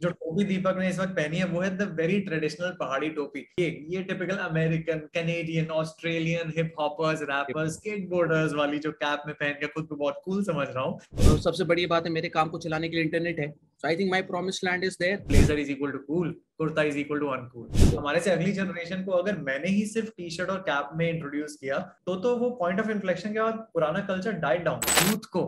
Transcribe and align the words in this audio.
जो 0.00 0.10
टोपी 0.10 0.44
दीपक 0.44 0.76
ने 0.78 0.88
इस 0.88 0.98
वक्त 0.98 1.10
पहनी 1.12 1.36
है 1.36 1.44
वो 1.46 1.60
है 1.60 1.68
द 1.76 1.82
वेरी 1.96 2.20
ट्रेडिशनल 2.20 2.70
पहाड़ी 2.78 3.08
टोपी। 3.10 3.40
ये 3.60 3.66
ये 3.90 4.02
typical 4.02 4.36
American 4.38 4.98
Canadian 5.14 5.70
Australian 5.78 6.52
hip 6.56 6.72
hoppers 6.78 7.22
rappers 7.30 7.74
skateboarders 7.74 8.54
वाली 8.54 8.78
जो 8.78 8.92
कैप 8.94 9.22
में 9.26 9.34
पहन 9.34 9.52
के 9.60 9.66
खुद 9.68 9.86
को 9.86 9.96
बहुत 9.96 10.20
कूल 10.24 10.42
समझ 10.44 10.66
रहा 10.68 10.84
हूँ। 10.84 10.98
तो 11.16 11.36
सबसे 11.38 11.64
बड़ी 11.64 11.86
बात 11.86 12.06
है 12.06 12.12
मेरे 12.12 12.28
काम 12.30 12.48
को 12.48 12.58
चलाने 12.58 12.88
के 12.88 12.96
लिए 12.96 13.04
इंटरनेट 13.04 13.40
है। 13.40 13.50
So 13.50 13.88
I 13.88 13.96
think 13.96 14.10
my 14.10 14.22
promise 14.24 14.64
land 14.64 14.84
is 14.84 14.96
there 15.00 15.24
blazer 15.28 15.58
is 15.58 15.70
equal 15.72 15.90
to 15.90 15.98
cool 16.06 16.34
kurta 16.58 16.82
is 16.82 16.98
equal 16.98 17.20
to 17.20 17.26
uncool 17.28 17.96
हमारे 17.98 18.20
से 18.20 18.30
अगली 18.30 18.52
जनरेशन 18.52 19.04
को 19.04 19.12
अगर 19.14 19.38
मैंने 19.42 19.68
ही 19.70 19.86
सिर्फ़ 19.86 20.10
टी 20.16 20.30
शर्ट 20.30 20.50
और 20.50 20.58
कैप 20.68 20.90
में 20.96 21.08
इंट्रोड्यूस 21.08 21.56
किया 21.60 21.78
तो 22.06 22.16
तो 22.20 22.36
वो 22.36 22.50
पॉइंट 22.60 22.80
ऑफ़ 22.80 22.90
इन्फ्लेक्शन 22.90 23.32
के 23.32 23.40
बाद 23.40 23.66
पुराना 23.74 24.00
कल्चर 24.06 24.32
डाइट 24.44 24.62
डाउन 24.64 25.10
यूथ 25.10 25.32
को 25.32 25.44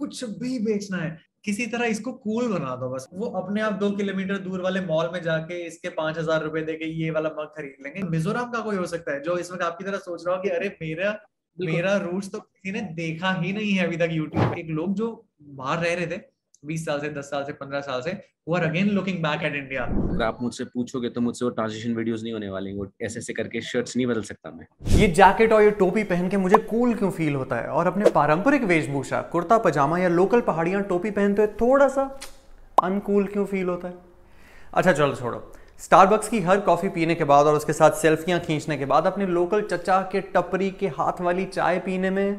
कुछ 0.00 0.24
भी 0.40 0.58
बेचना 0.64 0.98
है। 0.98 1.18
किसी 1.44 1.66
तरह 1.66 1.86
इसको 1.86 2.12
कूल 2.14 2.48
बना 2.48 2.74
दो 2.76 2.88
बस। 2.90 3.08
वो 3.14 3.26
अपने 3.38 3.60
आप 3.60 3.72
दो 3.74 3.90
किलोमीटर 3.92 4.38
दूर 4.40 4.60
वाले 4.60 4.80
मॉल 4.82 5.10
में 5.12 5.20
जाके 5.22 5.62
इसके 5.66 5.88
पाँच 5.92 6.18
हज़ार 6.18 6.42
रुपए 6.42 6.60
दे 6.62 6.74
के 6.74 6.86
ये 6.94 7.10
वाला 7.10 7.30
मग 7.30 7.52
खरीद 7.56 7.84
लेंगे। 7.84 8.02
मिजोरम 8.10 8.50
का 8.50 8.60
कोई 8.60 8.76
हो 8.76 8.86
सकता 8.86 9.12
है 9.12 9.22
जो 9.22 9.36
इस 9.38 9.52
वक्त 9.52 9.62
आपकी 9.62 9.84
तरह 9.84 9.98
सोच 10.00 10.26
रहा 10.26 10.36
हो 10.36 10.42
कि 10.42 10.48
अरे 10.50 10.76
मेरा 10.82 11.18
मेरा 11.58 11.96
रूट्स 11.98 12.30
तो 12.30 12.38
किसी 12.38 12.72
ने 12.72 12.80
देखा 12.94 13.32
ही 13.32 13.52
नहीं 13.52 13.72
है 13.72 13.86
अभी 13.86 13.96
तक 13.96 14.08
यूट्यूब 14.12 14.54
एक 14.58 14.70
लोग 14.70 14.94
जो 14.94 15.10
बाहर 15.42 15.78
रह 15.78 15.94
रहे 15.94 16.06
थे 16.06 16.16
बीस 16.66 16.84
साल 16.84 17.00
से 17.00 17.08
दस 17.10 17.24
साल 17.24 17.44
से 17.44 17.52
पंद्रह 17.52 17.80
साल 17.80 18.00
से 18.00 18.12
वो 18.48 18.54
are 18.56 18.64
again 18.64 18.88
looking 18.90 19.18
back 19.18 19.42
at 19.44 19.54
India 19.54 19.82
अगर 19.82 20.22
आप 20.24 20.38
मुझसे 20.42 20.64
पूछोगे 20.64 21.08
तो 21.08 21.20
मुझसे 21.20 21.44
वो 21.44 21.50
ट्रांजिशन 21.50 21.94
वीडियोस 21.94 22.22
नहीं 22.22 22.32
होने 22.32 22.48
वाले 22.48 22.72
वो 22.72 22.86
ऐसे 23.02 23.18
ऐसे 23.18 23.32
करके 23.32 23.60
शर्ट्स 23.62 23.96
नहीं 23.96 24.06
बदल 24.06 24.22
सकता 24.22 24.50
मैं। 24.50 24.66
ये 24.98 25.08
जैकेट 25.08 25.52
और 25.52 25.62
ये 25.62 25.70
टोपी 25.78 26.04
पहन 26.04 26.28
के 26.28 26.36
मुझे 26.36 26.58
कूल 26.60 26.94
क्यों 26.94 27.10
फील 27.10 27.34
होता 27.34 27.56
है? 27.56 27.68
और 27.68 27.86
अपने 27.86 28.10
पारंपरिक 28.10 28.64
वेशभूषा 28.64 29.20
कुर्ता 29.32 29.58
पजामा 29.58 29.98
या 29.98 30.08
लोकल 30.10 30.40
पहाड़ियाँ 30.42 30.82
टोपी 30.82 31.10
पहनते 31.10 31.42
हुए 31.42 31.52
थोड़ा 31.60 31.88
सा 31.88 32.02
अनकूल 32.82 33.26
क्यों 33.26 33.44
फील 33.46 33.68
होता 33.68 33.88
है? 33.88 33.94
अच्छा 34.74 34.92
चलो 34.92 35.14
छोड़ो। 35.14 35.52
स्टारबक्स 35.80 36.28
की 36.28 36.40
हर 36.40 36.60
कॉफ़ी 36.60 36.88
पीने 36.88 37.14
के 37.14 37.24
बाद 37.24 37.46
और 37.46 37.54
उसके 37.54 37.72
साथ 37.72 37.90
सेल्फियाँ 38.00 38.40
खींचने 38.40 38.76
के 38.76 38.84
बाद 38.84 39.06
अपने 39.06 39.26
लोकल 39.26 39.62
चचा 39.62 40.00
के 40.12 40.20
टपरी 40.34 40.70
के 40.70 40.88
हाथ 40.88 41.20
वाली 41.20 41.44
चाय 41.44 41.78
पीने 41.78 42.10
में 42.10 42.34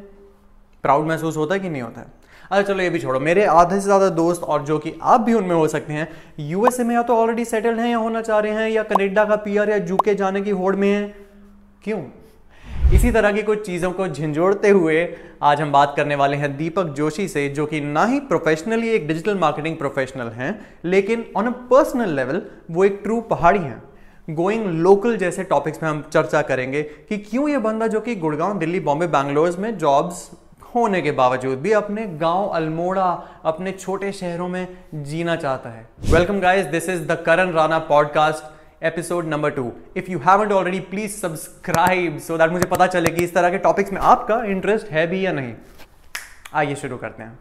प्राउड 0.83 1.07
महसूस 1.07 1.37
होता 1.37 1.53
है 1.53 1.59
कि 1.59 1.69
नहीं 1.69 1.81
होता 1.81 2.01
है? 2.01 2.07
अच्छा 2.51 2.61
चलो 2.63 2.83
ये 2.83 2.89
भी 2.89 2.99
छोड़ो। 2.99 3.19
मेरे 3.19 3.45
आधे 3.45 3.75
से 3.75 3.81
ज़्यादा 3.81 4.09
दोस्त 4.11 4.41
और 4.43 4.63
जो 4.65 4.77
कि 4.79 4.93
आप 5.03 5.21
भी 5.21 5.33
उनमें 5.33 5.55
हो 5.55 5.67
सकते 5.67 5.93
हैं 5.93 6.07
यूएसए 6.41 6.83
में 6.83 6.93
या 6.95 7.01
तो 7.03 7.15
ऑलरेडी 7.15 7.45
सेटल्ड 7.45 7.79
हैं 7.79 7.89
या 7.89 7.97
होना 7.97 8.21
चाह 8.21 8.39
रहे 8.39 8.51
हैं 8.53 8.69
या 8.69 8.83
कनेडा 8.83 9.25
का 9.25 9.35
पीआर 9.37 9.69
या 9.69 9.77
जूके 9.79 10.15
जाने 10.15 10.41
की 10.41 10.49
होड़ 10.51 10.75
में 10.75 10.89
है। 10.89 11.07
क्यों? 11.83 12.01
इसी 12.93 13.11
तरह 13.11 13.31
की 13.31 13.41
कुछ 13.43 13.65
चीज़ों 13.65 13.91
को 13.91 14.07
झंझोड़ते 14.07 14.69
हुए 14.69 15.07
आज 15.43 15.61
हम 15.61 15.71
बात 15.71 15.93
करने 15.97 16.15
वाले 16.15 16.37
हैं 16.37 16.55
दीपक 16.57 16.93
जोशी 16.97 17.27
से, 17.27 17.47
जो 17.49 17.65
कि 17.65 17.79
ना 17.81 18.05
ही 18.05 18.19
प्रोफेशनली 18.21 18.89
एक 18.89 19.07
डिजिटल 19.07 19.37
मार्केटिंग 19.37 19.77
प्रोफेशनल 19.77 20.27
हैं, 20.29 20.59
लेकिन 20.85 21.25
ऑन 21.37 21.47
अ 21.47 21.51
पर्सनल 21.69 22.15
लेवल 22.15 22.41
वो 22.71 22.85
एक 22.85 22.99
ट्रू 23.03 23.19
पहाड़ी 23.23 23.59
हैं। 23.59 23.81
गोइंग 24.27 24.65
लोकल 24.81 25.17
जैसे 25.17 25.43
टॉपिक्स 25.45 25.83
में 25.83 25.89
हम 25.89 26.03
चर्चा 26.13 26.41
करेंगे 26.43 26.81
कि 26.83 27.17
क्यों 27.19 27.49
ये 27.49 27.57
बंदा 27.59 27.87
जो 27.87 27.99
कि 27.99 28.15
गुड़गांव, 28.15 28.57
दिल्ली, 28.59 28.79
बॉम्बे, 28.79 29.07
बैंगलोर 29.09 29.55
में 29.59 29.77
जॉब्स 29.77 30.29
होने 30.75 31.01
के 31.01 31.11
बावजूद 31.11 31.59
भी 31.59 31.71
अपने 31.71 32.05
गाँव 32.21 32.47
अल्मोड़ा, 32.47 33.11
अपने 33.45 33.71
छोटे 33.71 34.11
शहरों 34.11 34.47
में 34.47 34.77
जीना 35.03 35.35
चाहता 35.35 35.69
है। 35.69 35.87
Welcome 36.09 36.39
guys 36.39 36.65
this 36.65 36.89
is 36.89 37.05
the 37.07 37.15
Karan 37.25 37.51
Rana 37.51 37.79
podcast 37.89 38.83
episode 38.83 39.25
number 39.25 39.51
two 39.51 39.71
if 39.97 40.11
you 40.11 40.19
haven't 40.19 40.51
already 40.51 40.79
please 40.89 41.11
subscribe 41.11 42.17
so 42.17 42.37
that 42.37 42.51
मुझे 42.51 42.65
पता 42.65 42.87
चले 42.87 43.09
कि 43.09 43.23
इस 43.23 43.33
तरह 43.33 43.49
के 43.49 43.57
टॉपिक्स 43.59 43.93
में 43.93 44.01
आपका 44.01 44.43
इंटरेस्ट 44.45 44.91
है 44.91 45.07
भी 45.07 45.25
या 45.25 45.31
नहीं। 45.31 45.53
आइए 46.53 46.75
शुरू 46.75 46.97
करते 46.97 47.23
हैं। 47.23 47.39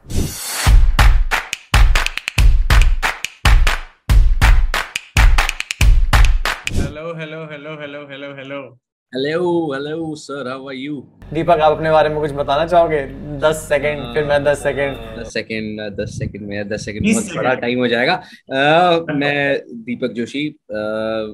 Hello 6.73 7.13
hello 7.19 7.45
hello 7.45 7.79
hello 7.81 8.07
hello 8.11 8.35
hello 8.35 8.94
hello 9.15 9.41
hello 9.73 10.15
sir 10.19 10.49
how 10.49 10.69
are 10.69 10.75
you 10.75 10.95
Deepak 11.33 11.61
आप 11.63 11.73
अपने 11.73 11.91
बारे 11.91 12.09
में 12.09 12.19
कुछ 12.21 12.33
बताना 12.39 12.65
चाहोगे? 12.67 13.01
दस 13.43 13.57
सेकंड 13.69 14.01
uh, 14.01 14.15
फिर 14.15 14.25
मैं 14.25 14.43
दस 14.45 14.63
सेकंड 14.63 15.19
दस 15.19 15.33
सेकंड 15.33 15.81
दस 16.01 16.17
सेकंड 16.19 16.47
में 16.49 16.69
दस 16.69 16.85
सेकंड 16.85 17.07
बहुत 17.13 17.37
बड़ा 17.37 17.53
टाइम 17.55 17.79
हो 17.79 17.87
जाएगा। 17.89 18.17
uh, 18.23 19.15
मैं 19.17 19.61
दीपक 19.85 20.13
जोशी 20.17 20.43
uh, 20.51 21.27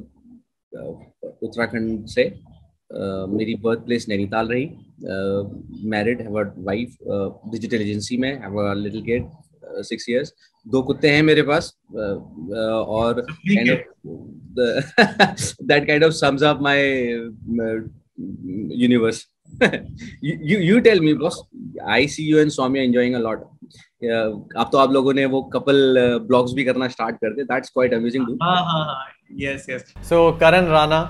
उत्तराखंड 1.43 2.07
से 2.07 2.25
uh, 2.31 3.27
मेरी 3.39 3.55
बर्थ 3.65 3.85
प्लेस 3.87 4.07
नैनीताल 4.09 4.53
रही। 4.53 4.67
Married 5.91 6.21
have 6.23 6.39
a 6.41 6.45
wife 6.69 6.97
digital 7.53 7.83
agency 7.83 8.17
में 8.17 8.33
have 8.43 8.61
a 8.61 8.75
little 8.75 9.03
kid 9.03 9.31
six 9.89 10.09
years 10.09 10.35
दो 10.67 10.83
कुत्ते 10.83 11.11
हैं 11.11 11.23
मेरे 11.23 11.43
पास 11.43 11.73
और 11.95 13.21
that 15.63 15.87
kind 15.87 16.05
of 16.05 16.13
sums 16.15 16.43
up 16.43 16.59
my 16.63 16.81
universe 18.83 19.27
you 20.25 20.59
you 20.59 20.81
tell 20.81 21.01
me 21.01 21.15
boss 21.15 21.43
I 21.89 22.07
see 22.09 22.31
you 22.31 22.39
and 22.39 22.51
Swami 22.51 22.81
enjoying 22.81 23.15
a 23.15 23.19
lot 23.19 23.39
अब 24.03 24.69
तो 24.73 24.79
आप 24.79 24.93
लोगों 24.93 25.13
ने 25.15 25.25
वो 25.27 25.43
कपल 25.55 25.97
ब्लॉग्स 26.29 26.53
भी 26.55 26.65
करना 26.65 26.89
स्टार्ट 26.89 27.17
कर 27.17 27.35
दे 27.35 27.43
दैट्स 27.45 27.71
क्वाइट 27.71 27.95
अमेजिंग 27.95 28.27
हाँ 28.43 28.61
हाँ 28.65 29.07
yes 29.41 29.67
yes 29.71 29.93
so 30.09 30.31
Karan 30.41 30.67
Rana 30.67 31.01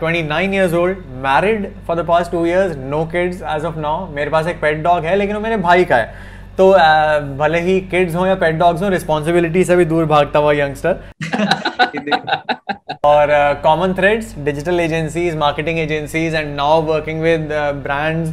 29 0.00 0.54
years 0.54 0.72
old 0.74 0.98
married 1.24 1.66
for 1.86 1.96
the 1.96 2.06
past 2.06 2.32
2 2.32 2.44
years 2.46 2.76
no 2.76 3.04
kids 3.12 3.42
as 3.56 3.64
of 3.64 3.78
now 3.78 4.12
मेरे 4.14 4.30
पास 4.30 4.46
एक 4.46 4.60
पेट 4.60 4.82
डॉग 4.84 5.04
है 5.04 5.16
लेकिन 5.16 5.36
वो 5.36 5.42
मेरे 5.42 5.56
भाई 5.58 5.84
का 5.84 5.96
है। 5.96 6.38
तो 6.60 6.70
भले 7.36 7.60
ही 7.60 7.80
किड्स 7.90 8.14
हो 8.14 8.26
या 8.26 8.34
पेट 8.36 8.54
डॉग्स 8.58 8.82
हो 8.82 8.88
रिस्पॉन्सिबिलिटी 8.88 9.64
से 9.64 9.76
भी 9.76 9.84
दूर 9.92 10.04
भागता 10.06 10.38
हुआ 10.38 10.52
यंगस्टर 10.52 10.98
और 13.04 13.28
common 13.62 13.94
threads 13.94 14.34
digital 14.44 14.80
agencies 14.80 15.36
marketing 15.36 15.78
agencies 15.78 16.34
and 16.34 16.54
now 16.56 16.82
working 16.82 17.22
with 17.22 17.48
brands 17.82 18.32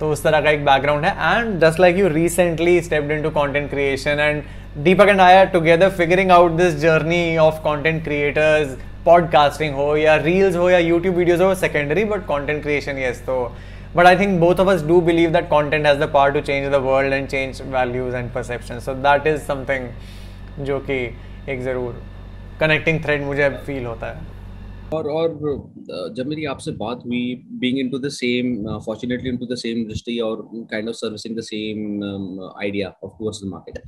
तो 0.00 0.10
उस 0.12 0.22
तरह 0.24 0.40
का 0.40 0.50
एक 0.50 0.64
बैकग्राउंड 0.64 1.04
है. 1.04 1.12
And 1.36 1.60
just 1.60 1.80
like 1.80 1.98
you 1.98 2.08
recently 2.08 2.80
stepped 2.82 3.10
into 3.12 3.30
content 3.30 3.68
creation 3.70 4.20
and 4.20 4.42
Deepak 4.84 5.08
and 5.08 5.20
I 5.20 5.36
are 5.36 5.46
together 5.52 5.90
figuring 6.00 6.30
out 6.30 6.52
this 6.56 6.74
journey 6.80 7.36
of 7.38 7.58
content 7.64 8.02
creators 8.04 8.76
podcasting 9.06 9.74
हो 9.74 9.96
या 9.96 10.16
reels 10.24 10.56
हो 10.56 10.70
या 10.70 10.78
यूट्यूब 10.78 11.16
वीडियोज़ 11.16 11.42
हो 11.42 11.54
secondary 11.54 12.04
but 12.04 12.26
content 12.26 12.62
creation 12.62 12.98
yes 12.98 13.22
तो 13.26 13.36
but 13.96 14.06
i 14.08 14.14
think 14.20 14.38
both 14.40 14.58
of 14.62 14.68
us 14.70 14.82
do 14.88 15.00
believe 15.00 15.30
that 15.34 15.48
content 15.50 15.86
has 15.88 15.98
the 15.98 16.06
power 16.14 16.32
to 16.32 16.40
change 16.48 16.70
the 16.72 16.80
world 16.86 17.14
and 17.18 17.30
change 17.34 17.60
values 17.74 18.14
and 18.14 18.32
perceptions. 18.32 18.84
So 18.84 18.94
that 19.06 19.26
is 19.32 19.42
something 19.50 19.86
जो 20.68 20.78
कि 20.88 20.98
एक 21.52 21.62
ज़रूर 21.64 22.02
connecting 22.62 22.98
thread 23.04 23.24
मुझे 23.26 23.48
feel 23.68 23.86
होता 23.86 24.10
है। 24.12 24.34
और 24.94 25.08
और 25.10 26.12
जब 26.16 26.26
मेरी 26.26 26.44
आपसे 26.50 26.72
बात 26.82 27.02
हुई 27.06 27.22
being 27.60 27.78
into 27.78 27.98
the 27.98 28.08
same 28.16 28.52
fortunately 28.86 29.28
into 29.30 29.46
the 29.46 29.56
same 29.58 29.78
industry 29.78 30.18
और 30.26 30.42
kind 30.70 30.88
of 30.88 30.94
servicing 30.94 31.36
the 31.38 31.42
same 31.48 31.80
idea 32.62 32.88
of 32.88 33.16
towards 33.18 33.42
the 33.44 33.48
market 33.48 33.78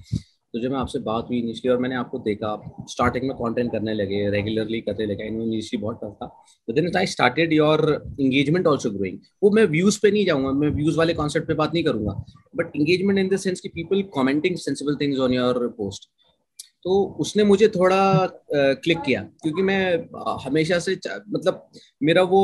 तो 0.55 0.61
जब 0.61 0.71
मैं 0.73 0.79
आपसे 0.79 0.99
बात 1.07 1.27
हुई 1.29 1.39
इनिशियली 1.39 1.73
और 1.73 1.81
मैंने 1.83 1.95
आपको 1.97 2.19
देखा 2.19 2.51
स्टार्टिंग 2.91 3.25
में 3.29 3.35
कंटेंट 3.37 3.71
करने 3.73 3.95
लगे 3.95 4.29
रेगुलरली 4.31 4.81
करने 4.81 5.07
लगे 5.07 5.27
इनिशियली 5.27 5.81
बहुत 5.83 6.01
टफ 6.05 6.15
था। 6.23 6.27
तो 6.69 6.73
then 6.73 6.91
I 6.97 7.07
started 7.07 7.53
your 7.53 7.83
engagement 8.21 8.67
also 8.67 8.91
growing 8.91 9.19
वो 9.43 9.51
मैं 9.51 9.65
व्यूज़ 9.67 9.99
पे 10.03 10.11
नहीं 10.11 10.25
जाऊँगा, 10.27 10.53
मैं 10.53 10.69
व्यूज़ 10.71 10.99
वाले 10.99 11.15
कॉन्सेप्ट 11.15 11.49
पे 11.49 11.55
बात 11.55 11.75
नहीं 11.75 11.85
करूँगा। 11.85 12.13
But 12.57 12.77
engagement 12.77 13.19
in 13.19 13.29
the 13.29 13.37
sense 13.39 13.61
की 13.61 13.69
people 13.75 14.03
commenting 14.15 14.57
sensible 14.59 14.97
things 15.01 15.21
on 15.21 15.35
your 15.35 15.67
post 15.79 16.09
तो 16.85 16.99
उसने 17.21 17.45
मुझे 17.45 17.69
थोड़ा 17.69 18.01
क्लिक 18.53 19.01
किया 19.03 19.21
क्योंकि 19.43 19.63
मैं 19.63 19.81
हमेशा 20.45 20.79
से 20.79 20.95
मतलब 21.07 21.69
मेरा 22.03 22.23
वो 22.25 22.41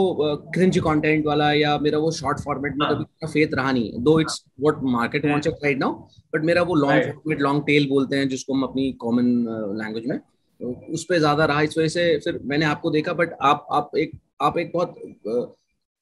क्रिंज 0.55 0.79
कंटेंट 0.79 1.27
वाला 1.27 1.53
या 1.53 1.77
मेरा 1.79 1.99
वो 1.99 2.11
शॉर्ट 2.13 2.41
फॉर्मेट 2.41 2.75
में 2.77 2.89
कभी 2.89 3.05
हाँ। 3.23 3.31
फेथ 3.33 3.55
रहा 3.55 3.73
नहीं 3.73 4.03
though 4.03 4.19
it's 4.21 4.43
what 4.61 4.83
market 4.91 5.27
wants 5.27 5.47
it 5.47 5.65
right 5.65 5.79
now 5.79 5.93
but 6.35 6.45
मेरा 6.45 6.63
वो 6.63 6.75
लॉन्ग 6.77 7.05
फॉर्मेट 7.05 7.41
लॉन्ग 7.41 7.63
टेल 7.67 7.89
बोलते 7.89 8.17
हैं 8.17 8.29
जिसको 8.29 8.55
हम 8.55 8.63
अपनी 8.63 8.91
कॉमन 9.01 9.31
लैंग्वेज 9.79 10.07
में 10.07 10.19
तो 10.19 10.73
उस 10.95 11.05
पर 11.05 11.19
ज़्यादा 11.19 11.45
रहा 11.45 11.61
इस 11.63 11.79
वजह 11.79 11.89
से 11.91 12.17
फिर 12.25 12.41
मैंने 12.45 12.67
आपको 12.67 12.91
देखा 12.91 13.13
बट 13.13 13.37
आप 13.43 13.67
आप 13.73 13.97
एक 13.99 14.19
आप 14.43 14.59
एक 14.59 14.73
बहुत 14.75 15.57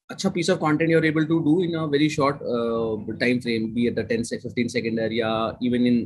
अच्छा 0.09 0.29
piece 0.29 0.49
of 0.49 0.59
content 0.59 0.89
you 0.91 0.97
are 0.97 1.05
able 1.05 1.25
to 1.25 1.39
do 1.41 1.61
in 1.63 1.75
a 1.75 1.83
very 1.87 2.09
short 2.09 2.39
time 3.19 3.39
frame 3.39 3.73
be 3.73 3.87
at 3.87 3.95
the 3.95 4.07
10 4.09 4.23
से 4.23 4.37
15 4.39 4.67
सेकंड 4.69 4.99
या 5.13 5.31
even 5.63 5.87
in 5.87 5.97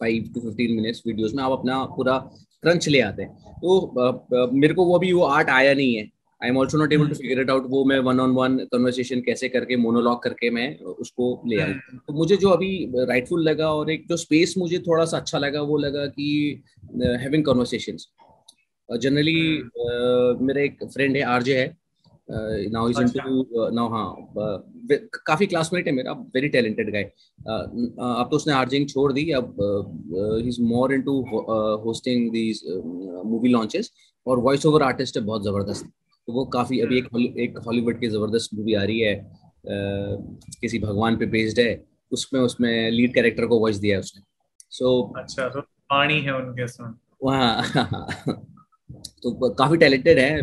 five 0.00 0.30
to 0.34 0.40
fifteen 0.40 0.76
minutes 0.76 1.02
videos 1.06 1.34
में 1.34 1.42
आप 1.44 1.52
अपना 1.52 1.84
पूरा 1.96 2.18
क्रंच 2.62 2.88
ले 2.88 3.00
आते 3.00 3.22
हैं। 3.22 3.54
तो 3.54 4.50
मेरे 4.52 4.74
को 4.74 4.84
वो 4.84 4.98
अभी 4.98 5.12
वो 5.12 5.22
आर्ट 5.24 5.48
आया 5.50 5.74
नहीं 5.74 5.94
है। 5.94 6.04
I 6.40 6.48
am 6.48 6.56
also 6.58 6.78
not 6.78 6.92
able 6.92 7.08
to 7.08 7.14
figure 7.14 7.40
it 7.40 7.50
out 7.50 7.66
वो 7.70 7.84
मैं 7.84 7.98
वन 8.06 8.20
ऑन 8.20 8.30
वन 8.34 8.56
कन्वर्सेशन 8.72 9.20
कैसे 9.26 9.48
करके 9.48 9.76
मोनोलॉग 9.76 10.22
करके 10.22 10.50
मैं 10.50 10.68
उसको 10.78 11.28
ले 11.48 11.60
आऊँ 11.60 11.70
हम्म। 11.70 11.98
तो 11.98 12.12
मुझे 12.12 12.36
जो 12.36 12.48
अभी 12.50 12.70
राइटफुल 13.08 13.42
लगा 13.42 13.72
और 13.74 13.90
एक 13.90 14.04
जो 14.08 14.16
स्पेस 14.16 14.54
मुझे 14.58 14.78
थोड़ा 14.86 15.04
सा 15.04 15.16
अच्छा 15.16 15.38
लगा 15.38 15.62
वो 15.70 15.78
लगा 15.78 16.06
कि 16.08 16.28
हैविंग 17.22 17.44
कन्वर्सेशंस 17.44 18.08
जनरली 18.88 19.40
मेरा 20.42 20.62
एक 20.62 20.84
फ्रेंड 20.84 21.16
है 21.16 21.22
आरजे 21.30 21.58
है। 21.58 21.74
नाउ 22.70 22.88
इज़ 22.90 23.00
इनटू 23.00 23.68
नाउ 23.74 23.88
हाँ 23.88 24.08
काफ़ी 25.26 25.46
क्लासमेट 25.46 25.86
है 25.86 25.92
मेरा 25.92 26.12
वेरी 26.12 26.48
टैलेंटेड 26.48 26.92
गाय 26.92 27.02
अब 27.02 28.28
तो 28.30 28.36
उसने 28.36 28.52
आर्जिंग 28.54 28.88
छोड़ 28.88 29.12
दी 29.12 29.30
अब 29.30 29.56
he 30.42 30.48
is 30.48 30.62
more 30.62 30.94
into 30.94 31.20
hosting 31.84 32.30
these 32.30 32.62
movie 33.26 33.48
launches 33.48 33.92
और 34.26 34.38
वॉइस 34.38 34.66
ओवर 34.66 34.82
आर्टिस्ट 34.82 35.16
है 35.16 35.22
बहुत 35.22 35.44
ज़बरदस्त। 35.44 35.86
तो 36.26 36.32
वो 36.32 36.44
काफ़ी 36.44 36.80
अभी 36.80 36.98
एक 36.98 37.36
एक 37.38 37.58
हॉलीवुड 37.58 38.00
की 38.00 38.08
ज़बरदस्त 38.08 38.50
मूवी 38.54 38.74
आ 38.74 38.84
रही 38.84 39.00
है 39.00 39.26
uh, 39.46 40.40
किसी 40.60 40.78
भगवान 40.78 41.16
पे 41.16 41.26
बेस्ड 41.26 41.60
है 41.60 41.84
उसमें 42.12 42.40
उसमें 42.40 42.90
लीड 42.90 43.14
कैरेक्टर 43.14 43.46
को 43.46 43.58
वॉइस 43.58 43.76
दिया 43.76 43.96
है 43.96 44.00
उसने। 44.00 44.22
सो 44.70 45.12
so, 45.14 45.22
अच्छा 45.22 45.48
तो 45.48 45.60
पानी 45.60 46.20
है 46.20 46.34
उनके 46.34 46.66
वहाँ 47.24 47.62
तो 49.26 49.48
काफ़ी 49.54 49.76
टैलेंटेड 49.76 50.18
है। 50.18 50.40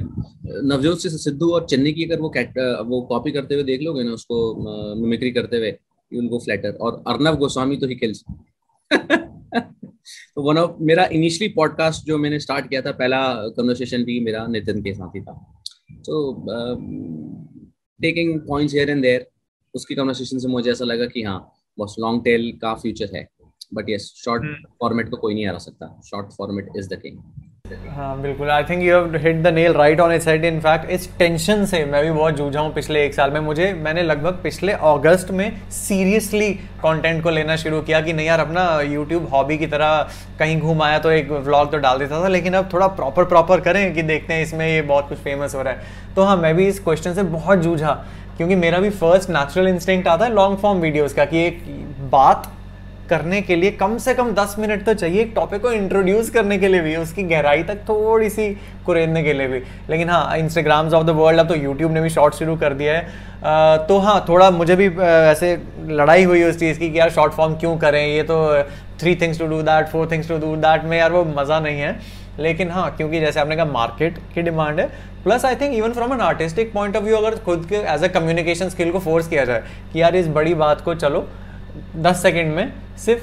नवजोत 0.68 1.00
से 1.00 1.10
सिद्धू 1.10 1.50
और 1.52 1.66
चन्नी 1.66 1.94
की 1.94 2.04
अगर 2.06 2.20
वो 2.22 2.30
कैट 2.30 2.58
वो 2.88 3.02
कॉपी 3.02 3.32
करते 3.32 3.54
हुए 3.56 3.64
देख 3.64 3.82
लोगे 3.82 4.04
ना 4.04 4.12
उसको 4.12 4.96
मिमिक्री 5.02 5.32
करते 5.32 5.58
हुए 5.58 5.72
उनको 6.12 6.40
फ्लैटर 6.40 6.78
और 6.82 7.04
अर्नब 7.08 7.38
गोस्वामी 7.38 7.78
तो 7.78 7.88
ही 7.88 7.96
किल्स 7.96 8.24
तो 8.94 10.42
वन 10.42 10.58
ऑफ़ 10.58 10.72
मेरा 10.82 11.06
इनिशियली 11.12 11.54
पॉडकास्ट 11.54 12.06
जो 12.06 12.18
मैंने 12.18 12.40
स्टार्ट 12.40 12.70
किया 12.70 12.82
था 12.82 12.92
पहला 12.92 13.20
कन्वर्सेशन 13.58 14.04
भी 14.04 14.20
मेरा 14.20 14.46
नितिन 14.48 14.82
के 14.84 14.94
साथ 14.94 15.16
ही 15.16 15.22
था। 15.22 15.34
तो 16.06 16.46
taking 18.00 18.40
points 18.42 18.74
here 18.74 18.90
and 18.90 19.02
there 19.02 19.28
उसकी 19.76 19.96
कन्वर्सेशन 19.96 20.38
से 20.38 20.48
मुझे 20.48 20.72
ऐसा 20.72 20.86
लगा 20.86 21.06
कि 21.06 21.24
हाँ 21.24 21.40
बस 21.78 21.96
लॉन्ग 22.00 22.24
टेल 22.24 22.52
का 22.62 22.74
फ्यूचर 22.76 23.16
है। 23.16 23.28
बट 23.74 23.90
यस 23.90 24.12
शॉर्ट 24.16 24.44
फॉर्मेट 24.80 25.10
को 25.10 25.18
कोई 25.18 25.34
नहीं 25.34 25.48
हरा 25.48 25.58
सकता। 25.58 26.02
Short 26.06 26.34
format 26.34 26.70
is 26.78 26.90
the 26.90 27.00
king 27.02 27.18
हाँ 27.90 28.22
बिल्कुल। 28.22 28.50
I 28.50 28.64
think 28.64 28.82
you 28.84 28.94
have 28.96 29.16
hit 29.22 29.42
the 29.44 29.48
nail 29.48 29.74
right 29.74 30.00
on 30.00 30.12
its 30.12 30.28
head 30.28 30.46
in fact 30.46 30.90
इस 30.92 31.08
टेंशन 31.18 31.66
से 31.66 31.84
मैं 31.86 32.04
भी 32.04 32.12
बहुत 32.12 32.36
जूझा 32.36 32.60
हूँ 32.60 32.74
पिछले 32.74 33.04
एक 33.06 33.14
साल 33.14 33.32
में। 33.32 33.40
मुझे, 33.42 33.72
मैंने 33.76 34.04
लगभग 34.04 34.40
पिछले 34.44 34.74
अगस्त 34.74 35.32
में 35.32 35.52
सीरियसली 35.72 36.50
कंटेंट 36.84 37.22
को 37.24 37.30
लेना 37.30 37.56
शुरू 37.56 37.82
किया 37.82 38.02
कि 38.02 38.14
नहीं 38.14 38.28
यार, 38.28 38.40
अपना 38.40 38.80
यूट्यूब 38.84 39.28
हॉबी 39.34 39.58
की 39.58 39.68
तरह 39.68 40.10
कहीं 40.40 40.60
घूम 40.60 40.82
आया 40.84 41.00
तो 41.00 41.12
एक 41.12 41.32
व्लॉग 41.32 41.72
तो 41.72 41.78
डाल 41.78 42.00
देता 42.00 42.24
था, 42.24 42.28
लेकिन 42.28 42.54
अब 42.54 42.70
थोड़ा 42.74 42.88
प्रॉपर 42.90 43.26
प्रॉपर 43.26 43.60
करें 43.62 43.94
कि 43.94 44.02
देखते 44.04 44.34
हैं 44.34 44.44
इसमें 44.44 44.68
ये 44.68 44.82
बहुत 44.84 45.10
कुछ 45.10 45.18
फ़ेमस 45.20 45.56
हो 45.56 45.62
रहा 45.62 45.74
है। 45.74 46.14
तो 46.16 46.24
हाँ 46.24 46.38
मैं 46.38 46.56
भी 46.56 46.68
इस 46.68 46.80
क्वेश्चन 46.80 47.14
से 47.14 47.24
बहुत 47.24 47.60
जूझा, 47.60 47.94
क्योंकि 48.38 48.56
मेरा 48.56 48.80
भी 48.80 48.90
फ़र्स्ट 48.92 49.30
नेचुरल 49.30 49.68
इंस्टिंक्ट 49.68 50.08
आता 50.08 50.26
है 50.26 50.34
लॉन्ग 50.34 50.58
फॉर्म 50.58 50.80
वीडियोज़ 50.80 51.16
का, 51.16 51.26
कि 51.26 51.46
एक 51.46 51.64
बात 52.12 52.52
करने 53.10 53.42
के 53.42 53.56
लिए 53.56 53.72
कम 53.74 53.98
से 53.98 54.14
कम 54.14 54.32
दस 54.34 54.56
मिनट 54.60 54.86
तो 54.86 54.94
चाहिए। 54.94 55.22
एक 55.22 55.32
टॉपिक 55.36 55.62
को 55.62 55.72
इंट्रोड्यूस 55.72 56.30
करने 56.30 56.58
के 56.58 56.68
लिए 56.68 56.82
भी, 56.82 56.96
उसकी 56.96 57.24
गहराई 57.24 57.64
तक 57.64 57.80
थोड़ी 57.90 58.30
सी 58.30 58.50
कुरेदने 58.86 59.24
के 59.24 59.34
लिए 59.34 59.48
भी। 59.48 59.62
लेकिन 59.90 60.10
हाँ 60.10 60.38
इंस्टाग्राम्स 60.38 60.94
ऑफ़ 60.94 61.06
द 61.06 61.10
वर्ल्ड 61.18 61.40
अब 61.40 61.48
तो 61.48 61.56
यूट्यूब 61.56 61.92
ने 61.92 62.02
भी 62.02 62.10
शॉर्ट 62.10 62.34
शुरू 62.36 62.56
कर 62.58 62.74
दिया 62.74 62.94
है। 62.94 63.88
तो 63.88 63.98
हाँ 64.00 64.24
थोड़ा 64.30 64.50
मुझे 64.52 64.76
भी 64.76 64.88
ऐसे 65.04 65.56
लड़ाई 65.88 66.24
हुई 66.24 66.44
उस 66.44 66.60
चीज़ 66.60 66.80
की 66.80 66.90
कि 66.90 67.00
यार 67.00 67.10
शॉर्ट 67.12 67.34
फॉर्म 67.34 67.56
क्यों 67.56 67.76
करें? 67.78 68.06
ये 68.06 68.24
तो 68.24 68.64
three 69.02 69.16
things 69.16 69.40
to 69.40 69.48
do 69.48 69.62
that 69.62 69.88
four 69.88 70.08
things 70.12 70.28
to 70.30 70.38
do 70.40 70.56
that 70.58 70.84
में 70.84 70.98
यार 70.98 71.12
वो 71.12 71.24
मज़ा 71.38 71.60
नहीं 71.60 71.80
है। 71.80 71.98
लेकिन 72.40 72.70
हाँ 72.72 72.90
क्योंकि 72.98 73.20
जैसे 73.20 73.40
आपने 73.40 73.56
कहा 73.56 73.66
मार्केट 73.66 74.18
की 74.36 74.42
डिमांड 74.42 74.80
है। 74.80 74.86
Plus 75.24 75.46
I 75.46 75.56
think 75.56 75.74
even 75.76 75.92
from 75.94 76.14
an 76.14 76.20
artistic 76.22 76.74
point 76.74 76.96
of 76.96 77.04
view 77.04 77.16
अगर 77.18 77.36
खुद 77.46 77.66
के 77.70 77.76
एज 77.94 78.04
अ 78.04 78.08
कम्युनिकेशन 78.14 78.70
स्किल 78.70 78.92
को 78.92 79.00
फोर्स 79.00 79.28
किया 79.28 79.46
जाए 79.46 79.64
कि 79.94 80.02
यार 80.02 80.16
इस 80.16 80.28
बड़ी 80.30 80.54
बात 80.56 80.82
को 80.82 80.96
चलो 80.96 81.28
दस 81.98 82.22
सेकेंड 82.22 82.54
में 82.56 82.72
सिर्फ़ 82.98 83.22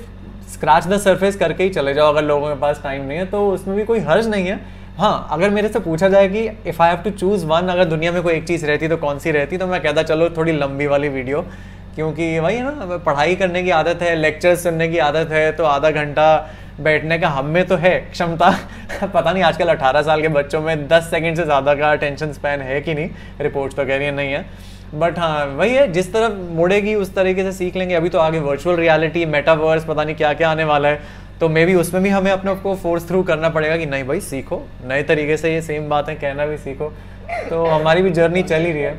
स्क्रैच 0.51 0.87
द 0.87 0.99
सरफेस 0.99 1.37
करके 1.37 1.65
ही 1.65 1.71
चले 1.71 1.95
जाओ 1.95 2.13
अगर 2.13 2.25
लोगों 2.25 2.49
के 2.49 2.61
पास 2.61 2.81
टाइम 2.83 3.03
नहीं 3.07 3.19
है 3.19 3.27
तो 3.27 3.49
उसमें 3.51 3.77
भी 3.77 3.85
कोई 3.85 3.99
हर्ज 4.01 4.29
नहीं 4.29 4.47
है। 4.47 4.59
हाँ 4.99 5.29
अगर 5.33 5.51
मेरे 5.51 5.69
से 5.69 5.81
पूछा 5.81 6.09
जाए 6.09 6.29
कि 6.29 6.41
if 6.69 6.83
I 6.83 6.91
have 6.91 7.03
to 7.03 7.11
choose 7.11 7.45
one 7.47 7.69
अगर 7.69 7.85
दुनिया 7.87 8.13
में 8.13 8.23
कोई 8.23 8.35
एक 8.35 8.47
चीज़ 8.47 8.67
रहती 8.67 8.89
तो 8.89 8.97
कौन 8.99 9.19
सी 9.19 9.31
रहती 9.31 9.59
तो 9.59 9.67
मैं 9.67 9.81
कहता 9.83 10.03
चलो 10.05 10.29
थोड़ी 10.37 10.53
लंबी 10.53 10.87
वाली 10.87 11.09
वीडियो 11.09 11.45
क्योंकि 11.95 12.39
वही 12.39 12.57
है 12.57 12.63
ना, 12.65 12.97
पढ़ाई 12.97 13.37
करने 13.37 13.63
की 13.63 13.71
आदत 13.73 14.03
है 14.03 14.15
लेक्चर 14.17 14.57
सुनने 14.57 14.89
की 14.89 14.99
आदत 15.01 15.31
है 15.33 15.51
तो 15.53 15.65
आधा 15.67 15.91
घंटा 15.93 16.27
बैठने 16.81 17.19
का 17.19 17.29
हम 17.29 17.47
में 17.47 17.67
तो 17.67 17.77
है 17.77 17.99
क्षमता। 18.03 18.51
पता 19.05 19.33
नहीं 19.33 19.43
आजकल 19.43 19.69
18 19.69 20.03
साल 20.03 20.23
के 20.23 20.29
बच्चों 20.31 20.61
में 20.61 20.87
10 20.89 21.11
सेकंड 21.11 21.37
से 21.37 21.45
ज़्यादा 21.45 21.75
का 21.75 21.91
अटेंशन 21.93 22.33
स्पैन 22.33 22.61
है 22.61 22.81
कि 22.81 22.95
नहीं 22.95 23.09
रिपोर्ट्स 23.41 23.77
तो 23.77 23.85
कह 23.85 23.97
रही 23.97 24.07
है, 24.07 24.13
नहीं 24.13 24.33
है। 24.33 24.45
बट 24.95 25.19
हाँ 25.19 25.47
वही 25.49 25.75
है 25.75 25.87
जिस 25.93 26.13
तरफ़ 26.13 26.33
मुड़ेगी 26.55 26.95
उस 26.95 27.15
तरीके 27.15 27.43
से 27.43 27.53
सीख 27.53 27.77
लेंगे। 27.77 27.95
अभी 27.95 28.09
तो 28.09 28.19
आगे 28.19 28.39
वर्चुअल 28.41 28.77
रियलिटी 28.77 29.25
मेटावर्स 29.27 29.85
पता 29.85 30.05
नहीं 30.05 30.17
क्या 30.17 30.33
क्या 30.35 30.51
आने 30.51 30.65
वाला 30.65 30.89
है। 30.89 31.29
तो 31.41 31.49
मे 31.49 31.65
भी 31.67 31.75
उसमें 31.75 32.03
भी 32.03 32.09
हमें 32.09 32.31
अपने 32.31 32.55
को 32.57 32.75
फोर्स 32.77 33.09
थ्रू 33.09 33.23
करना 33.23 33.49
पड़ेगा 33.51 33.77
कि 33.77 33.87
नहीं 33.87 34.05
भाई 34.05 34.21
सीखो। 34.23 34.63
नए 34.85 35.03
तरीके 35.03 35.37
से 35.37 35.53
ये 35.55 35.61
सेम 35.63 35.89
बात 35.89 36.09
है 36.09 36.15
कहना 36.17 36.47
भी 36.47 36.57
सीखो। 36.59 36.89
तो 37.51 37.65
हमारी 37.67 38.03
भी 38.03 38.11
जर्नी 38.11 38.43
चल 38.43 38.65
ही 38.65 38.73
रही 38.73 38.83
है। 38.83 38.99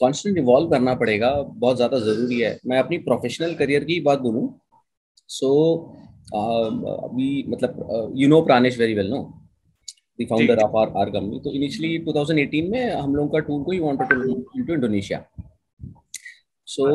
कॉन्स्टेंट 0.00 0.38
इवॉल्व 0.38 0.70
करना 0.70 0.94
पड़ेगा 0.94 1.30
बहुत 1.32 1.76
ज़्यादा 1.76 1.98
ज़रूरी 2.00 2.40
है। 2.40 2.58
मैं 2.66 2.78
अपनी 2.78 2.98
प्रोफेशनल 3.00 3.54
करियर 3.54 3.84
की 3.84 4.00
बात 4.00 4.18
बोलूँ 4.18 4.48
सो 5.28 5.46
so, 5.46 6.08
अभी 6.28 7.44
मतलब 7.48 8.12
you 8.16 8.28
know 8.28 8.40
Pranesh 8.42 8.78
very 8.78 8.94
well 8.94 9.10
know 9.10 9.22
the 10.18 10.26
founder 10.26 10.56
of 10.56 10.74
our 10.74 10.88
our 10.92 11.10
company. 11.10 11.40
So 11.44 11.50
initially 11.52 11.92
2018 12.00 12.70
में 12.70 12.94
हम 12.94 13.14
लोगों 13.16 13.28
का 13.28 13.38
टूर 13.46 13.62
को 13.64 13.72
ही 13.72 13.80
wanted 13.80 14.10
to 14.10 14.18
into 14.56 14.74
Indonesia. 14.74 15.20
So 16.68 16.86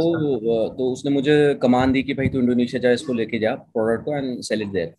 तो 0.78 0.92
उसने 0.92 1.12
मुझे 1.12 1.38
कमान 1.62 1.92
दी 1.92 2.04
कि 2.04 2.14
भाई 2.14 2.30
तू 2.30 2.40
इंडोनेशिया 2.40 2.82
जा 2.82 2.92
इसको 2.92 3.14
लेके 3.14 3.40
जा 3.40 3.54
प्रोडक्ट 3.56 4.06
को 4.06 4.18
and 4.18 4.42
sell 4.44 4.62
it 4.62 4.68
there 4.72 4.94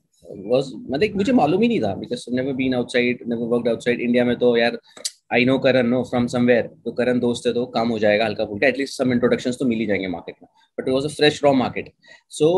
was 0.49 0.73
मतलब 0.75 1.17
मुझे 1.17 1.33
मालूम 1.33 1.63
ही 1.63 1.69
नहीं 1.69 1.81
था 1.81 1.95
because 1.97 2.25
never 2.35 2.53
been 2.61 2.75
outside 2.75 3.21
never 3.29 3.47
worked 3.49 3.69
outside 3.69 4.01
India 4.01 4.25
में 4.25 4.37
तो 4.39 4.57
यार 4.57 4.79
I 5.35 5.45
know 5.45 5.59
Karan 5.59 5.87
know 5.89 6.03
from 6.11 6.27
somewhere 6.27 6.67
तो 6.85 6.93
करण 6.93 7.19
दोस्त 7.21 7.47
है 7.47 7.53
तो 7.53 7.65
काम 7.77 7.89
हो 7.89 7.99
जाएगा 7.99 8.25
हल्का 8.25 8.45
फुल्का. 8.45 8.67
एटलीस्ट 8.67 8.97
सम 8.99 9.13
इंट्रोडक्शंस 9.13 9.59
तो 9.59 9.65
मिल 9.65 9.79
ही 9.79 9.87
जाएँगे 9.87 10.09
मार्केट 10.09 10.37
में. 10.43 10.49
But 10.79 10.89
was 10.89 11.05
a 11.05 11.15
fresh 11.15 11.43
raw 11.45 11.53
market 11.53 11.93
so 12.31 12.51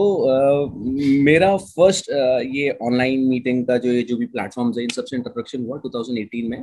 मेरा 1.25 1.57
फ़र्स्ट 1.57 2.11
uh, 2.11 2.41
ये 2.57 2.79
ऑनलाइन 2.83 3.27
मीटिंग 3.29 3.67
का 3.67 3.77
जो 3.79 3.93
ये 3.93 4.03
जो 4.03 4.17
भी 4.17 4.27
प्लेटफॉर्म 4.27 4.73
है 4.79 4.83
इन 4.85 4.89
सबसे 4.97 5.17
इंट्रोडक्शन 5.17 5.65
हुआ 5.65 5.81
2018 5.87 6.49
में. 6.51 6.59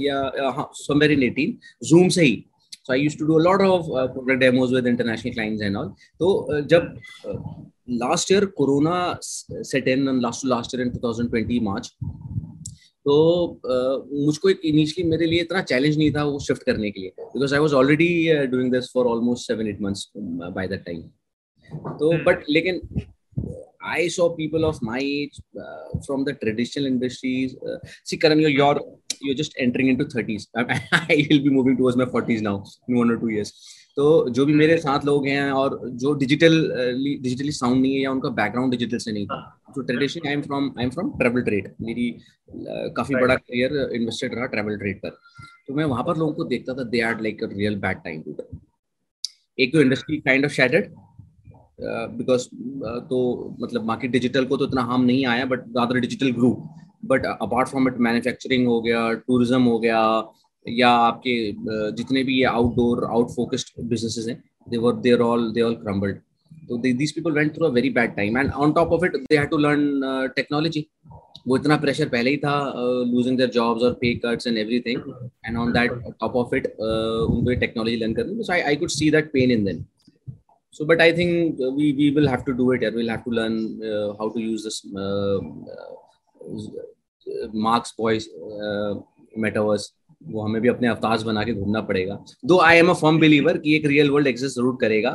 या 0.00 0.68
समवेयर 0.72 1.12
इन 1.12 1.30
18 1.30 1.88
जूम 1.88 2.08
से 2.08 2.24
ही. 2.24 2.44
Used 2.88 3.18
to 3.18 3.26
do 3.26 3.36
a 3.36 3.42
lot 3.44 3.60
of 3.60 3.86
uh, 3.90 4.06
product 4.08 4.40
demos 4.40 4.72
with 4.72 4.86
international 4.86 5.32
clients 5.34 5.62
and 5.68 5.78
all. 5.78 5.88
तो 6.20 6.26
uh, 6.50 6.60
जब 6.72 6.82
last 7.90 8.32
year 8.32 8.44
corona 8.58 9.18
set 9.22 9.88
in 9.88 10.20
last 10.20 10.44
last 10.46 10.74
year 10.74 10.86
in 10.86 10.92
2020 10.92 11.58
March 11.62 11.90
तो 13.08 13.16
मुझको 14.26 14.48
एक 14.50 14.60
इनिशियली 14.64 15.10
मेरे 15.10 15.26
लिए 15.26 15.40
इतना 15.40 15.62
चैलेंज 15.62 15.98
नहीं 15.98 16.10
था 16.12 16.24
वो 16.24 16.38
शिफ्ट 16.46 16.62
करने 16.62 16.90
के 16.90 17.00
लिए 17.00 17.12
because 17.18 17.54
I 17.54 17.60
was 17.60 17.74
already 17.74 18.08
doing 18.54 18.72
this 18.72 18.92
for 18.94 19.06
almost 19.06 19.46
seven 19.46 19.68
eight 19.68 19.80
months 19.82 20.10
by 20.16 20.68
that 20.68 20.84
time 20.86 21.02
तो 21.72 22.12
बट 22.24 22.36
hmm. 22.36 22.50
लेकिन 22.50 22.80
I 23.88 24.08
saw 24.08 24.24
people 24.36 24.64
of 24.64 24.78
my 24.82 24.98
age 24.98 25.34
uh, 25.64 25.98
from 26.06 26.24
the 26.24 26.32
traditional 26.34 26.86
industries. 26.86 27.54
Uh, 27.56 27.78
see, 28.04 28.16
Karan, 28.16 28.40
you're, 28.40 28.50
you're 28.50 28.80
you're 29.20 29.34
just 29.34 29.54
entering 29.58 29.88
into 29.88 30.04
30s. 30.04 30.46
I, 30.56 30.80
I 30.92 31.26
will 31.30 31.42
be 31.42 31.50
moving 31.50 31.76
towards 31.76 31.96
my 31.96 32.04
40s 32.04 32.42
now 32.42 32.64
in 32.88 32.96
one 32.96 33.10
or 33.10 33.18
two 33.18 33.28
years. 33.28 33.52
तो 33.96 34.28
जो 34.30 34.44
भी 34.46 34.54
मेरे 34.54 34.76
साथ 34.78 35.04
लोग 35.04 35.26
हैं 35.26 35.50
और 35.50 35.78
जो 36.00 36.12
digital 36.14 36.54
digitally 37.22 37.52
sound 37.52 37.80
नहीं 37.82 37.94
है 37.94 38.00
या 38.00 38.10
उनका 38.10 38.28
बैकग्राउंड 38.40 38.70
डिजिटल 38.70 38.98
से 38.98 39.12
नहीं 39.12 39.26
था 39.26 39.55
तो 39.68 39.82
traditionally 39.82 40.28
I 40.28 40.34
am 40.34 40.42
from 40.42 40.72
I 40.78 40.84
am 40.84 40.90
from 40.90 41.10
travel 41.18 41.42
trade 41.42 41.72
मेरी 41.80 42.10
काफ़ी 42.96 43.14
बड़ा 43.14 43.34
करियर 43.34 43.90
इन्वेस्टेड 43.94 44.34
रहा 44.34 44.46
ट्रेवल 44.46 44.76
ट्रेड 44.78 45.00
पर। 45.00 45.10
तो 45.68 45.74
मैं 45.74 45.84
वहाँ 45.84 46.04
पर 46.04 46.16
लोगों 46.16 46.32
को 46.32 46.44
देखता 46.44 46.74
था 46.74 46.84
they 46.90 47.00
are 47.00 47.20
like 47.22 47.42
real 47.52 47.76
bad 47.80 48.02
time 48.04 48.22
to 48.22 48.36
एक 49.58 49.72
तो 49.72 49.80
industry 49.80 50.16
kind 50.20 50.44
of 50.44 50.52
shaded 50.52 50.94
because 51.80 52.46
तो 53.08 53.18
मतलब 53.60 53.84
मार्केट 53.84 54.10
डिजिटल 54.10 54.44
को 54.44 54.56
तो 54.56 54.66
इतना 54.66 54.82
हार्म 54.82 55.04
नहीं 55.04 55.26
आया 55.26 55.44
but 55.46 55.64
rather 55.76 55.98
digital 56.00 56.30
grew 56.32 56.52
but 57.04 57.26
apart 57.26 57.68
from 57.68 57.88
it 57.88 57.98
manufacturing 58.00 58.66
हो 58.66 58.80
गया 58.80 59.12
टूरिज़्म 59.26 59.62
हो 59.62 59.78
गया 59.78 60.02
या 60.66 60.88
आपके 60.90 61.34
जितने 61.96 62.22
भी 62.24 62.38
ये 62.38 62.44
आउटडोर 62.44 63.04
आउट 63.04 63.30
फोकस्ड 63.30 63.82
बिजनेसेस 63.88 64.26
हैं 64.28 64.42
they 64.70 64.76
were 64.78 64.94
there 65.00 65.20
all 65.20 65.50
they 65.52 65.60
all 65.62 65.74
crumbled 65.76 66.18
तो 66.68 66.78
these 66.82 67.12
people 67.14 67.32
went 67.32 67.54
through 67.56 67.66
a 67.66 67.70
very 67.72 67.90
bad 67.98 68.14
time 68.16 68.38
and 68.38 68.50
on 68.52 68.72
top 68.72 68.92
of 68.92 69.04
it 69.06 69.16
they 69.16 69.36
had 69.36 69.48
to 69.50 69.58
learn 69.58 70.30
technology 70.36 70.86
वो 71.48 71.56
इतना 71.56 71.76
प्रेशर 71.82 72.08
पहले 72.08 72.30
ही 72.30 72.36
था 72.44 72.54
लूजिंग 73.10 73.36
देयर 73.38 73.50
जॉब्स 73.50 73.82
और 73.82 73.92
pay 74.00 74.14
cuts 74.24 74.46
and 74.46 74.58
everything 74.58 75.00
and 75.46 75.58
on 75.58 75.72
that 75.72 75.92
top 76.20 76.36
of 76.36 76.54
it 76.56 76.66
उनको 76.80 77.60
technology 77.60 77.96
learn 77.96 78.14
करनी 78.14 78.42
so 78.42 78.52
I 78.52 78.60
I 78.60 78.76
could 78.76 78.88
see 78.98 79.10
that 79.10 79.30
pain 79.32 79.50
in 79.50 79.64
them 79.64 79.84
we 81.76 81.84
we 81.98 82.06
will 82.16 82.26
have 82.30 82.42
to 82.46 82.54
do 82.56 82.64
it 82.72 82.82
yeah 82.84 82.90
we'll 82.94 83.12
have 83.12 83.22
to 83.26 83.30
learn 83.36 83.54
uh, 83.90 84.08
how 84.18 84.26
to 84.32 84.40
use 84.46 84.64
this 84.64 84.76
uh, 85.04 85.38
uh, 86.46 87.46
marks 87.66 87.94
boys 88.00 88.26
uh, 88.56 88.90
metaverse. 89.44 89.86
वो 90.22 90.42
हमें 90.42 90.60
भी 90.62 90.68
अपने 90.68 90.88
अवतार 90.88 91.22
बना 91.24 91.42
के 91.44 91.52
घूमना 91.52 91.80
पड़ेगा। 91.88 92.18
Though 92.44 92.58
I 92.66 92.76
am 92.78 92.90
a 92.90 92.92
firm 93.00 93.18
believer 93.20 93.58
कि 93.58 93.74
एक 93.76 93.86
रियल 93.86 94.10
वर्ल्ड 94.10 94.28
एग्जिस्ट 94.28 94.56
ज़रूर 94.56 94.76
करेगा 94.80 95.10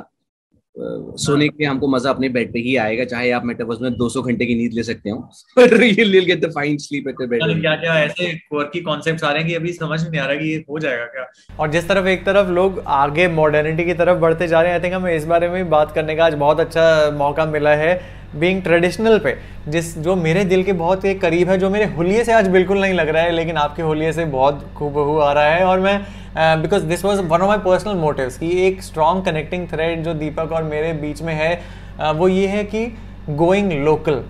सोने 0.76 1.48
के 1.50 1.66
हमको 1.66 1.88
मज़ा 1.88 2.10
अपने 2.10 2.30
बेड 2.30 2.52
पे 2.54 2.60
ही 2.60 2.76
आएगा 2.76 3.06
चाहे 3.06 3.32
आप 3.32 3.46
मेटावर्स 3.46 3.82
में 3.82 3.90
200 3.98 4.22
घंटे 4.22 4.46
की 4.46 4.56
नींद 4.56 4.74
ले 4.74 4.84
सकते 4.84 5.10
हो। 5.10 5.18
पर 5.58 5.84
you 5.84 6.06
will 6.06 6.26
get 6.26 6.46
the 6.46 6.52
fine 6.52 6.78
sleep 6.78 7.08
at 7.08 7.16
the 7.22 7.28
bed 7.30 7.44
क्या 7.62 7.76
क्या 7.76 8.00
ऐसे 8.00 8.32
क्वर्की 8.34 8.82
कॉन्सेप्ट्स 8.82 9.24
आ 9.24 9.32
रहे 9.32 9.42
हैं 9.42 9.50
कि 9.50 9.56
अभी 9.56 9.74
समझ 9.74 10.02
में 10.04 10.10
नहीं 10.10 10.22
आ 10.22 10.26
रहा 10.26 10.36
कि 10.36 10.50
ये 10.50 10.64
हो 10.70 10.80
जाएगा 10.80 11.06
क्या? 11.06 11.28
और 11.60 11.72
जिस 11.72 11.88
तरफ़ 11.88 12.08
एक 12.08 12.26
तरफ़ 12.26 12.50
लोग 12.52 12.82
आगे 13.00 13.28
मॉडर्निटी 13.28 13.86
की 13.86 13.94
तरफ़ 13.94 14.20
बढ़ते 14.20 14.48
जा 14.48 14.62
रहे 14.62 14.72
हैं 14.72 14.80
आई 14.80 14.84
थिंक 14.84 14.94
हमें 14.94 15.16
इस 15.16 15.26
बारे 15.26 15.50
में 15.50 15.70
बात 15.70 15.92
करने 15.96 16.16
का 16.16 16.26
आज 16.26 16.34
बहुत 16.36 16.60
अच्छा 16.60 17.12
मौका 17.18 17.46
मिला 17.46 17.76
है। 17.76 18.21
बीइंग 18.36 18.62
ट्रेडिशनल 18.62 19.18
पे 19.20 19.36
जिस 19.68 19.98
जो 19.98 20.16
मेरे 20.16 20.44
दिल 20.46 20.64
के 20.64 20.74
बहुत 20.74 21.06
एक 21.06 21.20
करीब 21.22 21.50
है 21.50 21.58
जो 21.58 21.70
मेरे 21.70 21.86
होलिये 21.96 22.24
से 22.24 22.34
आज 22.34 22.48
बिल्कुल 22.48 22.82
नहीं 22.82 22.94
लग 22.94 23.10
रहा 23.10 23.24
है 23.24 23.32
लेकिन 23.32 23.58
आपके 23.58 23.82
होलिये 23.82 24.14
से 24.14 24.26
बहुत 24.28 24.66
खूब 24.76 24.98
हु 25.00 25.18
आ 25.20 25.32
रहा 25.34 25.46
है 25.46 25.64
और 25.66 25.80
मैं 25.80 26.62
because 26.62 26.84
this 26.84 27.06
was 27.06 27.22
one 27.22 27.42
of 27.42 27.48
my 27.48 27.58
personal 27.66 27.96
motives 27.98 28.38
कि 28.38 28.52
एक 28.68 28.82
स्ट्रॉन्ग 28.84 29.26
कनेक्टिंग 29.26 29.68
थ्रेड 29.68 30.04
जो 30.04 30.14
दीपक 30.14 30.52
और 30.52 30.64
मेरे 30.64 30.94
बीच 30.94 31.22
में 31.22 31.34
है 31.34 31.56
uh, 32.00 32.14
वो 32.16 32.28
ये 32.28 32.48
है 32.48 32.64
कि 32.66 32.86
going 33.30 33.72
local 33.86 34.24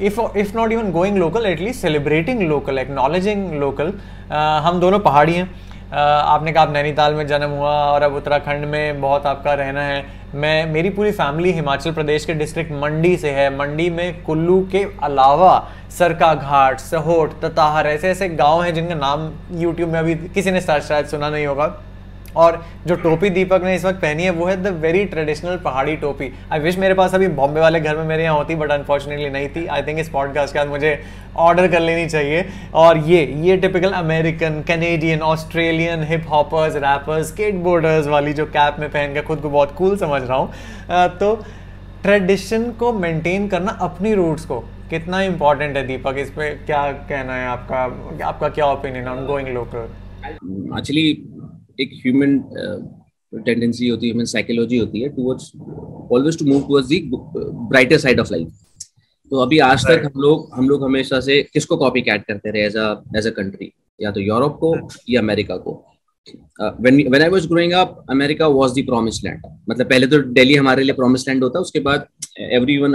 if 0.00 0.20
if 0.36 0.56
not 0.56 0.72
even 0.72 0.90
going 0.92 1.16
local 1.16 1.46
at least 1.46 1.80
celebrating 1.80 2.40
local 2.42 2.78
acknowledging 2.78 3.52
local 3.60 3.92
हम 4.64 4.80
दोनों 4.80 4.98
पहाड़ी 5.00 5.34
हैं 5.34 5.50
आपने 5.94 6.52
कहा 6.52 6.62
आप 6.62 6.72
नैनीताल 6.72 7.14
में 7.14 7.26
जन्म 7.26 7.50
हुआ 7.50 7.72
और 7.84 8.02
अब 8.02 8.14
उत्तराखंड 8.14 8.64
में 8.64 9.00
बहुत 9.00 9.26
आपका 9.26 9.54
रहना 9.54 9.82
है। 9.82 10.04
मैं, 10.34 10.66
मेरी 10.66 10.90
पूरी 10.90 11.12
फैमिली 11.12 11.52
हिमाचल 11.52 11.92
प्रदेश 11.92 12.24
के 12.24 12.34
डिस्ट्रिक्ट 12.34 12.72
मंडी 12.72 13.16
से 13.16 13.30
है। 13.30 13.56
मंडी 13.58 13.88
में 13.90 14.22
कुल्लू 14.22 14.60
के 14.72 14.84
अलावा 15.02 15.68
सरका 15.98 16.34
घाट 16.34 16.80
सहोट, 16.80 17.40
तताहर 17.40 17.86
ऐसे 17.86 18.10
ऐसे 18.10 18.28
गाँव 18.28 18.62
हैं 18.62 18.74
जिनका 18.74 18.94
नाम 18.94 19.30
यूट्यूब 19.52 19.90
में 19.90 19.98
अभी 20.00 20.14
किसी 20.14 20.50
ने 20.50 20.60
शायद 20.60 21.06
सुना 21.06 21.30
नहीं 21.30 21.46
होगा। 21.46 21.66
और 22.36 22.62
जो 22.86 22.94
टोपी 22.96 23.30
दीपक 23.30 23.62
ने 23.64 23.74
इस 23.74 23.84
वक्त 23.84 24.00
पहनी 24.00 24.22
है, 24.22 24.30
वो 24.30 24.46
है 24.46 24.56
द 24.62 24.66
वेरी 24.80 25.04
ट्रेडिशनल 25.06 25.56
पहाड़ी 25.64 25.96
टोपी। 25.96 26.30
आई 26.52 26.58
विश 26.60 26.78
मेरे 26.78 26.94
पास 26.94 27.14
अभी 27.14 27.28
बॉम्बे 27.30 27.60
वाले 27.60 27.80
घर 27.80 27.96
में 27.96 28.04
मेरे 28.04 28.22
यहाँ 28.24 28.36
होती 28.36 28.54
बट 28.54 28.70
अनफॉर्चुनेटली 28.70 29.30
नहीं 29.30 29.48
थी। 29.48 29.66
आई 29.66 29.82
थिंक 29.82 29.98
इस 29.98 30.08
पॉडकास्ट 30.08 30.52
के 30.52 30.58
बाद 30.58 30.68
मुझे 30.68 30.98
ऑर्डर 31.38 31.68
कर 31.68 31.80
लेनी 31.80 32.06
चाहिए। 32.08 32.44
और 32.74 32.98
ये 32.98 33.24
ये 33.42 33.56
typical 33.56 33.92
American 33.92 34.62
Canadian 34.66 35.22
Australian 35.22 36.02
hip 36.04 36.24
hoppers 36.30 36.76
rappers 36.76 37.28
skateboarders 37.64 38.06
वाली 38.06 38.32
जो 38.32 38.46
कैप 38.46 38.76
में 38.80 38.88
पहन 38.90 39.14
के 39.14 39.22
खुद 39.22 39.40
को 39.40 39.50
बहुत 39.50 39.74
कूल 39.76 39.96
समझ 39.96 40.22
रहा 40.22 40.38
हूँ। 40.38 41.08
तो 41.18 41.34
ट्रेडिशन 42.02 42.70
को 42.70 42.92
मेंटेन 42.92 43.48
करना 43.48 43.78
अपनी 43.82 44.14
रूट्स 44.14 44.44
को। 44.44 44.58
कितना 44.90 45.20
इंपॉर्टेंट 45.22 45.76
है 45.76 45.86
दीपक? 45.86 46.16
इस 46.18 46.30
पर 46.30 46.50
क्या 46.66 46.82
कहना 47.08 47.34
है 47.34 47.46
आपका? 47.48 47.82
आपका 48.26 48.48
क्या 48.48 48.66
opinion 48.66 49.08
on 49.08 49.24
going 49.26 49.48
local 49.48 49.88
actually 50.24 51.12
एक 51.80 51.90
ह्यूमन 52.02 52.38
टेंडेंसी 53.44 53.88
होती 53.88 54.06
है 54.06 54.12
ह्यूमन 54.12 54.24
साइकोलॉजी 54.32 54.78
होती 54.78 55.00
है 55.00 55.08
towards 55.08 55.52
always 56.12 56.38
to 56.38 56.44
move 56.44 56.60
towards 56.66 56.88
the 56.88 57.00
brighter 57.14 57.98
side 57.98 58.20
of 58.20 58.32
life 58.32 58.60
तो 59.30 59.38
अभी 59.40 59.58
आज 59.58 59.84
तक 59.86 60.02
हम 60.04 60.20
लोग 60.20 60.50
हम 60.54 60.68
लोग 60.68 60.84
हमेशा 60.84 61.20
से 61.20 61.42
किसको 61.52 61.76
कॉपी 61.76 62.02
कैट 62.02 62.24
करते 62.24 62.50
रहे 62.50 62.66
एज 62.66 62.76
एज 63.16 63.26
अ 63.26 63.30
कंट्री 63.36 63.72
या 64.00 64.10
तो 64.10 64.20
यूरोप 64.20 64.56
को 64.60 64.76
या 65.10 65.20
अमेरिका 65.20 65.56
को. 65.56 65.72
When 66.80 67.22
I 67.22 67.28
was 67.28 67.46
growing 67.46 67.72
up 67.72 68.04
America 68.10 68.46
was 68.48 68.78
the 68.78 68.84
promised 68.86 69.26
land 69.26 69.42
मतलब 69.70 69.88
पहले 69.88 70.06
तो 70.06 70.18
दिल्ली 70.32 70.54
हमारे 70.54 70.84
लिए 70.84 70.94
प्रॉमिस्ड 70.94 71.28
लैंड 71.28 71.44
होता 71.44 71.60
उसके 71.60 71.80
बाद 71.80 72.06
everyone 72.40 72.94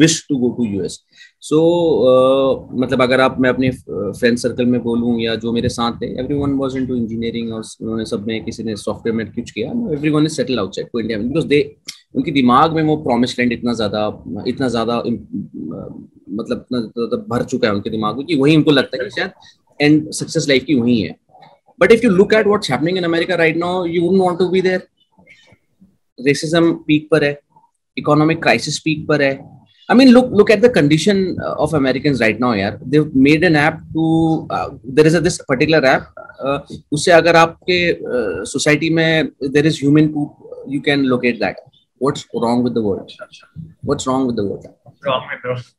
wish 0.00 0.24
to 0.28 0.36
go 0.38 0.50
to 0.56 0.64
US 0.64 0.98
so 1.42 1.56
so, 1.56 2.70
uh, 2.70 2.80
मतलब 2.80 3.02
अगर 3.02 3.20
आप 3.20 3.36
मैं 3.40 3.50
अपने 3.50 3.70
फ्रेंड 3.70 4.38
सर्कल 4.38 4.66
में 4.66 4.82
बोलूँ 4.82 5.18
या 5.20 5.34
जो 5.34 5.52
मेरे 5.52 5.68
साथ 5.68 6.00
थे 6.02 6.06
एवरीवन 6.20 6.52
वाज 6.58 6.76
इनटू 6.76 6.96
इंजीनियरिंग 6.96 7.52
और 7.52 7.62
उन्होंने 7.82 8.04
सब 8.04 8.26
में 8.26 8.44
किसी 8.44 8.62
ने 8.62 8.76
सॉफ्टवेयर 8.76 9.16
में 9.16 9.26
कुछ 9.32 9.50
किया 9.50 9.70
everyone 9.94 10.24
is 10.26 10.32
settle 10.32 10.58
outside 10.58 10.88
to 10.92 11.00
India 11.00 11.18
because 11.18 11.46
they 11.46 11.60
उनके 12.14 12.30
दिमाग 12.30 12.72
में 12.72 12.82
वो 12.82 12.96
प्रॉमिस 12.96 13.38
लैंड 13.38 13.52
इतना 13.52 13.72
ज़्यादा 13.72 14.06
इतना 14.48 14.68
ज़्यादा 14.68 14.96
मतलब 14.96 16.58
इतना 16.58 16.80
ज़्यादा 16.80 17.16
भर 17.28 17.44
चुका 17.44 17.68
है 17.68 17.74
उनके 17.74 17.90
दिमाग 17.90 18.16
में 18.16 18.26
कि 18.26 18.36
वही 18.36 18.56
उनको 18.56 18.70
लगता 18.70 18.96
है 18.96 19.04
कि 19.04 19.20
शायद 19.20 19.30
एंड 19.80 20.10
सक्सेस 20.10 20.48
लाइफ 20.48 20.64
की 20.64 20.74
वही 20.74 21.00
है 21.00 21.14
But 21.80 21.92
if 21.92 22.02
you 22.02 22.10
look 22.10 22.32
at 22.32 22.46
what's 22.46 22.68
happening 22.68 22.96
in 22.96 23.04
America 23.04 23.36
right 23.36 23.56
now, 23.56 23.84
you 23.84 24.02
wouldn't 24.02 24.22
want 24.22 24.38
to 24.38 24.50
be 24.50 24.62
there. 24.62 24.82
Racism 26.26 26.86
peak 26.86 27.08
पर 27.10 27.24
है, 27.24 27.38
इकोनॉमिक 27.96 28.42
क्राइसिस 28.42 28.78
पीक 28.78 29.06
पर 29.08 29.22
है. 29.22 29.55
I 29.89 29.93
mean, 29.93 30.11
look 30.15 30.29
look 30.39 30.49
at 30.49 30.61
the 30.61 30.69
condition 30.69 31.37
of 31.41 31.73
Americans 31.73 32.21
right 32.21 32.39
now, 32.39 32.51
यार. 32.53 32.79
They've 32.91 33.15
made 33.27 33.43
an 33.43 33.55
app 33.55 33.81
to 33.95 34.47
uh, 34.49 34.69
there 34.83 35.07
is 35.07 35.15
a 35.15 35.21
this 35.21 35.37
particular 35.49 35.83
app. 35.85 36.07
Uh, 36.39 36.59
उससे 36.93 37.11
अगर 37.11 37.35
आपके 37.35 37.79
society 38.53 38.89
में 38.89 39.31
there 39.55 39.65
is 39.65 39.81
human 39.83 40.13
poop, 40.13 40.31
you 40.67 40.81
can 40.81 41.05
locate 41.15 41.39
that. 41.41 41.61
What's 41.97 42.25
wrong 42.33 42.63
with 42.63 42.73
the 42.73 42.81
world? 42.81 43.11
What's 43.83 44.07
wrong 44.07 44.25
with 44.27 44.35
the 44.37 44.45
world? 44.45 44.67
Wrong 45.05 45.27
with 45.31 45.43
the 45.43 45.53
world. 45.53 45.69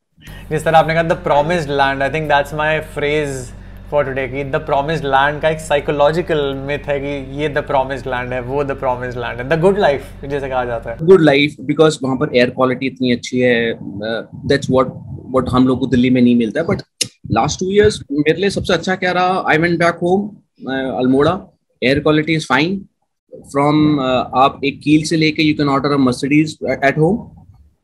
जिस 0.50 0.64
तरह 0.64 0.78
आपने 0.78 0.94
कहा 0.94 1.02
the 1.02 1.12
promised 1.22 1.70
land 1.70 2.02
I 2.02 2.10
think 2.10 2.28
that's 2.28 2.54
my 2.54 2.80
phrase 2.94 3.50
for 3.91 4.03
today 4.05 4.27
की 4.27 4.43
the 4.43 4.55
promised 4.65 5.05
land 5.05 5.41
का 5.41 5.49
एक 5.49 5.59
psychological 5.59 6.41
myth 6.67 6.87
है 6.87 6.99
कि 6.99 7.41
ये 7.41 7.49
द 7.49 7.63
प्रोमिस्ड 7.67 8.07
लैंड 8.07 8.33
है, 8.33 8.39
वो 8.41 8.63
द 8.63 8.71
प्रोमिस्ड 8.79 9.19
लैंड 9.19 9.39
है। 9.39 9.47
द 9.49 9.59
गुड 9.61 9.77
लाइफ 9.79 10.25
जैसे 10.25 10.49
कहा 10.49 10.63
जाता 10.65 10.91
है। 10.91 10.97
गुड 11.03 11.21
लाइफ 11.21 11.55
बिकॉज़ 11.67 11.97
वहाँ 12.03 12.15
पर 12.17 12.35
एयर 12.35 12.49
क्वालिटी 12.49 12.87
इतनी 12.87 13.11
अच्छी 13.11 13.39
है 13.39 13.77
दैट्स 13.81 14.69
व्हाट 14.71 14.87
व्हाट 15.31 15.49
हम 15.49 15.67
लोग 15.67 15.79
को 15.79 15.87
दिल्ली 15.87 16.09
में 16.09 16.21
नहीं 16.21 16.35
मिलता 16.35 16.63
बट 16.63 16.81
लास्ट 17.31 17.59
टू 17.59 17.71
इयर्स 17.71 18.01
मेरे 18.11 18.39
लिए 18.41 18.49
सबसे 18.49 18.73
अच्छा 18.73 18.95
क्या 18.95 19.11
रहा? 19.11 19.43
I 19.49 19.57
went 19.57 19.79
back 19.79 19.99
home 20.03 20.27
Almora. 20.99 21.39
Air 21.81 21.99
quality 21.99 22.33
is 22.33 22.45
fine 22.49 22.77
from 23.33 23.99
आप 23.99 24.59
एक 24.65 24.79
कील 24.83 25.03
से 25.07 25.17
लेके 25.17 25.43
you 25.43 25.53
can 25.55 25.69
order 25.69 25.91
a 25.91 25.97
Mercedes 26.01 26.57
at 26.63 26.97
home 26.97 27.17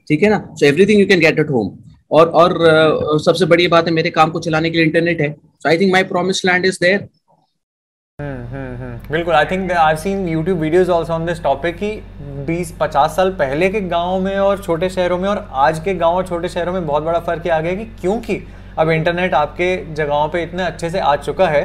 ठीक 0.08 0.24
है 0.24 0.30
ना? 0.30 0.38
So 0.56 0.66
everything 0.66 1.00
you 1.00 1.08
can 1.08 1.20
get 1.20 1.40
at 1.40 1.50
home 1.50 1.76
और 2.12 2.28
और 2.30 2.52
uh, 2.52 3.20
सबसे 3.20 3.46
बड़ी 3.46 3.68
बात 3.68 3.88
है 3.88 3.94
मेरे 3.94 4.10
काम 4.10 4.32
को 4.32 4.40
चलाने 4.40 4.70
के 4.70 4.78
लिए 4.78 4.86
इंटरनेट 4.86 5.22
है। 5.22 5.32
So 5.32 5.70
I 5.70 5.78
think 5.78 5.92
my 5.94 6.04
promise 6.04 6.46
land 6.46 6.66
is 6.66 6.78
there 6.82 7.08
बिल्कुल 9.12 9.34
I 9.34 9.46
think 9.46 9.72
I 9.72 9.96
seen 9.96 10.28
YouTube 10.28 10.60
videos 10.60 10.90
also 10.90 11.14
on 11.14 11.26
this 11.26 11.42
topic 11.44 11.76
कि 11.76 11.90
20 12.48 12.72
50 12.82 13.16
साल 13.16 13.30
पहले 13.32 13.70
के 13.70 13.82
गाँव 13.82 14.20
में 14.20 14.36
और 14.38 14.62
छोटे 14.64 14.90
शहरों 14.90 15.18
में 15.18 15.28
और 15.30 15.48
आज 15.52 15.80
के 15.80 15.94
गाँव 15.94 16.16
और 16.16 16.28
छोटे 16.28 16.50
शहरों 16.50 16.74
में 16.74 16.86
बहुत 16.88 17.04
बड़ा 17.04 17.20
फ़र्क 17.20 17.48
आ 17.48 17.60
गया 17.60 17.76
कि 17.76 17.86
क्योंकि 18.02 18.40
अब 18.80 18.90
इंटरनेट 18.90 19.34
आपके 19.34 19.76
जगहों 19.94 20.28
पे 20.28 20.44
इतने 20.44 20.64
अच्छे 20.64 20.90
से 20.90 21.00
आ 21.00 21.16
चुका 21.16 21.48
है 21.48 21.64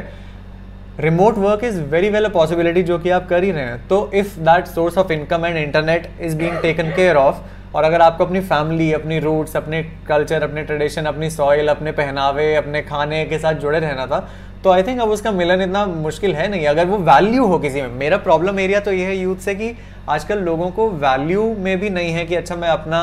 remote 0.99 1.37
work 1.37 1.63
is 1.63 1.79
very 1.81 2.09
well 2.09 2.25
a 2.25 2.29
possibility 2.29 2.83
जो 2.83 2.97
कि 2.99 3.09
आप 3.09 3.27
कर 3.29 3.43
ही 3.43 3.51
रहे 3.51 3.63
हैं। 3.63 3.87
तो 3.87 4.11
if 4.13 4.39
that 4.39 4.67
source 4.67 4.97
of 4.97 5.11
income 5.11 5.45
and 5.45 5.57
internet 5.57 6.09
is 6.21 6.37
being 6.37 6.57
taken 6.61 6.91
care 6.91 7.15
of 7.15 7.35
और 7.75 7.83
अगर 7.83 8.01
आपको 8.01 8.25
अपनी 8.25 8.39
फैमिली 8.41 8.91
अपनी 8.93 9.19
रूट्स 9.19 9.55
अपने 9.57 9.81
कल्चर 10.07 10.43
अपने 10.43 10.63
ट्रेडिशन 10.63 11.05
अपनी 11.05 11.29
सॉइल 11.29 11.67
अपने 11.67 11.91
पहनावे, 11.93 12.53
अपने 12.55 12.81
खाने 12.81 13.23
के 13.25 13.39
साथ 13.39 13.53
जुड़े 13.55 13.79
रहना 13.79 14.05
था 14.05 14.27
तो 14.63 14.71
आई 14.71 14.83
थिंक 14.83 15.01
अब 15.01 15.09
उसका 15.09 15.31
मिलन 15.31 15.61
इतना 15.61 15.85
मुश्किल 15.85 16.33
है 16.35 16.47
नहीं। 16.47 16.65
अगर 16.67 16.85
वो 16.85 16.97
वैल्यू 16.99 17.45
हो 17.47 17.59
किसी 17.59 17.81
में, 17.81 17.87
मेरा 17.89 18.17
प्रॉब्लम 18.19 18.59
एरिया 18.59 18.79
तो 18.79 18.91
ये 18.91 19.05
है 19.05 19.15
यूथ 19.17 19.37
से 19.37 19.55
कि 19.55 19.75
आजकल 20.09 20.39
लोगों 20.41 20.69
को 20.71 20.89
वैल्यू 20.91 21.43
में 21.59 21.79
भी 21.79 21.89
नहीं 21.89 22.11
है 22.13 22.25
कि 22.25 22.35
अच्छा 22.35 22.55
मैं 22.55 22.69
अपना 22.69 23.01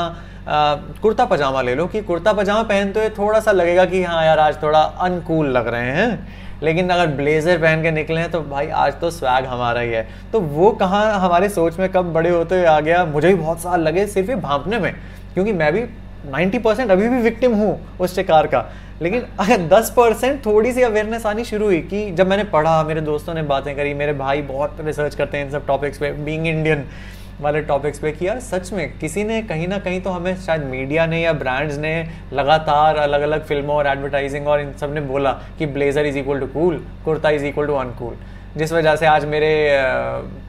कुर्ता 1.02 1.24
पजामा 1.24 1.62
ले 1.62 1.74
लो, 1.74 1.86
कि 1.86 2.02
कुर्ता 2.02 2.32
पजामा 2.32 2.62
पहनते 2.64 3.00
हुए 3.00 3.08
थोड़ा 3.10 3.40
सा 3.40 3.52
लगेगा 3.52 3.84
कि 3.84 4.02
हाँ 4.04 4.24
यार 4.24 4.38
आज 4.38 4.62
थोड़ा 4.62 4.80
अनकूल 4.80 5.48
लग 5.48 5.68
रहे 5.68 5.90
हैं। 5.92 6.45
लेकिन 6.62 6.88
अगर 6.90 7.06
ब्लेजर 7.16 7.58
पहन 7.58 7.82
के 7.82 7.90
निकले 7.90 8.20
हैं 8.20 8.30
तो 8.30 8.40
भाई 8.42 8.68
आज 8.68 9.00
तो 9.00 9.10
स्वैग 9.10 9.44
हमारा 9.46 9.80
ही 9.80 9.90
है। 9.90 10.06
तो 10.32 10.40
वो 10.40 10.70
कहाँ 10.72 11.18
हमारे 11.20 11.48
सोच 11.48 11.78
में 11.78 11.88
कब 11.92 12.12
बड़े 12.12 12.30
होते 12.30 12.54
हुए 12.54 12.66
आ 12.66 12.78
गया, 12.80 13.04
मुझे 13.04 13.28
भी 13.28 13.34
बहुत 13.34 13.60
साल 13.60 13.80
लगे 13.80 14.06
सिर्फ़ 14.06 14.30
ये 14.30 14.36
भापने 14.38 14.78
में, 14.78 14.92
क्योंकि 15.34 15.52
मैं 15.52 15.72
भी 15.72 15.84
90 16.30 16.58
परसेंट 16.58 16.90
अभी 16.90 17.08
भी 17.08 17.20
विक्टिम 17.22 17.54
हूँ 17.54 17.78
उस 18.00 18.14
शिकार 18.14 18.46
का। 18.46 18.64
लेकिन 19.02 19.22
अगर 19.40 19.66
10 19.68 19.90
परसेंट 19.90 20.44
थोड़ी 20.46 20.72
सी 20.72 20.82
अवेयरनेस 20.82 21.26
आनी 21.26 21.44
शुरू 21.44 21.64
हुई 21.64 21.80
कि 21.80 22.10
जब 22.12 22.26
मैंने 22.26 22.44
पढ़ा, 22.46 22.82
मेरे 22.82 23.00
दोस्तों 23.00 23.34
ने 23.34 23.42
बातें 23.44 23.74
करी, 23.76 23.92
मेरे 23.94 24.12
भाई 24.14 24.42
बहुत 24.44 24.76
रिसर्च 24.80 25.14
करते 25.14 25.38
हैं 25.38 25.44
इन 25.44 25.50
सब 25.50 25.66
टॉपिक्स 25.66 25.98
पे 25.98 26.10
बीइंग 26.12 26.46
इंडियन 26.46 26.84
वाले 27.40 27.60
टॉपिक्स 27.62 27.98
पे 27.98 28.12
कि 28.12 28.26
यार 28.26 28.38
सच 28.40 28.72
में 28.72 28.98
किसी 28.98 29.24
ने 29.24 29.40
कहीं 29.42 29.66
ना 29.68 29.78
कहीं 29.78 30.00
तो 30.00 30.10
हमें 30.10 30.36
शायद 30.36 30.62
मीडिया 30.64 31.06
ने 31.06 31.20
या 31.22 31.32
ब्रांड्स 31.32 31.76
ने 31.78 31.92
लगातार 32.32 32.96
अलग 32.96 33.20
अलग 33.20 33.44
फ़िल्मों 33.46 33.76
और 33.76 33.86
एडवर्टाइजिंग 33.86 34.46
और 34.48 34.60
इन 34.60 34.72
सबने 34.72 35.00
बोला 35.02 35.32
कि 35.58 35.66
blazer 35.68 36.06
is 36.06 36.18
equal 36.18 36.40
to 36.40 36.46
cool 36.54 36.78
kurta 37.04 37.30
is 37.30 37.44
equal 37.44 37.66
to 37.66 37.74
uncool 37.74 38.16
जिस 38.56 38.72
वजह 38.72 38.96
से 38.96 39.06
आज 39.06 39.24
मेरे 39.26 39.52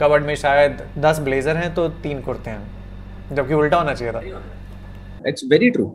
कबर्ड 0.02 0.26
में 0.26 0.36
शायद 0.38 0.82
दस 0.98 1.20
ब्लेजर 1.20 1.58
हैं 1.58 1.74
तो 1.76 1.88
तीन 2.04 2.22
कुर्ते 2.22 2.50
हैं। 2.50 3.36
जबकि 3.36 3.54
उल्टा 3.54 3.78
होना 3.78 3.94
चाहिए 3.94 4.14
था। 4.14 4.22
इट्स 5.28 5.44
वेरी 5.52 5.70
ट्रू 5.70 5.86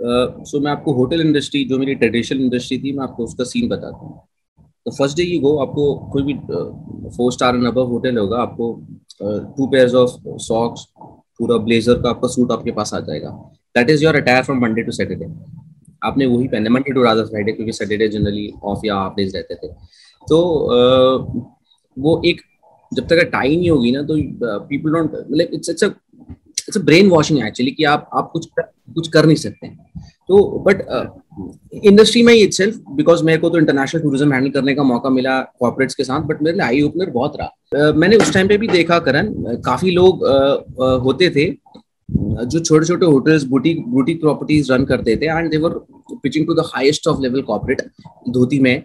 सो 0.00 0.60
मैं 0.60 0.70
आपको 0.72 0.92
होटल 0.94 1.20
इंडस्ट्री 1.20 1.64
जो 1.64 1.78
मेरी 1.78 1.94
ट्रेडिशनल 1.94 2.40
इंडस्ट्री 2.40 2.78
थी, 2.78 2.92
मैं 2.92 3.02
आपको 3.04 3.24
उसका 3.24 3.44
सीन 3.44 3.68
बताता 3.68 3.96
हूँ। 3.96 4.20
तो 4.86 4.90
फ़र्स्ट 4.90 5.16
डे 5.16 5.22
यू 5.22 5.40
गो 5.40 5.56
आपको 5.62 5.94
कोई 6.12 6.22
भी 6.22 6.34
four 7.16 7.32
star 7.32 7.56
and 7.56 7.66
above 7.66 7.86
hotel 7.86 8.18
होगा 8.18 8.38
आपको 8.42 8.72
टू 9.56 9.66
पेयर्स 9.66 9.94
ऑफ़ 9.94 10.10
सॉक्स 10.42 10.86
पूरा 11.38 11.56
ब्लेजर 11.64 12.00
का 12.02 12.10
आपका 12.10 12.28
सूट 12.28 12.52
आपके 12.52 12.70
पास 12.72 12.94
आ 12.94 13.00
जाएगा। 13.00 13.30
That 13.76 13.90
is 13.90 14.04
your 14.04 14.16
attire 14.16 14.42
from 14.42 14.60
Monday 14.62 14.82
to 14.82 14.92
Saturday 14.92 15.26
आपने 16.02 16.26
वही 16.26 16.48
पहने 16.48 16.70
मंडे 16.70 16.92
टू 16.92 17.02
रादर 17.02 17.26
फ्राइडे 17.26 17.52
क्योंकि 17.52 17.72
सैटरडे 17.72 18.08
जनरली 18.08 18.52
ऑफ़ 18.64 18.86
या 18.86 18.94
हाफ़ 18.96 19.14
डेज़ 19.16 19.36
रहते 19.36 19.54
थे। 19.54 19.68
तो 20.26 20.38
uh, 20.76 21.44
वो 21.96 22.20
एक 22.26 22.40
जब 22.92 23.06
तक 23.08 23.28
टाई 23.32 23.56
नहीं 23.56 23.70
होगी 23.70 23.90
ना 23.92 24.02
तो 24.02 24.14
पीपल 24.68 24.92
डोंट 24.92 25.12
मतलब 25.12 25.54
it's 25.54 25.70
it's 25.70 25.84
it's 26.68 26.78
brain 26.84 27.08
washing 27.10 27.46
actually 27.46 27.70
कि 27.70 27.84
आप 27.86 28.08
आप 28.14 28.30
कुछ 28.32 28.48
कुछ 28.58 29.08
कर 29.08 29.26
नहीं 29.26 29.36
सकते। 29.36 29.68
तो 30.28 30.42
बट 30.66 30.82
इंडस्ट्री 31.84 32.22
में 32.22 32.32
इट 32.34 32.52
सेल्फ 32.52 32.76
बिकॉज़ 32.96 33.22
मेरे 33.24 33.38
को 33.38 33.48
तो 33.50 33.58
इंटरनेशनल 33.58 34.02
टूरिज़्म 34.02 34.32
हैंडल 34.32 34.50
करने 34.50 34.74
का 34.74 34.82
मौका 34.82 35.10
मिला 35.10 35.40
कॉर्पोरेट्स 35.60 35.94
के 35.94 36.04
साथ 36.04 36.20
बट 36.28 36.42
मेरे 36.42 36.56
लिए 36.56 36.66
आई 36.66 36.82
ओपनर 36.82 37.10
बहुत 37.10 37.36
रहा। 37.40 37.48
Uh, 37.76 37.94
मैंने 37.96 38.16
उस 38.16 38.32
टाइम 38.34 38.48
पे 38.48 38.56
भी 38.58 38.68
देखा 38.68 38.98
करण 38.98 39.32
काफ़ी 39.64 39.90
लोग 39.90 40.24
uh, 40.26 40.56
uh, 40.84 41.02
होते 41.04 41.30
थे 41.30 41.46
जो 42.08 42.58
छोटे 42.60 42.86
छोटे 42.86 43.06
hotels 43.06 43.44
boutique 43.46 43.84
boutique 43.88 44.20
properties 44.20 44.72
run 44.72 44.84
करते 44.84 45.16
थे 45.16 45.26
and 45.28 45.50
they were 45.50 45.74
pitching 46.22 46.46
to 46.46 46.54
the 46.54 46.64
highest 46.66 47.06
of 47.08 47.20
level 47.22 47.42
corporate 47.42 47.82
dhoti 48.34 48.58
में 48.58 48.82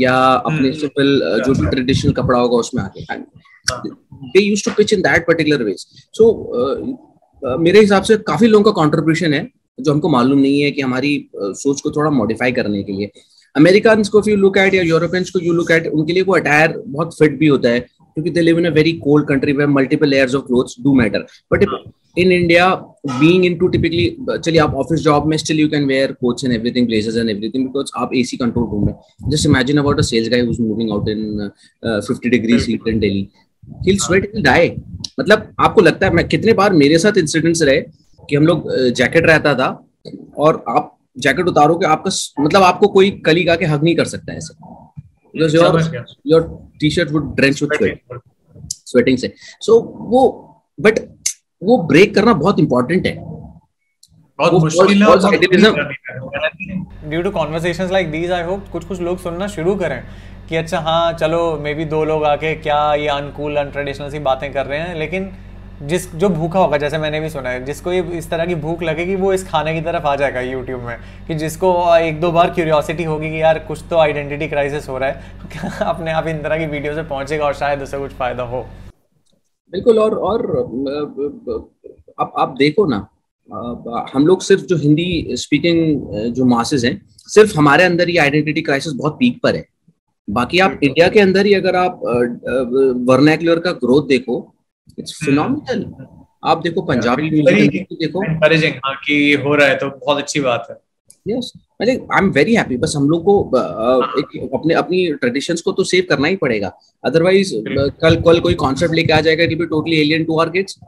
या 0.00 0.14
अपने 0.14 0.72
सिंपल 0.72 1.42
जो 1.46 1.54
भी 1.54 1.66
ट्रेडिशनल 1.66 2.12
कपड़ा 2.12 2.38
होगा 2.38 2.56
उसमें 2.56 2.82
आके। 2.82 3.04
They 3.66 4.40
use 4.40 4.64
to 4.64 4.70
pitch 4.76 4.92
in 4.92 5.00
that 5.02 5.26
particular 5.26 5.62
way 5.64 5.86
so 6.14 6.32
मेरे 7.42 7.80
हिसाब 7.80 8.02
से 8.02 8.16
काफ़ी 8.26 8.48
लोगों 8.48 8.64
का 8.64 8.70
कॉन्ट्रीब्यूशन 8.80 9.34
है 9.34 9.48
जो 9.80 9.92
हमको 9.92 10.08
मालूम 10.08 10.38
नहीं 10.38 10.60
है 10.60 10.70
कि 10.70 10.82
हमारी 10.82 11.10
सोच 11.36 11.80
को 11.80 11.90
थोड़ा 11.90 12.10
मॉडिफाई 12.10 12.52
करने 12.52 12.82
के 12.82 12.92
लिए। 12.92 13.10
अमेरिकन 13.54 14.02
को 14.12 14.22
यू 14.28 14.36
लुक 14.36 14.58
एट 14.58 14.74
या 14.74 14.82
यूरोपियंस 14.82 15.30
को 15.30 15.40
यू 15.40 15.52
लुक 15.52 15.70
एट 15.70 15.86
उनके 15.88 16.12
लिए 16.12 16.22
वो 16.22 16.34
अटायर 16.34 16.74
बहुत 16.78 17.16
फिट 17.18 17.38
भी 17.38 17.46
होता 17.46 17.68
है 17.68 17.80
क्योंकि 17.80 18.30
they 18.30 18.40
live 18.40 18.58
in 18.58 18.64
a 18.64 18.70
very 18.74 18.92
cold 19.04 19.26
country 19.28 19.52
where 19.52 19.68
multiple 19.70 20.08
layers 20.08 20.34
of 20.34 20.46
clothes 20.46 20.76
do 20.82 20.94
matter 20.94 21.26
but 21.52 21.66
in 22.18 22.32
India 22.32 22.74
being 23.06 23.44
into 23.44 23.68
typically 23.68 24.04
चलिए 24.30 24.60
आप 24.60 24.74
ऑफ़िस 24.82 25.00
जॉब 25.00 25.26
में 25.28 25.36
still 25.36 25.60
you 25.60 25.68
can 25.68 25.86
wear 25.86 26.12
coats 26.20 26.44
and 26.44 26.54
everything 26.54 26.86
blazers 26.86 27.16
and 27.16 27.30
everything 27.30 27.66
because 27.66 27.90
आप 27.98 28.10
AC 28.16 28.36
control 28.36 28.68
room 28.70 28.86
में। 28.86 28.94
Just 29.30 29.46
imagine 29.46 29.78
about 29.78 29.98
a 29.98 30.02
sales 30.10 30.28
guy 30.30 30.40
who 30.40 30.54
moving 30.60 30.90
out 30.90 31.08
in 31.08 31.50
50 32.08 32.30
degree 32.30 32.58
heat 32.60 32.88
in 32.88 32.98
Delhi 33.00 33.28
he'll 33.86 34.00
sweat 34.06 34.24
he'll 34.30 34.46
die. 34.46 34.70
मतलब 35.20 35.54
आपको 35.60 35.80
लगता 35.80 36.06
है 36.06 36.12
मैं 36.14 36.26
कितने 36.28 36.52
बार 36.52 36.72
मेरे 36.72 36.98
साथ 36.98 37.18
इंसिडेंट्स 37.18 37.62
रहे 37.62 37.80
कि 38.28 38.36
हम 38.36 38.46
लोग 38.46 38.70
जैकेट 38.90 39.26
रहता 39.26 39.54
था 39.54 39.68
और 40.38 40.64
आप 40.68 40.96
जैकेट 41.18 41.48
उतारो 41.48 41.74
के 41.74 41.86
आपका 41.86 42.10
मतलब 42.42 42.62
आपको 42.62 42.88
कोई 42.88 43.10
कलीग 43.26 43.50
आके 43.50 43.64
हक 43.64 43.82
नहीं 43.82 43.96
कर 43.96 44.04
सकता 44.04 44.32
ऐसे। 44.32 44.54
Because 45.34 45.54
your 45.54 45.68
your 46.30 46.40
t-shirt 46.80 47.12
would 47.14 47.30
drench 47.38 47.60
with 47.62 47.72
sweat 47.76 47.96
sweating 48.90 49.16
से। 49.18 49.32
So 49.66 49.72
वो 50.10 50.20
but 50.86 51.00
वो 51.62 51.78
ब्रेक 51.88 52.14
करना 52.14 52.32
बहुत 52.32 52.58
इंपॉर्टेंट 52.58 53.06
है। 53.06 53.12
है 54.38 55.70
due 57.10 57.22
to 57.22 57.30
conversations 57.30 57.90
like 57.90 58.10
these 58.10 58.30
I 58.32 58.42
hope 58.42 58.68
कुछ 58.72 58.84
कुछ 58.84 59.00
लोग 59.00 59.18
सुनना 59.18 59.46
शुरू 59.46 59.74
करें। 59.74 60.02
कि 60.48 60.56
अच्छा 60.56 60.78
हाँ 60.80 61.12
चलो 61.14 61.40
मे 61.58 61.74
बी 61.74 61.84
दो 61.86 62.04
लोग 62.04 62.24
आके 62.24 62.54
क्या 62.56 62.78
ये 62.94 63.08
अनकूल 63.08 63.56
अनट्रेडिशनल 63.56 64.10
सी 64.10 64.18
बातें 64.20 64.52
कर 64.52 64.66
रहे 64.66 64.78
हैं, 64.78 64.94
लेकिन 64.94 65.30
जिस, 65.82 66.14
जो 66.14 66.28
भूखा 66.28 66.58
होगा, 66.58 66.76
जैसे 66.76 66.98
मैंने 66.98 67.20
भी 67.20 67.28
सुना 67.30 67.50
है, 67.50 67.64
जिसको 67.64 67.92
ये, 67.92 68.02
इस 68.18 68.30
तरह 68.30 68.46
की 68.46 68.54
भूख 68.54 68.82
लगेगी 68.82 69.14
वो 69.16 69.32
इस 69.32 69.46
खाने 69.48 69.74
की 69.74 69.80
तरफ़ 69.80 70.06
आ 70.06 70.14
जाएगा 70.16 70.40
यूट्यूब 70.40 70.80
में, 70.80 70.96
कि 71.28 71.34
जिसको 71.34 71.72
एक 71.96 72.20
दो 72.20 72.30
बार 72.32 72.50
क्यूरियोसिटी 72.50 73.04
होगी 73.04 73.30
कि 73.30 73.40
यार, 73.42 73.58
कुछ 73.58 73.82
तो 73.90 73.96
आइडेंटिटी 73.98 74.48
क्राइसिस 74.48 74.88
हो 74.88 74.98
रहा 74.98 75.08
है 75.10 75.78
अपने 75.86 76.12
आप 76.12 76.26
इन 76.26 76.42
तरह 76.42 76.58
की 76.58 76.66
वीडियो 76.66 76.94
से 76.94 77.02
पहुंचेगा 77.04 77.44
और 77.44 77.54
शायद 77.54 77.82
उसे 77.82 77.98
कुछ 77.98 78.12
फ़ायदा 78.12 78.42
हो? 78.44 78.64
बिल्कुल, 79.72 79.98
और 79.98 80.14
और 80.14 80.46
आप 82.20 82.32
आप 82.38 82.54
देखो 82.58 82.86
ना 82.86 83.06
हम 84.14 84.26
लोग 84.26 84.42
सिर्फ़ 84.42 84.62
जो 84.64 84.76
हिंदी 84.76 85.36
स्पीकिंग 85.36 86.32
जो 86.34 86.44
मासेस 86.46 86.84
हैं, 86.84 87.00
सिर्फ़ 87.28 87.56
हमारे 87.58 87.84
अंदर 87.84 88.10
ये 88.10 88.18
आइडेंटिटी 88.18 88.62
क्राइसिस 88.62 88.92
बहुत 88.92 89.16
पीक 89.20 89.40
पर 89.42 89.54
है। 89.56 89.66
बाकी 90.28 90.58
आप 90.58 90.78
इंडिया 90.82 91.08
के 91.08 91.20
अंदर 91.20 91.46
ही 91.46 91.54
अगर 91.54 91.76
आप 91.76 92.00
वर्नैकुलर 93.08 93.58
का 93.60 93.72
ग्रोथ 93.80 94.06
देखो 94.08 94.36
इट्स 94.98 95.18
फिनोमिनल 95.24 95.84
आप 96.44 96.62
देखो 96.62 96.82
पंजाबी 96.84 97.30
म्यूज़िक 97.30 97.86
देखो। 97.92 98.24
एनकरेजिंग 98.24 98.74
हाँ 98.84 98.94
कि 99.04 99.16
हो 99.44 99.54
रहा 99.54 99.66
है 99.68 99.76
तो 99.76 99.88
बहुत 99.90 100.18
अच्छी 100.18 100.40
बात 100.40 100.66
है। 100.70 100.76
Yes 101.26 101.52
I 101.82 101.94
am 102.18 102.30
very 102.30 102.54
happy 102.54 102.76
बस 102.76 102.92
हम 102.96 103.08
लोग 103.10 103.24
को 103.24 103.34
एक 104.18 104.50
अपने 104.54 104.74
अपनी 104.74 105.06
ट्रेडिशंस 105.14 105.60
को 105.62 105.72
तो 105.72 105.84
सेव 105.84 106.06
करना 106.08 106.28
ही 106.28 106.36
पड़ेगा। 106.36 106.72
अदरवाइज़ 107.04 107.54
कल 108.02 108.16
कल 108.22 108.40
कोई 108.40 108.54
कॉन्सेप्ट 108.56 108.94
लेके 108.94 109.12
आ 109.12 109.20
जाएगा 109.20 109.44
it 109.44 109.58
be 109.58 109.66
totally 109.66 110.00
alien 110.00 110.24
to 110.24 110.38
our 110.38 110.50
kids 110.50 110.78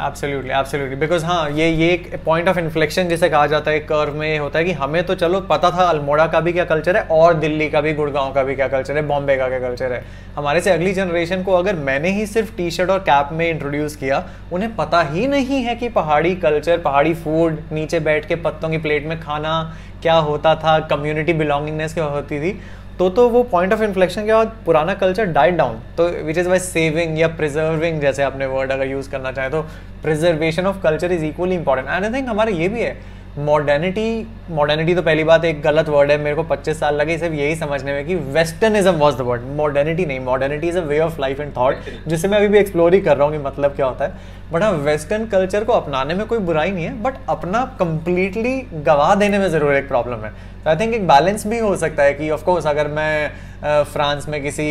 absolutely 0.00 0.50
absolutely 0.50 0.96
because 0.96 1.24
हाँ 1.24 1.50
ये 1.50 1.68
ये 1.68 1.88
एक 1.88 2.14
पॉइंट 2.24 2.48
ऑफ़ 2.48 2.58
इन्फ्लेक्शन 2.58 3.08
जिसे 3.08 3.28
कहा 3.28 3.46
जाता 3.46 3.70
है 3.70 3.80
कर्व 3.82 4.14
में 4.16 4.38
होता 4.38 4.58
है 4.58 4.64
कि 4.64 4.72
हमें 4.72 5.02
तो 5.06 5.14
चलो 5.14 5.40
पता 5.50 5.70
था 5.70 5.84
अल्मोड़ा 5.84 6.26
का 6.26 6.40
भी 6.40 6.52
क्या 6.52 6.64
कल्चर 6.64 6.96
है 6.96 7.02
और 7.10 7.34
दिल्ली 7.34 7.68
का 7.70 7.80
भी, 7.80 7.92
गुड़गांव 7.94 8.32
का 8.34 8.42
भी 8.42 8.54
क्या 8.54 8.68
कल्चर 8.68 8.96
है, 8.96 9.02
बॉम्बे 9.02 9.36
का 9.36 9.48
क्या 9.48 9.58
कल्चर 9.60 9.92
है। 9.92 10.02
हमारे 10.36 10.60
से 10.60 10.70
अगली 10.70 10.92
जनरेशन 10.92 11.42
को 11.42 11.52
अगर 11.52 11.76
मैंने 11.76 12.10
ही 12.10 12.26
सिर्फ़ 12.26 12.56
टी 12.56 12.70
शर्ट 12.70 12.90
और 12.90 12.98
कैप 13.00 13.28
में 13.32 13.48
इंट्रोड्यूस 13.50 13.96
किया, 13.96 14.24
उन्हें 14.52 14.74
पता 14.76 15.02
ही 15.02 15.26
नहीं 15.26 15.62
है 15.64 15.74
कि 15.76 15.88
पहाड़ी 15.90 16.34
कल्चर 16.38 16.78
पहाड़ी 16.80 17.14
फ़ूड 17.14 17.58
नीचे 17.72 18.00
बैठ 18.00 18.26
के 18.26 18.36
पत्तों 18.38 18.70
की 18.70 18.78
प्लेट 18.78 19.06
में 19.06 19.20
खाना 19.20 19.62
क्या 20.02 20.14
होता 20.14 20.54
था 20.54 20.78
कम्युनिटी 20.90 21.32
बिलोंगिंगनेस 21.32 21.94
क्या 21.94 22.04
होती 22.06 22.38
थी 22.40 22.58
तो 23.00 23.08
तो 23.10 23.28
वो 23.28 23.42
पॉइंट 23.42 23.72
ऑफ़ 23.72 23.82
इन्फ्लेक्शन 23.82 24.26
के 24.26 24.32
बाद 24.32 24.52
पुराना 24.64 24.94
कल्चर 24.94 25.26
डाइट 25.26 25.54
डाउन 25.56 25.76
तो 25.96 26.08
विच 26.24 26.38
इज़ 26.38 26.48
वाई 26.48 26.58
सेविंग 26.58 27.18
या 27.18 27.28
प्रिजर्विंग 27.36 28.00
जैसे 28.00 28.22
आपने 28.22 28.46
वर्ड 28.46 28.72
अगर 28.72 28.86
यूज़ 28.86 29.08
करना 29.10 29.30
चाहे 29.32 29.50
तो 29.50 29.62
preservation 30.02 30.66
of 30.66 30.82
culture 30.82 31.12
is 31.12 31.24
equally 31.24 31.54
important 31.54 31.88
and 31.88 32.04
I 32.04 32.12
think 32.12 32.28
हमारा 32.28 32.52
ये 32.52 32.68
भी 32.68 32.80
है 32.80 32.92
मॉडर्निटी 33.38 34.26
मॉडर्निटी 34.50 34.94
तो 34.94 35.02
पहली 35.02 35.24
बात 35.24 35.44
एक 35.44 35.60
गलत 35.62 35.88
वर्ड 35.88 36.10
है 36.10 36.16
मेरे 36.18 36.36
को 36.36 36.42
25 36.44 36.76
साल 36.76 36.94
लगे 36.94 37.16
सिर्फ़ 37.18 37.34
यही 37.34 37.56
समझने 37.56 37.92
में 37.92 38.06
कि 38.06 38.14
westernism 38.34 38.92
was 38.92 39.16
the 39.16 39.20
word 39.20 39.42
modernity 39.56 40.06
नहीं 40.06 40.20
modernity 40.20 40.68
is 40.68 40.78
a 40.78 40.82
way 40.82 40.98
of 41.00 41.20
life 41.20 41.40
and 41.40 41.52
thought 41.56 42.08
जिसे 42.08 42.28
मैं 42.28 42.38
अभी 42.38 42.48
भी 42.48 42.58
एक्सप्लोर 42.58 42.94
ही 42.94 43.00
कर 43.00 43.16
रहा 43.16 43.26
हूँ 43.26 43.32
कि 43.32 43.42
मतलब 43.44 43.74
क्या 43.76 43.86
होता 43.86 44.04
है। 44.04 44.38
बट 44.52 44.62
हाँ 44.62 44.70
वेस्टर्न 44.72 45.26
कल्चर 45.26 45.64
को 45.64 45.72
अपनाने 45.72 46.14
में 46.14 46.26
कोई 46.26 46.38
बुराई 46.40 46.70
नहीं 46.70 46.84
है 46.84 47.02
बट 47.02 47.14
अपना 47.28 47.64
कंप्लीटली 47.78 48.56
गवा 48.86 49.14
देने 49.14 49.38
में 49.38 49.48
ज़रूर 49.50 49.74
एक 49.74 49.86
प्रॉब्लम 49.88 50.24
है। 50.24 50.30
तो 50.64 50.70
आई 50.70 50.76
थिंक 50.76 50.94
एक 50.94 51.06
बैलेंस 51.08 51.46
भी 51.46 51.58
हो 51.58 51.74
सकता 51.76 52.02
है 52.02 52.14
कि 52.14 52.30
ऑफकोर्स 52.30 52.66
अगर 52.66 52.88
मैं 52.88 53.84
फ्रांस 53.92 54.28
में 54.28 54.42
किसी 54.42 54.66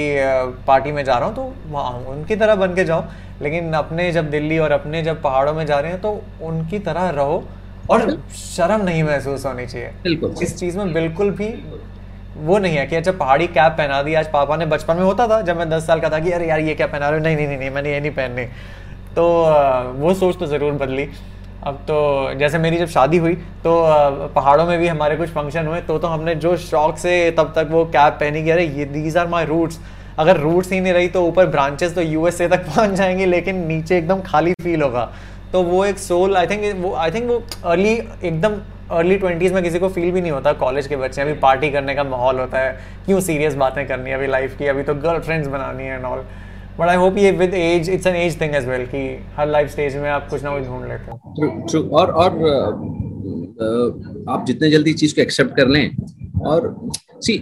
पार्टी 0.67 0.91
में 0.91 1.03
जा 1.03 1.17
रहा 1.17 1.27
हूँ 1.27 1.35
तो 1.35 1.53
वहाँ 1.67 1.91
उनकी 2.09 2.35
तरह 2.35 2.55
बन 2.55 2.75
के 2.75 2.83
जाओ। 2.85 3.05
लेकिन 3.41 3.73
अपने 3.73 4.11
जब 4.11 4.29
दिल्ली 4.29 4.57
और 4.57 4.71
अपने 4.71 5.01
जब 5.03 5.21
पहाड़ों 5.21 5.53
में 5.53 5.65
जा 5.65 5.79
रहे 5.79 5.91
हैं 5.91 6.01
तो 6.01 6.21
उनकी 6.41 6.79
तरह 6.81 7.09
रहो। 7.11 7.43
और 7.89 8.11
शर्म 8.35 8.83
नहीं 8.83 9.03
महसूस 9.03 9.45
होनी 9.45 9.65
चाहिए। 9.65 9.91
इस 10.43 10.57
चीज़ 10.57 10.77
में 10.77 10.93
बिल्कुल 10.93 11.31
भी 11.31 11.47
वो 12.37 12.57
नहीं 12.57 12.75
है 12.77 12.85
कि 12.87 12.95
अच्छा 12.95 13.11
पहाड़ी 13.13 13.47
कैप 13.49 13.71
पहना 13.71 14.01
दी 14.03 14.13
आज 14.13 14.31
पापा 14.31 14.55
ने 14.57 14.65
बचपन 14.67 14.95
में 14.95 15.03
होता 15.03 15.27
था 15.27 15.41
जब 15.41 15.57
मैं 15.57 15.69
दस 15.69 15.87
साल 15.87 15.99
का 15.99 16.09
था 16.09 16.19
कि 16.19 16.31
अरे 16.31 16.47
यार 16.47 16.59
ये 16.61 16.75
क्या 16.75 16.87
पहना 16.87 17.09
रहे 17.09 17.19
हो? 17.19 17.25
नहीं 17.25 17.35
नहीं 17.35 17.47
नहीं 17.47 17.57
नहीं 17.57 17.69
मैंने 17.69 17.93
ये 17.93 17.99
नहीं 17.99 18.11
पहननी। 18.11 18.45
तो 19.15 19.25
वो 19.99 20.13
सोच 20.13 20.37
तो 20.39 20.45
ज़रूर 20.47 20.73
बदली। 20.75 21.07
अब 21.63 21.75
तो 21.87 21.95
जैसे 22.39 22.57
मेरी 22.57 22.77
जब 22.77 22.87
शादी 22.87 23.17
हुई 23.17 23.33
तो 23.63 23.71
पहाड़ों 24.35 24.65
में 24.65 24.77
भी 24.79 24.87
हमारे 24.87 25.15
कुछ 25.15 25.29
फ़ंक्शन 25.29 25.67
हुए 25.67 25.79
तो 25.81 25.97
तो 25.99 26.07
हमने 26.07 26.35
जो 26.35 26.55
शौक 26.57 26.97
से 26.97 27.31
तब 27.37 27.51
तक 27.55 27.67
वो 27.71 27.83
कैप 27.87 28.13
पहनी 28.13 28.43
कि 28.43 28.49
अरे 28.49 28.65
ये 28.67 28.85
दीज 28.87 29.17
आर 29.17 29.27
माई 29.27 29.45
रूट्स 29.45 29.79
अगर 30.19 30.37
रूट्स 30.37 30.71
ही 30.71 30.79
नहीं 30.79 30.93
रही 30.93 31.07
तो 31.07 31.23
ऊपर 31.23 31.45
ब्रांचेस 31.47 31.95
तो 31.95 32.01
यूएसए 32.01 32.47
तक 32.47 32.65
पहुँच 32.65 32.91
जाएँगे 32.91 33.25
लेकिन 33.25 33.65
नीचे 33.67 33.97
एकदम 33.97 34.21
खाली 34.21 34.53
फील 34.61 34.81
होगा। 34.81 35.09
तो 35.53 35.61
वो 35.63 35.83
एक 35.85 35.97
सोल 35.99 36.35
आई 36.37 36.47
थिंक 36.47 36.75
वो 36.77 36.93
आई 36.95 37.11
थिंक 37.11 37.27
वो 37.27 37.41
अर्ली 37.65 37.93
एकदम 37.93 38.55
अर्ली 38.91 39.15
ट्वेंटीज़ 39.17 39.53
में 39.53 39.61
किसी 39.63 39.79
को 39.79 39.87
फील 39.89 40.11
भी 40.11 40.21
नहीं 40.21 40.31
होता 40.31 40.51
कॉलेज 40.55 40.87
के 40.87 40.95
बच्चे, 40.95 41.21
अभी 41.21 41.33
पार्टी 41.39 41.69
करने 41.71 41.95
का 41.95 42.03
माहौल 42.03 42.39
होता 42.39 42.59
है, 42.59 42.71
क्यों 43.05 43.19
सीरियस 43.21 43.55
बातें 43.55 43.87
करनी 43.87 44.09
है 44.09 44.15
अभी 44.15 44.27
लाइफ 44.27 44.57
की, 44.57 44.65
अभी 44.65 44.83
तो 44.83 44.93
गर्ल 44.95 45.19
फ्रेंड्स 45.19 45.47
बनानी 45.47 45.83
है 45.83 45.95
and 45.95 46.05
all 46.05 46.23
but 46.79 46.87
I 46.87 46.95
hope 46.95 47.17
ये 47.17 47.31
with 47.33 47.53
age 47.53 47.89
it's 47.89 48.07
an 48.07 48.15
age 48.15 48.39
thing 48.41 48.55
as 48.55 48.67
well 48.67 48.85
कि 48.85 49.01
हर 49.37 49.47
लाइफ 49.47 49.69
स्टेज 49.71 49.95
में 49.97 50.09
आप 50.09 50.27
कुछ 50.29 50.43
ना 50.43 50.57
कुछ 50.57 50.67
ढूंढ 50.67 50.87
लेते 50.89 51.11
हो। 51.11 51.83
और 51.97 52.11
और 52.13 52.29
आप 54.29 54.45
जितने 54.47 54.69
जल्दी 54.69 54.93
चीज़ 54.93 55.15
को 55.15 55.21
एक्सेप्ट 55.21 55.55
कर 55.55 55.67
लें, 55.67 55.89
और 56.45 56.75
see 57.21 57.33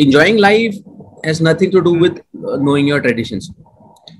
enjoying 0.00 0.38
life 0.38 0.82
has 1.26 1.42
nothing 1.44 1.72
to 1.72 1.80
do 1.80 1.94
with 1.96 2.20
knowing 2.36 2.88
your 2.88 3.00
traditions 3.00 3.50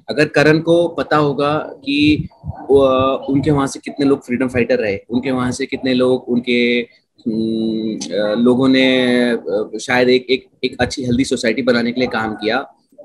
अगर 0.08 0.28
करण 0.28 0.58
को 0.60 0.86
पता 0.88 1.16
होगा 1.16 1.52
कि 1.84 2.28
उनके 2.70 3.50
वहाँ 3.50 3.66
से 3.66 3.80
कितने 3.84 4.06
लोग 4.06 4.24
फ्रीडम 4.26 4.48
फाइटर 4.48 4.78
रहे, 4.78 4.96
उनके 5.10 5.30
वहाँ 5.30 5.50
से 5.52 5.66
कितने 5.66 5.94
लोग, 5.94 6.28
उनके 6.28 6.80
लोगों 8.38 8.68
ने 8.68 9.78
शायद 9.80 10.08
एक 10.08 10.26
एक 10.30 10.46
एक 10.64 10.76
अच्छी 10.80 11.04
हेल्दी 11.04 11.24
सोसाइटी 11.24 11.62
बनाने 11.62 11.92
के 11.92 12.00
लिए 12.00 12.08
काम 12.08 12.34
किया 12.34 12.58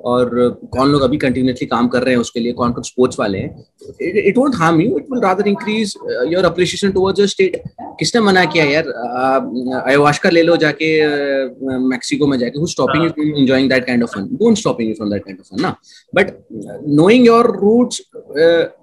और 0.03 0.29
कौन 0.73 0.89
लोग 0.91 1.01
अभी 1.01 1.17
कंटिन्यूसली 1.17 1.67
काम 1.67 1.87
कर 1.87 2.03
रहे 2.03 2.13
हैं 2.13 2.21
उसके 2.21 2.39
लिए 2.39 2.53
कौन 2.53 2.71
कौन 2.73 2.83
स्पोर्ट्स 2.83 3.19
वाले 3.19 3.39
हैं 3.39 3.65
it 4.01 4.37
won't 4.37 4.55
harm 4.55 4.81
you 4.81 4.97
it 4.97 5.05
will 5.11 5.21
rather 5.21 5.47
increase 5.47 5.93
your 6.29 6.45
appreciation 6.45 6.91
towards 6.91 7.19
your 7.19 7.27
state 7.29 7.61
किसने 7.99 8.21
मना 8.21 8.43
किया 8.45 8.65
यार? 8.65 8.87
अयवाशका 9.87 10.29
ले 10.29 10.41
लो 10.43 10.55
जाके 10.57 10.89
मैक्सिको 11.89 12.27
में 12.27 12.37
जाके 12.39 12.59
who. 12.59 12.67
Stopping 12.67 13.03
you 13.03 13.09
from 13.09 13.41
enjoying 13.41 13.69
that 13.69 13.85
kind 13.85 14.03
of 14.03 14.11
fun 14.15 14.27
don't 14.33 14.57
stopping 14.57 14.89
you 14.89 14.95
from 14.95 15.11
that 15.11 15.23
kind 15.25 15.39
of 15.39 15.55
fun 15.55 15.61
ना? 15.61 15.75
But 16.13 16.33
knowing 17.01 17.25
your 17.25 17.51
roots 17.61 18.01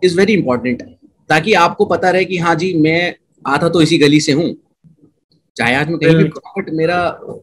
is 0.04 0.16
very 0.18 0.32
important 0.32 0.82
ताकि 1.30 1.52
आपको 1.66 1.84
पता 1.86 2.10
रहे 2.10 2.24
कि 2.24 2.38
हाँ 2.38 2.54
जी 2.54 2.72
मैं 2.80 3.14
आता 3.46 3.68
तो 3.68 3.82
इसी 3.82 3.98
गली 3.98 4.20
से 4.20 4.32
हूँ 4.32 4.54
चाहे 5.56 5.74
आज 5.74 5.88
मैं 5.88 5.98
कहीं 5.98 6.14
भी 6.14 6.24
बट 6.24 6.70
मेरा 6.74 6.96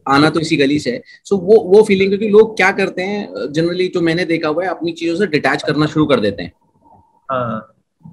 आना 0.08 0.30
तो 0.30 0.40
इसी 0.40 0.56
गली 0.56 0.78
से 0.78 0.90
है। 0.90 1.02
सो 1.24 1.36
so, 1.36 1.42
वो 1.42 1.60
वो 1.72 1.82
फीलिंग 1.82 2.10
क्योंकि 2.10 2.28
लोग 2.28 2.56
क्या 2.56 2.70
करते 2.72 3.02
हैं 3.02 3.52
जनरली 3.52 3.88
जो 3.88 4.00
मैंने 4.00 4.24
देखा 4.24 4.48
हुआ 4.48 4.64
है 4.64 4.70
अपनी 4.70 4.92
चीज़ों 4.92 5.16
से 5.16 5.26
डिटैच 5.26 5.62
करना 5.62 5.86
शुरू 5.86 6.06
कर 6.06 6.20
देते 6.20 6.42
हैं। 6.42 6.52
हाँ। 7.30 7.60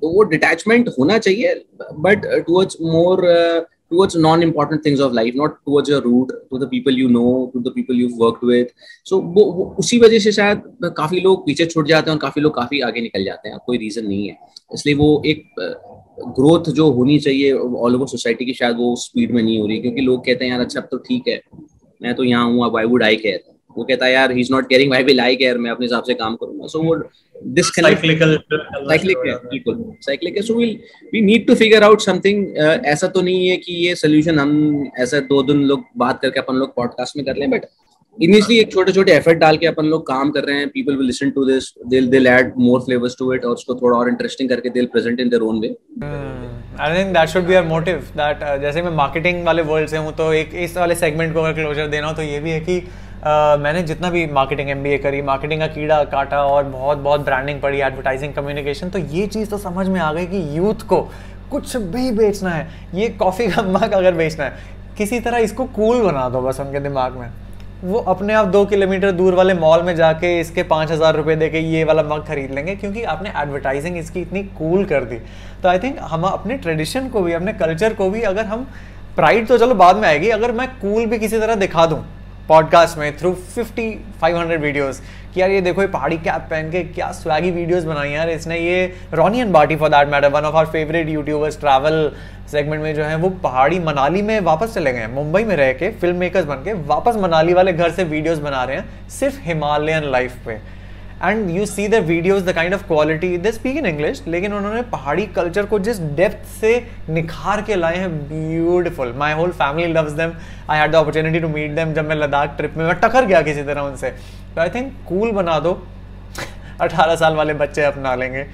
तो 0.02 0.10
वो 0.10 0.24
डिटैचमेंट 0.24 0.90
होना 1.00 1.18
चाहिए 1.18 1.54
but 1.82 2.26
towards 2.48 2.78
more 2.82 3.28
towards 3.92 4.16
non-important 4.16 4.82
things 4.84 5.00
of 5.00 5.12
life, 5.14 5.36
not 5.36 5.58
towards 5.64 5.90
your 5.90 6.02
root, 6.02 6.32
to 6.52 6.60
the 6.60 6.68
people 6.68 6.96
you 7.02 7.08
know, 7.08 7.52
to 7.54 7.60
the 7.60 7.72
people 7.72 7.96
you've 7.96 8.16
worked 8.18 8.44
with. 8.44 8.72
So 9.10 9.20
वो, 9.22 9.44
वो 9.52 9.76
उसी 9.80 10.00
वजह 10.00 10.20
से 10.20 10.32
शायद 10.32 10.62
काफ़ी 10.98 11.20
लोग 11.22 11.46
पीछे 11.46 11.66
छूट 11.66 11.88
जाते 11.88 12.10
हैं 12.10 12.16
और 12.18 12.22
काफ़ी 12.22 12.42
लोग 12.42 12.56
काफ़ी 12.56 12.80
आगे 12.82 13.02
निकल 13.02 13.24
जाते 13.26 13.50
हैं 13.50 13.60
कोई 13.66 13.78
रीजन 13.78 14.06
नहीं 14.08 14.28
है। 14.28 14.38
इसलिए 14.74 14.96
वो 14.96 15.22
एक 15.26 15.44
ग्रोथ 16.20 16.72
जो 16.72 16.90
होनी 16.92 17.18
चाहिए 17.20 17.52
ऑल 17.54 17.96
ओवर 17.96 18.08
सोसाइटी 18.08 18.46
की 18.46 18.54
शायद 18.54 18.76
वो 18.76 18.96
स्पीड 18.96 19.32
में 19.32 19.44
नहीं 19.44 19.60
हो 19.60 19.68
रही 19.68 19.78
क्योंकि 19.78 20.02
लोग 20.02 20.26
कहते 20.26 20.46
हैं 20.46 20.52
यार 20.52 20.62
अच्छा 20.62 20.80
अब 20.80 20.88
तो 20.92 20.98
ठीक 20.98 21.28
है 21.28 21.42
मैं 22.02 22.14
तो 22.16 22.24
यहाँ 22.24 22.46
हूँ 22.52 22.66
अब 22.66 22.78
आई 22.78 22.86
वुड 22.86 23.04
आई 23.04 23.16
केयर 23.16 23.44
वो 23.78 23.84
कहता 23.84 24.06
है 24.06 24.14
यार 24.14 24.32
he 24.32 24.42
is 24.42 24.52
not 24.54 24.70
caring 24.70 24.92
why 24.92 25.04
will 25.04 25.20
I 25.20 25.36
care 25.36 25.58
मैं 25.58 25.72
अपने 25.72 25.86
हिसाब 25.86 26.04
से 26.04 26.14
काम 26.14 26.36
करूँगा. 26.36 26.68
सो 26.68 26.80
वो 26.80 26.96
साइक्लिकल 27.62 28.38
साइक्लिक 28.46 29.18
है 29.18 29.34
बिल्कुल 29.36 29.84
साइक्लिक 30.02 30.36
है। 30.36 30.42
So 30.42 30.54
will 30.54 30.78
we 31.14 31.22
need 31.22 31.48
to 31.48 31.56
figure 31.56 31.84
out 31.84 32.02
something 32.02 32.58
ऐसा 32.86 33.08
तो 33.08 33.22
नहीं 33.22 33.48
है 33.48 33.58
कि 33.58 33.74
ये 33.88 33.96
सोल्यूशन 33.96 34.40
हम 34.40 34.92
ऐसा 35.00 35.20
दो 35.20 35.42
दिन 35.44 35.64
लोग 35.64 35.84
बात 35.98 36.22
करके 36.22 36.40
अपन 36.40 36.56
लोग 36.56 36.76
पॉडकास्ट 36.76 37.18
में 37.18 37.26
कर 37.26 37.36
लें 37.36 37.50
बट 37.50 37.66
इनिशियली 38.24 38.60
एक 38.60 38.72
छोटे 38.72 38.92
छोटे 38.92 39.12
एफर्ट 39.12 39.38
डाल 39.38 39.58
के 39.58 39.68
अपन 39.68 39.86
लोग 39.86 40.08
काम 40.08 40.30
कर 40.32 40.44
रहे 40.44 40.58
हैं। 40.58 40.68
People 40.70 40.96
will 40.96 41.06
listen 41.06 41.30
to 41.30 41.46
this 41.46 41.74
they 41.88 42.00
will 42.00 42.28
add 42.28 42.54
more 42.58 42.80
flavours 42.80 43.16
to 43.20 43.34
it 43.34 43.46
और 43.46 43.52
उसको 43.52 43.76
थोड़ा 43.76 43.98
और 43.98 44.10
इंटरेस्टिंग 44.10 44.50
करके 44.50 44.70
they 44.70 44.86
present 44.86 45.20
in 45.20 45.30
their 45.30 45.42
own 45.42 45.60
way 45.60 45.68
I 46.80 46.98
think 46.98 47.14
that 47.14 47.30
should 47.30 47.44
be 47.44 47.54
our 47.54 47.68
motive 47.68 47.96
that 47.96 48.62
जैसे 48.62 48.82
मैं 48.82 48.92
मार्केटिंग 48.92 49.46
वाले 49.46 49.62
वर्ल्ड 49.62 49.90
से 49.90 49.98
हूँ 49.98 50.16
तो 50.16 50.34
एक 50.34 50.52
इस 50.56 50.78
वाले 50.78 50.96
सेगमेंट 50.96 51.34
को 51.34 51.42
अगर 51.42 51.54
क्लोजर 51.54 51.88
देना 51.88 52.08
हो 52.08 52.14
तो 52.14 52.22
ये 52.22 52.40
भी 52.40 52.52
है 52.52 52.60
कि 52.60 52.88
Uh, 53.16 53.58
मैंने 53.60 53.82
जितना 53.84 54.10
भी 54.10 54.28
मार्केटिंग 54.28 54.70
एम 54.70 54.84
करी 55.04 55.22
मार्केटिंग 55.22 55.60
का 55.60 55.68
कीड़ा 55.68 56.04
काटा 56.04 56.44
और 56.44 56.64
बहुत 56.64 56.98
बहुत 56.98 57.22
ब्रांडिंग 57.22 57.62
पड़ी 57.62 57.80
एडवर्टाइजिंग 57.80 58.34
कम्युनिकेशन 58.34 58.90
तो 58.90 59.00
ये 59.00 59.28
चीज़ 59.28 59.50
तो 59.50 59.58
समझ 59.58 59.88
में 59.88 60.00
आ 60.00 60.14
गई 60.14 60.26
कि 60.26 60.58
यूथ 60.58 60.88
को 60.88 61.02
कुछ 61.52 61.78
भी 61.78 62.12
बेचना 62.12 62.50
है 62.50 62.68
ये 62.96 63.10
कॉफ़ी 63.10 63.48
का 63.48 63.62
मग 63.74 63.92
अगर 63.92 64.14
बेचना 64.14 64.46
है 64.46 64.54
किसी 64.98 65.20
तरह 65.20 65.38
इसको 65.38 65.66
कूल 65.66 66.02
बना 66.02 66.30
दो 66.30 66.42
बस 66.42 66.60
उनके 66.60 66.80
दिमाग 66.80 67.14
में। 67.14 67.30
वो 67.86 68.00
अपने 68.10 68.34
आप 68.34 68.46
दो 68.48 68.64
किलोमीटर 68.66 69.12
दूर 69.12 69.34
वाले 69.36 69.54
मॉल 69.54 69.82
में 69.84 69.96
जाके 69.96 70.40
इसके 70.40 70.64
पाँच 70.66 70.92
हज़ार 70.92 71.16
रुपये 71.16 71.36
दे 71.36 71.50
के 71.50 71.60
ये 71.60 71.84
वाला 71.84 72.04
मग 72.06 72.26
खरीद 72.28 72.52
लेंगे, 72.52 72.76
क्योंकि 72.76 73.04
आपने 73.06 73.32
एडवर्टाइजिंग 73.38 73.98
इसकी 73.98 74.22
इतनी 74.22 74.44
कूल 74.58 74.86
कर 74.86 75.04
दी। 75.04 75.16
तो 75.64 75.70
आई 75.70 75.80
थिंक 75.80 75.98
हम 76.02 76.24
अपने 76.24 76.58
ट्रेडिशन 76.58 77.10
को 77.10 77.22
भी, 77.22 77.34
अपने 77.34 77.54
कल्चर 77.54 77.94
को 77.94 78.10
भी 78.10 78.22
अगर 78.24 78.46
हम 78.46 78.68
प्राइड 79.16 79.48
तो 79.48 79.58
चलो 79.58 79.76
बाद 79.76 79.98
में 79.98 80.08
आएगी, 80.08 80.30
अगर 80.30 80.52
मैं 80.52 80.68
कूल 80.72 81.06
भी 81.06 81.20
किसी 81.20 81.40
तरह 81.40 81.56
दिखा 81.58 81.86
दूँ 81.86 82.04
पॉडकास्ट 82.50 82.98
में 82.98 83.18
through 83.18 83.34
fifty 83.34 83.90
five 84.22 84.38
hundred 84.38 84.62
videos 84.62 85.02
कि 85.36 85.42
यार 85.42 85.52
ये 85.52 85.62
देखो 85.62 85.82
ये 85.82 85.88
पहाड़ी 85.90 86.18
कैप 86.20 86.48
पहन 86.50 86.70
के 86.72 86.84
क्या 86.86 87.12
स्वैगी 87.14 87.50
वीडियोस 87.52 87.84
बनाई 87.84 88.12
यार, 88.12 88.30
इसने 88.30 88.60
ये 88.60 88.94
Ronny 89.14 89.40
and 89.40 89.52
Barty 89.54 89.76
for 89.76 89.90
that 89.90 90.08
matter 90.10 90.30
one 90.32 90.46
of 90.46 90.56
our 90.56 90.66
favourite 90.68 91.10
YouTubers 91.10 91.60
travel 91.60 92.12
segment 92.52 92.82
में 92.84 92.94
जो 92.96 93.04
है, 93.04 93.16
वो 93.16 93.30
पहाड़ी 93.44 93.80
मनाली 93.82 94.22
में 94.22 94.40
वापस 94.42 94.74
चले 94.74 94.94
गए 94.94 95.08
मुंबई 95.08 95.44
में 95.44 95.56
रह 95.56 95.72
के 95.74 95.90
फ़िल्म 95.92 96.18
मेकर्स 96.18 96.46
बन 96.46 96.64
के 96.64 96.74
वापस 96.88 97.16
मनाली 97.20 97.54
वाले 97.54 97.74
घर 97.74 97.92
से 97.92 98.04
वीडियोज़ 98.06 98.42
बना 98.42 98.64
रहे 98.64 98.78
हैं, 98.78 99.10
सिर्फ़ 99.10 99.40
हिमालयन 99.44 100.12
लाइफ 100.12 100.38
पे। 100.46 100.60
And 101.24 101.50
you 101.50 101.66
see 101.66 101.88
the 101.88 101.96
videos 102.06 102.46
the 102.46 102.54
kind 102.54 102.74
of 102.74 102.84
quality 102.88 103.38
they 103.38 103.52
speak 103.52 103.78
in 103.78 103.86
English 103.86 104.22
लेकिन 104.28 104.54
उन्होंने 104.54 104.82
पहाड़ी 104.92 105.26
कल्चर 105.36 105.66
को 105.66 105.80
जिस 105.80 106.00
डेप्थ 106.16 106.46
से 106.60 106.72
निखार 107.10 107.62
के 107.62 107.76
लाए 107.76 107.98
हैं 107.98 108.10
beautiful 108.30 109.14
my 109.18 109.34
whole 109.34 109.52
family 109.54 109.92
loves 109.94 110.12
them 110.14 110.34
I 110.70 110.80
had 110.80 110.92
the 110.92 110.96
opportunity 110.96 111.40
to 111.40 111.50
meet 111.50 111.72
them 111.76 111.94
जब 111.94 112.10
मैं 112.10 112.16
लद्दाख 112.16 112.58
ट्रिप 112.58 112.78
में, 112.78 112.86
मैं 112.86 112.96
टकर 112.96 113.26
गया 113.26 113.42
किसी 113.42 113.64
तरह 113.64 113.82
उनसे। 113.82 114.14
तो 114.56 114.62
आई 114.62 114.70
थिंक 114.70 114.94
कूल 115.08 115.32
बना 115.32 115.60
दो। 115.60 115.72
अठारह 116.82 117.16
साल 117.16 117.34
वाले 117.36 117.54
बच्चे 117.56 117.84
अपना 117.84 118.16
लेंगे। 118.16 118.46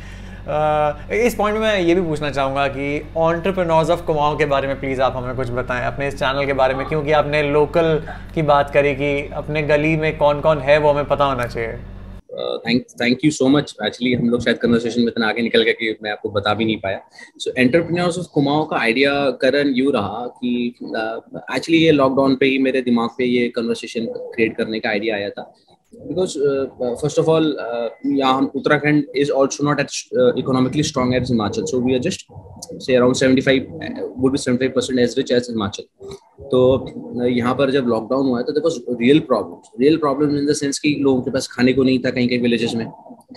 Uh, 0.41 1.11
इस 1.13 1.35
पॉइंट 1.35 1.57
में 1.57 1.61
मैं 1.61 1.79
ये 1.79 1.95
भी 1.95 2.01
पूछना 2.01 2.29
चाहूँगा 2.29 2.67
कि 2.67 2.85
ऑन्टरप्रनोर्स 3.19 3.89
ऑफ़ 3.89 4.01
कुमाऊँ 4.05 4.37
के 4.37 4.45
बारे 4.45 4.67
में 4.67 4.79
प्लीज़ 4.79 5.01
आप 5.01 5.15
हमें 5.15 5.35
कुछ 5.35 5.49
बताएँ 5.51 5.85
अपने 5.87 6.07
इस 6.07 6.15
चैनल 6.19 6.45
के 6.45 6.53
बारे 6.53 6.73
में 6.75 6.85
क्योंकि 6.87 7.11
आपने 7.11 7.41
लोकल 7.51 8.01
की 8.35 8.41
बात 8.41 8.71
करी 8.73 8.93
कि 8.95 9.11
अपने 9.33 9.61
गली 9.63 9.95
में 9.97 10.17
कौन 10.17 10.41
कौन 10.41 10.59
है 10.59 10.77
वो 10.77 10.89
हमें 10.89 11.07
पता 11.07 11.25
होना 11.25 11.45
चाहिए। 11.45 11.77
Thank 12.65 12.83
thank 13.01 13.25
you 13.25 13.31
so 13.31 13.47
much 13.49 13.75
actually 13.85 14.13
हम 14.13 14.29
लोग 14.29 14.41
शायद 14.41 14.57
कन्वर्सेशन 14.57 15.01
में 15.01 15.07
इतना 15.07 15.27
आगे 15.27 15.41
निकल 15.41 15.63
गया 15.63 15.73
कि 15.73 15.95
मैं 16.03 16.11
आपको 16.11 16.29
बता 16.31 16.53
भी 16.53 16.65
नहीं 16.65 16.77
पाया। 16.79 16.99
सो 17.37 17.53
एंटरप्रेन्योर्स 17.57 18.19
ऑफ़ 18.19 18.27
कुमाऊं 18.33 18.65
का 18.65 18.77
आइडिया 18.77 19.13
करण 19.41 19.73
यू 19.75 19.91
रहा 19.91 20.25
कि 20.27 20.51
एक्चुअली 20.75 21.77
uh, 21.77 21.83
ये 21.83 21.91
लॉकडाउन 21.91 22.35
पे 22.35 22.45
ही 22.45 22.57
मेरे 22.59 22.81
दिमाग 22.81 23.09
पे 23.17 23.25
ये 23.25 23.47
कन्वर्सेशन 23.55 24.05
क्रिएट 24.15 24.57
करने 24.57 24.79
का 24.79 24.89
आइडिया 24.89 25.15
आया 25.15 25.29
था। 25.29 25.53
Because 25.93 26.37
uh, 26.37 26.95
first 27.01 27.17
of 27.17 27.27
all 27.27 27.45
uh, 27.59 27.89
yeah 28.03 28.39
uttarakhand 28.59 29.03
is 29.13 29.29
also 29.29 29.63
not 29.63 29.79
as 29.79 30.03
uh, 30.17 30.33
economically 30.35 30.83
strong 30.83 31.13
as 31.15 31.31
himachal. 31.31 31.67
So 31.67 31.79
we 31.79 31.95
are 31.95 31.99
just 31.99 32.25
say 32.79 32.95
around 32.95 33.15
75 33.15 33.63
uh, 33.63 34.07
would 34.15 34.33
be 34.33 34.37
75 34.37 34.73
percent 34.73 34.99
as 34.99 35.17
rich 35.17 35.31
as 35.31 35.49
himachal. 35.49 35.85
तो 36.51 36.59
यहाँ 37.27 37.53
पर 37.55 37.71
जब 37.71 37.87
lockdown 37.87 38.27
हुआ 38.27 38.41
था 38.41 38.53
देखो 38.53 38.69
real 38.99 39.19
problem 39.27 39.81
real 39.81 39.97
problem 39.97 40.37
in 40.37 40.45
the 40.45 40.53
sense 40.59 40.79
कि 40.79 40.93
लोगों 41.01 41.21
के 41.21 41.31
पास 41.31 41.47
खाने 41.51 41.73
को 41.73 41.83
नहीं 41.83 41.99
था 42.05 42.09
कहीं 42.11 42.27
कहीं 42.29 42.39
विलेजेस 42.41 42.73
में. 42.75 42.85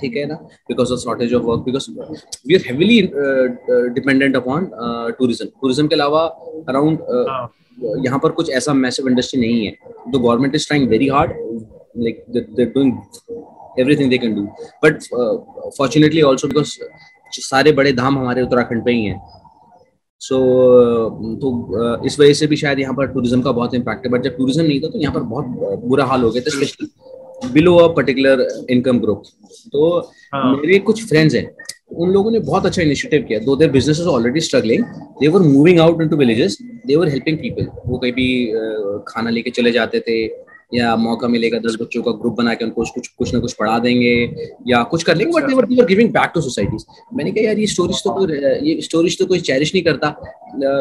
ठीक 0.00 0.16
है 0.16 0.24
ना? 0.26 0.34
Because 0.68 0.92
of 0.92 1.00
shortage 1.00 1.34
of 1.34 1.42
work 1.42 1.60
because 1.64 1.90
we 2.46 2.54
are 2.54 2.62
heavily 2.66 3.00
dependent 3.94 4.36
upon 4.36 4.70
tourism 5.18 5.46
tourism 5.60 5.86
के 5.88 5.94
अलावा 5.94 6.24
अराउंड 6.68 6.98
यहाँ 8.06 8.18
पर 8.22 8.30
कुछ 8.32 8.50
ऐसा 8.58 8.72
मैसिव 8.74 9.08
इंडस्ट्री 9.08 9.40
नहीं 9.40 9.64
है. 9.66 9.72
तो 10.12 10.18
government 10.18 10.54
is 10.54 10.66
trying 10.66 10.88
very 10.88 11.08
hard 11.08 11.32
like 11.94 12.24
they're, 12.28 12.46
they're 12.56 12.72
doing 12.72 12.92
everything 13.78 14.08
they 14.10 14.18
can 14.18 14.34
do. 14.34 14.48
But 14.82 15.06
uh, 15.12 15.36
fortunately 15.76 16.22
also 16.22 16.48
because 16.48 16.78
सारे 17.32 17.72
बड़े 17.72 17.92
धाम 17.92 18.18
हमारे 18.18 18.42
उत्तराखंड 18.42 18.84
पे 18.84 18.92
ही 18.92 19.04
हैं। 19.04 19.20
सो 20.20 20.36
so, 20.36 21.40
तो 21.40 21.48
uh, 21.78 22.06
इस 22.06 22.18
वजह 22.20 22.32
से 22.34 22.46
भी 22.46 22.56
शायद 22.56 22.78
यहाँ 22.80 22.94
पर 22.94 23.06
टूरिज़्म 23.12 23.42
का 23.42 23.52
बहुत 23.52 23.74
इम्पैक्ट 23.74 24.06
है। 24.06 24.12
बट 24.12 24.22
जब 24.22 24.36
टूरिज़्म 24.36 24.64
नहीं 24.64 24.80
था 24.80 24.88
तो 24.88 24.98
यहाँ 24.98 25.14
पर 25.14 25.20
बहुत 25.32 25.80
बुरा 25.84 26.04
हाल 26.04 26.22
हो 26.22 26.30
गया 26.30 26.42
था 26.42 26.50
specially 26.50 27.52
below 27.52 27.76
a 27.76 27.88
particular 27.94 28.46
income 28.70 28.98
group 29.00 29.22
तो 29.72 29.98
हाँ. 30.34 30.56
मेरे 30.56 30.78
कुछ 30.88 31.04
फ्रेंड्स 31.08 31.34
हैं 31.34 31.46
उन 31.92 32.10
लोगों 32.10 32.30
ने 32.30 32.38
बहुत 32.40 32.66
अच्छा 32.66 32.82
इनिशिएटिव 32.82 33.22
किया। 33.28 33.38
Though 33.40 33.56
their 33.56 33.70
business 33.70 34.00
already 34.08 34.40
struggling 34.40 34.84
they 35.20 35.28
were 35.28 35.42
moving 35.42 35.80
out 35.80 36.02
into 36.02 36.16
villages 36.16 36.58
they 36.86 36.96
were 36.96 37.08
helping 37.08 37.38
people 37.38 37.68
वो 37.86 37.98
कहीं 37.98 38.12
भी 38.12 38.28
uh, 38.52 39.00
खाना 39.08 39.30
लेके 39.30 39.50
चले 39.50 39.72
जाते 39.72 40.00
थे 40.08 40.16
या 40.74 40.94
मौका 40.96 41.28
मिलेगा 41.28 41.58
दस 41.66 41.76
बच्चों 41.80 42.02
का 42.02 42.10
ग्रुप 42.20 42.34
बना 42.36 42.54
के 42.54 42.64
उनको 42.64 42.84
कुछ 42.94 43.08
कुछ 43.08 43.32
ना 43.34 43.40
कुछ 43.40 43.52
पढ़ा 43.54 43.78
देंगे 43.78 44.14
या 44.68 44.82
कुछ 44.92 45.02
कर 45.02 45.16
लेंगे 45.16 45.32
but 45.32 45.46
they were 45.48 45.66
they were 45.66 45.86
giving 45.86 46.10
back 46.12 46.30
to 46.34 46.40
societies 46.40 46.84
मैंने 47.14 47.30
कहा 47.30 47.44
यार 47.44 47.58
ये 47.58 47.66
स्टोरीज 47.66 48.02
तो 48.04 48.10
कोई 48.14 48.38
ये 48.68 48.80
स्टोरीज 48.82 49.18
तो 49.18 49.26
कोई 49.26 49.40
चेरिश 49.42 49.74
नहीं 49.74 49.84
करता. 49.84 50.14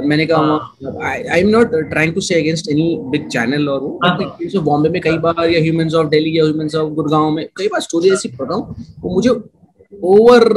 मैंने 0.06 0.26
कहा 0.26 0.58
I 1.10 1.40
am 1.40 1.48
not 1.50 1.76
trying 1.90 2.14
to 2.14 2.22
say 2.22 2.36
against 2.36 2.70
any 2.72 2.88
big 3.12 3.28
channel 3.30 3.70
और 3.70 3.80
वो 3.82 4.62
बॉम्बे 4.62 4.90
में 4.90 5.02
कई 5.02 5.18
बार 5.20 5.50
या 5.50 5.62
ह्यूमंस 5.62 5.94
ऑफ़ 5.96 6.08
दिल्ली 6.10 6.38
या 6.38 6.44
ह्यूमंस 6.46 6.76
ऑफ़ 6.76 6.92
गुड़गांव 6.94 7.30
में 7.32 7.48
कई 7.58 7.68
बार 7.68 7.82
स्टोरी 7.82 8.12
ऐसी 8.14 8.30
पढ़ 8.30 8.48
रहा 8.48 8.58
हूँ 8.58 8.86
वो 9.02 9.14
मुझे 9.14 9.30
ओवर 10.10 10.48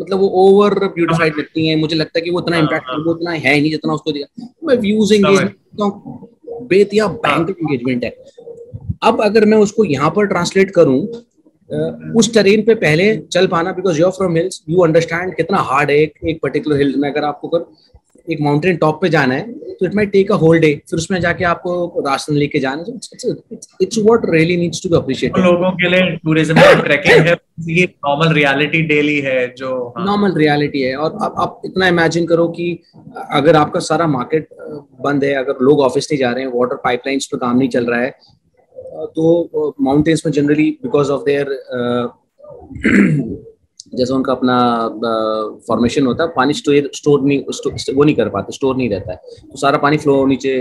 मतलब 0.00 0.18
वो 0.20 0.28
ओवर 0.38 0.74
ब्यूटिफाइड 0.84 1.34
लगती 1.38 1.66
है। 1.66 1.76
मुझे 1.76 1.96
लगता 1.96 2.18
है 2.18 2.22
कि 2.24 2.30
वो 2.30 2.40
इतना 2.40 2.56
इम्पैक्ट 2.58 2.86
वो 3.06 3.12
उतना 3.12 3.30
है 3.32 3.60
नहीं 3.60 3.70
जितना 3.70 3.92
उसको 3.94 4.12
दिया 4.12 4.46
मैं 4.66 4.76
व्यूज़ 4.78 5.12
एंगेजमेंट 5.14 5.54
बेतिया 6.68 7.06
बैंक 7.26 7.50
एंगेजमेंट 7.50 8.04
है। 8.04 8.10
अब 9.04 9.22
अगर 9.22 9.44
मैं 9.44 9.58
उसको 9.58 9.84
यहाँ 9.86 10.10
पर 10.16 10.26
ट्रांसलेट 10.26 10.70
करूँ 10.74 11.00
उस 12.16 12.32
टरेन 12.34 12.62
पे 12.62 12.74
पहले 12.76 13.16
चल 13.32 13.46
पाना 13.46 13.72
because 13.72 14.00
you're 14.00 14.10
from 14.12 14.36
hills 14.36 14.62
you 14.70 14.80
understand 14.82 15.34
कितना 15.36 15.58
हार्ड 15.70 15.90
है 15.90 15.96
एक 15.98 16.18
एक 16.28 16.38
पर्टिकुलर 16.42 16.78
हिल 16.78 16.94
में। 16.98 17.10
अगर 17.10 17.24
आपको 17.24 17.48
कर 17.48 17.64
एक 18.28 18.40
माउंटेन 18.40 18.76
टॉप 18.76 19.00
पे 19.00 19.08
जाना 19.10 19.34
है 19.34 19.52
तो 19.74 19.86
it 19.86 19.94
might 19.94 20.10
take 20.12 20.30
a 20.32 20.34
whole 20.42 20.58
day 20.60 20.74
फिर 20.90 20.98
उसमें 20.98 21.18
जाके 21.20 21.44
आपको 21.44 22.02
राशन 22.06 22.34
लेके 22.34 22.58
जाना 22.60 22.84
it's 23.82 23.98
what 23.98 24.20
really 24.30 24.56
needs 24.56 24.82
to 24.82 24.88
be 24.88 24.96
appreciated 24.96 25.44
लोगों 25.44 25.70
के 25.72 25.88
लिए 25.88 26.10
टूरिज़्म 26.18 26.60
ट्रैकिंग 26.80 27.26
है। 27.26 27.36
ये 27.70 27.84
नॉर्मल 28.06 28.32
रियलिटी 28.34 28.82
डेली 28.86 29.18
है 29.20 29.46
जो 29.58 29.72
नॉर्मल 29.98 30.30
हाँ। 30.30 30.38
रियलिटी 30.38 30.82
है। 30.82 30.94
और 30.96 31.18
अब 31.22 31.34
आप 31.40 31.60
इतना 31.64 31.88
इमेजिन 31.88 32.26
करो 32.26 32.46
कि 32.56 32.70
अगर 33.32 33.56
आपका 33.56 33.80
सारा 33.82 34.06
मार्केट 34.08 34.48
बंद 35.04 35.24
है 35.24 35.34
अगर 35.36 35.64
लोग 35.64 35.80
ऑफ़िस 35.82 36.08
नहीं 36.10 36.20
जा 36.20 36.30
रहे 36.30 36.44
हैं 36.44 36.52
वाटर 36.54 36.76
पाइपलाइंस 36.84 37.26
पे 37.32 37.38
काम 37.38 37.58
नहीं 37.58 37.68
चल 37.68 37.86
रहा 37.86 38.00
है 38.00 38.14
तो 38.94 39.74
माउंटेन्स 39.80 40.26
में 40.26 40.32
जनरली 40.32 40.70
बिकॉज़ 40.82 41.10
ऑफ़ 41.12 41.22
देयर 41.24 41.56
जैसा 43.96 44.14
उनका 44.14 44.32
अपना 44.32 44.54
फॉर्मेशन 45.66 46.06
होता 46.06 46.24
है, 46.24 46.30
पानी 46.36 46.54
स्टोर 46.54 46.88
स्टोर 46.94 47.22
नहीं 47.22 47.38
वो 47.94 48.04
नहीं 48.04 48.14
कर 48.16 48.28
पाते 48.28 48.52
स्टोर 48.52 48.76
नहीं 48.76 48.88
रहता 48.90 49.12
है। 49.12 49.16
तो 49.42 49.58
सारा 49.58 49.78
पानी 49.78 49.96
फ्लो 49.96 50.14
नीचे 50.26 50.54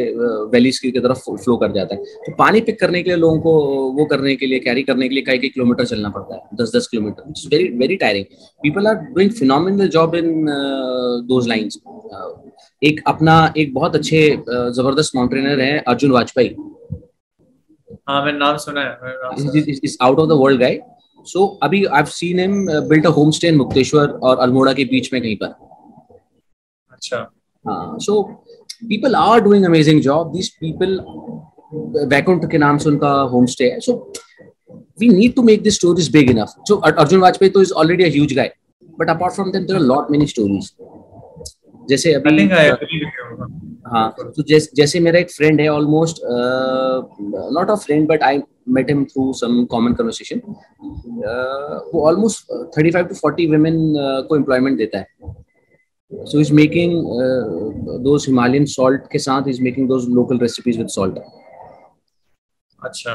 वैलीज 0.52 0.80
की 0.80 0.92
तरफ़ 0.92 1.20
फ्लो 1.30 1.56
कर 1.58 1.72
जाता 1.72 1.96
है। 1.96 2.04
तो 2.04 2.36
पानी 2.40 2.62
पिक 2.62 2.80
करने 2.80 3.02
के 3.04 3.10
लिए 3.10 3.18
लोगों 3.18 3.40
को, 3.40 3.54
वो 3.98 4.06
करने 4.06 4.36
के 4.36 4.46
लिए 4.46 4.60
कैरी 4.60 4.84
करने 4.84 5.08
के 5.08 5.16
लिए 5.16 5.24
कई 5.24 5.38
कई 5.38 5.50
किलोमीटर 5.50 5.86
चलना 5.86 6.10
पड़ता 6.10 6.36
है 6.36 6.42
दस 6.62 6.76
दस 6.76 6.88
kilometre 6.88 7.30
it's 7.30 7.48
very 7.54 7.70
very 7.78 7.96
tiring 7.96 8.26
people 8.64 8.88
are 8.88 8.96
doing 9.16 9.32
phenomenal 9.32 9.88
job 9.88 10.16
in 10.16 10.46
those 11.28 11.48
lines 11.48 11.80
एक 12.82 13.02
अपना, 13.08 13.54
एक 13.58 13.74
बहुत 13.74 13.96
अच्छे 13.96 14.30
ज़बरदस्त 14.48 15.16
माउंटेनर 15.16 15.62
है 15.62 15.78
अर्जुन 15.80 16.12
वाजपेयी। 16.12 16.56
हाँ 18.08 18.24
मैंने 18.26 18.38
नाम 18.38 18.58
सुना 18.58 18.82
है 18.82 19.74
is 19.84 19.98
out 20.02 20.20
of 20.20 20.30
the 20.30 20.38
world 20.40 20.60
guy 20.62 20.80
so 21.28 21.46
अभी 21.64 21.84
I 21.86 21.98
have 21.98 22.06
seen 22.12 22.40
him 22.40 22.66
built 22.90 23.06
a 23.06 23.10
home 23.18 23.32
stay 23.32 23.48
in 23.48 23.56
Mukteshwar 23.58 24.10
और 24.24 24.38
अल्मोड़ा 24.40 24.74
के 24.74 24.86
बीच 24.86 25.12
में 25.14 25.22
कहीं 25.22 25.36
पर। 25.44 25.54
अच्छा। 26.92 27.18
हाँ 27.66 27.98
so 28.00 28.22
people 28.88 29.16
are 29.16 29.40
doing 29.42 29.66
amazing 29.66 30.02
job 30.02 30.32
this 30.34 30.50
people 30.56 31.00
Vaikunth 32.10 32.50
के 32.52 32.58
नाम 32.58 32.78
से 32.78 32.90
उनका 32.90 33.12
होम 33.32 33.46
स्टे 33.54 33.70
है 33.72 33.80
so 33.80 33.94
we 35.00 35.10
need 35.10 35.36
to 35.36 35.44
make 35.44 35.64
this 35.64 35.76
stories 35.76 36.12
big 36.12 36.30
enough 36.32 36.54
so 36.68 36.76
Arjun 36.88 37.20
Vajpayee 37.22 37.52
तो 37.52 37.62
is 37.62 37.72
already 37.84 38.04
a 38.04 38.10
huge 38.14 38.34
guy 38.36 38.52
but 39.00 39.10
apart 39.10 39.34
from 39.34 39.52
them 39.52 39.66
there 39.66 39.80
are 39.80 39.86
lot 39.86 40.12
many 40.12 40.28
stories 40.28 40.72
जैसे 41.90 42.14
अभी 42.14 43.03
हाँ। 43.94 44.10
तो 44.36 44.44
जैसे 44.44 44.72
जैसे 44.76 45.00
मेरा 45.00 45.20
एक 45.20 45.32
फ्रेंड 45.32 45.62
है 45.62 45.68
almost 45.70 46.20
not 47.54 47.70
a 47.70 47.76
friend 47.86 48.08
but 48.10 48.24
I 48.24 48.42
met 48.76 48.90
him 48.90 49.04
through 49.06 49.32
some 49.34 49.64
common 49.72 49.94
conversation 49.94 50.42
वो 51.94 52.06
almost 52.08 52.52
thirty 52.78 52.92
five 52.92 53.06
to 53.06 53.16
forty 53.16 53.48
women 53.52 53.78
को 54.30 54.36
एम्प्लॉयमेंट 54.36 54.78
देता 54.78 54.98
है। 54.98 55.08
सो 56.12 56.40
इज़ 56.40 56.54
मेकिंग 56.54 56.94
दो 58.04 58.16
हिमालयन 58.26 58.66
सॉल्ट 58.72 59.02
के 59.12 59.20
साथ 59.20 59.48
इज़ 59.50 59.62
मेकिंग 59.64 59.88
दो 59.88 59.98
लोकल 60.16 60.38
रेसिपीज़ 60.40 60.78
विद 60.78 60.88
सॉल्ट 60.96 61.20
अच्छा। 62.80 63.14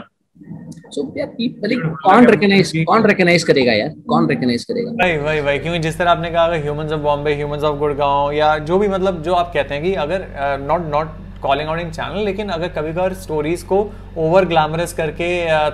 So 0.95 1.03
yeah 1.17 1.27
people 1.39 1.73
कौन 2.03 2.27
recognize 2.27 2.73
कौन 2.89 3.03
recognize 3.11 3.45
करेगा 3.45 3.73
यार? 3.73 3.95
कौन 4.09 4.27
recognize 4.27 4.65
करेगा? 4.65 4.91
भाई 4.93 5.17
भाई 5.19 5.41
भाई 5.43 5.59
क्योंकि 5.59 5.79
जिस 5.81 5.99
तरह 5.99 6.11
आपने 6.11 6.31
कहा 6.31 6.45
अगर 6.45 6.63
humans 6.63 6.93
of 6.93 7.01
Bombay 7.03 7.35
humans 7.35 7.63
of 7.63 7.79
Gurgaon 7.79 8.33
या 8.33 8.57
जो 8.61 8.79
भी 8.79 8.89
मतलब 8.89 9.23
जो 9.23 9.35
आप 9.35 9.51
कहते 9.55 9.75
हैं 9.75 9.83
कि 9.83 9.95
अगर 10.05 10.27
not 10.63 10.87
not 10.91 11.17
calling 11.43 11.69
out 11.69 11.81
in 11.81 11.91
channel 11.91 12.25
लेकिन 12.25 12.49
अगर 12.51 12.69
कभी 12.77 12.93
कभार 12.93 13.15
स्टोरीज 13.17 13.63
को 13.63 13.79
ओवर 14.19 14.45
ग्लैमरस 14.45 14.93
करके 14.93 15.29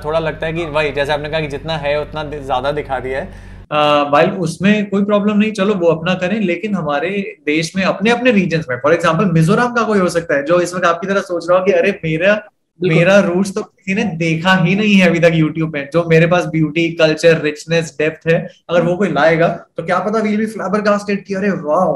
थोड़ा 0.05 0.19
लगता 0.19 0.47
है 0.47 0.53
कि 0.53 0.67
भाई 0.73 0.93
जैसे 0.93 1.13
आपने 1.13 1.29
कहा 1.29 1.41
कि 1.41 1.49
जितना 1.49 1.77
है 1.79 2.01
उतना 2.01 2.25
ज़्यादा 2.31 2.73
दिखा 2.73 2.99
दिया 3.01 3.21
है। 3.21 3.53
वाइल 4.11 4.31
उसमें 4.47 4.89
कोई 4.91 5.05
प्रॉब्लम 5.05 5.39
नहीं 5.39 5.53
चलो 5.53 5.75
वो 5.75 5.87
अपना 5.89 6.15
करें 6.15 6.39
लेकिन 6.41 6.75
हमारे 6.75 7.11
देश 7.47 7.73
में 7.77 7.83
अपने 7.85 8.11
अपने 8.11 8.33
रीजन 8.33 8.65
में 8.71 8.77
फॉर 8.83 8.95
एग्ज़ाम्पल 8.95 9.31
मिजोरम 9.33 9.73
का 9.75 9.83
कोई 9.83 9.99
हो 9.99 10.09
सकता 10.09 10.37
है 10.37 10.45
जो 10.47 10.61
इस 10.61 10.75
वक्त 10.75 10.85
आपकी 10.87 11.07
तरह 11.07 11.21
सोच 11.23 11.47
रहा 11.51 11.59
हो 11.59 11.65
कि 11.65 11.73
अरे 11.73 11.91
मेरा 12.05 12.35
मेरा 12.81 13.19
रूट्स 13.21 13.55
तो 13.55 13.63
किसी 13.63 13.95
ने 13.95 14.05
देखा 14.17 14.55
ही 14.55 14.75
नहीं 14.77 14.95
है 14.95 15.09
अभी 15.09 15.19
तक 15.21 15.33
यूट्यूब 15.35 15.73
पे। 15.73 15.83
जो 15.93 16.05
मेरे 16.09 16.27
पास 16.27 16.47
ब्यूटी 16.47 16.89
कल्चर 16.93 17.41
रिचनेस 17.43 17.95
डेप्थ 17.99 18.27
है 18.29 18.39
अगर 18.71 18.83
वो 18.83 18.97
कोई 18.97 19.09
लाएगा 19.11 19.49
तो 19.77 19.85
क्या 19.85 19.99
पता 19.99 20.19
वील 20.21 20.37
भी 20.37 20.47
फ्लावर 20.47 20.83
कास्टेड 20.83 21.25
की 21.25 21.35
अरे 21.35 21.51
वाह 21.63 21.93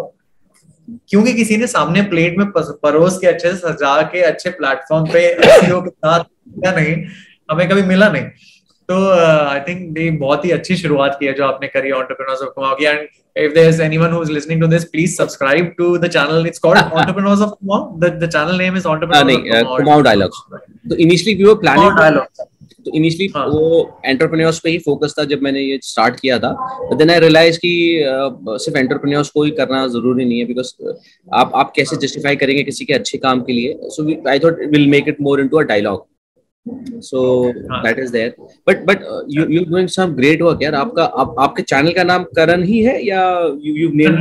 क्योंकि 1.09 1.33
किसी 1.35 1.57
ने 1.57 1.67
सामने 1.67 2.03
प्लेट 2.11 2.39
में 2.39 2.47
परोस 2.53 3.19
के 3.19 3.27
अच्छे 3.27 3.49
से 3.49 3.57
सजा 3.57 4.01
के 4.13 4.21
अच्छे 4.23 4.51
प्लेटफॉर्म 4.51 5.07
पे 5.13 5.23
के 5.35 5.89
साथ 5.89 6.25
नहीं 6.67 6.95
हमें 7.51 7.69
कभी 7.69 7.83
मिला 7.83 8.09
नहीं। 8.09 8.23
तो 8.89 8.95
आई 9.11 9.61
थिंक 9.61 9.99
ये 9.99 10.11
बहुत 10.19 10.45
ही 10.45 10.51
अच्छी 10.51 10.77
शुरुआत 10.77 11.17
की 11.21 11.27
है 11.27 11.33
जो 11.33 11.45
आपने 11.45 11.69
करी 11.69 11.89
एंटरप्रेन्योर्स 11.89 12.43
ऑफ़ 12.43 12.51
कुमाऊं 12.51 12.77
की। 12.77 12.85
And 12.85 13.09
if 13.39 13.55
there's 13.55 13.81
anyone 13.81 14.13
who's 14.13 14.31
listening 14.31 14.61
to 14.61 14.69
this 14.75 14.85
please 14.93 15.17
subscribe 15.17 15.73
to 15.81 15.89
the 15.99 16.09
channel 16.09 16.47
it's 16.47 16.59
called 16.59 16.79
entrepreneurs 16.79 17.41
of 17.41 17.57
Kumaon 17.59 18.01
the, 18.01 18.11
the 18.25 18.29
channel 18.29 18.57
name 18.57 18.77
is 18.77 18.87
entrepreneurs 18.87 19.51
uh, 19.55 19.61
of 19.63 19.81
Kumaon 19.81 20.05
dialogues 20.05 20.39
तो 20.89 21.03
initially 21.09 21.37
we 21.37 21.45
were 21.45 21.57
planning 21.57 21.97
dialogues 21.97 22.47
तो 22.85 22.97
initially 22.97 23.33
हाँ. 23.37 23.47
वो 23.47 24.01
entrepreneurs 24.05 24.59
पे 24.65 24.71
ही 24.71 24.79
focus 24.79 25.15
था 25.19 25.25
जब 25.31 25.41
मैंने 25.43 25.61
ये 25.61 25.79
स्टार्ट 25.83 26.21
किया 26.21 26.39
था 26.39 26.53
देन 26.97 27.11
आई 27.11 27.19
रियलाइज़ 27.21 27.59
कि 27.65 27.73
uh, 28.09 28.59
सिर्फ़ 28.65 28.79
एंटरप्रेन्योर्स 28.79 29.31
को 29.31 29.43
ही 29.45 29.51
करना 29.61 29.87
ज़रूरी 29.97 30.25
नहीं 30.25 30.39
है 30.39 30.45
बिकॉज़ 30.47 30.73
आप 31.41 31.53
आप 31.63 31.73
कैसे 31.77 31.97
जस्टिफाई 32.07 32.37
करेंगे 32.37 32.63
किसी 32.65 32.85
के 32.85 32.95
अच्छे 32.95 33.19
काम 33.19 33.41
के 33.49 33.53
लिए 33.53 33.79
so 33.97 34.07
I 34.31 34.39
thought 34.45 34.61
will 34.75 34.87
make 34.91 35.09
it 35.09 35.21
more 35.29 35.41
into 35.41 35.59
a 35.59 35.63
dialogue 35.73 36.07
so 37.01 37.21
हाँ. 37.71 37.83
that 37.85 37.99
is 37.99 38.11
there 38.11 38.33
but 38.67 38.85
but 38.87 39.03
uh, 39.03 39.23
you 39.27 39.47
you 39.55 39.65
doing 39.65 39.89
some 39.97 40.15
great 40.17 40.43
work 40.47 40.63
यार 40.63 40.75
आपका 40.75 41.05
आप, 41.05 41.35
आपके 41.39 41.63
चैनल 41.63 41.93
का 41.93 42.05
नाम 42.05 42.25
करण 42.37 42.63
ही 42.71 42.81
है 42.85 42.95
या 43.07 43.23
you 43.65 43.75
you 43.81 43.91
named 44.01 44.19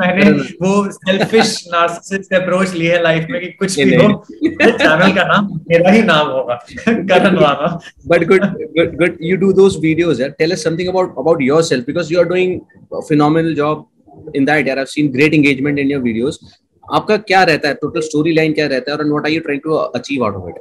मैंने 0.00 0.30
वो 0.62 0.72
selfish 0.96 1.52
narcissist 1.74 2.34
approach 2.40 2.74
ली 2.74 2.86
है 2.86 3.02
लाइफ 3.02 3.26
में 3.30 3.40
कि 3.40 3.48
कुछ 3.58 3.78
भी 3.80 3.94
हो 3.94 4.08
चैनल 4.32 5.14
का 5.16 5.26
नाम 5.32 5.52
मेरा 5.70 5.90
ही 5.90 6.02
नाम 6.12 6.26
होगा 6.38 6.58
करण 6.88 7.38
Rana 7.44 7.78
but 8.12 8.26
good 8.32 8.48
good 8.78 8.96
good 9.02 9.20
you 9.30 9.42
do 9.44 9.52
those 9.60 9.78
videos 9.86 10.20
यार 10.20 10.34
tell 10.42 10.56
us 10.58 10.66
something 10.68 10.90
about 10.94 11.22
about 11.24 11.46
yourself 11.50 11.86
because 11.92 12.10
you 12.14 12.24
are 12.24 12.28
doing 12.34 12.58
a 12.92 13.06
phenomenal 13.12 13.54
job 13.62 13.86
in 14.34 14.50
that 14.50 14.66
यार 14.72 14.84
I've 14.84 14.92
seen 14.96 15.14
great 15.18 15.38
engagement 15.40 15.84
in 15.84 15.96
your 15.96 16.02
videos 16.08 16.42
आपका 16.84 17.16
क्या 17.16 17.42
रहता 17.44 17.68
है 17.68 17.74
टोटल 17.80 18.00
स्टोरी 18.00 18.32
लाइन 18.34 18.52
क्या 18.52 18.66
रहता 18.66 18.92
है 18.92 18.98
और 18.98 19.04
what 19.10 19.26
are 19.26 19.32
you 19.32 19.40
trying 19.40 19.62
to 19.64 19.74
achieve 19.74 20.24
out 20.24 20.34
of 20.36 20.48
it 20.48 20.54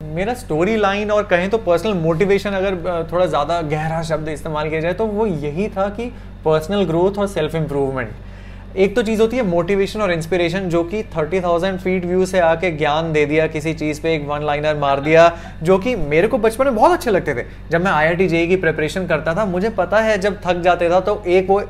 मेरा 0.00 0.32
स्टोरी 0.34 0.76
लाइन 0.76 1.10
और 1.10 1.22
कहें 1.22 1.48
तो 1.50 1.58
पर्सनल 1.58 1.94
मोटिवेशन 1.94 2.50
अगर 2.50 3.08
थोड़ा 3.12 3.24
ज़्यादा 3.26 3.60
गहरा 3.62 4.00
शब्द 4.02 4.28
इस्तेमाल 4.28 4.68
किया 4.68 4.80
जाए 4.80 4.92
तो 4.92 5.06
वो 5.06 5.26
यही 5.26 5.68
था 5.68 5.88
कि 5.88 6.06
पर्सनल 6.44 6.84
ग्रोथ 6.84 7.18
और 7.18 7.26
सेल्फ 7.26 7.54
इम्प्रूवमेंट 7.54 8.76
एक 8.76 8.94
तो 8.96 9.02
चीज़ 9.02 9.20
होती 9.20 9.36
है 9.36 9.42
मोटिवेशन 9.42 10.02
और 10.02 10.12
इंस्पिरेशन 10.12 10.68
जो 10.68 10.82
कि 10.84 11.02
थर्टी 11.16 11.40
थाउज़ेंड 11.40 11.78
फीट 11.78 12.04
व्यू 12.04 12.26
से 12.26 12.40
आके 12.40 12.70
ज्ञान 12.70 13.12
दे 13.12 13.24
दिया 13.26 13.46
किसी 13.46 13.74
चीज़ 13.74 14.00
पे 14.02 14.14
एक 14.14 14.26
वन 14.28 14.44
लाइनर 14.44 14.76
मार 14.78 15.00
दिया 15.00 15.30
जो 15.62 15.78
कि 15.78 15.94
मेरे 15.96 16.28
को 16.28 16.38
बचपन 16.38 16.64
में 16.64 16.74
बहुत 16.74 16.92
अच्छे 16.92 17.10
लगते 17.10 17.34
थे। 17.34 17.44
जब 17.70 17.84
मैं 17.84 17.90
आई 17.90 18.06
आई 18.06 18.28
e 18.28 18.46
की 18.48 18.56
प्रिपरेशन 18.56 19.06
करता 19.06 19.34
था 19.34 19.44
मुझे 19.46 19.70
पता 19.78 20.00
है 20.00 20.18
जब 20.18 20.40
थक 20.46 20.60
जाते 20.62 20.90
था 20.90 21.00
तो 21.00 21.22
एक 21.28 21.50
वो 21.50 21.62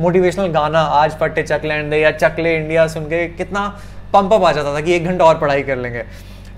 मोटिवेशनल 0.00 0.52
गाना 0.52 0.80
आज 1.00 1.18
फटे 1.18 1.42
चकलैंड 1.42 1.90
दे 1.90 2.00
या 2.00 2.10
चकले 2.12 2.56
इंडिया 2.56 2.86
सुन 2.88 3.04
के 3.04 3.26
कितना 3.28 3.66
पंप 4.12 4.32
अप 4.32 4.44
आ 4.44 4.52
जाता 4.52 4.74
था 4.74 4.80
कि 4.80 4.94
एक 4.94 5.04
घंटा 5.04 5.24
और 5.24 5.38
पढ़ाई 5.38 5.62
कर 5.62 5.76
लेंगे। 5.76 6.04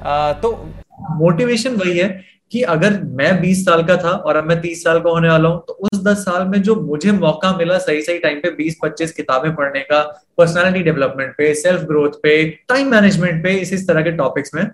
आ, 0.03 0.33
तो 0.33 0.69
मोटिवेशन 1.19 1.75
वही 1.77 1.99
है 1.99 2.09
कि 2.53 2.63
अगर 2.73 3.01
मैं 3.19 3.31
20 3.43 3.65
साल 3.65 3.83
का 3.83 3.97
था 3.97 4.11
और 4.11 4.37
अब 4.37 4.45
मैं 4.45 4.61
30 4.63 4.83
साल 4.85 5.01
का 5.01 5.11
होने 5.11 5.29
वाला 5.29 5.49
हूँ 5.49 5.63
तो 5.69 5.73
उस 5.73 6.03
10 6.05 6.17
साल 6.21 6.47
में 6.49 6.61
जो 6.63 6.75
मुझे 6.77 7.13
मौका 7.13 7.57
मिला 7.57 7.79
सही 7.79 8.03
सही 8.03 8.19
टाइम 8.19 8.39
पे 8.45 8.51
20-25 8.61 9.11
किताबें 9.11 9.55
पढ़ने 9.57 9.81
का 9.81 10.01
पर्सनालिटी 10.39 10.83
डेवलपमेंट 10.83 11.33
पे 11.39 11.55
सेल्फ 11.55 11.83
ग्रोथ 11.83 12.19
पे 12.23 12.33
टाइम 12.69 12.91
मैनेजमेंट 12.91 13.43
पे, 13.45 13.51
इस 13.51 13.73
इस 13.73 13.87
तरह 13.89 14.03
के 14.03 14.13
टॉपिक्स 14.13 14.55
में 14.55 14.65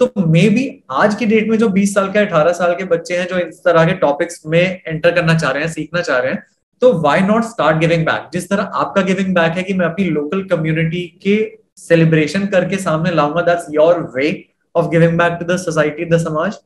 तो 0.00 0.10
मे 0.26 0.48
बी 0.50 0.66
आज 0.90 1.14
की 1.14 1.26
डेट 1.26 1.48
में 1.48 1.56
जो 1.58 1.68
20 1.68 1.94
साल 1.94 2.08
के 2.08 2.24
18 2.26 2.52
साल 2.52 2.74
के 2.74 2.84
बच्चे 2.84 3.16
हैं 3.16 3.26
जो 3.28 3.38
इस 3.38 3.58
तरह 3.64 3.84
के 3.84 3.92
टॉपिक्स 3.98 4.42
में 4.46 4.60
एंटर 4.60 5.10
करना 5.10 5.38
चाह 5.38 5.50
रहे 5.50 5.62
हैं, 5.62 5.70
सीखना 5.72 6.00
चाह 6.00 6.18
रहे 6.18 6.32
हैं 6.32 6.42
तो 6.82 6.92
why 7.02 7.20
not 7.20 7.44
start 7.44 7.76
giving 7.76 8.04
back 8.06 8.28
जिस 8.32 8.48
तरह 8.50 8.62
आपका 8.62 9.02
गिविंग 9.02 9.34
बैक 9.34 9.56
है 9.56 9.62
कि 9.62 9.74
मैं 9.74 9.86
अपनी 9.86 10.04
लोकल 10.10 10.42
कम्युनिटी 10.48 11.06
के 11.22 11.36
सेलिब्रेशन 11.78 12.46
करके 12.46 12.76
सामने 12.76 13.10
लाऊँगा 13.10 13.42
that's 13.42 13.66
your 13.70 14.00
way 14.16 14.30
of 14.74 14.86
giving 14.90 15.18
back 15.18 15.38
to 15.40 15.44
the 15.46 15.56
society 15.58 16.04
the 16.04 16.18
समाज, 16.18 16.58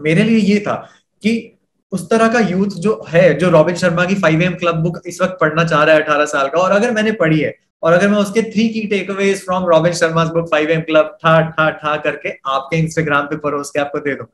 मेरे 0.00 0.22
लिए 0.22 0.38
ये 0.38 0.58
था 0.60 0.74
कि 1.22 1.52
उस 1.92 2.08
तरह 2.10 2.28
का 2.28 2.40
यूथ 2.40 2.80
जो 2.80 3.04
है, 3.08 3.32
जो 3.34 3.50
रॉबिन 3.50 3.74
शर्मा 3.74 4.04
की 4.04 4.14
फाइव 4.14 4.42
एम 4.42 4.54
क्लब 4.54 4.82
बुक 4.82 5.00
इस 5.06 5.20
वक्त 5.22 5.36
पढ़ना 5.40 5.64
चाह 5.64 5.82
रहा 5.84 5.94
है 5.94 6.02
अठारह 6.02 6.24
साल 6.26 6.48
का, 6.48 6.58
और 6.58 6.70
अगर 6.72 6.90
मैंने 6.90 7.12
पढ़ी 7.14 7.40
है, 7.40 7.54
और 7.82 7.92
अगर 7.92 8.08
मैं 8.08 8.18
उसके 8.18 8.42
थ्री 8.42 8.68
की 8.68 8.80
take 8.88 9.10
away 9.10 9.32
from 9.36 9.66
Robin 9.68 9.92
Sharma 9.94 10.24
book 10.26 10.48
five 10.50 10.70
AM 10.70 10.80
club 10.82 11.16
ठा 11.22 11.40
ठा 11.50 11.68
ठा 11.72 11.96
करके 11.98 12.32
आपके 12.46 12.76
इंस्टाग्राम 12.76 13.26
पे 13.26 13.36
परोस 13.38 13.70
के 13.70 13.80
आपको 13.80 13.98
दे 13.98 14.14
दो। 14.14 14.24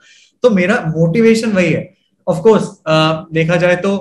तो 0.44 0.50
मेरा 0.50 0.80
मोटिवेशन 0.88 1.52
वही 1.52 1.72
है। 1.72 1.88
ऑफकोर्स 2.26 2.68
देखा 3.32 3.56
जाए 3.56 3.76
तो 3.76 3.92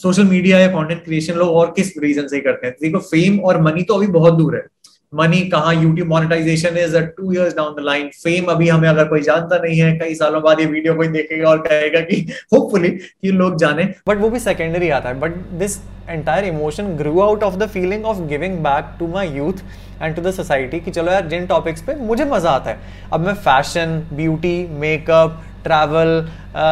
सोशल 0.00 0.24
मीडिया 0.24 0.58
या 0.58 0.68
कंटेंट 0.68 1.04
क्रिएशन 1.04 1.34
लोग 1.34 1.48
और 1.50 1.70
किस 1.76 1.92
रीजन 1.98 2.26
से 2.28 2.36
ही 2.36 2.42
करते 2.42 2.66
हैं? 2.66 2.74
देखो 2.82 2.98
फेम 3.00 3.38
और 3.40 3.60
मनी 3.62 3.82
तो 3.82 3.94
अभी 3.94 4.06
बहुत 4.08 4.34
दूर 4.34 4.56
है। 4.56 4.66
मनी 5.12 5.40
कहाँ 5.50 5.74
YouTube 5.74 6.08
monetisation 6.08 6.76
is 6.78 6.96
two 7.16 7.32
years 7.32 7.54
down 7.56 7.74
the 7.74 7.84
line 7.84 8.08
fame 8.14 8.46
अभी 8.52 8.68
हमें 8.68 8.88
अगर 8.88 9.04
कोई 9.08 9.20
जानता 9.22 9.58
नहीं 9.58 9.78
है, 9.80 9.92
कई 9.98 10.14
सालों 10.14 10.42
बाद 10.42 10.60
ये 10.60 10.66
वीडियो 10.66 10.94
कोई 10.94 11.08
देखेगा 11.08 11.48
और 11.50 11.58
कहेगा 11.58 12.00
कि 12.00 12.20
होपफुली 12.52 12.88
कि 12.90 13.30
लोग 13.32 13.56
जाने। 13.58 13.84
बट 14.08 14.18
वो 14.20 14.30
भी 14.30 14.38
सेकेंडरी 14.40 14.90
आता 14.90 15.08
है। 15.08 15.18
But 15.20 15.36
this 15.58 15.78
entire 16.08 16.44
emotion 16.44 16.94
grew 16.96 17.20
out 17.20 17.42
of 17.42 17.56
the 17.56 17.68
feeling 17.68 18.04
of 18.04 18.20
giving 18.28 18.58
back 18.64 18.94
to 18.98 19.08
my 19.08 19.28
youth 19.28 19.62
and 20.02 20.14
to 20.16 20.22
the 20.22 20.30
society 20.30 20.80
कि 20.80 20.90
चलो 20.90 21.12
यार, 21.12 21.26
जिन 21.28 21.46
टॉपिक्स 21.46 21.82
पे 21.82 21.94
मुझे 21.96 22.24
मज़ा 22.24 22.50
आता 22.50 22.70
है। 22.70 22.78
अब 23.12 23.26
मैं 23.26 23.34
फ़ैशन 23.36 24.02
ब्यूटी 24.12 24.66
मेकअप 24.80 25.42
ट्रैवल 25.64 26.28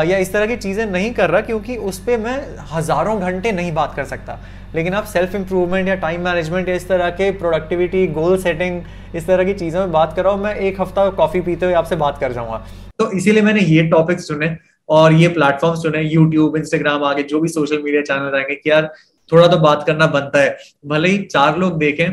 या 0.08 0.18
इस 0.18 0.32
तरह 0.32 0.46
की 0.46 0.56
चीज़ें 0.56 0.84
नहीं 0.86 1.12
कर 1.14 1.30
रहा 1.30 1.40
क्योंकि 1.40 1.76
उस 1.88 1.98
पर 2.00 2.18
मैं 2.18 2.38
हज़ारों 2.72 3.20
घंटे 3.20 3.52
नहीं 3.52 3.72
बात 3.74 3.94
कर 3.96 4.04
सकता। 4.04 4.38
लेकिन 4.76 4.94
आप 4.94 5.04
सेल्फ 5.06 5.34
इंप्रूवमेंट 5.34 5.88
या 5.88 5.94
टाइम 5.96 6.20
मैनेजमेंट 6.20 6.68
इस 6.68 6.86
तरह 6.88 7.10
के 7.12 7.30
प्रोडक्टिविटी 7.38 8.06
गोल 8.14 8.36
सेटिंग 8.38 8.80
इस 9.16 9.26
तरह 9.26 9.44
की 9.44 9.54
चीज़ों 9.54 9.80
में 9.80 9.92
बात 9.92 10.12
कर 10.16 10.24
रहा 10.24 10.32
हूँ 10.32 10.42
मैं 10.42 10.54
एक 10.60 10.80
हफ़्ता 10.80 11.08
कॉफ़ी 11.12 11.40
पीते 11.40 11.66
हुए 11.66 11.74
आपसे 11.74 11.96
बात 11.96 12.18
कर 12.20 12.32
जाऊँगा। 12.32 12.64
तो 12.98 13.10
इसीलिए 13.12 13.42
मैंने 13.42 13.60
ये 13.62 13.82
टॉपिक्स 13.88 14.28
चुने 14.28 14.56
और 14.88 15.12
ये 15.14 15.28
प्लेटफॉर्म 15.30 15.80
चुने 15.82 16.02
यूट्यूब 16.04 16.56
इंस्टाग्राम 16.56 17.04
आगे 17.04 17.22
जो 17.24 17.40
भी 17.40 17.48
सोशल 17.48 17.82
मीडिया 17.82 18.02
चैनल 18.02 18.36
आएँगे 18.36 18.54
कि 18.54 18.70
यार 18.70 18.92
थोड़ा 19.32 19.46
तो 19.46 19.58
बात 19.58 19.84
करना 19.86 20.06
बनता 20.08 20.40
है। 20.40 20.56
भले 20.86 21.08
ही 21.08 21.18
चार 21.24 21.58
लोग 21.58 21.78
देखें 21.78 22.08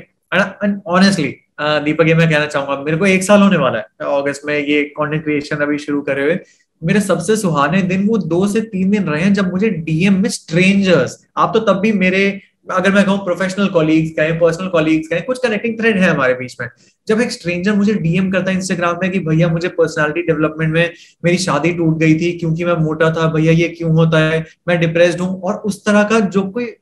ऑनेस्टली 0.88 1.36
दीपक, 1.62 2.08
ये 2.08 2.14
मैं 2.16 2.30
कहना 2.30 2.46
चाहूँगा, 2.46 2.82
मेरे 2.84 2.98
को 2.98 3.06
एक 3.08 3.24
साल 3.24 3.42
होने 3.42 3.58
वाला 3.58 3.80
है 3.80 4.18
अगस्त 4.18 4.42
में 4.46 4.58
ये 4.58 4.84
कंटेंट 4.98 5.24
क्रिएशन 5.24 5.56
अभी 5.58 5.78
शुरू 5.80 6.02
करे 6.04 6.24
हुए। 6.24 6.38
मेरे 6.82 7.02
सबसे 7.02 7.36
सुहाने 7.38 7.82
दिन 7.84 8.08
वो 8.08 8.18
दो 8.20 8.48
से 8.48 8.62
तीन 8.64 8.90
दिन 8.92 9.04
रहे 9.06 9.22
हैं 9.22 9.34
जब 9.34 9.52
मुझे 9.52 9.70
डीएम 9.70 10.22
में 10.22 10.30
स्ट्रेंजर्स 10.30 11.18
आप 11.38 11.52
तो 11.54 11.60
तब 11.64 11.80
भी 11.80 11.92
मेरे 11.94 12.24
अगर 12.68 12.92
मैं 12.92 13.04
कहूँ 13.06 13.18
प्रोफेशनल 13.26 13.68
कॉलीग्स 13.68 14.12
का 14.18 14.24
है 14.24 14.38
पर्सनल 14.40 14.68
कॉलीग्स 14.68 15.08
का 15.08 15.16
है 15.16 15.22
कुछ 15.22 15.40
कनेक्टिंग 15.44 15.78
थ्रेड 15.80 15.98
है 15.98 16.10
हमारे 16.10 16.34
बीच 16.34 16.56
में। 16.62 16.68
जब 17.08 17.22
एक 17.22 17.32
स्ट्रेंजर 17.32 17.74
मुझे 17.76 17.94
डीएम 17.94 18.30
करता 18.32 18.52
है 18.52 18.58
इंस्टाग्राम 18.58 19.00
में 19.02 19.12
कि 19.12 19.20
भैया 19.20 19.48
मुझे 19.48 19.68
पर्सनालिटी 19.70 20.22
डेवलपमेंट 20.28 20.74
में 20.74 20.94
मेरी 21.26 21.38
शादी 21.38 21.72
टूट 21.74 21.98
गई 21.98 22.16
थी 22.20 22.32
क्योंकि 22.40 22.66
मैं 22.66 22.76
मोटा 22.76 23.12
था, 23.12 23.28
भैया 23.28 23.52
ये 23.52 23.68
क्यों 23.70 23.92
होता 23.92 24.20
है, 24.20 24.46
मैं 24.68 24.80
डिप्रेस्ड 24.80 25.22
हूँ 25.22 25.42
और 25.42 25.56
उस 25.56 25.84
तरह 25.86 26.04
का 26.04 26.20
जो 26.20 26.44
कोई 26.44 26.74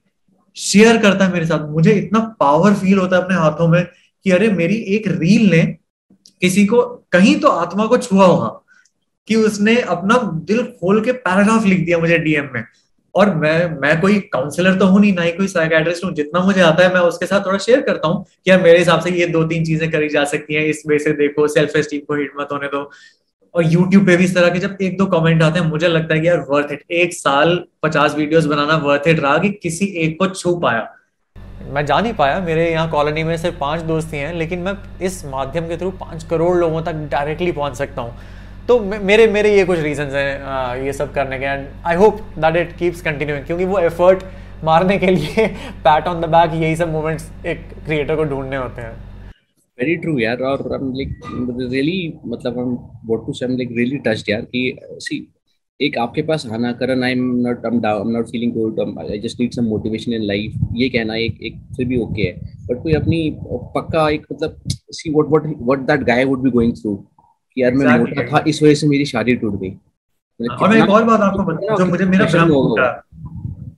शेयर 0.57 0.97
करता 0.97 1.25
है 1.25 1.33
मेरे 1.33 1.45
साथ, 1.45 1.67
मुझे 1.69 1.91
इतना 1.93 2.19
पावर 2.39 2.73
फील 2.73 2.97
होता 2.99 3.15
है 3.15 3.23
अपने 3.23 3.35
हाथों 3.35 3.67
में 3.67 3.85
कि 4.25 4.31
अरे 4.31 4.49
मेरी 4.51 4.75
एक 4.95 5.07
रील 5.07 5.49
ने 5.51 5.63
किसी 6.41 6.65
को, 6.65 6.81
कहीं 7.11 7.39
तो 7.39 7.47
आत्मा 7.47 7.85
को 7.85 7.97
छुआ 7.97 8.25
होगा 8.25 8.57
कि 9.27 9.35
उसने 9.37 9.75
अपना 9.89 10.17
दिल 10.45 10.63
खोल 10.79 11.03
के 11.05 11.11
पैराग्राफ 11.11 11.65
लिख 11.65 11.85
दिया 11.85 11.97
मुझे 11.97 12.17
डीएम 12.17 12.49
में। 12.53 12.63
और 13.15 13.33
मैं 13.35 13.79
मैं 13.79 13.99
कोई 14.01 14.19
काउंसलर 14.33 14.77
तो 14.79 14.85
हूँ 14.85 14.99
नहीं, 15.01 15.13
ना 15.13 15.21
ही 15.21 15.31
कोई 15.31 15.47
साइकेट्रिस्ट 15.47 16.03
हूँ। 16.05 16.11
जितना 16.13 16.39
मुझे 16.41 16.61
आता 16.61 16.83
है, 16.83 16.93
मैं 16.93 17.01
उसके 17.01 17.25
साथ 17.25 17.45
थोड़ा 17.45 17.57
शेयर 17.59 17.81
करता 17.81 18.07
हूँ 18.07 18.23
कि 18.23 18.51
यार 18.51 18.61
मेरे 18.61 18.77
हिसाब 18.79 19.01
से 19.01 19.11
ये 19.11 19.25
दो 19.27 19.43
तीन 19.43 19.65
चीज़ें 19.65 19.89
करी 19.91 20.09
जा 20.09 20.23
सकती 20.25 20.53
हैं। 20.53 20.63
इस 20.65 20.83
वे 20.87 20.99
से 20.99 21.13
देखो 21.15 21.47
सेल्फ 21.47 21.75
एस्टीम 21.75 22.01
को 22.07 22.15
हिट 22.15 22.31
मत 22.39 22.47
होने 22.51 22.67
दो। 22.67 22.89
और 23.55 23.65
यूट्यूब 23.65 24.05
पे 24.05 24.15
भी 24.17 24.23
इस 24.23 24.35
तरह 24.35 24.49
के 24.49 24.59
जब 24.59 24.77
एक 24.81 24.97
दो 24.97 25.05
कमेंट 25.07 25.43
आते 25.43 25.59
हैं, 25.59 25.67
मुझे 25.67 25.87
लगता 25.87 26.13
है 26.13 26.19
कि 26.21 26.27
यार 26.27 26.45
वर्थ 26.49 26.71
इट 26.71 26.83
एक 26.91 27.13
साल 27.13 27.63
पचास 27.83 28.15
वीडियोस 28.15 28.45
बनाना 28.45 28.75
वर्थ 28.85 29.07
इट 29.07 29.19
रहा 29.19 29.37
कि 29.37 29.49
किसी 29.63 29.85
एक 30.03 30.17
को 30.19 30.27
छू 30.27 30.55
पाया। 30.57 30.87
मैं 31.73 31.85
जा 31.85 31.99
नहीं 31.99 32.13
पाया। 32.13 32.39
मेरे 32.39 32.69
यहाँ 32.71 32.89
कॉलोनी 32.91 33.23
में 33.23 33.35
सिर्फ़ 33.37 33.57
पाँच 33.59 33.81
दोस्त 33.83 34.13
ही 34.13 34.31
लेकिन 34.33 34.59
मैं 34.59 34.73
इस 35.01 35.23
माध्यम 35.25 35.67
के 35.67 35.77
थ्रू 35.77 35.91
पाँच 35.99 36.23
करोड़ 36.23 36.55
लोगों 36.57 36.81
तक 36.81 37.07
डायरेक्टली 37.11 37.51
पहुँच 37.51 37.75
सकता 37.75 38.01
हूँ। 38.01 38.13
तो 38.67 38.79
मेरे 38.79 39.27
मेरे 39.27 39.55
ये 39.55 39.63
कुछ 39.65 39.79
रीजन 39.79 40.03
हैं 40.03 40.83
ये 40.83 40.93
सब 40.93 41.13
करने 41.13 41.39
के 41.39 41.45
and 41.45 41.67
I 41.85 41.95
hope 41.95 42.19
that 42.37 42.55
it 42.55 42.77
keeps 42.77 43.01
continuing 43.01 43.45
क्योंकि 43.45 43.65
वो 43.65 43.79
एफर्ट 43.79 44.23
मारने 44.63 44.97
के 44.97 45.07
लिए 45.07 45.47
पैट 45.85 46.07
ऑन 46.07 46.21
द 46.21 46.25
बैक 46.25 46.53
यही 46.53 46.75
सब 46.75 46.91
मोमेंट्स 46.91 47.31
एक 47.45 47.61
क्रिएटर 47.85 48.15
को 48.15 48.23
ढूँढने 48.23 48.57
होते 48.57 48.81
हैं। 48.81 48.91
वेरी 49.79 49.95
ट्रू 49.95 50.17
यार, 50.19 50.37
और 50.37 50.73
आई 50.73 50.79
एम 50.79 50.93
लाइक 50.93 51.71
रियली 51.71 52.13
मतलब 52.25 52.59
हम 52.59 52.73
what 53.05 53.25
to 53.27 53.33
say 53.33 53.45
I 53.45 53.51
am 53.51 53.57
like 53.57 53.69
really 53.77 53.97
touched 53.97 54.29
यार 54.29 54.41
कि 54.41 54.79
सी 54.83 55.33
एक 55.79 55.97
आपके 55.97 56.21
पास 56.21 56.45
आना 56.51 56.71
करन 56.71 57.03
I 57.03 57.11
am 57.11 57.35
not 57.47 57.65
I 57.65 57.99
am 58.01 58.09
not 58.09 58.27
feeling 58.27 58.53
good 58.53 58.79
I 59.11 59.19
just 59.19 59.39
need 59.39 59.51
some 59.51 59.65
motivation 59.65 60.13
in 60.13 60.21
life 60.21 60.59
ये 60.75 60.89
कहना 60.89 61.15
एक 61.15 61.41
एक 61.43 61.55
फिर 61.77 61.85
भी 61.85 62.01
ओके 62.01 62.21
है। 62.21 62.33
बट 62.65 62.83
कोई 62.83 62.93
अपनी 62.93 63.37
पक्का 63.75 64.09
एक 64.09 64.25
मतलब 64.33 64.61
see 64.69 65.09
what 65.09 65.27
what 65.27 65.55
what 65.57 65.79
that 65.79 66.07
guy 66.07 66.25
would 66.25 66.43
be 66.43 66.49
going 66.49 66.73
through 66.73 66.95
कि 67.57 67.63
यार 67.63 67.73
मैं 67.73 67.97
मोटा 67.99 68.25
था 68.27 68.43
इस 68.47 68.61
वजह 68.63 68.73
से 68.73 68.87
मेरी 68.87 69.05
शादी 69.05 69.35
टूट 69.35 69.59
गई। 69.61 69.69
और 70.39 70.69
मैं 70.69 70.83
एक 70.83 70.89
और 70.89 71.03
बात 71.03 71.21
आपको 71.21 71.43
बता 71.43 71.75
जो 71.77 71.85
मुझे 71.85 72.05
मेरा 72.05 72.25
भ्रम 72.25 72.51
होगा 72.51 73.01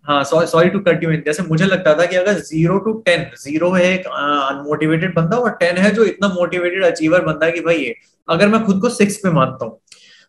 हाँ 0.07 0.23
sorry 0.23 0.69
to 0.69 0.79
cut 0.79 1.03
you 1.03 1.11
in 1.11 1.21
जैसे 1.25 1.43
मुझे 1.43 1.65
लगता 1.65 1.93
था 1.93 2.05
कि 2.05 2.15
अगर 2.15 2.39
ज़ीरो 2.39 2.77
टू 2.77 2.93
टेन 3.05 3.25
ज़ीरो 3.39 3.69
है 3.71 3.83
एक 3.93 4.07
अनमोटिवेटेड 4.07 5.13
बंदा 5.15 5.37
और 5.37 5.51
टेन 5.59 5.77
है 5.77 5.91
जो 5.91 6.03
इतना 6.03 6.27
मोटिवेटेड 6.27 6.83
अचीवर 6.85 7.21
बंदा 7.21 7.45
है 7.45 7.51
कि 7.51 7.59
भाई 7.59 7.75
ये 7.75 7.93
अगर 8.27 8.47
मैं 8.47 8.63
खुद 8.65 8.81
को 8.81 8.89
सिक्स 8.89 9.17
पे 9.17 9.29
मानता 9.29 9.65
हूँ। 9.65 9.79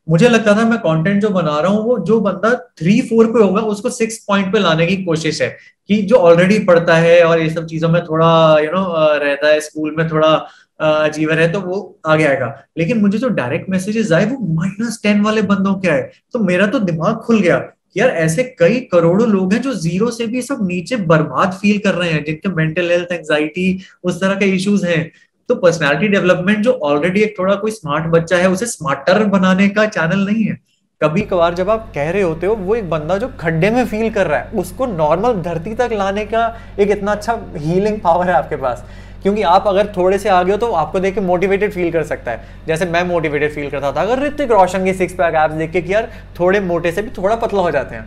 मुझे 0.08 0.28
लगता 0.28 0.54
था 0.56 0.64
मैं 0.68 0.78
कंटेंट 0.78 1.20
जो 1.22 1.28
बना 1.28 1.58
रहा 1.60 1.70
हूँ 1.72 1.84
वो 1.84 1.98
जो 1.98 2.20
बंदा 2.20 2.54
थ्री 2.78 3.00
फोर 3.00 3.26
पे 3.26 3.42
होगा 3.42 3.60
उसको 3.74 3.90
सिक्स 3.90 4.18
पॉइंट 4.28 4.52
पे 4.52 4.58
लाने 4.58 4.86
की 4.86 4.96
कोशिश 5.04 5.42
है। 5.42 5.56
कि 5.88 6.00
जो 6.02 6.16
ऑलरेडी 6.16 6.58
पढ़ता 6.64 6.96
है 6.96 7.22
और 7.24 7.40
ये 7.40 7.48
सब 7.50 7.66
चीज़ों 7.66 7.88
में 7.88 8.02
थोड़ा 8.04 8.58
यू 8.58 8.66
you 8.66 8.74
नो 8.74 8.80
know, 8.80 9.22
रहता 9.22 9.48
है 9.48 9.60
स्कूल 9.60 9.94
में 9.98 10.08
थोड़ा 10.10 10.36
अचीवर 10.80 11.40
है 11.40 11.50
तो 11.52 11.60
वो 11.60 11.98
आगे 12.06 12.24
आएगा। 12.24 12.46
लेकिन 12.78 13.00
मुझे 13.00 13.18
जो 13.18 13.28
डायरेक्ट 13.28 13.70
मैसेजेस 13.70 14.12
आए, 14.12 14.24
वो 14.24 14.54
माइनस 14.54 15.00
टेन 15.02 15.20
वाले 15.20 15.42
बंदों 15.42 15.74
के 15.74 15.88
आए। 15.88 16.10
तो 16.32 16.38
मेरा 16.38 16.66
तो 16.66 16.78
दिमाग 16.78 17.16
खुल 17.16 17.40
गया 17.40 17.62
यार, 17.96 18.08
ऐसे 18.08 18.42
कई 18.58 18.80
करोड़ों 18.92 19.28
लोग 19.28 19.52
हैं 19.52 19.60
जो 19.62 19.72
ज़ीरो 19.74 20.10
से 20.10 20.26
भी 20.26 20.42
सब 20.42 20.58
नीचे 20.62 20.96
बर्बाद 20.96 21.52
फील 21.52 21.78
कर 21.78 21.94
रहे 21.94 22.10
हैं, 22.10 22.24
जिनके 22.24 22.48
मेंटल 22.48 22.90
हेल्थ 22.90 23.12
एंजाइटी 23.12 23.80
उस 24.04 24.20
तरह 24.20 24.34
के 24.34 24.46
इश्यूज़ 24.46 24.86
हैं। 24.86 25.10
तो 25.48 25.54
पर्सनालिटी 25.54 26.08
डेवलपमेंट 26.08 26.58
जो 26.58 26.72
ऑलरेडी 26.72 27.20
एक 27.20 27.38
थोड़ा 27.38 27.54
कोई 27.54 27.70
स्मार्ट 27.70 28.06
बच्चा 28.06 28.36
है, 28.36 28.50
उसे 28.50 28.66
स्मार्टर 28.66 29.24
बनाने 29.24 29.68
का 29.68 29.86
चैनल 29.86 30.26
नहीं 30.26 30.44
है। 30.44 30.58
कभी 31.00 31.20
कभार 31.20 31.54
जब 31.54 31.70
आप 31.70 31.92
कह 31.94 32.10
रहे 32.10 32.22
होते 32.22 32.46
हो, 32.46 32.54
वो 32.54 32.74
एक 32.74 32.90
बंदा 32.90 33.18
जो 33.18 33.28
खड्डे 33.40 33.70
में 33.70 33.86
फील 33.86 34.10
कर 34.10 34.26
रहा 34.26 34.38
है, 34.38 34.50
उसको 34.50 34.86
नॉर्मल 34.86 35.42
धरती 35.42 35.74
तक 35.74 35.90
लाने 35.92 36.24
का 36.24 36.56
एक 36.78 36.90
इतना 36.90 37.12
अच्छा 37.12 37.38
हीलिंग 37.56 38.00
पावर 38.00 38.26
है 38.26 38.34
आपके 38.34 38.56
पास। 38.56 38.84
क्योंकि 39.24 39.42
आप 39.48 39.64
अगर 39.66 39.86
थोड़े 39.96 40.18
से 40.18 40.28
आगे 40.28 40.52
हो 40.52 40.56
तो 40.58 40.70
आपको 40.74 41.00
देख 41.00 41.14
के 41.14 41.20
मोटिवेटेड 41.22 41.72
फील 41.72 41.90
कर 41.92 42.02
सकता 42.04 42.30
है। 42.30 42.66
जैसे 42.66 42.86
मैं 42.86 43.02
मोटिवेटेड 43.04 43.52
फील 43.52 43.70
करता 43.70 43.92
था। 43.92 44.02
अगर 44.02 44.22
ऋतिक 44.22 44.50
रोशन 44.50 44.84
के 44.84 44.92
सिक्स 44.94 45.14
पैक 45.14 45.34
एप्स 45.34 45.54
देख 45.54 45.70
के 45.72 45.82
कि 45.82 45.92
यार 45.92 46.10
थोड़े 46.40 46.60
मोटे 46.60 46.92
से 46.92 47.02
भी 47.02 47.10
थोड़ा 47.18 47.36
पतला 47.36 47.62
हो 47.62 47.70
जाते 47.70 47.96
हैं। 47.96 48.04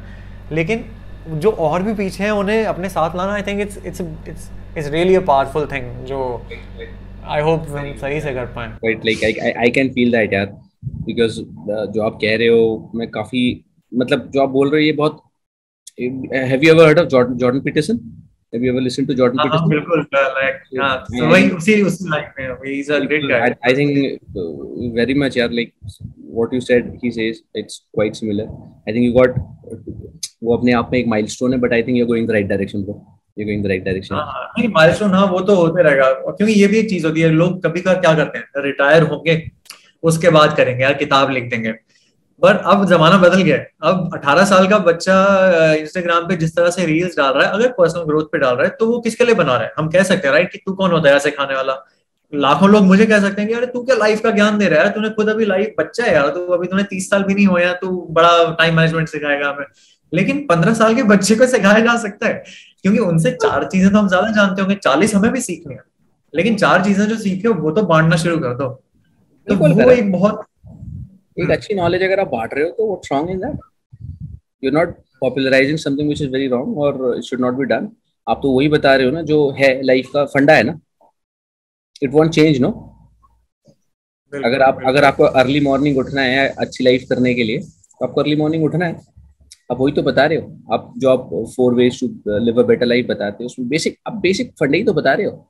लेकिन 0.52 0.84
जो 1.30 1.52
और 1.52 1.84
भी 1.84 1.94
पीछे 1.94 2.24
हैं, 2.24 2.32
उन्हें 2.32 2.66
अपने 2.66 2.90
साथ 2.90 3.16
लाना 3.16 3.34
I 3.34 3.42
think 3.42 3.62
it's 3.62 3.78
it's 3.78 4.02
it's 4.02 4.50
it's 4.78 4.90
really 4.90 5.16
a 5.16 5.22
powerful 5.22 5.66
thing 5.72 6.06
जो 6.06 6.20
आई 7.28 7.42
होप 7.42 7.66
हम 7.70 7.94
सही 8.02 8.22
से 8.22 8.34
कर 8.34 8.46
पाए। 8.56 8.68
Right 8.68 9.06
like 9.06 9.24
I 9.24 9.52
I 9.52 9.70
can 9.72 9.90
feel 9.90 10.12
that 10.12 10.34
यार। 10.34 10.46
बिकॉज़ 10.86 11.40
जो 11.92 12.04
आप 12.04 12.20
कह 12.22 12.36
रहे 12.38 12.48
हो, 12.48 12.92
मैं 12.96 13.10
काफ़ी 13.10 13.42
मतलब 13.92 14.30
जो 14.34 14.42
आप 14.42 14.50
बोल 14.50 14.70
रहे 14.70 14.82
हो, 14.82 14.86
ये 14.86 14.92
बहुत 14.94 15.22
have 16.34 16.64
you 16.64 16.74
ever 16.74 16.86
heard 16.86 17.00
of 17.00 17.08
Jordan 17.08 17.60
Peterson 17.60 18.00
Have 18.54 18.64
you 18.64 18.72
ever 18.72 18.82
listened 18.82 19.08
to 19.10 19.16
Jordan 19.16 19.40
uh, 19.40 19.44
Peterson? 19.44 19.70
बिल्कुल 19.70 20.06
like 20.36 20.60
yeah 20.72 21.04
so 21.06 21.30
वही 21.32 21.50
उसी 21.58 21.82
उसी 21.84 22.10
like 22.10 22.40
में 22.40 22.46
he's 22.66 22.90
a 22.90 23.00
great 23.06 23.28
guy. 23.30 23.40
I, 23.40 23.56
I 23.64 23.74
think 23.74 24.22
uh, 24.36 24.48
very 25.00 25.16
much 25.24 25.36
yeah 25.36 25.50
like 25.52 25.74
what 26.40 26.54
you 26.54 26.62
said 26.62 26.98
he 27.04 27.12
says 27.12 27.42
it's 27.54 27.82
quite 27.94 28.16
similar. 28.16 28.48
I 28.88 28.92
think 28.92 29.04
you 29.06 29.14
got 29.14 29.40
वो 30.44 30.56
अपने 30.58 30.72
आप 30.74 30.90
में 30.94 31.00
एक 31.00 31.08
माइलस्टोन 31.08 31.54
है 31.54 31.60
but 31.60 31.74
I 31.74 31.84
think 31.84 31.98
you 31.98 32.06
going 32.06 32.28
the 32.28 32.32
right 32.32 32.48
direction 32.48 32.84
bro 32.84 32.96
you 33.40 33.46
going 33.46 33.64
the 33.64 33.68
right 33.68 33.84
direction 33.84 34.16
नहीं 34.16 34.68
milestone 34.74 35.12
हाँ 35.12 35.26
वो 35.32 35.40
तो 35.48 35.56
होते 35.56 35.84
रहेगा 35.84 36.06
और 36.06 36.36
क्योंकि 36.38 36.54
ये 36.54 36.68
भी 36.68 36.78
एक 36.80 36.90
चीज़ 36.90 37.06
होती 37.06 37.22
है 37.22 37.30
लोग 37.32 37.62
कभी 37.64 37.82
कभार 37.82 38.00
क्या 38.02 38.14
करते 38.16 38.38
हैं 38.40 38.64
रिटायर 38.64 39.04
होंगे 39.14 39.36
उसके 40.04 40.30
बाद 40.30 40.56
करेंगे 40.58 40.84
यार 40.84 40.94
किताब 41.04 41.32
लिख 41.32 41.50
देंगे 41.50 41.74
पर 42.42 42.56
अब 42.66 42.86
जमाना 42.86 43.18
बदल 43.18 43.42
गया 43.42 43.56
है। 43.56 43.70
अब 43.84 44.10
18 44.16 44.46
साल 44.46 44.68
का 44.68 44.78
बच्चा 44.82 45.16
इंस्टाग्राम 45.76 46.28
पे 46.28 46.36
जिस 46.38 46.56
तरह 46.56 46.70
से 46.70 46.86
रील्स 46.86 47.18
डाल 47.18 47.34
रहा 47.34 47.48
है 47.48 47.54
अगर 47.54 47.72
पर्सनल 47.78 48.04
ग्रोथ 48.04 48.26
पे 48.32 48.40
डाल 48.40 48.56
रहा 48.56 48.66
है 48.66 48.76
तो 48.80 48.88
वो 48.88 49.00
किसके 49.02 49.26
लिए 49.26 49.36
बना 49.36 49.56
रहा 49.56 49.64
है? 49.64 49.74
हम 49.78 49.90
कह 49.90 50.04
सकते 50.04 50.28
हैं 50.28 50.34
राइट 50.34 50.52
कि 50.52 50.58
तू 50.58 50.74
कौन 50.74 50.92
होता 50.92 51.10
है 51.10 51.16
ऐसे 51.16 51.32
खाने 51.32 51.56
वाला? 51.56 51.78
लाखों 52.34 52.70
लोग 52.70 52.84
मुझे 52.86 53.06
कह 53.06 53.20
सकते 53.20 53.42
हैं 53.42 53.50
कि 53.50 53.56
अरे 53.56 53.66
तू 53.68 53.84
क्या 53.84 53.96
लाइफ 53.96 54.22
का 54.22 54.32
ज्ञान 54.32 54.58
दे 54.58 54.68
रहा 54.68 54.84
है? 54.84 54.90
तूने 54.90 55.10
खुद 55.10 55.30
अभी 55.30 55.46
लाइफ 55.46 55.74
बच्चा 55.80 56.04
है 56.04 56.14
यार 56.14 56.30
तू 56.30 56.46
अभी 56.54 56.68
तूने 56.68 56.84
तीस 56.86 57.10
साल 57.10 57.24
भी 57.24 57.34
नहीं 57.34 57.46
होया 57.48 57.74
तू 57.76 57.90
बड़ा 58.12 58.32
टाइम 58.52 58.76
मैनेजमेंट 58.76 59.10
सिखाएगा 59.10 59.50
हमें। 59.50 59.66
लेकिन 60.12 60.46
पंद्रह 60.50 60.74
साल 60.74 60.96
के 60.96 61.04
बच्चे 61.06 61.36
को 61.36 61.46
सिखाया 61.48 61.80
जा 61.80 61.96
सकता 61.98 62.28
है 62.28 62.44
क्योंकि 62.84 63.00
उनसे 63.02 63.32
चार 63.34 63.64
चीज़ें 63.66 63.92
तो 63.92 63.98
हम 63.98 64.08
ज़्यादा 64.08 64.32
जानते 64.32 64.62
होंगे 64.62 64.76
चालीस 64.78 65.16
हमें 65.16 65.32
भी 65.32 65.42
सीखनी 65.42 65.74
है। 65.74 65.82
लेकिन 66.34 66.56
चार 66.58 66.84
चीज़ें 66.86 67.06
जो 67.08 67.16
सीखे 67.18 67.48
वो 67.50 67.72
तो 67.72 67.82
बांटना 67.86 68.16
शुरू 68.18 68.38
कर 68.38 68.54
दो। 68.56 68.68
तो 69.48 69.56
वो 69.56 69.90
एक 69.92 70.12
बहुत 70.12 70.46
एक 71.40 71.46
hmm. 71.46 71.56
अच्छी 71.56 71.74
नॉलेज 71.74 72.04
अगर 72.04 72.20
आप 72.20 72.28
बांट 72.28 72.54
रहे 72.54 72.64
हो 72.64 72.70
तो 72.70 72.86
what's 72.88 73.12
wrong 73.12 73.30
in 73.30 73.40
that 73.40 74.36
you 74.64 74.72
not 74.72 74.96
popularising 75.22 75.78
something 75.78 76.08
which 76.08 76.22
is 76.22 76.30
very 76.30 76.48
wrong 76.48 76.78
और 76.78 77.18
it 77.18 77.24
should 77.24 77.40
not 77.40 77.54
be 77.54 77.66
done 77.66 77.90
आप 78.28 78.40
तो 78.44 78.52
वही 78.52 78.68
बता 78.70 78.96
रहे 78.96 79.06
हो 79.06 79.12
ना 79.12 79.22
जो 79.24 79.50
है 79.60 79.70
लाइफ 79.84 80.10
का 80.14 80.24
फंडा 80.26 80.54
है 80.54 80.64
ना। 80.64 80.80
इट 82.04 82.12
वॉन्ट 82.14 82.34
चेंज 82.34 82.60
नो 82.62 82.70
अगर 84.34 84.62
आप 84.62 84.80
अगर 84.88 85.04
आपको 85.04 85.24
अर्ली 85.42 85.60
मॉर्निंग 85.60 85.98
उठना 85.98 86.22
है 86.22 86.48
अच्छी 86.60 86.84
लाइफ 86.84 87.06
करने 87.10 87.34
के 87.36 87.44
लिए 87.44 87.60
तो 87.60 88.06
आपको 88.06 88.22
अर्ली 88.22 88.36
मॉर्निंग 88.36 88.64
उठना 88.64 88.86
है। 88.86 88.96
आप 89.72 89.78
वही 89.80 89.94
तो 89.94 90.02
बता 90.04 90.26
रहे 90.26 90.38
हो। 90.38 90.74
आप 90.74 90.94
जो 90.98 91.10
आप 91.10 91.30
four 91.56 91.74
ways 91.76 92.00
to 92.00 92.08
live 92.40 92.62
a 92.64 92.66
better 92.68 92.86
life 92.86 93.08
बताते 93.10 93.44
हो 93.44 93.46
उसमें 93.46 93.68
बेसिक 93.70 93.98
आप 94.08 94.16
बेसिक 94.22 94.52
फंडे 94.60 94.78
ही 94.78 94.84
तो 94.84 94.94
बता 94.94 95.14
रहे 95.14 95.26
हो। 95.26 95.48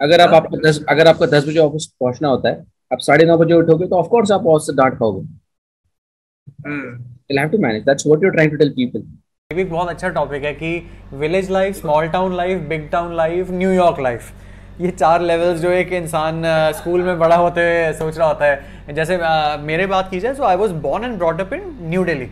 अगर 0.00 0.20
आप 0.20 0.34
आपको 0.34 0.56
दस 0.58 0.84
अगर 0.88 1.06
आपका 1.06 1.26
दस 1.28 1.48
बजे 1.48 1.58
ऑफ़िस 1.58 1.86
पहुँचना 2.00 2.28
होता 2.28 2.48
है 2.48 2.64
आप 2.92 2.98
साढ़े 2.98 3.24
नौ 3.24 3.36
बजे 3.38 3.54
उठोगे 3.54 3.86
तो 3.86 3.96
ऑफकोर्स 3.96 4.32
आप 4.32 4.40
बहुत 4.40 4.66
से 4.66 4.72
डांट 4.72 4.94
खाओगे। 4.94 5.26
people. 8.74 9.02
ये 9.50 9.54
भी 9.54 9.64
बहुत 9.64 9.88
अच्छा 9.88 10.08
टॉपिक 10.08 10.44
है 10.44 10.52
कि 10.52 10.90
village 11.14 11.50
life 11.50 11.76
small 11.76 12.08
town 12.08 12.36
life 12.36 12.60
big 12.60 12.88
town 12.90 13.16
life 13.16 13.50
New York 13.50 14.00
life 14.00 14.32
ये 14.80 14.90
चार 14.90 15.22
लेवल्स 15.22 15.60
जो 15.60 15.70
एक 15.70 15.92
इंसान 15.92 16.42
स्कूल 16.72 17.02
में 17.02 17.18
बड़ा 17.18 17.36
होते 17.36 17.60
हुए 17.60 17.92
सोच 17.92 18.18
रहा 18.18 18.28
होता 18.28 18.46
है। 18.46 18.94
जैसे 18.94 19.18
मेरे 19.62 19.86
बात 19.86 20.10
की 20.10 20.20
जाए 20.20 20.34
so 20.34 20.42
I 20.42 20.56
was 20.56 20.72
born 20.72 21.04
and 21.04 21.16
brought up 21.18 21.52
in 21.52 21.78
New 21.82 22.04
Delhi 22.04 22.26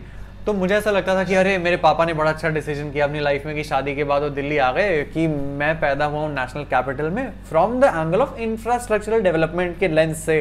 तो 0.49 0.53
मुझे 0.53 0.73
ऐसा 0.75 0.91
लगता 0.91 1.15
था 1.15 1.23
कि 1.23 1.35
अरे, 1.35 1.57
मेरे 1.57 1.77
पापा 1.77 2.05
ने 2.05 2.13
बड़ा 2.13 2.29
अच्छा 2.31 2.49
डिसीज़न 2.49 2.89
किया 2.91 3.05
अपनी 3.05 3.19
लाइफ 3.19 3.45
में 3.45 3.53
कि 3.55 3.63
शादी 3.63 3.93
के 3.95 4.03
बाद 4.03 4.21
वो 4.21 4.29
दिल्ली 4.29 4.57
आ 4.57 4.71
गए, 4.71 5.03
कि 5.03 5.27
मैं 5.27 5.73
पैदा 5.79 6.05
हुआ 6.05 6.21
हूँ 6.21 6.29
नेशनल 6.29 6.63
कैपिटल 6.71 7.09
में 7.09 7.29
from 7.49 7.79
the 7.81 7.83
angle 7.85 8.21
of 8.21 8.39
infrastructural 8.41 9.21
development 9.21 9.77
के 9.79 9.87
लेंस 9.87 10.23
से 10.25 10.39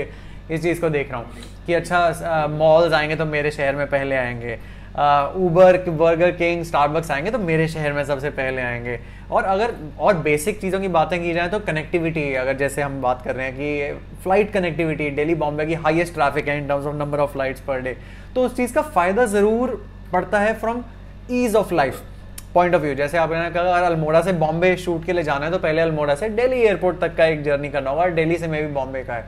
इस 0.51 0.63
चीज़ 0.63 0.81
को 0.81 0.89
देख 0.91 1.11
रहा 1.13 1.21
हूँ 1.21 1.31
कि 1.67 1.75
अच्छा 1.75 2.47
मॉल्स 2.51 2.93
आएँगे 2.93 3.17
तो 3.17 3.25
मेरे 3.27 3.51
शहर 3.51 3.77
में 3.77 3.87
पहले 3.87 4.17
आएँगे 4.17 4.59
ऊबर 5.39 5.79
बर्गर 5.91 6.31
किंग 6.33 6.63
स्टारबक्स 6.65 7.11
आएँगे 7.11 7.31
तो 7.31 7.39
मेरे 7.39 7.69
शहर 7.69 7.93
में 7.93 8.05
सबसे 8.05 8.31
पहले 8.31 8.63
आएँगे। 8.63 8.99
और 9.31 9.45
अगर, 9.45 9.75
और 10.01 10.17
बेसिक 10.19 10.61
चीज़ों 10.61 10.81
की 10.81 10.89
बातें 10.89 11.23
की 11.23 11.33
जाए 11.35 11.49
तो 11.49 11.59
कनेक्टिविटी 11.61 12.33
अगर 12.35 12.57
जैसे 12.57 12.83
हम 12.83 13.01
बात 13.03 13.23
कर 13.23 13.37
रहे 13.37 13.47
हैं 13.47 13.55
कि 13.57 14.23
फ़्लाइट 14.23 14.53
कनेक्टिविटी 14.53 15.11
दिल्ली 15.11 15.35
बॉम्बे 15.35 15.67
की 15.67 15.75
हाईएस्ट 15.85 16.15
ट्रैफ़िक 16.15 16.49
है 16.49 16.59
in 16.59 16.69
terms 16.69 16.87
of 16.87 16.97
number 16.97 17.19
of 17.19 17.33
flights 17.33 17.61
per 17.61 17.81
day 17.81 17.97
तो 18.35 18.45
उस 18.45 18.57
चीज़ 18.57 18.75
का 18.75 18.83
फ़ायदा 18.97 19.25
ज़रूर 19.27 19.81
पड़ता 20.13 20.41
है 20.41 20.55
from 20.61 20.83
ease 21.31 21.55
of 21.57 21.75
life 21.75 22.03
point 22.55 22.75
of 22.75 22.83
view 22.83 22.95
जैसे 22.95 23.19
आपने 23.19 23.51
कहा 23.51 23.63
अगर 23.71 23.87
अल्मोड़ा 23.87 24.21
से 24.23 24.33
बॉम्बे 24.35 24.77
शूट 24.77 25.05
के 25.05 25.13
लिए 25.13 25.23
जाना 25.25 25.47
है 25.47 25.53
तो 25.53 25.59
पहले 25.59 25.83
अल्मोड़ा 25.83 26.15
से 26.15 26.29
दिल्ली 26.31 26.61
एयरपोर्ट 26.61 27.01
तक 27.01 27.17
का 27.17 27.25
एक 27.27 27.43
जर्नी 27.43 27.69
करना 27.71 27.91
होगा 27.91 28.07
दिल्ली 28.11 28.39
से 28.39 28.49
मे 28.49 28.63
भी 28.63 28.73
बॉम्बे 28.75 29.03
का 29.05 29.15
है। 29.15 29.23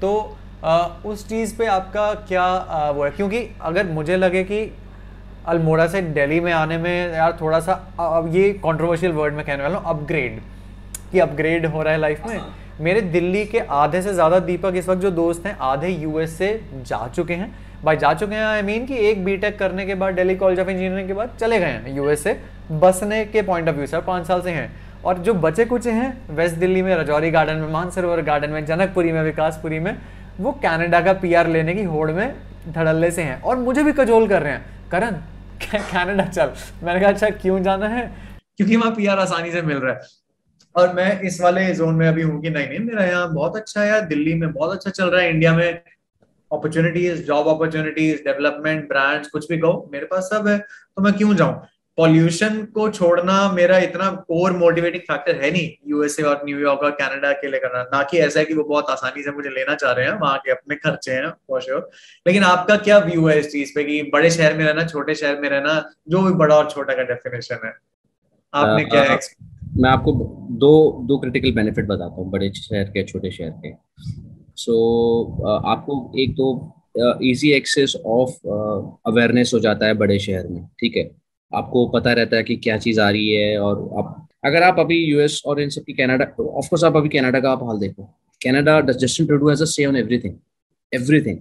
तो 0.00 0.36
आ, 0.64 0.78
उस 1.06 1.28
चीज़ 1.28 1.56
पे 1.58 1.66
आपका 1.68 2.12
क्या 2.28 2.42
आ, 2.42 2.90
वो 2.90 3.04
है? 3.04 3.10
क्योंकि 3.10 3.48
अगर 3.62 3.86
मुझे 3.86 4.16
लगे 4.16 4.42
कि 4.44 4.60
अल्मोड़ा 5.46 5.86
से 5.86 6.00
दिल्ली 6.02 6.40
में 6.40 6.52
आने 6.52 6.78
में 6.78 7.12
यार 7.14 7.36
थोड़ा 7.40 7.60
सा 7.60 7.72
अब 8.00 8.34
ये 8.34 8.52
कंट्रोवर्शियल 8.64 9.12
वर्ड 9.12 9.34
में 9.34 9.44
कहने 9.44 9.62
वाला 9.62 9.78
हूँ 9.78 9.88
अपग्रेड 9.90 10.40
कि 11.12 11.18
अपग्रेड 11.18 11.66
हो 11.66 11.82
रहा 11.82 11.92
है 11.92 12.00
लाइफ 12.00 12.26
में। 12.26 12.40
मेरे 12.80 13.00
दिल्ली 13.02 13.44
के 13.46 13.58
आधे 13.58 14.02
से 14.02 14.12
ज़्यादा 14.14 14.38
दीपक 14.40 14.74
इस 14.76 14.88
वक्त 14.88 15.00
जो 15.02 15.10
दोस्त 15.10 15.46
हैं 15.46 15.56
आधे 15.62 15.88
यूएस 15.88 16.36
से 16.38 16.48
जा 16.76 17.06
चुके 17.08 17.34
हैं। 17.34 17.54
भाई 17.84 17.96
जा 17.96 18.12
चुके 18.14 18.34
हैं 18.34 18.44
आई 18.44 18.62
मीन 18.62 18.86
कि 18.86 18.96
एक 19.08 19.24
बीटेक 19.24 19.58
करने 19.58 19.84
के 19.86 19.94
बाद 19.94 20.14
दिल्ली 20.14 20.34
कॉलेज 20.36 20.60
ऑफ़ 20.60 20.68
इंजीनियरिंग 20.68 21.08
के 21.08 21.14
बाद 21.14 21.36
चले 21.40 21.58
गए 21.58 21.66
हैं 21.66 21.94
यूएस 21.96 22.22
से 22.24 22.36
बसने 22.72 23.24
के 23.24 23.42
पॉइंट 23.42 23.68
ऑफ़ 23.68 23.76
व्यू 23.76 23.86
से 23.86 24.00
पाँच 24.02 24.26
साल 24.26 24.40
से 24.42 24.50
हैं। 24.50 24.70
और 25.04 25.18
जो 25.18 25.34
बचे 25.34 25.64
कुछ 25.64 25.86
हैं 25.86 26.34
वेस्ट 26.36 26.56
दिल्ली 26.56 26.80
में 26.82 26.94
रजौरी 26.96 27.30
गार्डन 27.30 27.56
में 27.56 27.68
मानसरोवर 27.72 28.22
गार्डन 28.22 28.50
में 28.50 28.64
जनकपुरी 28.66 29.12
में 29.12 29.22
विकासपुरी 29.22 29.78
में, 29.78 29.96
वो 30.40 30.52
कनाडा 30.54 31.00
का 31.00 31.12
पीआर 31.12 31.48
लेने 31.48 31.74
की 31.74 31.82
होड़ 31.84 32.10
में 32.10 32.34
धड़ल्ले 32.68 33.10
से 33.10 33.22
हैं। 33.22 33.40
और 33.42 33.56
मुझे 33.56 33.82
भी 33.82 33.92
कजोल 33.92 34.26
कर 34.28 34.42
रहे 34.42 34.52
हैं। 34.52 34.90
करण 34.90 35.16
कनाडा 35.72 36.24
चल। 36.24 36.50
मैंने 36.82 37.00
कहा 37.00 37.10
अच्छा 37.10 37.28
क्यों 37.32 37.62
जाना 37.62 37.88
है? 37.88 38.10
क्योंकि 38.56 38.76
वहाँ 38.76 38.92
पीआर 38.94 39.18
आसानी 39.18 39.52
से 39.52 39.62
मिल 39.62 39.76
रहा 39.76 39.94
है। 39.94 40.00
और 40.74 40.92
मैं 40.94 41.20
इस 41.20 41.40
वाले 41.40 41.74
जोन 41.74 41.94
में 41.94 42.06
अभी 42.08 42.22
हूँ 42.22 42.40
कि 42.42 42.50
नहीं 42.50 42.68
नहीं, 42.68 42.78
मेरा 42.78 43.04
यहाँ 43.04 43.32
बहुत 43.34 43.56
अच्छा 43.56 43.82
है 43.82 44.06
दिल्ली 44.08 44.34
में 44.34 44.52
बहुत 44.52 44.72
अच्छा 44.72 44.90
चल 44.90 45.10
रहा 45.10 45.22
है 45.22 45.30
इंडिया 45.30 45.54
में 45.54 45.80
opportunities 46.52 47.22
job 47.22 47.48
opportunities 47.48 48.22
development 48.24 48.88
brands 48.88 49.28
कुछ 49.28 49.48
भी 49.48 49.58
कहो 49.58 49.88
मेरे 49.92 50.06
पास 50.06 50.30
सब 50.32 50.48
है 50.48 50.58
तो 50.58 51.02
मैं 51.02 51.12
क्यों 51.12 51.34
जाऊँ? 51.36 51.60
पॉल्यूशन 51.98 52.62
को 52.74 52.88
छोड़ना 52.90 53.36
मेरा 53.52 53.78
इतना 53.78 54.10
कोर 54.28 54.52
मोटिवेटिंग 54.56 55.02
फैक्टर 55.02 55.40
है 55.42 55.50
नहीं 55.50 55.70
यूएसए 55.86 56.22
और 56.22 56.40
न्यूयॉर्क 56.44 56.80
और 56.80 56.90
कनाडा 56.90 57.32
के 57.32 57.50
लिए 57.50 57.60
करना। 57.60 57.82
ना 57.94 58.02
कि 58.02 58.18
ऐसा 58.18 58.40
है 58.40 58.44
कि 58.46 58.54
वो 58.54 58.64
बहुत 58.64 58.90
आसानी 58.90 59.22
से 59.22 59.30
मुझे 59.30 59.50
लेना 59.50 59.74
चाह 59.74 59.92
रहे 59.92 60.06
हैं 60.06 60.12
वहाँ 60.20 60.38
के 60.38 60.50
अपने 60.50 60.76
खर्चे 60.76 61.12
हैं 61.12 61.30
फॉर 61.48 61.60
श्योर 61.60 61.88
लेकिन 62.26 62.42
आपका 62.42 62.76
क्या 62.76 62.98
व्यू 62.98 63.26
है 63.28 63.38
इस 63.38 63.50
चीज़ 63.52 63.72
पे 63.74 63.84
कि 63.84 64.02
बड़े 64.12 64.30
शहर 64.30 64.56
में 64.58 64.64
रहना 64.64 64.84
छोटे 64.84 65.14
शहर 65.14 65.40
में 65.40 65.48
रहना 65.48 65.74
जो 66.08 66.22
भी 66.22 66.32
बड़ा 66.34 66.56
और 66.56 66.70
छोटा 66.70 66.94
का 66.94 67.02
डेफिनेशन 67.02 67.66
है? 67.66 67.72
आपने 68.54 68.84
uh, 68.84 68.90
क्या 68.90 69.16
uh, 69.16 69.22
मैं 69.76 69.90
आपको 69.90 70.12
दो 70.60 70.72
दो 71.02 71.18
क्रिटिकल 71.18 71.52
बेनिफिट 71.52 71.86
बताता 71.86 72.14
हूँ 72.14 72.30
बड़े 72.30 72.52
शहर 72.56 72.84
के 72.84 73.04
छोटे 73.04 73.30
शहर 73.30 73.50
के। 73.50 73.72
सो 74.58 74.72
so, 74.72 75.44
uh, 75.46 75.60
आपको 75.64 76.12
एक 76.18 76.32
तो 76.32 76.74
इजी 77.22 77.50
एक्सेस 77.52 77.94
ऑफ़ 78.06 78.30
अवेयरनेस 79.06 79.50
हो 79.54 79.58
जाता 79.58 79.86
है 79.86 79.94
बड़े 79.94 80.18
शहर 80.18 80.46
में 80.48 80.64
ठीक 80.80 80.96
है? 80.96 81.10
आपको 81.54 81.86
पता 81.88 82.12
रहता 82.12 82.36
है 82.36 82.42
कि 82.42 82.56
क्या 82.56 82.78
चीज़ 82.78 83.00
आ 83.00 83.10
रही 83.10 83.28
है 83.28 83.58
और 83.58 83.90
आप 83.98 84.28
अगर 84.44 84.62
आप 84.62 84.80
अभी 84.80 84.96
यूएस 85.04 85.42
और 85.46 85.60
इन 85.60 85.68
सब 85.68 85.82
की 85.82 85.92
कनाडा 85.92 86.24
ऑफकोर्स 86.42 86.84
आप 86.84 86.96
अभी 86.96 87.08
कनाडा 87.08 87.40
का 87.40 87.50
आप 87.50 87.62
हाल 87.64 87.78
देखो। 87.78 88.02
Canada 88.44 88.80
Justin 88.80 89.26
Trudeau 89.26 89.48
has 89.48 89.62
a 89.62 89.66
say 89.66 89.86
on 89.86 89.96
everything 89.96 90.34
everything 90.94 91.38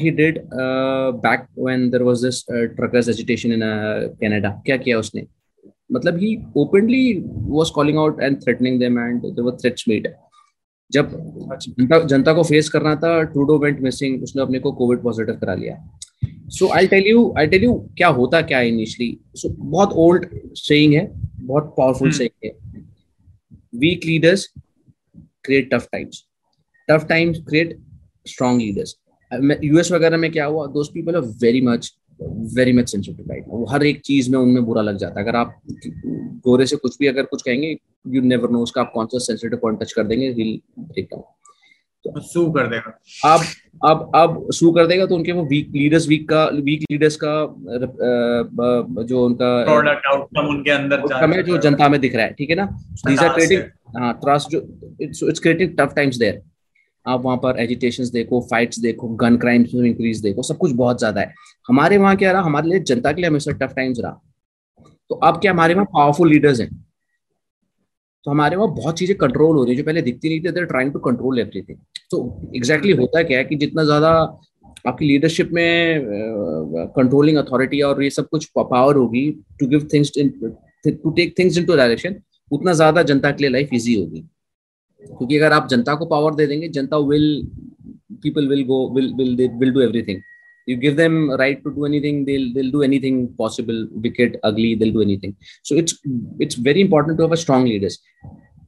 he 0.00 0.10
did 0.10 0.38
uh, 0.62 1.12
back 1.24 1.42
when 1.56 1.90
there 1.90 2.04
was 2.04 2.22
this 2.22 2.38
uh, 2.50 2.66
truckers 2.78 3.08
agitation 3.08 3.52
in 3.52 3.62
uh, 3.62 4.52
क्या 4.66 4.76
किया 4.76 4.98
उसने? 4.98 5.26
मतलब 5.92 6.16
he 6.16 6.36
openly 6.56 7.14
was 7.28 7.70
calling 7.70 7.98
out 7.98 8.22
and 8.22 8.36
threatening 8.36 8.78
them 8.80 8.98
and 8.98 9.20
there 9.22 9.42
were 9.42 9.52
threats 9.52 9.84
made 9.88 10.06
जब 10.92 11.10
जनता 11.78 11.98
जनता 12.06 12.32
को 12.32 12.42
face 12.44 12.68
करना 12.68 12.94
था 12.96 13.22
Trudeau 13.24 13.58
went 13.58 13.80
missing 13.80 14.22
उसने 14.22 14.42
अपने 14.42 14.58
को 14.58 14.72
कोविड 14.72 15.02
पॉजिटिव 15.02 15.34
करा 15.34 15.54
लिया। 15.54 15.76
So 16.48 16.68
I 16.76 16.86
tell 16.86 17.06
you 17.06 17.32
I 17.38 17.46
tell 17.46 17.64
you 17.64 17.74
क्या 17.96 18.08
होता 18.18 18.40
क्या 18.42 18.58
है 18.58 18.68
इनिशियली 18.68 19.18
सो 19.36 19.48
बहुत 19.50 19.92
ओल्ड 19.98 20.26
सेइंग 20.56 20.94
है 20.94 21.06
बहुत 21.36 21.74
पावरफुल 21.78 22.10
सेइंग 22.12 22.44
है। 22.44 22.50
Weak 23.80 24.04
leaders 24.06 24.46
create 25.44 25.72
tough 25.74 25.88
times 25.92 26.24
tough 26.88 27.06
times 27.08 27.38
create 27.48 27.76
strong 28.26 28.60
leaders 28.60 28.96
US 29.64 29.90
वगैरह 29.92 30.16
में 30.16 30.30
क्या 30.32 30.44
हुआ 30.44 30.66
those 30.72 30.90
people 30.94 31.16
are 31.16 31.22
very 31.42 31.60
much 31.66 31.92
very 32.56 32.72
much 32.72 32.90
sensitive 32.90 33.30
right 33.30 33.44
वो 33.48 33.64
हर 33.70 33.84
एक 33.86 34.00
चीज़ 34.04 34.30
में 34.30 34.38
उनमें 34.38 34.64
बुरा 34.64 34.82
लग 34.82 34.96
जाता 34.98 35.20
है। 35.20 35.26
अगर 35.26 35.36
आप 35.36 35.60
गोरे 36.44 36.66
से 36.66 36.76
कुछ 36.76 36.96
भी 36.98 37.06
अगर 37.06 37.22
कुछ 37.26 37.42
कहेंगे 37.42 37.76
यू 38.06 38.22
नेवर 38.22 38.50
नो 38.50 38.62
उसका 38.62 38.80
आप 38.80 38.90
कौन 38.94 39.06
सा 39.06 39.18
सेंसिटिव 39.24 39.58
पॉइंट 39.58 39.80
टच 39.80 39.92
कर 39.92 40.04
देंगे 40.04 40.30
विल 40.32 40.60
ब्रेक 40.78 41.08
डाउन 41.12 42.20
सू 42.22 42.50
कर 42.52 42.66
देगा। 42.66 42.98
अब 43.24 43.40
अब 43.82 44.10
अब 44.16 44.48
सू 44.52 44.70
कर 44.72 44.86
देगा 44.86 45.06
तो 45.06 45.14
उनके 45.14 45.32
वो 45.32 45.44
वीक 45.46 45.68
लीडर्स 45.74 46.08
वीक 46.08 46.28
का 46.28 46.44
वीक 46.54 46.80
लीडर्स 46.90 47.16
का 47.24 47.34
जो 49.04 49.24
उनका 49.24 49.50
प्रोडक्ट 49.64 50.06
आउटकम 50.06 50.48
उनके 50.48 50.70
अंदर 50.70 51.06
जा 51.08 51.42
जो 51.42 51.58
जनता 51.60 51.88
में 51.88 52.00
दिख 52.00 52.14
रहा 52.14 52.24
है 52.24 52.32
ठीक 52.32 52.50
है 52.50 52.56
ना? 52.56 52.64
दीज 53.06 53.18
आर 53.18 53.28
क्रिएटिंग 53.34 53.62
हाँ। 53.98 54.12
ट्रस्ट 54.22 54.50
जो 54.50 54.60
it's 55.00 55.22
it's 55.22 55.40
creating 55.40 55.76
tough 55.78 55.92
times 55.96 56.16
there 56.16 56.42
आप 57.06 57.22
वहाँ 57.24 57.36
पर 57.36 57.60
एजिटेशन 57.60 58.10
देखो 58.12 58.40
फाइट्स 58.50 58.78
देखो 58.80 59.08
गन 59.22 59.36
क्राइम्स 59.36 59.74
में 59.74 59.88
इंक्रीज 59.88 60.20
देखो 60.22 60.42
सब 60.42 60.58
कुछ 60.58 60.72
बहुत 60.72 60.98
ज़्यादा 60.98 61.20
है। 61.20 61.34
हमारे 61.68 61.96
वहाँ 61.98 62.16
क्या 62.16 62.32
रहा? 62.32 62.42
हमारे 62.42 62.68
लिए 62.68 62.78
जनता 62.80 63.12
के 63.12 63.20
लिए 63.20 63.30
हमेशा 63.30 63.52
टफ 63.52 63.74
टाइम्स 63.76 63.98
रहा। 64.00 64.20
तो 65.10 65.14
अब 65.16 65.40
क्या 65.40 65.52
हमारे 65.52 65.74
वहाँ 65.74 65.86
पावरफुल 65.94 66.30
लीडर्स 66.30 66.60
हैं? 66.60 66.68
तो 68.24 68.30
हमारे 68.30 68.56
वहाँ 68.56 68.74
बहुत 68.74 68.98
चीज़ें 68.98 69.16
कंट्रोल 69.18 69.56
हो 69.56 69.64
रही 69.64 69.72
है 69.72 69.78
जो 69.78 69.84
पहले 69.84 70.02
दिखती 70.02 70.28
नहीं 70.28 70.40
थी 70.40 70.50
they're 70.52 70.64
trying 70.64 70.92
to 70.92 70.98
control 71.00 71.38
every 71.38 71.58
everything 71.58 71.78
तो 72.10 72.50
एग्जैक्टली 72.56 72.92
होता 72.96 73.22
क्या 73.22 73.38
है 73.38 73.44
कि 73.44 73.56
जितना 73.56 73.84
ज़्यादा 73.84 74.10
आपकी 74.86 75.06
लीडरशिप 75.06 75.50
में 75.52 76.04
कंट्रोलिंग 76.96 77.38
uh, 77.38 77.44
अथॉरिटी 77.44 77.80
और 77.82 78.02
ये 78.02 78.10
सब 78.10 78.28
कुछ 78.28 78.44
पावर 78.58 78.96
होगी 78.96 79.30
to 79.60 79.66
give 79.68 79.88
things 79.92 80.12
to 80.18 81.10
take 81.10 81.38
things 81.38 81.58
into 81.64 81.76
direction 81.76 82.14
उतना 82.50 82.72
ज़्यादा 82.72 83.02
जनता 83.02 83.30
के 83.30 83.42
लिए 83.42 83.50
लाइफ 83.50 83.68
इजी 83.72 83.94
होगी। 83.94 84.20
क्योंकि 85.02 85.36
अगर 85.36 85.52
आप 85.52 85.68
जनता 85.68 85.94
को 85.94 86.06
पावर 86.06 86.34
दे 86.34 86.46
देंगे 86.46 86.68
जनता 86.68 86.96
will 87.08 87.46
people 88.22 88.48
will 88.48 88.64
go 88.66 88.88
will 88.94 89.12
will 89.14 89.48
will 89.58 89.72
do 89.72 89.80
everything 89.80 90.20
you 90.66 90.76
give 90.84 90.96
them 90.96 91.14
right 91.42 91.62
to 91.64 91.70
do 91.78 91.86
anything 91.90 92.24
they'll 92.26 92.48
they'll 92.54 92.74
do 92.76 92.82
anything 92.88 93.16
possible 93.42 93.78
wicked 94.04 94.38
ugly 94.50 94.74
they'll 94.74 94.96
do 94.98 95.04
anything 95.08 95.34
so 95.62 95.78
it's 95.82 95.94
it's 96.46 96.58
very 96.68 96.82
important 96.86 97.18
to 97.18 97.24
have 97.26 97.36
a 97.38 97.42
strong 97.46 97.70
leaders 97.72 97.98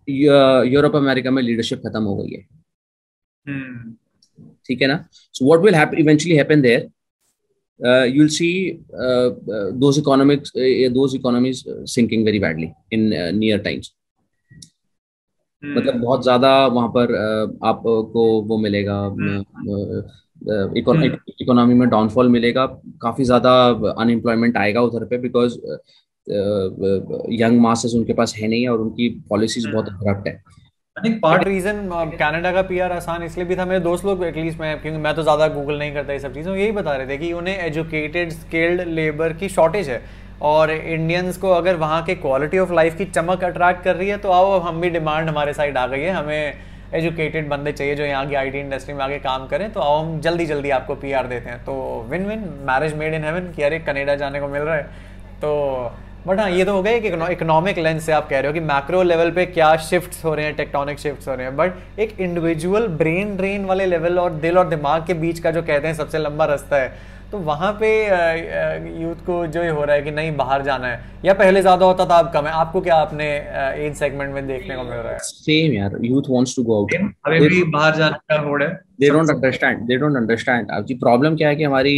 Europe 0.08 0.96
America 0.96 1.30
में 1.30 1.42
leadership 1.42 1.78
खत्म 1.86 2.02
हो 2.04 2.16
गई 2.16 2.32
है 2.32 2.42
ठीक 4.66 4.82
है 4.82 4.88
ना 4.88 4.96
so 5.12 5.46
what 5.46 5.60
will 5.64 5.74
happen 5.74 5.98
eventually 5.98 6.36
happen 6.36 6.60
there 6.62 6.88
uh, 7.80 8.04
you'll 8.04 8.28
see 8.28 8.80
uh, 8.94 9.30
uh, 9.50 9.70
those 9.72 9.98
economics 9.98 10.52
uh, 10.54 10.88
those 10.92 11.14
economies 11.14 11.66
sinking 11.84 12.24
very 12.24 12.38
badly 12.38 12.74
in 12.90 13.12
uh, 13.12 13.30
near 13.32 13.58
times 13.58 13.92
मतलब 15.62 15.94
बहुत 16.00 16.22
ज़्यादा 16.22 16.48
वहाँ 16.66 16.88
पर 16.96 17.12
आपको 17.64 18.22
वो 18.48 18.56
मिलेगा 18.58 18.96
इकोनॉमी 20.78 21.74
में 21.74 21.88
डाउनफॉल 21.88 22.28
मिलेगा 22.28 22.66
काफ़ी 23.02 23.24
ज़्यादा 23.24 23.52
अनएम्प्लॉयमेंट 23.98 24.56
आएगा 24.56 24.80
उधर 24.82 25.04
पे 25.04 25.18
बिकॉज़ 25.18 25.58
यंग 27.34 27.60
मासेस 27.60 27.94
उनके 27.94 28.12
पास 28.14 28.34
है 28.38 28.48
नहीं 28.48 28.66
और 28.68 28.80
उनकी 28.80 29.08
पॉलिसीज़ 29.30 29.68
बहुत 29.68 29.88
करप्ट 30.02 30.28
है। 30.28 30.42
पार्ट 31.20 31.46
रीजन 31.48 31.88
कनाडा 32.18 32.52
का 32.52 32.62
पीआर 32.62 32.92
आसान 32.92 33.22
इसलिए 33.22 33.46
भी 33.46 33.56
था 33.56 33.64
मेरे 33.64 33.80
दोस्त 33.80 34.04
लोग 34.04 34.24
एटलीस्ट 34.24 34.60
मैं 34.60 34.80
क्योंकि 34.82 34.98
मैं 34.98 35.14
तो 35.14 35.22
ज़्यादा 35.22 35.48
गूगल 35.54 35.78
नहीं 35.78 35.92
करता 35.94 36.12
ये 36.12 36.18
सब 36.20 36.34
चीज़ें 36.34 36.54
यही 36.54 36.70
बता 36.72 36.96
रहे 36.96 37.06
थे 37.08 37.16
कि 37.18 37.32
उन्हें 37.32 37.58
एजुकेटेड 37.58 38.32
स्किल्ड 38.32 38.80
लेबर 38.90 39.32
की 39.32 39.48
शॉर्टेज 39.50 39.88
है। 39.88 40.02
और 40.42 40.70
इंडियंस 40.70 41.36
को 41.36 41.50
अगर 41.52 41.76
वहाँ 41.76 42.02
के 42.04 42.14
क्वालिटी 42.16 42.58
ऑफ़ 42.58 42.72
लाइफ 42.72 42.96
की 42.98 43.04
चमक 43.06 43.44
अट्रैक्ट 43.44 43.82
कर 43.84 43.96
रही 43.96 44.08
है 44.08 44.16
तो 44.18 44.30
आओ 44.30 44.58
हम 44.60 44.80
भी 44.80 44.90
डिमांड 44.90 45.28
हमारे 45.28 45.52
साइड 45.54 45.76
आ 45.78 45.86
गई 45.86 46.00
है 46.00 46.12
हमें 46.12 46.54
एजुकेटेड 46.92 47.48
बंदे 47.48 47.72
चाहिए 47.72 47.94
जो 47.94 48.04
यहाँ 48.04 48.26
की 48.26 48.34
आईटी 48.34 48.58
इंडस्ट्री 48.60 48.94
में 48.94 49.04
आगे 49.04 49.18
काम 49.20 49.46
करें 49.46 49.70
तो 49.72 49.80
हम 49.80 50.18
जल्दी 50.20 50.46
जल्दी 50.46 50.70
आपको 50.70 50.94
पीआर 50.96 51.26
देते 51.26 51.50
हैं। 51.50 51.58
तो 51.64 51.74
win 52.10 52.26
win 52.26 52.48
marriage 52.66 52.94
made 52.94 53.14
in 53.14 53.24
heaven 53.24 53.52
कि 53.52 53.62
अरे 53.62 53.78
कनेडा 53.80 54.14
जाने 54.14 54.40
को 54.40 54.48
मिल 54.48 54.62
रहा 54.62 54.74
है। 54.74 54.82
तो 55.36 55.92
बट 56.26 56.38
हाँ 56.40 56.50
ये 56.50 56.64
तो 56.64 56.72
हो 56.72 56.82
गया 56.82 56.98
कि 56.98 57.08
इकोनॉमिक 57.32 57.78
लेंस 57.78 58.04
से 58.04 58.12
आप 58.12 58.28
कह 58.28 58.38
रहे 58.38 58.46
हो 58.46 58.52
कि 58.54 58.60
मैक्रो 58.60 59.02
लेवल 59.02 59.30
पे 59.30 59.44
क्या 59.46 59.74
शिफ्ट्स 59.78 60.24
हो 60.24 60.34
रहे 60.34 60.44
हैं 60.44 60.54
टेक्टोनिक 60.56 60.98
शिफ्ट्स 60.98 61.28
हो 61.28 61.34
रहे 61.34 61.46
हैं। 61.46 61.56
बट 61.56 61.98
एक 62.00 62.20
इंडिविजुअल 62.20 62.86
ब्रेन 62.98 63.36
ड्रेन 63.36 63.64
वाले 63.64 63.86
लेवल 63.86 64.18
और 64.18 64.32
दिल 64.34 64.58
और 64.58 64.68
दिमाग 64.68 65.06
के 65.06 65.14
बीच 65.14 65.38
का 65.38 65.50
जो 65.50 65.62
कहते 65.62 65.86
हैं 65.86 65.94
सबसे 65.94 66.18
लंबा 66.18 66.44
रास्ता 66.44 66.76
है 66.76 67.12
तो 67.34 67.38
वहाँ 67.40 67.72
पे 67.80 67.88
यूथ 69.02 69.22
को 69.26 69.36
जो 69.46 69.62
ये 69.62 69.68
हो 69.68 69.84
रहा 69.84 69.94
है 69.96 70.02
कि 70.02 70.10
नहीं 70.10 70.36
बाहर 70.36 70.62
जाना 70.62 70.86
है। 70.86 71.22
या 71.24 71.32
पहले 71.34 71.60
ज़्यादा 71.60 71.86
होता 71.86 72.04
था 72.06 72.18
अब 72.18 72.30
कम 72.32 72.44
है। 72.46 72.52
आपको 72.54 72.80
क्या 72.80 72.96
आपने 72.96 73.26
एज 73.86 73.94
सेगमेंट 73.96 74.34
में 74.34 74.46
देखने 74.46 74.76
को 74.76 74.82
मिल 74.82 74.92
रहा 74.92 75.12
है? 75.12 75.18
सेम 75.20 75.72
यार 75.72 75.96
youth 76.02 76.30
wants 76.30 76.54
to 76.56 76.62
go 76.64 76.76
out 76.76 76.94
अभी 77.26 77.48
भी 77.48 77.62
बाहर 77.72 77.96
जाने 77.96 78.18
का 78.30 78.40
होड़ 78.40 78.62
है। 78.62 78.68
They 79.00 79.08
don't 79.10 79.30
understand 79.30 79.80
they 79.88 79.96
don't 79.96 80.16
understand 80.16 80.70
अब 80.70 80.84
जी 80.86 80.94
प्रॉब्लम 80.98 81.36
क्या 81.36 81.48
है 81.48 81.56
कि 81.56 81.64
हमारी 81.64 81.96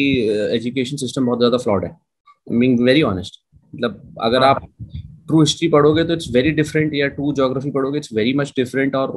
एजुकेशन 0.54 0.96
सिस्टम 0.96 1.26
बहुत 1.26 1.38
ज़्यादा 1.38 1.58
फ्लॉड 1.58 1.84
है। 1.84 1.90
बीइंग 2.46 2.80
वेरी 2.80 3.02
ऑनेस्ट 3.04 3.40
मतलब 3.74 4.16
अगर 4.22 4.42
हाँ। 4.42 4.50
आप 4.50 4.68
ट्रू 5.28 5.40
हिस्ट्री 5.40 5.68
पढ़ोगे 5.68 6.04
तो 6.04 6.12
इट्स 6.12 6.30
वेरी 6.34 6.50
डिफरेंट 6.52 6.94
या 6.94 7.06
ट्रू 7.08 7.32
जोग्राफी 7.34 7.70
पढ़ोगे 7.70 7.98
इट्स 7.98 8.12
वेरी 8.14 8.34
मच 8.34 8.52
डिफरेंट 8.56 8.94
और 8.96 9.12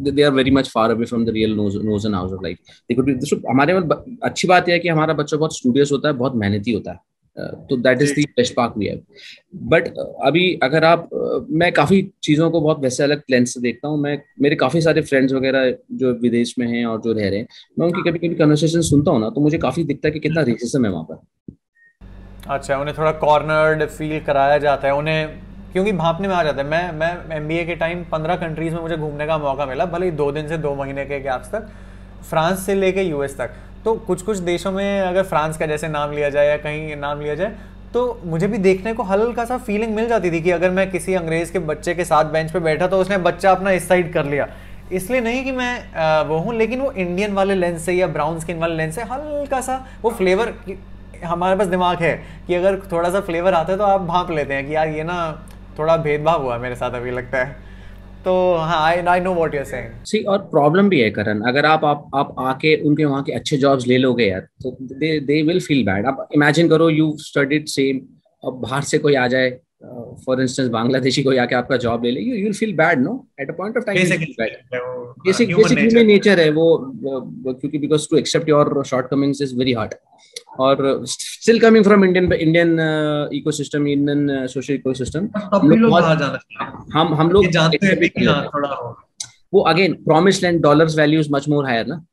they 0.00 0.22
are 0.22 0.32
very 0.32 0.50
much 0.52 0.68
far 0.68 0.90
away 0.90 1.06
from 1.06 1.24
the 1.26 1.30
real 1.30 1.54
knows 1.56 2.06
and 2.06 2.14
hows 2.14 2.32
of 2.32 2.42
life 2.42 2.58
देखो 2.90 3.50
हमारे 3.50 3.72
अच्छी 4.22 4.48
बात 4.48 4.68
यह 4.68 4.74
है 4.74 4.78
कि 4.80 4.88
हमारा 4.88 5.14
बच्चा 5.14 5.36
बहुत 5.36 5.56
स्टूडियस 5.56 5.92
होता 5.92 6.08
है 6.08 6.14
बहुत 6.16 6.34
मेहनती 6.36 6.72
होता 6.72 6.92
है। 6.92 7.06
तो 7.68 7.76
that 7.78 8.02
is 8.02 8.12
the 8.12 8.24
best 8.36 8.54
part 8.54 8.74
we 8.78 8.86
have 8.86 9.00
but 9.70 9.88
अभी 10.26 10.42
अगर 10.62 10.84
आप 10.84 11.08
मैं 11.52 11.70
काफ़ी 11.72 12.00
चीज़ों 12.22 12.50
को 12.50 12.60
बहुत 12.60 12.80
वैसे 12.80 13.02
अलग 13.02 13.22
लेंस 13.30 13.54
से 13.54 13.60
देखता 13.60 13.88
हूँ। 13.88 14.00
मैं 14.02 14.16
मेरे 14.42 14.56
काफ़ी 14.56 14.80
सारे 14.80 15.02
फ्रेंड्स 15.02 15.32
वगैरह 15.32 15.70
जो 15.92 16.12
विदेश 16.22 16.54
में 16.58 16.66
हैं 16.66 16.84
और 16.86 17.00
जो 17.00 17.12
रह 17.12 17.28
रहे 17.28 17.38
हैं 17.38 17.46
मैं 17.78 17.86
उनकी 17.86 18.10
कभी 18.10 18.18
कभी 18.18 18.34
कन्वर्सेशन 18.36 18.80
सुनता 18.90 19.10
हूँ 19.10 19.20
ना 19.20 19.30
तो 19.30 19.40
मुझे 19.40 19.58
काफ़ी 19.58 19.84
दिखता 19.84 20.08
है 20.08 20.12
कि 20.12 20.20
कितना 20.20 20.42
रेसिज्म 20.42 20.84
है 20.84 20.90
वहाँ 20.92 21.04
पर। 21.04 21.26
अच्छा 22.48 22.78
उन्हें 22.78 22.96
थोड़ा 22.98 23.12
कॉर्नर्ड 23.20 23.86
फील 23.88 24.18
कराया 24.20 24.58
जाता 24.58 24.88
है 24.88 24.94
उन्हें 24.94 25.47
क्योंकि 25.72 25.92
भापने 25.92 26.28
में 26.28 26.34
आ 26.34 26.42
जाता 26.42 26.62
है 26.62 26.68
मैं 26.68 26.92
मैं 26.92 27.36
एमबीए 27.36 27.64
के 27.64 27.74
टाइम 27.76 28.04
पंद्रह 28.12 28.36
कंट्रीज़ 28.36 28.74
में 28.74 28.80
मुझे 28.82 28.96
घूमने 28.96 29.26
का 29.26 29.38
मौका 29.38 29.66
मिला, 29.66 29.84
भले 29.86 30.06
ही 30.06 30.12
दो 30.12 30.30
दिन 30.32 30.48
से 30.48 30.58
दो 30.58 30.74
महीने 30.74 31.04
के 31.04 31.20
गैप्स 31.20 31.50
तक, 31.50 31.68
फ्रांस 32.30 32.66
से 32.66 32.74
लेके 32.74 33.02
यूएस 33.02 33.36
तक। 33.38 33.50
तो 33.84 33.94
कुछ 33.96 34.22
कुछ 34.22 34.38
देशों 34.38 34.72
में 34.72 35.00
अगर 35.00 35.22
फ्रांस 35.24 35.56
का 35.56 35.66
जैसे 35.66 35.88
नाम 35.88 36.12
लिया 36.12 36.30
जाए 36.30 36.48
या 36.48 36.56
कहीं 36.58 36.96
नाम 36.96 37.20
लिया 37.20 37.34
जाए 37.34 37.54
तो 37.92 38.20
मुझे 38.24 38.46
भी 38.46 38.58
देखने 38.58 38.92
को 38.94 39.02
हल्का 39.02 39.44
सा 39.44 39.58
फीलिंग 39.58 39.94
मिल 39.94 40.08
जाती 40.08 40.30
थी 40.30 40.40
कि 40.42 40.50
अगर 40.50 40.70
मैं 40.70 40.90
किसी 40.90 41.14
अंग्रेज़ 41.14 41.52
के 41.52 41.58
बच्चे 41.60 41.94
के 41.94 42.04
साथ 42.04 42.32
बेंच 42.32 42.50
पे 42.52 42.60
बैठा 42.60 42.86
तो 42.86 42.98
उसने 43.00 43.18
बच्चा 43.18 43.50
अपना 43.50 43.70
इस 43.70 43.88
साइड 43.88 44.12
कर 44.12 44.24
लिया। 44.24 44.48
इसलिए 44.92 45.20
नहीं 45.20 45.44
कि 45.44 45.52
मैं 45.52 46.24
वो 46.24 46.38
हूँ, 46.38 46.54
लेकिन 46.54 46.80
वो 46.80 46.90
इंडियन 46.92 47.32
वाले 47.34 47.54
लेंस 47.54 47.84
से 47.84 47.92
या 47.92 48.06
ब्राउन 48.08 48.38
स्किन 48.40 48.58
वाले 48.58 48.76
लेंस 48.76 48.94
से 48.94 49.02
हल्का 49.04 49.60
सा 49.60 49.84
वो 50.02 50.10
फ्लेवर 50.10 50.54
हमारे 51.24 51.56
पास 51.56 51.66
दिमाग 51.66 51.98
है 51.98 52.14
कि 52.46 52.54
अगर 52.54 52.76
थोड़ा 52.92 53.10
सा 53.10 53.20
फ्लेवर 53.20 53.54
आता 53.54 53.72
है 53.72 53.78
तो 53.78 53.84
आप 53.84 54.00
भाप 54.02 54.30
लेते 54.30 54.54
हैं 54.54 54.66
कि 54.66 54.74
यार 54.74 54.88
ये 54.88 55.04
ना 55.04 55.16
थोड़ा 55.78 55.96
भेदभाव 55.96 56.42
हुआ 56.42 56.58
मेरे 56.58 56.74
साथ 56.74 57.00
अभी 57.00 57.10
लगता 57.10 57.44
है। 57.44 57.56
तो 58.24 58.32
हाँ 58.58 58.78
I 58.86 59.00
I 59.08 59.20
know 59.20 59.34
what 59.34 59.54
you 59.54 59.60
are 59.60 59.66
saying 59.66 60.04
see 60.04 60.22
और 60.24 60.38
प्रॉब्लम 60.50 60.88
भी 60.88 61.00
है 61.00 61.10
करण। 61.10 61.40
अगर 61.48 61.66
आप 61.66 61.84
आप 61.84 62.10
आप 62.14 62.34
आके, 62.38 62.74
उनके 62.76 63.04
वहाँ 63.04 63.22
के 63.22 63.32
अच्छे 63.32 63.56
जॉब्स 63.56 63.86
ले 63.86 63.98
लोगे 63.98 64.24
यार 64.24 64.40
तो 64.62 64.76
they 64.82 65.18
they 65.20 65.42
will 65.42 65.60
feel 65.60 65.84
bad 65.86 66.06
आप 66.06 66.28
इमेजिन 66.34 66.68
करो 66.68 66.88
यू 66.90 67.12
स्टडीड 67.20 67.66
सेम 67.68 68.00
अब 68.42 68.60
बाहर 68.62 68.82
से 68.82 68.98
कोई 68.98 69.14
आ 69.14 69.26
जाए 69.28 69.50
फॉर 70.26 70.40
इंस्टेंस 70.42 70.68
बांग्लादेशी 70.68 71.22
कोई 71.22 71.36
आके 71.36 71.54
आपका 71.54 71.76
जॉब 71.76 72.04
ले 72.04 72.10
ले 72.10 72.20
you 72.20 72.44
will 72.44 72.52
feel 72.52 72.72
bad 72.76 73.02
no 73.02 73.12
at 73.40 73.50
a 73.50 73.52
point 73.52 73.76
of 73.76 73.84
time 73.84 73.98
basic 73.98 74.34
basic 75.24 75.48
human 75.48 76.06
nature 76.06 76.40
है 76.40 76.50
वो 76.50 76.66
क्योंकि 77.04 77.78
because 77.78 78.06
to 78.10 78.16
accept 78.16 78.48
your 78.48 78.82
shortcomings 78.86 79.42
is 79.42 79.54
very 79.56 79.72
hard 79.72 79.94
और 80.60 81.04
still 81.06 81.60
coming 81.60 81.84
from 81.84 82.04
Indian 82.04 82.32
Indian 82.32 82.76
ecosystem 83.34 83.86
Indian 83.86 84.46
social 84.46 84.74
ecosystem 84.74 85.28
हम 86.94 87.14
हम 87.14 87.30
लोग 87.30 87.44
हैं 87.44 87.96
कि 88.10 88.26
वो 89.52 89.60
again 89.60 89.92
promise 90.04 90.42
land 90.42 90.60
dollars 90.62 90.98
values 90.98 91.28
much 91.32 91.48
more 91.48 91.66
higher 91.66 91.86
ना? 91.86 92.04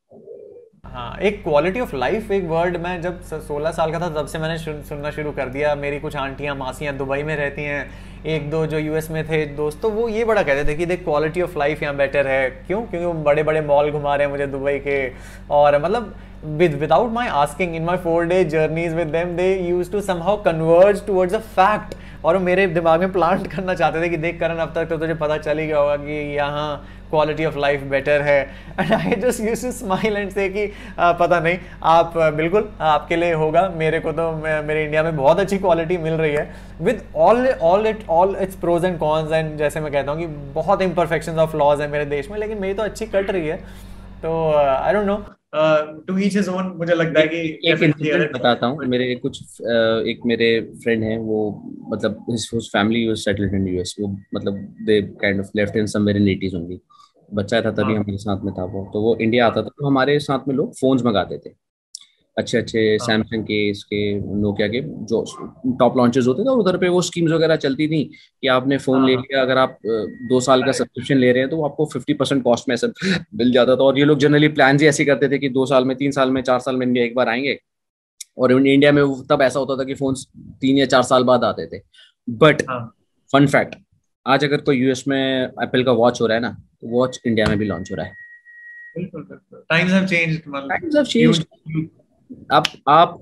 हाँ 0.95 1.17
एक 1.17 1.41
क्वालिटी 1.43 1.79
ऑफ़ 1.79 1.95
लाइफ 1.95 2.29
एक 2.31 2.43
वर्ड 2.47 2.77
मैं 2.77 3.01
जब 3.01 3.19
16 3.29 3.71
साल 3.71 3.91
का 3.91 3.99
था, 3.99 4.09
तब 4.09 4.27
से 4.27 4.39
मैंने 4.39 4.57
सुनना 4.57 5.09
शुरू 5.11 5.31
कर 5.31 5.49
दिया। 5.49 5.73
मेरी 5.75 5.99
कुछ 5.99 6.15
आंटियाँ, 6.15 6.55
मासियाँ 6.55 6.95
दुबई 6.97 7.23
में 7.23 7.35
रहती 7.35 7.63
हैं। 7.63 8.23
एक 8.25 8.49
दो 8.51 8.65
जो 8.65 8.79
यूएस 8.79 9.09
में 9.11 9.23
थे 9.29 9.45
दोस्त 9.45 9.81
तो 9.81 9.89
वो 9.89 10.07
ये 10.09 10.25
बड़ा 10.25 10.43
कहते 10.43 10.67
थे 10.69 10.75
कि 10.77 10.85
देख 10.85 11.03
क्वालिटी 11.03 11.41
ऑफ़ 11.41 11.57
लाइफ 11.59 11.83
यहाँ 11.83 11.95
बेटर 11.95 12.27
है। 12.27 12.49
क्यों? 12.49 12.81
क्योंकि 12.81 13.05
वो 13.05 13.13
बड़े 13.13 13.43
बड़े 13.43 13.61
मॉल 13.61 13.91
घुमा 13.91 14.15
रहे 14.15 14.25
हैं 14.25 14.31
मुझे 14.31 14.47
दुबई 14.47 14.77
के। 14.79 15.11
और 15.51 15.83
मतलब 15.83 16.15
with, 16.45 16.79
without 16.79 17.11
my 17.11 17.27
asking, 17.27 17.75
in 17.75 17.85
my 17.85 17.97
four 17.97 18.25
day 18.25 18.45
journeys 18.45 18.93
with 18.93 19.11
them, 19.11 19.35
they 19.35 19.51
used 19.67 19.91
to 19.91 20.01
somehow 20.01 20.37
converge 20.37 21.05
towards 21.05 21.33
a 21.33 21.43
fact 21.59 21.95
और 22.25 22.37
मेरे 22.37 22.67
दिमाग 22.67 22.99
में 22.99 23.11
प्लांट 23.11 23.47
करना 23.55 23.73
चाहते 23.73 24.01
थे 24.01 24.09
कि 24.09 24.17
देख 24.17 24.39
करन 24.39 24.57
अब 24.57 24.71
तक 24.75 24.85
तो 24.85 24.97
तुझे 24.97 25.13
पता 25.13 25.37
चल 25.37 25.59
ही 25.59 25.67
गया 25.67 25.77
होगा 25.77 25.95
कि 25.95 26.35
यहाँ 26.35 26.85
क्वालिटी 27.09 27.45
ऑफ़ 27.45 27.57
लाइफ 27.59 27.81
बेटर 27.89 28.21
है. 28.21 28.39
And 28.79 28.93
I 28.93 29.15
just 29.21 29.41
use 29.41 29.65
to 29.65 29.71
smile 29.71 30.17
and 30.17 30.31
say 30.31 30.47
कि 30.49 30.65
आ, 30.99 31.11
पता 31.13 31.39
नहीं 31.39 31.57
आप 31.83 32.13
बिल्कुल 32.35 32.69
आपके 32.81 33.15
लिए 33.15 33.33
होगा. 33.33 33.67
मेरे 33.77 33.99
को 33.99 34.11
तो 34.11 34.31
मेरे 34.41 34.83
इंडिया 34.83 35.03
में 35.03 35.15
बहुत 35.15 35.39
अच्छी 35.39 35.57
क्वालिटी 35.57 35.97
मिल 35.99 36.13
रही 36.13 36.33
है. 36.33 36.49
With 36.81 37.01
all 37.15 37.47
all 37.47 37.87
it 37.87 38.03
all 38.09 38.35
its 38.41 38.55
pros 38.57 38.85
and 38.85 38.97
cons 38.99 39.31
and 39.31 39.57
जैसे 39.57 39.79
मैं 39.79 39.91
कहता 39.91 40.11
हूँ 40.11 40.19
कि 40.19 40.27
बहुत 40.53 40.81
इंपरफेक्शन 40.81 41.39
ऑफ़ 41.39 41.55
लॉज 41.57 41.81
है 41.81 41.87
मेरे 41.91 42.05
देश 42.07 42.29
में 42.31 42.37
लेकिन 42.39 42.61
मेरी 42.61 42.73
तो 42.73 42.83
अच्छी 42.83 43.05
कट 43.07 43.31
रही 43.31 43.47
है. 43.47 43.57
तो 44.21 44.29
I 44.53 44.93
don't 44.93 45.05
know 45.05 45.23
to 46.07 46.17
each 46.17 46.35
his 46.35 46.47
own 46.49 46.73
मुझे 46.77 46.95
लगता 46.95 47.19
है 47.19 47.27
कि 47.27 47.37
एक 47.71 47.83
इंसिडेंट 47.83 48.33
बताता 48.33 48.65
हूँ. 48.65 48.85
मेरे 48.87 49.13
कुछ 49.15 49.41
एक 50.11 50.25
मेरे 50.25 50.49
फ्रेंड 50.83 51.03
हैं 51.03 51.17
वो 51.17 51.37
मतलब 51.91 52.25
his 52.29 52.47
family 52.53 53.07
was 53.07 53.17
settled 53.17 53.53
in 53.55 53.67
US 53.67 53.95
वो 53.99 54.07
मतलब 54.35 54.57
they 54.87 55.01
kind 55.21 55.39
of 55.39 55.51
left 55.55 55.77
in 55.77 55.85
somewhere 55.87 56.17
in 56.17 56.27
80s 56.29 56.55
only 56.55 56.79
बच्चा 57.33 57.61
था 57.61 57.71
तभी 57.71 57.83
हाँ। 57.83 57.93
हमारे 57.93 58.17
साथ 58.17 58.43
में 58.43 58.53
था 58.53 58.63
वो। 58.63 58.89
तो 58.93 59.01
वो 59.01 59.15
इंडिया 59.21 59.47
आता 59.47 59.61
था 59.63 59.67
तो 59.67 59.87
हमारे 59.87 60.19
साथ 60.19 60.47
में 60.47 60.55
लोग 60.55 60.73
फोन्स 60.75 61.03
मंगाते 61.05 61.37
थे। 61.37 61.49
अच्छे 62.37 62.57
अच्छे 62.57 62.97
सैमसंग 63.01 63.39
हाँ। 63.39 63.45
के 63.45 63.69
इसके 63.69 63.99
नोकिया 64.35 64.67
के 64.67 64.81
जो 65.05 65.23
टॉप 65.79 65.97
लॉन्चेस 65.97 66.25
होते 66.27 66.43
थे 66.43 66.49
और 66.49 66.59
उधर 66.59 66.77
पे 66.77 66.89
वो 66.89 67.01
स्कीम्स 67.01 67.31
वगैरह 67.31 67.55
चलती 67.55 67.87
थी 67.87 68.03
कि 68.41 68.47
आपने 68.47 68.77
फ़ोन 68.77 69.05
ले 69.05 69.13
हाँ। 69.13 69.21
लिया 69.21 69.41
अगर 69.41 69.57
आप 69.57 69.77
दो 70.29 70.39
साल 70.39 70.63
का 70.63 70.71
सब्सक्रिप्शन 70.71 71.17
ले 71.17 71.31
रहे 71.31 71.41
हैं 71.41 71.49
तो 71.49 71.63
आपको 71.65 71.85
फिफ्टी 71.93 72.13
परसेंट 72.13 72.43
कॉस्ट 72.43 72.69
में 72.69 72.75
सब 72.75 72.93
मिल 73.35 73.51
जाता 73.51 73.75
था। 73.75 73.83
और 73.83 73.99
ये 73.99 74.05
लोग 74.05 74.19
जनरली 74.19 74.47
प्लान 74.47 74.79
ही 74.79 74.87
ऐसे 74.87 75.05
करते 75.05 75.29
थे 75.29 75.39
कि 75.39 75.49
दो 75.49 75.65
साल 75.65 75.85
में 75.85 75.95
तीन 75.97 76.11
साल 76.11 76.31
में 76.31 76.41
चार 76.41 76.59
साल 76.59 76.75
में 76.75 76.85
इंडिया 76.87 77.05
एक 77.05 77.15
बार 77.15 77.29
आएँगे। 77.29 77.57
और 78.37 78.51
इंडिया 78.51 78.91
में 78.91 79.03
तब 79.29 79.41
ऐसा 79.41 79.59
होता 79.59 79.75
था 79.77 79.83
कि 79.83 79.93
फ़ोन 79.93 80.15
तीन 80.61 80.77
या 80.77 80.85
चार 80.85 81.03
साल 81.03 81.23
बाद 81.23 81.43
आते 81.43 81.67
थे। 81.67 81.81
बट 82.27 82.61
फन 83.33 83.47
फैक्ट 83.47 83.75
आज 84.27 84.43
अगर 84.43 84.61
कोई 84.61 84.77
यूएस 84.77 85.03
में 85.07 85.43
एप्पल 85.43 85.83
का 85.83 85.91
वॉच 85.91 86.21
हो 86.21 86.27
रहा 86.27 86.35
है 86.35 86.41
ना 86.41 86.49
तो 86.81 86.87
वॉच 86.87 87.19
इंडिया 87.25 87.47
में 87.47 87.57
भी 87.57 87.65
लॉन्च 87.65 87.91
हो 87.91 87.95
रहा 87.95 88.05
है। 88.05 88.13
Times 89.53 89.91
have 89.91 90.05
changed 90.05 90.41
times 90.69 90.95
have 90.95 91.03
changed 91.03 91.43
आप 92.51 92.63
आप 92.89 93.21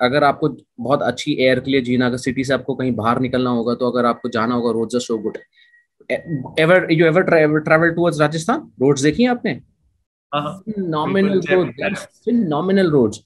अगर 0.00 0.24
आपको 0.24 0.48
बहुत 0.80 1.02
अच्छी 1.02 1.32
एयर 1.32 1.60
के 1.60 1.70
लिए 1.70 1.80
जीना 1.80 2.06
अगर 2.06 2.16
सिटी 2.16 2.44
से 2.44 2.54
आपको 2.54 2.74
कहीं 2.74 2.92
बाहर 2.92 3.20
निकलना 3.20 3.50
होगा 3.50 3.74
तो 3.74 3.90
अगर 3.90 4.06
आपको 4.06 4.28
जाना 4.28 4.54
होगा 4.54 4.70
road 4.70 4.88
so 4.98 5.18
good 5.18 5.38
ever 6.58 6.86
you 6.92 7.06
ever 7.06 7.22
travel 7.22 7.90
towards 7.90 8.20
Rajasthan 8.20 8.70
roads 8.82 9.02
देखी 9.02 9.26
आपने? 9.26 9.60
नॉमिनल 10.78 11.40
रोड 11.50 11.72
नॉमिनल 12.28 12.90
रोड्स 12.90 13.20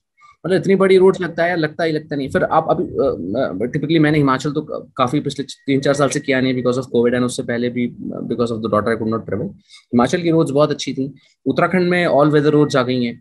मतलब 0.45 0.57
इतनी 0.57 0.74
बड़ी 0.76 0.97
रोड 0.99 1.16
लगता 1.20 1.45
है 1.45 1.57
लगता 1.57 1.84
ही 1.84 1.93
लगता 1.93 2.16
नहीं। 2.16 2.28
फिर 2.30 2.45
आप 2.45 2.66
अभी 2.70 3.66
टिपिकली 3.68 3.99
मैंने 3.99 4.18
हिमाचल 4.18 4.53
तो 4.53 4.62
काफ़ी 4.97 5.20
पिछले 5.20 5.45
तीन 5.45 5.80
चार 5.80 5.95
साल 5.95 6.09
से 6.09 6.20
किया 6.20 6.41
नहीं 6.41 6.55
बिकॉज़ 6.55 6.78
ऑफ़ 6.78 6.86
कोविड 6.91 7.14
एंड 7.14 7.24
उससे 7.24 7.43
पहले 7.43 7.68
भी 7.70 7.86
because 8.03 8.53
of 8.53 8.61
the 8.61 8.70
daughter 8.72 8.91
I 8.91 8.97
could 8.97 9.09
not 9.09 9.26
travel 9.26 9.47
Himachal 9.47 10.22
की 10.22 10.30
रोड्स 10.30 10.51
बहुत 10.51 10.70
अच्छी 10.70 10.93
थी। 10.95 11.12
उत्तराखंड 11.47 11.89
में 11.91 12.05
ऑल 12.07 12.30
वेदर 12.30 12.51
रोड्स 12.51 12.76
आ 12.76 12.82
गई 12.82 13.05
हैं। 13.05 13.20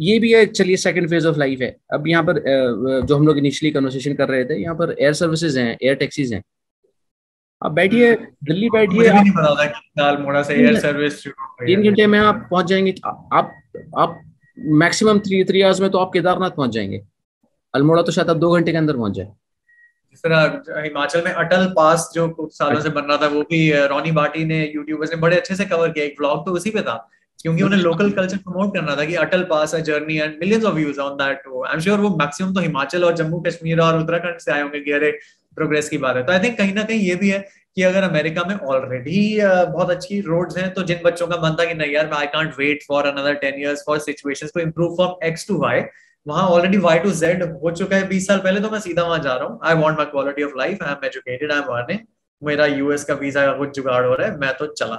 ये 0.00 0.18
भी 0.18 0.32
है 0.32 0.44
चलिए 0.46 0.76
सेकंड 0.78 1.08
फ़ेज़ 1.10 1.26
ऑफ़ 1.28 1.38
लाइफ 1.38 1.60
है। 1.60 1.76
अब 1.94 2.06
यहाँ 2.08 2.22
पर 2.24 2.42
जो 3.06 3.16
हम 3.16 3.26
लोग 3.26 3.38
इनिशियली 3.38 3.72
कन्वर्सेशन 3.74 4.14
कर 4.14 4.28
रहे 4.28 4.44
थे 4.44 4.60
यहाँ 4.62 4.74
पर 4.74 4.94
एयर 5.00 5.12
सर्विसेज़ 5.14 5.58
हैं 5.58 5.76
एयर 5.82 5.94
टैक्सीज 5.96 6.32
हैं। 6.34 6.42
आप 7.62 7.72
बैठिए 7.72 8.14
दिल्ली 8.44 8.68
बैठिए 8.70 9.10
तीन 11.66 11.82
घंटे 11.82 12.06
में 12.06 12.18
आप 12.18 12.46
पहुँच 12.50 12.66
जाएँगे। 12.66 12.94
आप 13.04 13.52
आप 13.98 14.20
मैक्सिमम 14.58 15.18
थ्री 15.18 15.44
थ्री 15.44 15.62
आवर्स 15.62 15.80
में 15.80 15.90
तो 15.90 15.98
आप 15.98 16.10
केदारनाथ 16.12 16.50
पहुँच 16.50 16.70
जाएँगे। 16.70 17.02
अल्मोड़ा 17.74 18.02
तो 18.02 18.12
शायद 18.12 18.30
आप 18.30 18.36
दो 18.36 18.50
घंटे 18.52 18.72
के 18.72 18.78
अंदर 18.78 18.96
पहुँच 18.96 19.12
जाए। 19.12 19.32
हिमाचल 20.82 21.22
में 21.24 21.32
अटल 21.32 21.66
पास 21.76 22.10
जो 22.14 22.28
कुछ 22.28 22.52
सालों 22.52 22.80
से 22.80 22.88
बन 22.90 23.02
रहा 23.02 23.16
था, 23.16 23.26
वो 23.26 23.40
भी 23.42 23.70
रोनी 23.86 24.10
बाटी 24.12 24.44
ने 24.44 24.60
यूट्यूबर्स 24.66 25.10
ने 25.10 25.16
बड़े 25.20 25.36
अच्छे 25.36 25.54
से 25.54 25.64
कवर 25.64 25.88
किया। 25.88 26.04
एक 26.04 26.14
ब्लॉग 26.18 26.44
तो 26.46 26.52
उसी 26.52 26.70
पे 26.70 26.82
था, 26.82 26.94
क्योंकि 27.40 27.62
उन्हें 27.62 27.80
लोकल 27.80 28.10
कल्चर 28.10 28.36
प्रमोट 28.38 28.74
करना 28.74 28.96
था 28.96 29.04
कि 29.04 29.14
अटल 29.16 29.42
पास 29.44 29.74
है 29.74 29.82
journey 29.82 30.18
and 30.18 30.38
millions 30.40 30.64
of 30.64 30.74
views 30.74 31.00
on 31.00 31.16
that 31.16 31.42
I 31.48 31.74
am 31.74 31.80
sure 31.80 32.00
वो 32.00 32.10
मैक्सिमम 32.16 32.54
तो 32.54 32.60
हिमाचल 32.60 33.04
और 33.04 33.14
जम्मू 33.16 33.40
कश्मीर 33.40 33.80
और 33.80 33.98
उत्तराखंड 34.00 34.38
से 34.40 34.52
आए 34.52 34.62
होंगे 34.62 34.92
अरे 34.92 35.10
प्रोग्रेस 35.56 35.88
की 35.88 35.98
बात 35.98 36.16
है। 36.16 36.22
तो 36.22 36.32
आई 36.32 36.38
थिंक 36.40 36.56
कहीं 36.58 36.74
ना 36.74 36.82
कहीं 36.82 37.00
ये 37.00 37.14
भी 37.14 37.30
है 37.30 37.44
कि 37.76 37.82
अगर 37.82 38.02
अमेरिका 38.02 38.44
में 38.48 38.54
ऑलरेडी 38.54 39.20
बहुत 39.42 39.90
अच्छी 39.90 40.20
रोड्स 40.20 40.56
हैं 40.58 40.72
तो 40.74 40.82
जिन 40.90 41.00
बच्चों 41.04 41.26
का 41.26 41.36
मन 41.42 41.56
था 41.60 41.64
कि 41.64 41.74
नहीं 41.74 41.92
यार 41.94 42.12
I 42.14 42.26
can't 42.34 42.58
wait 42.58 42.82
for 42.88 43.06
another 43.06 43.34
ten 43.44 43.60
years 43.60 43.82
for 43.86 43.98
situations 43.98 44.52
to 44.54 44.60
improve 44.60 44.94
from 44.96 45.26
X 45.28 45.46
to 45.48 45.58
Y 45.62 45.82
वहाँ 46.26 46.46
ऑलरेडी 46.48 46.78
वाई 46.78 46.98
टू 46.98 47.10
जेड 47.12 47.42
हो 47.62 47.70
चुका 47.70 47.96
है 47.96 48.08
बीस 48.08 48.26
साल 48.26 48.38
पहले 48.44 48.60
तो 48.60 48.70
मैं 48.70 48.80
सीधा 48.80 49.02
वहाँ 49.02 49.18
जा 49.18 49.34
रहा 49.34 49.48
हूँ। 49.48 49.58
I 49.64 49.74
want 49.74 49.98
my 49.98 50.06
quality 50.10 50.42
of 50.42 50.52
life 50.58 50.82
I 50.82 50.92
am 50.92 51.06
educated 51.06 51.52
I 51.52 51.58
am 51.58 51.74
earning 51.76 51.98
मेरा 52.42 52.66
यूएस 52.66 53.04
का 53.04 53.14
वीज़ा 53.14 53.46
का 53.46 53.52
कुछ 53.58 53.74
जुगाड़ 53.76 54.04
हो 54.06 54.14
रहा 54.14 54.28
है 54.28 54.38
मैं 54.38 54.52
तो 54.58 54.66
चला। 54.66 54.96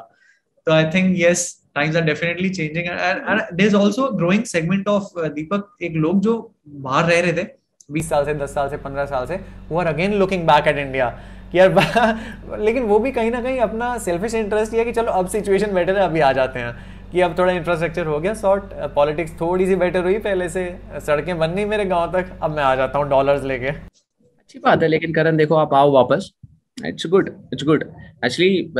तो 0.67 0.71
I 0.73 0.89
think 0.95 1.15
yes 1.19 1.53
definitely 1.77 2.49
changing 2.51 2.85
and, 2.87 3.21
and 3.31 3.41
there's 3.51 3.73
also 3.73 4.03
a 4.09 4.13
growing 4.19 4.43
segment 4.51 4.85
of 4.87 5.07
uh, 5.17 5.29
Deepak 5.29 5.75
एक 5.83 5.95
लोग 6.03 6.19
जो 6.21 6.35
बाहर 6.67 7.05
रह 7.05 7.19
रहे 7.21 7.33
थे 7.33 7.43
20 7.89 8.09
साल 8.09 8.25
से 8.25 8.33
10 8.35 8.53
साल 8.53 8.69
से 8.69 8.77
15 8.83 9.07
साल 9.07 9.25
से 9.27 9.39
वो 9.69 9.79
are 9.79 9.87
again 9.87 10.13
looking 10.19 10.45
back 10.47 10.67
at 10.67 10.77
India 10.77 11.09
यार, 11.55 12.59
लेकिन 12.59 12.83
वो 12.83 12.99
भी 12.99 13.11
कहीं 13.11 13.31
ना 13.31 13.41
कहीं 13.41 13.59
अपना 13.59 13.97
सेल्फिश 13.97 14.35
इंटरेस्ट 14.35 14.73
है 14.73 14.85
कि 14.85 14.91
चलो 14.91 15.11
अब 15.11 15.27
सिचुएशन 15.27 15.73
बेटर 15.73 15.97
है, 15.97 16.03
अभी 16.03 16.19
आ 16.19 16.31
जाते 16.31 16.59
हैं। 16.59 16.95
कि 17.11 17.21
अब 17.21 17.37
थोड़ा 17.39 17.53
इंफ्रास्ट्रक्चर 17.53 18.05
हो 18.05 18.19
गया 18.19 18.33
शॉर्ट 18.33 18.63
पॉलिटिक्स 18.95 19.41
थोड़ी 19.41 19.65
सी 19.65 19.75
बेटर 19.75 20.03
हुई 20.03 20.17
पहले 20.17 20.49
से। 20.49 20.79
सड़कें 20.93 21.39
बन 21.39 21.49
नहीं 21.49 21.65
मेरे 21.65 21.85
गाँव 21.85 22.11
तक, 22.13 22.39
अब 22.41 22.51
मैं 22.51 22.63
आ 22.63 22.75
जाता 22.75 22.99
हूँ 22.99 23.09
डॉलर 23.09 23.41
लेके। 23.43 23.67
अच्छी 23.67 24.59
बात 24.59 24.81
है, 24.81 24.87
लेकिन 24.87 25.13
करण, 25.13 25.37
देखो, 25.37 25.55
आप 25.55 25.73
आओ 25.73 25.91
वापस। 25.91 26.31
It's 26.77 27.07
good 27.07 27.29
it's 27.53 27.63
good 27.63 27.83
actually 28.25 28.73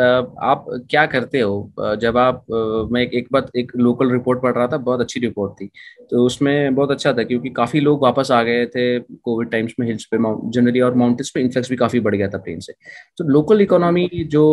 आप 0.43 0.65
क्या 0.89 1.05
करते 1.05 1.39
हो? 1.39 1.71
Uh, 1.81 1.95
जब 1.95 2.17
आप 2.17 2.45
uh, 2.45 2.91
मैं 2.91 3.01
एक, 3.01 3.13
एक 3.13 3.27
बात 3.31 3.51
एक 3.55 3.71
लोकल 3.75 4.11
रिपोर्ट 4.11 4.41
पढ़ 4.41 4.53
रहा 4.53 4.67
था 4.67 4.77
बहुत 4.77 5.01
अच्छी 5.01 5.19
रिपोर्ट 5.19 5.53
थी। 5.53 5.69
तो 6.11 6.25
उसमें 6.25 6.75
बहुत 6.75 6.91
अच्छा 6.91 7.13
था 7.13 7.23
क्योंकि 7.23 7.49
काफ़ी 7.49 7.79
लोग 7.79 8.03
वापस 8.03 8.31
आ 8.31 8.41
गए 8.43 8.65
थे 8.65 8.99
कोविड 8.99 9.49
टाइम्स 9.49 9.73
में 9.79 9.87
हिल्स 9.87 10.05
पे 10.13 10.17
जनरली 10.51 10.79
और 10.79 10.95
माउंटेन्स 10.95 11.29
पे 11.29 11.41
इन्फ्लक्स 11.41 11.69
भी 11.69 11.75
काफ़ी 11.75 11.99
बढ़ 11.99 12.15
गया 12.15 12.27
था 12.27 12.37
प्लेन 12.37 12.59
से। 12.59 12.73
तो 13.17 13.23
लोकल 13.23 13.61
इकोनॉमी 13.61 14.09
जो 14.27 14.43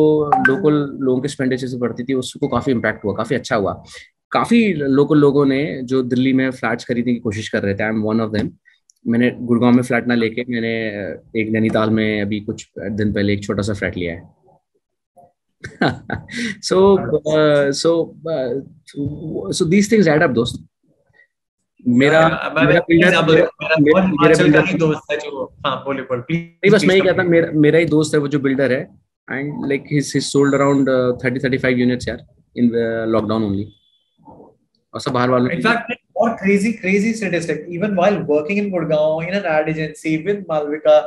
लोकल 0.48 0.74
लोगों 1.04 1.20
के 1.20 1.26
एक्सपेंडिचर 1.26 1.66
से 1.66 1.76
बढ़ती 1.76 2.04
थी 2.04 2.14
उसको 2.14 2.48
काफ़ी 2.48 2.72
इम्पैक्ट 2.72 3.04
हुआ 3.04 3.14
काफ़ी 3.14 3.36
अच्छा 3.36 3.56
हुआ। 3.56 3.82
काफ़ी 4.32 4.72
लोकल 4.74 5.18
लोगों 5.18 5.44
ने 5.46 5.80
जो 5.84 6.02
दिल्ली 6.02 6.32
में 6.32 6.50
फ्लैट्स 6.50 6.84
खरीदने 6.84 7.12
की 7.12 7.20
कोशिश 7.20 7.48
कर 7.48 7.62
रहे 7.62 7.74
थे 7.74 7.82
I 7.82 7.90
am 7.90 8.02
one 8.02 8.20
of 8.20 8.30
them 8.30 8.50
मैंने 9.06 9.30
गुड़गांव 9.30 9.72
में 9.72 9.82
फ्लैट 9.82 10.06
ना 10.06 10.14
लेके 10.14 10.44
मैंने 10.48 10.72
एक 11.40 11.50
नैनीताल 11.50 11.90
में 11.90 12.22
अभी 12.22 12.40
कुछ 12.40 12.70
दिन 12.78 13.12
पहले 13.12 13.32
एक 13.32 13.44
छोटा 13.44 13.62
सा 13.62 13.74
फ्लैट 13.74 13.96
लिया 13.96 14.14
है। 14.14 14.42
So 16.60 16.98
uh, 17.36 17.72
so 17.72 18.16
uh, 18.30 18.62
so 19.52 19.64
these 19.64 19.88
things 19.88 20.08
add 20.08 20.22
up 20.22 20.32
दोस्त। 20.32 20.68
मेरा 21.88 22.52
मेरा 22.54 22.80
बिल्डर 22.80 23.10
मेरा 24.42 24.62
दोस्त 24.72 25.12
है 25.12 25.18
हाँ 25.66 25.84
बस 26.72 26.84
मैं 26.84 26.94
ही 26.94 27.00
कहता 27.00 27.22
मेरा 27.22 27.50
मेरा 27.54 27.78
ही 27.78 27.84
दोस्त 27.84 28.14
है 28.14 28.20
वो 28.20 28.28
जो 28.28 28.38
बिल्डर 28.38 28.72
है। 28.72 29.02
And 29.32 29.66
like 29.66 29.84
he 29.92 30.00
sold 30.00 30.54
around 30.54 30.88
30 31.24 31.44
35 31.44 31.78
units 31.78 32.08
यार 32.08 32.18
इन 32.56 32.70
लॉकडाउन 33.08 33.44
ओनली 33.44 33.74
और 34.94 35.00
सब 35.00 35.12
बाहर 35.12 35.30
वालों 35.30 35.50
इनफैक्ट 35.50 36.01
और 36.22 36.36
crazy 36.42 36.72
crazy 36.78 37.12
statistic 37.18 37.66
even 37.76 37.98
while 38.00 38.18
working 38.30 38.62
in 38.62 38.70
Gurgaon 38.72 39.28
in 39.28 39.36
an 39.40 39.50
ad 39.56 39.68
agency 39.74 40.16
with 40.28 40.46
Malvika 40.50 41.02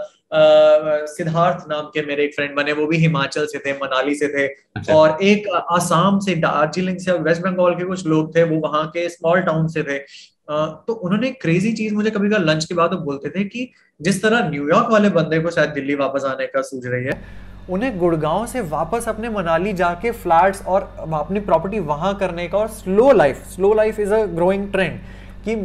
Siddharth 1.10 1.66
नाम 1.70 1.86
के 1.94 2.02
मेरे 2.06 2.24
एक 2.24 2.34
फ्रेंड 2.36 2.56
बने 2.56 2.72
वो 2.74 2.86
भी 2.88 2.98
हिमाचल 2.98 3.46
से 3.46 3.60
थे 3.60 3.74
मनाली 3.74 4.16
से 4.16 4.28
थे। 4.28 4.46
अच्छा। 4.48 4.94
और 4.94 5.18
एक 5.24 5.48
आसाम 5.72 6.20
से 6.20 6.36
दार्जिलिंग 6.36 6.98
से 7.00 7.12
वेस्ट 7.28 7.42
बंगाल 7.42 7.76
के 7.76 7.86
कुछ 7.86 8.06
लोग 8.08 8.36
थे 8.36 8.44
वो 8.44 8.60
वहाँ 8.60 8.86
के 8.88 9.08
स्मॉल 9.10 9.42
टाउन 9.42 9.68
से 9.68 9.84
थे। 9.84 9.98
तो 10.48 10.94
उन्होंने 10.94 11.32
क्रेजी 11.42 11.72
चीज़ 11.74 11.94
मुझे 11.94 12.10
कभी 12.12 12.30
कभी 12.30 12.44
लंच 12.46 12.66
के 12.66 12.76
बाद 12.76 12.94
वो 12.94 13.00
बोलते 13.02 13.30
थे 13.30 13.44
कि 13.44 13.70
जिस 14.00 14.22
तरह 14.22 14.50
न्यूयॉर्क 14.50 14.92
वाले 14.92 15.10
बंदे 15.10 15.40
को 15.40 15.52
शायद 15.52 15.70
दिल्ली 15.70 15.96
वापस 15.96 16.26
आने 16.26 16.48
का 16.48 16.62
सूझ 16.62 16.86
रही 16.86 17.06
है। 17.06 17.20
उन्हें 17.70 17.98
गुड़गांव 18.00 18.46
से 18.46 18.62
वापस 18.62 19.08
अपने 19.10 19.30
मनाली 19.30 19.74
जाके 19.74 20.12
फ्लैट्स 20.12 20.66
और 20.66 20.82
अपनी 21.14 21.40
प्रॉपर्टी 21.40 21.80
वहाँ 21.88 22.14
करने 22.18 22.48
का 22.48 22.58
और 22.58 22.68
slow 22.68 23.12
life 23.12 23.48
slow 23.48 23.74
life 23.74 24.00
is 24.00 24.14
a 24.14 24.26
growing 24.36 24.72
trend 24.72 25.00
कि 25.46 25.56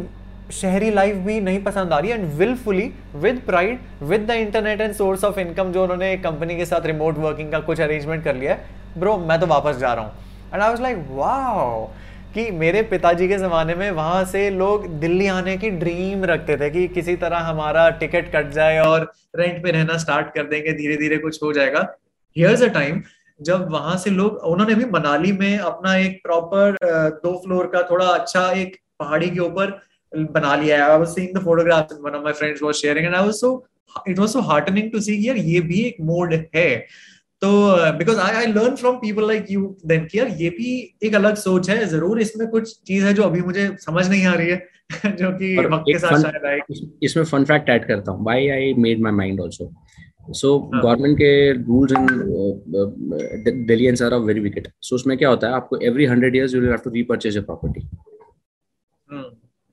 शहरी 0.51 0.89
लाइफ 0.91 1.15
भी 1.25 1.39
नहीं 1.41 1.63
पसंद 1.63 1.93
आ 1.93 1.99
रही 1.99 2.11
and 2.11 2.25
wilfully 2.33 2.91
with 3.15 3.41
pride 3.45 3.79
with 4.03 4.25
the 4.27 4.31
internet 4.37 4.81
and 4.81 4.93
source 4.93 5.23
of 5.23 5.39
income 5.39 5.71
जो 5.71 5.83
उन्होंने 5.83 6.15
कंपनी 6.17 6.55
के 6.57 6.65
साथ 6.65 6.85
रिमोट 6.85 7.17
वर्किंग 7.17 7.51
का 7.51 7.59
कुछ 7.59 7.81
अरेंजमेंट 7.81 8.23
कर 8.23 8.35
लिया 8.35 8.53
है 8.53 8.99
ब्रो 8.99 9.17
मैं 9.17 9.39
तो 9.39 9.47
वापस 9.47 9.77
जा 9.77 9.93
रहा 9.93 10.05
हूँ। 10.05 10.13
And 10.53 10.61
I 10.61 10.69
was 10.69 10.81
like 10.81 11.05
wow 11.11 11.89
कि 12.33 12.49
मेरे 12.53 12.81
पिताजी 12.89 13.27
के 13.27 13.37
ज़माने 13.37 13.75
में 13.75 13.89
वहाँ 13.91 14.23
से 14.25 14.49
लोग 14.49 14.87
दिल्ली 14.99 15.27
आने 15.29 15.55
की 15.57 15.69
ड्रीम 15.79 16.23
रखते 16.25 16.57
थे 16.57 16.69
कि 16.69 16.87
किसी 16.89 17.15
तरह 17.17 17.37
हमारा 17.47 17.89
टिकट 17.99 18.31
कट 18.35 18.51
जाए 18.53 18.77
और 18.79 19.11
रेंट 19.35 19.63
पे 19.63 19.71
रहना 19.71 19.97
स्टार्ट 19.97 20.33
कर 20.35 20.47
देंगे 20.47 20.73
धीरे 20.73 20.95
धीरे 20.97 21.17
कुछ 21.17 21.41
हो 21.43 21.51
जाएगा। 21.53 21.87
हियर्स 22.35 22.61
अ 22.63 22.67
टाइम 22.73 23.01
जब 23.39 23.67
वहाँ 23.71 23.95
से 23.97 24.09
लोग, 24.09 24.35
उन्होंने 24.37 24.75
भी 24.75 24.85
मनाली 24.87 25.31
में 25.33 25.57
अपना 25.57 25.95
एक 25.97 26.19
प्रॉपर 26.23 26.77
दो 27.23 27.31
फ्लोर 27.45 27.67
का 27.73 27.81
थोड़ा 27.91 28.05
अच्छा 28.07 28.49
एक 28.53 28.77
पहाड़ी 28.99 29.29
के 29.29 29.39
ऊपर 29.39 29.79
बना 30.11 30.55
लिया 30.55 30.77
है। 30.77 30.91
I 30.91 30.97
was 30.97 31.07
seeing 31.07 31.35
the 31.35 31.43
photographs 31.43 31.97
one 32.01 32.15
of 32.15 32.23
my 32.23 32.33
friends 32.33 32.63
was 32.63 32.75
sharing 32.75 33.05
and 33.05 33.15
I 33.15 33.25
was 33.25 33.33
so 33.35 33.53
it 34.07 34.19
was 34.19 34.29
so 34.29 34.41
heartening 34.49 34.91
to 34.91 34.99
see 35.01 35.17
यार 35.27 35.37
ये 35.37 35.59
भी 35.61 35.81
एक 35.81 35.95
मोड 36.01 36.33
है। 36.55 36.69
तो 37.41 37.49
because 37.97 38.19
I 38.19 38.35
I 38.35 38.45
learn 38.47 38.75
from 38.75 38.95
people 38.97 39.27
like 39.27 39.45
you 39.51 39.75
then 39.85 40.05
कि 40.05 40.19
यार 40.19 40.27
ये 40.39 40.49
भी 40.49 40.73
एक 41.03 41.15
अलग 41.15 41.35
सोच 41.37 41.69
है 41.69 41.85
ज़रूर 41.87 42.21
इसमें 42.21 42.47
कुछ 42.49 42.75
चीज़ 42.87 43.05
है 43.05 43.13
जो 43.13 43.23
अभी 43.23 43.41
मुझे 43.41 43.67
समझ 43.79 44.07
नहीं 44.09 44.25
आ 44.25 44.33
रही 44.33 44.49
है 44.49 44.69
जो 45.15 45.31
कि 45.33 45.55
वक्त 45.57 45.83
के 45.83 45.97
साथ 45.99 46.21
शायद 46.21 46.45
आएगी 46.45 46.81
इसमें 47.03 47.23
फन 47.25 47.43
फैक्ट 47.45 47.69
ऐड 47.69 47.87
करता 47.87 48.11
हूँ 48.11 48.23
why 48.23 48.47
I 48.49 48.73
made 48.79 49.01
my 49.01 49.11
mind 49.13 49.41
also 49.41 49.71
so 50.33 50.57
government 50.73 51.17
के 51.17 51.31
rules 51.53 51.91
in 51.91 53.65
Delhi 53.65 53.87
NCR 53.87 54.13
are 54.13 54.19
very 54.21 54.39
wicked 54.39 54.67
so 54.81 54.95
उसमें 54.95 55.17
क्या 55.17 55.29
होता 55.29 55.47
है 55.47 55.53
आपको 55.53 55.77
every 55.83 56.05
hundred 56.05 56.35
years 56.35 56.55
you 56.55 56.61
will 56.61 56.69
have 56.69 56.79
to 56.83 56.89
repurchase 56.91 57.37
a 57.37 57.41
property 57.41 57.87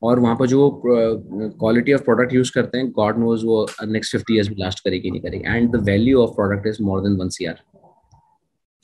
और 0.02 0.18
वहाँ 0.20 0.36
पर 0.36 0.46
जो 0.46 0.70
क्वालिटी 0.84 1.92
ऑफ़ 1.92 2.02
प्रोडक्ट 2.02 2.32
यूज़ 2.34 2.52
करते 2.54 2.78
हैं 2.78 2.90
गॉड 2.96 3.18
नोज़ 3.18 3.44
वो 3.46 3.66
नेक्स्ट 3.86 4.12
फिफ्टी 4.12 4.34
ईयर्स 4.34 4.48
में 4.48 4.56
लास्ट 4.58 4.84
करेगी 4.84 5.10
नहीं 5.10 5.20
करेगी। 5.20 5.44
And 5.46 5.70
the 5.72 5.82
value 5.84 6.22
of 6.22 6.34
product 6.36 6.66
is 6.66 6.82
more 6.82 7.00
than 7.02 7.16
one 7.20 7.28
CR 7.36 7.60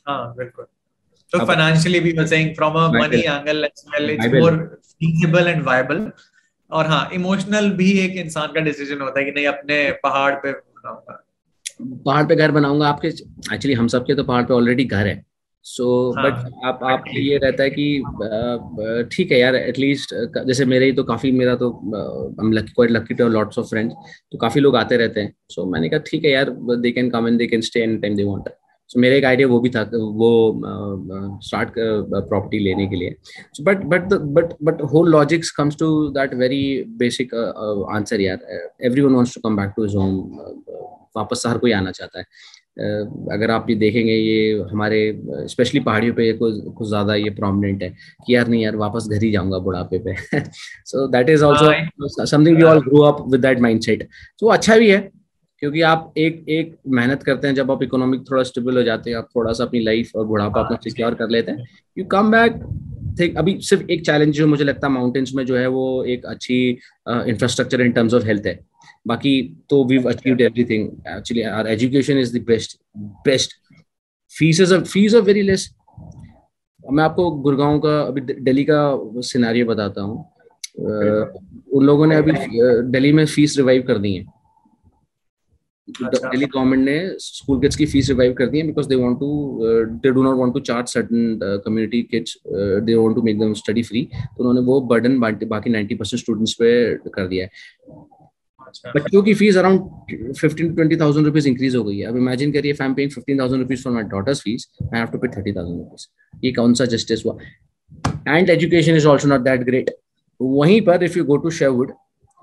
हाँ 0.07 0.35
बिल्कुल। 0.37 0.67
तो 1.33 1.45
फाइनेंशियली 1.47 2.01
भी 2.01 2.13
मैं 2.13 2.27
saying 2.27 2.55
from 2.57 2.75
a 2.75 2.87
money 2.93 3.21
angle 3.21 3.65
as 3.65 3.85
well 3.95 4.11
it's 4.11 4.27
more 4.35 4.57
feasible 4.83 5.49
and 5.49 5.63
viable 5.65 6.11
और 6.71 6.87
हाँ 6.87 7.09
इमोशनल 7.15 7.71
भी 7.77 7.91
एक 8.01 8.17
इंसान 8.19 8.53
का 8.53 8.61
डिसीज़न 8.63 9.01
होता 9.01 9.19
है 9.21 9.25
कि 9.25 9.31
नहीं 9.31 9.47
अपने 9.47 9.77
पहाड़ 10.03 10.35
पे 10.45 10.53
पहाड़ 11.77 12.25
पे 12.27 12.37
घर 12.37 12.51
बनाऊँगा 12.51 12.89
आपके 12.89 13.09
एक्चुअली 13.09 13.75
हम 13.75 13.89
सबके 13.89 14.15
तो 14.15 14.25
पहाड़ 14.25 14.43
पे 14.45 14.55
ऑलरेडी 14.55 14.85
घर 14.85 15.07
है। 15.07 15.15
सो 15.67 15.85
so, 15.85 16.19
बट 16.19 16.33
हाँ, 16.35 16.51
आप 16.65 16.81
आप 16.85 17.05
ये 17.09 17.37
रहता 17.43 17.63
है 17.63 17.71
कि 17.71 19.07
ठीक 19.13 19.31
है 19.33 19.39
यार 19.39 19.55
एटलीस्ट 19.57 20.15
जैसे 20.47 20.65
मेरे 20.65 20.87
ही 20.87 20.93
तो 20.93 21.05
काफ़ी 21.05 21.31
मेरा 21.33 21.55
तो 21.57 21.71
हम 22.41 22.53
lucky 22.53 22.73
quite 22.73 22.91
lucky 22.91 23.15
to 23.15 23.29
lots 23.29 23.59
of 23.59 23.69
friends 23.69 23.95
तो 24.33 24.39
काफ़ी 24.39 24.61
लोग 24.61 24.77
आते 24.77 24.97
रहते 24.97 25.21
हैं। 25.21 25.33
सो 25.51 25.63
so, 25.63 25.73
मैंने 25.73 25.89
कहा 25.89 26.01
ठीक 26.07 26.25
है 26.25 26.31
यार 26.31 26.51
they 26.51 26.91
can 26.91 27.11
come 27.11 27.29
and 27.29 27.39
they 27.39 27.47
can 27.47 27.61
stay 27.61 27.83
any 27.83 27.97
time 27.99 28.17
they 28.17 28.25
want 28.25 28.49
so 28.91 29.01
मेरा 29.01 29.17
एक 29.17 29.25
आइडिया 29.25 29.49
वो 29.49 29.59
भी 29.61 29.71
था 29.71 29.83
वो 29.93 30.31
स्टार्ट 31.45 31.73
प्रॉपर्टी 31.77 32.59
लेने 32.65 32.87
के 32.87 32.97
लिए। 32.97 33.15
But 33.63 33.85
but 33.93 34.13
but 34.13 34.53
but 34.63 34.83
whole 34.93 35.11
logics 35.11 35.51
comes 35.51 35.77
to 35.79 35.89
that 36.17 36.35
very 36.43 36.63
basic 36.99 37.35
answer 37.35 38.21
यार। 38.21 38.47
Everyone 38.83 39.15
wants 39.15 39.35
to 39.35 39.41
come 39.49 39.57
back 39.57 39.73
to 39.77 39.85
his 39.85 39.97
home 39.97 40.19
वापस 41.17 41.43
हर 41.47 41.59
कोई 41.59 41.73
आना 41.73 41.91
चाहता 41.91 42.19
है। 42.19 42.25
अगर 42.77 43.51
आप 43.51 43.67
ये 43.71 43.75
देखेंगे 43.77 44.13
ये 44.13 44.53
हमारे 44.71 45.01
स्पेशली 45.49 45.81
पहाड़ियों 45.81 46.15
पे 46.15 46.33
कुछ 46.33 46.55
कुछ 46.77 46.89
ज़्यादा 46.89 47.15
ये 47.15 47.31
प्रोमिनेंट 47.31 47.83
है 47.83 47.89
कि 48.27 48.35
यार 48.35 48.49
नहीं 48.49 48.63
यार 48.63 48.77
वापस 48.77 49.09
घर 49.11 49.23
ही 49.23 49.31
जाऊँगा 49.31 49.59
बुढ़ापे 49.59 49.99
पे। 49.99 50.15
So 50.87 51.07
that 51.09 51.31
is 51.31 51.45
also 51.45 52.25
something 52.27 52.57
we 52.57 52.63
all 52.63 52.81
grow 52.81 53.03
up 53.03 53.25
with 53.33 53.41
that 53.41 53.61
mindset 53.61 54.09
तो 54.41 54.47
अच्छा 54.49 54.77
भी 54.77 54.91
है 54.91 54.99
क्योंकि 55.63 55.81
आप 55.83 56.13
एक 56.19 56.45
एक 56.49 56.77
मेहनत 56.95 57.23
करते 57.23 57.49
हैं 57.49 57.55
जब 57.55 57.71
आप 57.71 57.83
इकोनॉमिक 57.83 58.25
थोड़ा 58.31 58.43
स्टेबल 58.43 58.77
हो 58.77 58.83
जाते 58.83 59.11
हैं 59.11 59.17
आप 59.17 59.29
थोड़ा 59.37 59.53
सा 59.53 59.65
अपनी 59.65 59.81
लाइफ 59.81 60.11
और 60.17 60.27
बुढ़ापा 60.27 60.61
अपना 60.61 60.79
सिक्योर 60.85 61.15
कर 61.15 61.29
लेते 61.29 61.53
हैं 61.53 61.67
यू 61.97 62.05
कम 62.13 62.31
बैक 62.31 62.61
थिंक 63.21 63.37
अभी 63.39 63.59
सिर्फ़ 63.63 63.91
एक 63.91 64.05
चैलेंज 64.07 64.35
जो 64.35 64.47
मुझे 64.47 64.65
लगता 64.65 64.87
है 64.87 64.93
माउंटेन्स 64.93 65.35
में 65.35 65.45
जो 65.47 65.57
है 65.57 65.67
वो 65.69 66.05
एक 66.05 66.25
अच्छी 66.27 66.57
infrastructure 67.09 67.81
in 67.81 67.93
terms 67.93 68.15
of 68.15 68.25
health 68.27 68.47
है। 68.47 68.59
बाकी 69.07 69.33
तो 69.71 69.85
we 69.85 69.97
achieved 70.09 70.41
everything 70.41 70.89
actually 71.17 71.43
our 71.43 71.67
education 71.71 72.19
is 72.19 72.37
the 72.39 72.43
best 72.47 72.79
best 73.27 73.53
fees 74.33 74.61
is 74.61 74.75
fees 74.75 75.15
of 75.15 75.25
very 75.25 75.43
less 75.43 75.69
मैं 76.85 77.05
आपको 77.05 77.31
गुड़गांव 77.43 77.79
का 77.81 78.01
अभी 78.01 78.21
दिल्ली 78.21 78.65
का 78.71 78.81
सिनारियो 79.25 79.67
बताता 79.67 80.01
हूँ। 80.01 80.25
उन 80.77 81.85
लोगों 81.87 82.07
ने 82.07 82.17
अभी 82.17 82.33
दिल्ली 82.91 83.13
में 83.13 83.25
फ़ीस 83.27 83.57
रिवाइव 83.59 83.83
कर 83.89 83.99
दी 83.99 84.15
है। 84.15 84.25
दिल्ली 85.89 86.47
गवर्नमेंट 86.47 86.85
ने 86.85 86.97
स्कूल 87.21 87.61
किड्स 87.61 87.77
की 87.77 87.87
फ़ीस 87.87 88.09
रिवाइव 88.09 88.33
कर 88.39 88.47
दी 88.47 88.59
है 88.59 88.67
because 88.67 88.89
they 88.89 88.95
want 88.95 89.19
to 89.21 89.59
they 90.03 90.11
do 90.11 90.23
not 90.23 90.39
want 90.39 90.53
to 90.55 90.61
charge 90.61 90.89
certain 90.89 91.39
community 91.65 92.03
kids 92.11 92.37
they 92.47 92.95
want 92.95 93.15
to 93.17 93.23
make 93.23 93.39
them 93.41 93.53
study 93.55 93.83
free 93.83 94.05
तो 94.15 94.37
उन्होंने 94.39 94.61
वो 94.67 94.81
बर्डन 94.93 95.19
बाकी 95.21 95.71
90 95.73 95.99
परसेंट 95.99 96.21
स्टूडेंट्स 96.21 96.53
पे 96.61 96.73
कर 97.09 97.27
दिया 97.29 97.45
है। 97.45 97.51
बच्चों 98.87 99.23
की 99.23 99.35
fees 99.35 99.57
around 99.57 100.35
fifteen 100.37 100.75
twenty 100.75 100.97
thousand 101.01 101.27
rupees 101.27 101.49
increase 101.49 101.77
हो 101.77 101.83
गई 101.85 101.99
है। 101.99 102.07
अब 102.07 102.17
इमेजिन 102.17 102.53
करिए 102.53 102.73
I 102.73 102.87
am 102.87 102.95
fifteen 102.95 103.39
thousand 103.41 103.63
rupees 103.63 103.83
for 103.85 103.93
my 103.93 104.03
daughter's 104.15 104.41
fees 104.43 104.69
I 104.83 104.99
have 104.99 105.09
to 105.13 105.19
pay 105.19 105.29
thirty 105.37 105.53
thousand 105.53 105.79
rupees 105.79 106.07
ये 106.45 106.53
कौन 106.53 106.75
सा 106.75 106.85
जस्टिस 106.95 107.25
हुआ? 107.27 107.37
And 108.29 108.51
education 108.51 108.97
is 108.97 109.07
also 109.09 109.29
not 109.29 109.41
that 109.41 109.61
great 109.65 109.91
वहीं 110.41 110.81
पर 110.87 111.05
if 111.05 111.19
you 111.19 111.25
go 111.25 111.37
to 111.45 111.51
Sherwood 111.59 111.93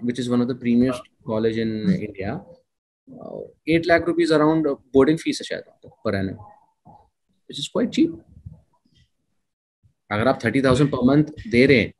which 0.03 0.19
is 0.19 0.29
one 0.31 0.41
of 0.41 0.47
the 0.47 0.59
premiest 0.59 1.11
college 1.25 1.59
in 1.59 1.69
India 1.91 2.33
eight 3.75 3.87
lakh 3.87 4.07
rupees 4.07 4.33
around 4.33 4.67
boarding 4.67 5.17
fees 5.17 5.41
है 5.41 5.45
शायद 5.45 5.91
per 6.05 6.15
annum 6.15 6.35
which 7.49 7.59
is 7.59 7.69
quite 7.71 7.89
cheap 7.89 8.21
अगर 10.09 10.27
आप 10.27 10.39
thirty 10.45 10.61
thousand 10.61 10.91
per 10.91 11.05
month 11.07 11.23
दे 11.51 11.65
रहे 11.65 11.77
हैं 11.77 11.93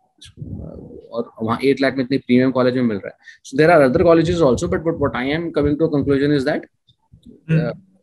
और 1.12 1.32
वहाँ 1.42 1.60
एट 1.66 1.82
लाख 1.82 1.96
में 1.98 2.04
इतने 2.04 2.18
प्रीमियम 2.18 2.52
कॉलेज 2.52 2.76
में 2.76 2.84
मिल 2.84 2.98
रहा 2.98 3.08
है। 3.08 3.16
So 3.44 3.58
there 3.58 3.72
are 3.72 3.82
other 3.82 4.04
colleges 4.04 4.42
also 4.50 4.68
but 4.68 4.84
but 4.84 5.02
what 5.02 5.16
I 5.16 5.30
am 5.32 5.50
coming 5.52 5.78
to 5.80 5.88
conclusion 5.90 6.34
is 6.36 6.46
that 6.46 6.66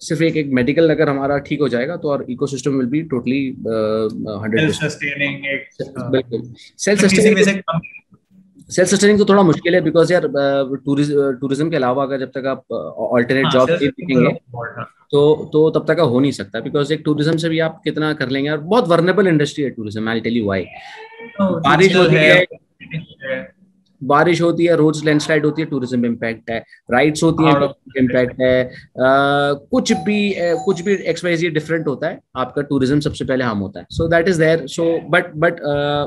सिर्फ़ 0.02 0.22
एक 0.22 0.36
एक 0.36 0.50
मेडिकल 0.54 0.90
अगर 0.90 1.09
हमारा 1.09 1.38
ठीक 1.46 1.61
हो 1.61 1.68
जाएगा 1.68 1.96
तो 1.96 2.11
और 2.11 2.24
ecosystem 2.30 2.76
will 2.78 2.86
be 2.88 3.02
totally 3.12 3.38
hundred 4.42 4.70
बिल्कुल। 6.11 6.42
सेल्फ 6.78 7.00
सस्टेनिंग 7.00 7.62
सेल्फ 8.70 8.88
सस्टेनिंग 8.88 9.18
तो 9.18 9.24
थोड़ा 9.24 9.42
मुश्किल 9.42 9.74
है 9.74 9.80
बिकॉज़ 9.80 10.12
यार 10.12 10.26
टूरिज़्म 10.86 11.70
के 11.70 11.76
अलावा 11.76 12.02
अगर 12.02 12.18
जब 12.20 12.30
तक 12.34 12.46
आप 12.46 12.72
ऑल्टरनेट 12.72 13.46
जॉब 13.52 13.70
देखेंगे 13.72 14.32
तो 15.12 15.20
तो 15.52 15.68
तब 15.70 15.84
तक 15.88 16.00
हो 16.00 16.20
नहीं 16.20 16.32
सकता। 16.32 16.61
बिकॉज़ 16.61 16.92
एक 16.92 17.02
टूरिज़्म 17.04 17.36
से 17.36 17.48
भी 17.48 17.59
आप 17.66 17.80
कितना 17.84 18.12
कर 18.14 18.28
लेंगे 18.28 18.50
और 18.50 18.59
बहुत 18.62 18.88
वर्नेबल 18.88 19.28
इंडस्ट्री 19.28 19.64
है 19.64 19.70
tourism 19.70 20.09
I 20.09 20.20
tell 20.20 20.36
you 20.36 20.44
why 20.46 20.64
बारिश 21.40 21.96
होती 21.96 22.14
है 22.16 22.44
बारिश 24.02 24.40
होती 24.42 24.64
है 24.64 24.74
रोज 24.76 25.04
लैंडस्लाइड 25.04 25.44
होती 25.44 25.62
है 25.62 25.68
टूरिज़्म 25.68 26.04
इम्पैक्ट 26.06 26.50
है 26.50 26.58
राइड्स 26.90 27.22
होती 27.22 27.44
है 27.44 27.52
इम्पैक्ट 27.98 28.40
है। 28.40 28.64
आ, 28.64 29.52
कुछ 29.70 29.92
भी 30.04 30.34
कुछ 30.64 30.80
भी 30.80 30.94
एक्सवाइजी 31.04 31.48
डिफरेंट 31.50 31.86
होता 31.86 32.08
है 32.08 32.20
आपका 32.36 32.62
टूरिज़्म 32.62 33.00
सबसे 33.00 33.24
पहले 33.24 33.44
हम 33.44 33.58
होता 33.58 33.80
है। 33.80 33.86
So 33.90 34.08
that 34.08 34.28
is 34.28 34.38
there 34.40 34.66
so 34.68 34.84
but 35.10 35.32
but 35.36 35.60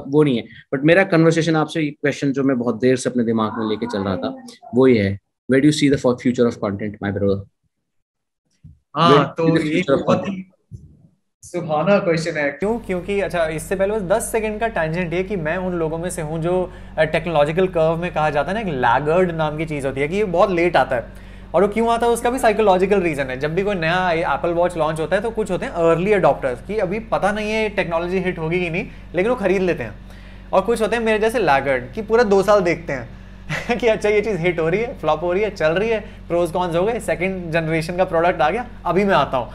वो 0.07 0.23
नहीं 0.23 0.37
है। 0.37 0.43
बट 0.73 0.83
मेरा 0.83 1.03
कन्वर्सेशन 1.05 1.55
आपसे 1.55 1.85
क्वेश्चन 1.91 2.31
जो 2.31 2.43
मैं 2.43 2.57
बहुत 2.59 2.79
देर 2.81 2.95
से 2.95 3.09
अपने 3.09 3.23
दिमाग 3.23 3.57
में 3.57 3.67
लेके 3.69 3.87
चल 3.87 4.03
रहा 4.03 4.15
था 4.17 4.35
वो 4.75 4.85
ही। 4.85 4.97
है 4.97 5.17
where 5.49 5.65
you 5.65 5.71
see 5.71 5.89
the 5.89 5.97
future 5.97 6.45
of 6.45 6.57
content 6.59 6.97
my 7.03 7.11
brother 7.11 7.45
हाँ 8.95 9.33
तो 9.37 9.57
ये 9.57 9.83
बहुत 9.89 10.27
ही 10.27 10.43
सुहाना 11.43 11.97
क्वेश्चन 11.99 12.37
है। 12.37 12.49
क्यों? 12.51 12.77
क्योंकि 12.79 13.19
अच्छा 13.21 13.45
इससे 13.45 13.75
पहले 13.75 13.93
बस 13.93 14.01
10 14.09 14.31
सेकंड 14.31 14.59
का 14.59 14.67
टेंजेंट 14.67 15.13
ये 15.13 15.21
कि 15.23 15.35
मैं 15.35 15.55
उन 15.57 15.73
लोगों 15.73 15.97
में 15.97 16.09
से 16.09 16.21
हूँ 16.21 16.37
जो 16.39 16.51
टेक्नोलॉजिकल 16.99 17.67
कर्व 17.67 17.95
में 17.97 18.11
कहा 18.13 18.29
जाता 18.29 18.51
है 18.51 18.53
ना 18.53 18.61
एक 18.61 18.75
लैगर्ड 18.75 19.31
नाम 19.31 19.57
की 19.57 19.65
चीज़ 19.65 19.87
होती 19.87 20.01
है 20.01 20.07
कि 20.07 20.15
ये 20.15 20.23
बहुत 20.25 20.51
लेट 20.51 20.77
आता 20.77 20.95
है। 20.95 21.05
और 21.53 21.61
वो 21.61 21.67
क्यों 21.67 21.89
आता 21.93 22.05
है? 22.05 22.11
उसका 22.11 22.29
भी 22.29 22.39
साइकोलॉजिकल 22.39 23.01
रीजन 23.01 23.29
है। 23.29 23.39
जब 23.39 23.55
भी 23.55 23.63
कोई 23.63 23.75
नया 23.75 24.11
एप्पल 24.33 24.53
वॉच 24.53 24.77
लॉन्च 24.77 24.99
होता 24.99 25.15
है 25.15 25.21
तो 25.21 25.29
कुछ 25.31 25.51
होते 25.51 25.65
हैं 25.65 25.71
अर्ली 25.89 26.13
अडॉप्टर्स 26.13 26.61
कि 26.67 26.77
अभी 26.79 26.99
पता 27.11 27.31
नहीं 27.31 27.51
है 27.51 27.67
टेक्नोलॉजी 27.71 28.19
हिट 28.19 28.39
होगी 28.39 28.59
कि 28.59 28.69
नहीं, 28.69 28.85
लेकिन 29.15 29.29
वो 29.29 29.35
खरीद 29.35 29.61
लेते 29.61 29.83
हैं। 29.83 29.95
और 30.53 30.61
कुछ 30.61 30.81
होते 30.81 30.95
हैं 30.95 31.03
मेरे 31.03 31.19
जैसे 31.19 31.39
लैगर्ड 31.39 31.91
कि 31.93 32.01
पूरा 32.01 32.23
दो 32.25 32.41
साल 32.43 32.61
देखते 32.61 32.93
हैं 32.93 33.77
कि 33.77 33.87
अच्छा 33.87 34.09
ये 34.09 34.21
चीज़ 34.21 34.37
हिट 34.37 34.59
हो 34.59 34.69
रही 34.69 34.81
है 34.81 34.93
फ्लॉप 34.99 35.23
हो 35.23 35.33
रही 35.33 35.43
है, 35.43 35.49
चल 35.51 35.71
रही 35.71 35.89
है 35.89 35.99
प्रोज 36.27 36.51
कॉन्स 36.51 36.75
हो 36.75 36.83
गए 36.85 36.99
सेकेंड 37.01 37.51
जनरेशन 37.51 37.97
का 37.97 38.03
प्रोडक्ट 38.05 38.41
आ 38.41 38.49
गया, 38.49 38.65
अभी 38.85 39.03
मैं 39.03 39.15
आता 39.15 39.37
हूँ। 39.37 39.51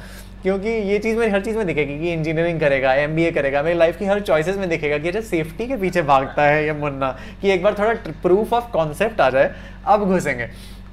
क्योंकि 0.46 0.68
ये 0.68 0.98
चीज़ 0.98 1.16
मेरी 1.18 1.30
हर 1.32 1.40
चीज़ 1.42 1.56
में 1.56 1.66
दिखेगी 1.66 1.98
कि 1.98 2.12
इंजीनियरिंग 2.12 2.58
करेगा 2.60 2.92
एमबीए 2.94 3.30
करेगा, 3.32 3.62
मेरी 3.62 3.78
लाइफ 3.78 3.96
की 3.98 4.04
हर 4.04 4.20
चॉइसेस 4.20 4.56
में 4.56 4.68
दिखेगा 4.68 4.98
कि 4.98 5.08
अच्छा 5.08 5.20
सेफ्टी 5.20 5.66
के 5.66 5.76
पीछे 5.76 6.02
भागता 6.02 6.42
है 6.42 6.64
ये 6.66 6.72
मुन्ना, 6.74 7.08
कि 7.42 7.50
एक 7.50 7.62
बार 7.62 7.74
थोड़ा 7.78 7.94
प्रूफ 8.22 8.52
ऑफ़ 8.52 8.70
कॉन्सेप्ट 8.72 9.20
आ 9.20 9.28
जाए, 9.30 9.50
अब 9.86 10.04
घुसेंगे। 10.06 10.46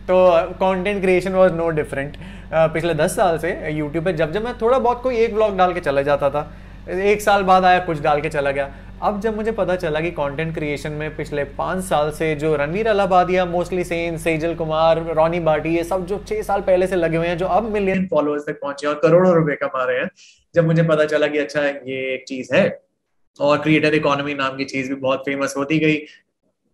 तो 0.08 0.16
content 0.56 1.01
creation 1.01 1.34
was 1.34 1.54
no 1.54 1.70
different 1.72 2.18
पिछले 2.54 2.93
दस 2.95 3.16
साल 3.16 3.38
से 3.38 3.51
यूट्यूब 3.72 4.06
पे 4.06 4.14
जब 4.14 4.32
जब 4.34 4.45
मैं 4.45 4.54
थोड़ा 4.62 4.80
बहुत 4.80 5.04
कोई 5.04 5.18
एक 5.18 5.36
ब्लॉग 5.36 5.58
डाल 5.58 5.74
के 5.74 5.80
चला 5.82 6.01
जाता 6.01 6.30
था, 6.30 6.51
एक 6.89 7.22
साल 7.22 7.43
बाद 7.43 7.66
आया, 7.66 7.80
कुछ 7.82 8.01
डाल 8.01 8.22
के 8.22 8.30
चला 8.30 8.51
गया। 8.51 8.70
अब 9.04 9.20
जब 9.22 9.36
मुझे 9.36 9.51
पता 9.51 9.76
चला 9.76 9.99
कि 10.01 10.10
कंटेंट 10.12 10.54
क्रिएशन 10.54 10.91
में 10.91 11.16
पिछले 11.16 11.43
पाँच 11.56 11.84
साल 11.84 12.12
से 12.12 12.34
जो 12.36 12.56
रणवीर 12.56 12.88
अलाबादिया 12.88 13.45
मोस्टली 13.45 13.84
सेन 13.84 14.18
सेजल 14.18 14.54
कुमार 14.56 15.01
रोनी 15.16 15.39
बाटी 15.47 15.76
ये 15.76 15.84
सब 15.84 16.06
जो 16.06 16.24
छह 16.28 16.41
साल 16.41 16.62
पहले 16.62 16.88
से 16.88 16.95
लगे 16.95 17.18
हुए 17.18 17.28
हैं, 17.28 17.38
जो 17.38 17.45
अब 17.47 17.72
मिलियन 17.72 18.06
फॉलोअर्स 18.08 18.43
तक 18.47 18.60
पहुँचे 18.62 18.88
और 18.88 18.99
करोड़ों 19.01 19.34
रुपए 19.36 19.56
कमा 19.56 19.84
रहे 19.84 19.97
हैं, 19.99 20.10
जब 20.56 20.66
मुझे 20.66 20.84
पता 20.84 21.06
चला 21.06 21.28
कि 21.28 21.38
अच्छा 21.38 21.62
ये 21.62 21.97
एक 22.14 22.24
चीज़ 22.28 22.54
है। 22.56 22.64
और 23.39 23.58
क्रिएटर 23.62 23.95
इकोनॉमी 23.95 24.34
नाम 24.34 24.56
की 24.58 24.66
चीज़ 24.66 24.89
भी 24.89 24.95
बहुत 24.97 25.24
फ़ेमस 25.26 25.54
होती 25.58 25.80
गई। 25.80 25.97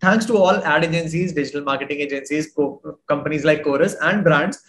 Thanks 0.01 0.27
to 0.27 0.37
all 0.37 0.61
ad 0.67 0.83
agencies 0.83 1.33
digital 1.35 1.63
marketing 1.67 2.01
agencies 2.01 2.53
companies 2.57 3.45
like 3.45 3.63
Chorus 3.63 3.97
and 4.03 4.23
brands 4.23 4.63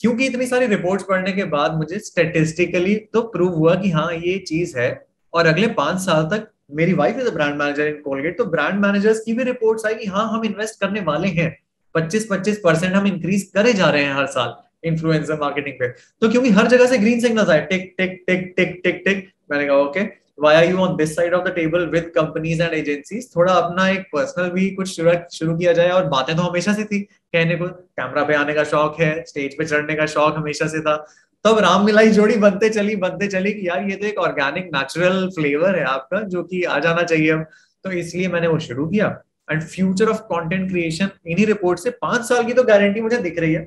क्योंकि 0.00 0.26
इतनी 0.26 0.46
सारी 0.46 0.66
रिपोर्ट्स 0.66 1.04
पढ़ने 1.08 1.32
के 1.32 1.44
बाद 1.56 1.76
मुझे 1.76 1.98
स्टेटिस्टिकली 2.00 2.94
तो 3.12 3.22
प्रूव 3.34 3.54
हुआ 3.54 3.74
कि 3.82 3.90
हाँ 3.90 4.12
ये 4.14 4.38
चीज़ 4.48 4.78
है। 4.78 4.88
और 5.34 5.46
अगले 5.46 5.66
पाँच 5.76 6.00
साल 6.00 6.24
तक 6.32 6.50
मेरी 6.72 6.92
wife 6.94 7.18
is 7.18 7.28
a 7.28 7.30
brand 7.30 7.56
manager 7.56 7.86
in 7.86 8.00
Colgate 8.02 8.38
तो 8.38 8.44
ब्रांड 8.46 8.80
मैनेजर्स 8.80 9.20
की 9.20 9.32
भी 9.32 9.44
रिपोर्ट्स 9.44 9.86
आई 9.86 9.94
कि 9.94 10.06
हाँ 10.06 10.28
हम 10.28 10.44
इन्वेस्ट 10.44 10.80
करने 10.80 11.00
वाले 11.02 11.28
हैं। 11.30 11.50
25-25 11.94 12.56
परसेंट 12.64 12.94
हम 12.94 13.06
इंक्रीज 13.06 13.42
करे 13.54 13.72
जा 13.72 13.90
रहे 13.90 14.04
हैं 14.04 14.14
हर 14.14 14.26
साल 14.28 14.54
इन्फ्लुएंसर 14.84 15.40
मार्केटिंग 15.40 15.74
पे। 15.74 15.88
तो 15.88 16.28
क्योंकि 16.28 16.50
हर 16.50 16.66
जगह 16.68 16.86
से 16.86 16.98
ग्रीन 16.98 17.20
सिग्नल्स 17.20 17.48
आए 17.50 17.60
टिक 17.70 17.94
टिक 17.98 18.22
टिक 18.26 18.52
टिक 18.56 18.80
टिक 18.84 19.02
टिक 19.04 19.28
मैंने 19.50 19.66
कहा 19.66 19.76
okay 19.78 20.02
why 20.38 20.56
are 20.56 20.64
you 20.64 20.76
on 20.78 20.96
this 20.96 21.14
side 21.16 21.34
of 21.34 21.44
the 21.44 21.52
table 21.54 21.86
with 21.88 22.10
companies 22.14 22.62
and 22.62 22.72
agencies 22.74 23.30
थोड़ा 23.36 23.52
अपना 23.52 23.88
एक 23.88 24.06
पर्सनल 24.12 24.48
भी 24.50 24.68
कुछ 24.70 24.88
शुरू 24.88 25.56
किया 25.56 25.72
जाए, 25.72 25.88
और 25.88 26.06
बातें 26.06 26.34
तो 26.36 26.42
हमेशा 26.42 26.72
से 26.72 26.84
थी। 26.84 27.00
कहने 27.00 27.56
को, 27.56 27.66
कैमरा 27.66 28.24
पे 28.24 28.34
आने 28.34 28.54
का 28.54 28.64
शौक 28.64 28.96
है 29.00 29.12
स्टेज 29.24 29.56
पे 29.58 29.64
चढ़ने 29.64 29.94
का 29.94 30.06
शौक 30.06 30.34
हमेशा 30.36 30.66
से 30.66 30.80
था। 30.80 30.96
तब 31.44 31.58
राम 31.58 31.84
मिलाई 31.84 32.10
जोड़ी 32.10 32.36
बनते 32.36 32.68
चली 32.70 32.94
बनते 32.96 33.26
चली 33.26 33.52
कि 33.52 33.66
यार 33.68 33.88
ये 33.90 33.96
तो 33.96 34.06
एक 34.06 34.18
ऑर्गेनिक 34.18 34.70
नेचुरल 34.74 35.28
फ्लेवर 35.30 35.76
है 35.76 35.84
आपका, 35.84 36.20
जो 36.20 36.42
कि 36.42 36.62
आ 36.62 36.78
जाना 36.78 37.02
चाहिए 37.02 37.30
अब। 37.30 37.46
तो 37.84 37.90
इसलिए 37.92 38.28
मैंने 38.28 38.46
वो 38.46 38.58
शुरू 38.58 38.86
किया। 38.88 39.08
And 39.50 39.62
future 39.62 40.08
of 40.08 40.20
content 40.22 40.68
creation 40.70 41.08
इन्हीं 41.26 41.46
रिपोर्ट 41.46 41.78
से 41.78 41.90
पाँच 42.02 42.22
साल 42.22 42.44
की 42.44 42.52
तो 42.52 42.62
गारंटी 42.64 43.00
मुझे 43.00 43.16
दिख 43.18 43.38
रही 43.38 43.52
है 43.52 43.60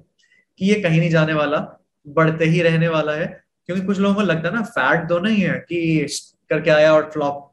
कि 0.59 0.65
ये 0.65 0.79
कहीं 0.81 0.99
नहीं 0.99 1.09
जाने 1.09 1.33
वाला, 1.33 1.57
बढ़ते 2.05 2.45
ही 2.45 2.61
रहने 2.61 2.87
वाला 2.87 3.13
है। 3.13 3.25
क्योंकि 3.69 3.85
कुछ 3.85 3.99
लोगों 3.99 4.15
को 4.15 4.21
लगता 4.21 4.47
है 4.49 4.55
ना 4.55 4.61
फैट 4.63 5.07
तो 5.09 5.19
नहीं 5.19 5.41
है 5.41 5.53
कि 5.69 6.07
करके 6.49 6.69
आया 6.71 6.93
और 6.93 7.09
फ्लॉप 7.13 7.43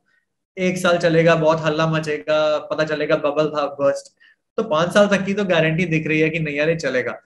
एक 0.57 0.79
साल 0.79 0.99
चलेगा, 0.99 1.35
बहुत 1.35 1.61
हल्ला 1.61 1.87
मचेगा, 1.87 2.59
पता 2.71 2.85
चलेगा 2.85 3.17
बबल 3.19 3.49
था 3.51 3.67
बस्ट 3.81 4.13
तो 4.59 4.63
पाँच 4.63 4.93
साल 4.95 5.07
तक 5.09 5.25
की 5.27 5.35
तो 5.35 5.45
गारंटी 5.45 5.85
दिख 5.87 6.07
रही 6.07 6.21
है 6.21 6.29
कि 6.31 6.39
नहीं 6.39 6.57
यार, 6.57 6.69
ये 6.69 6.77
चलेगा। 6.77 7.21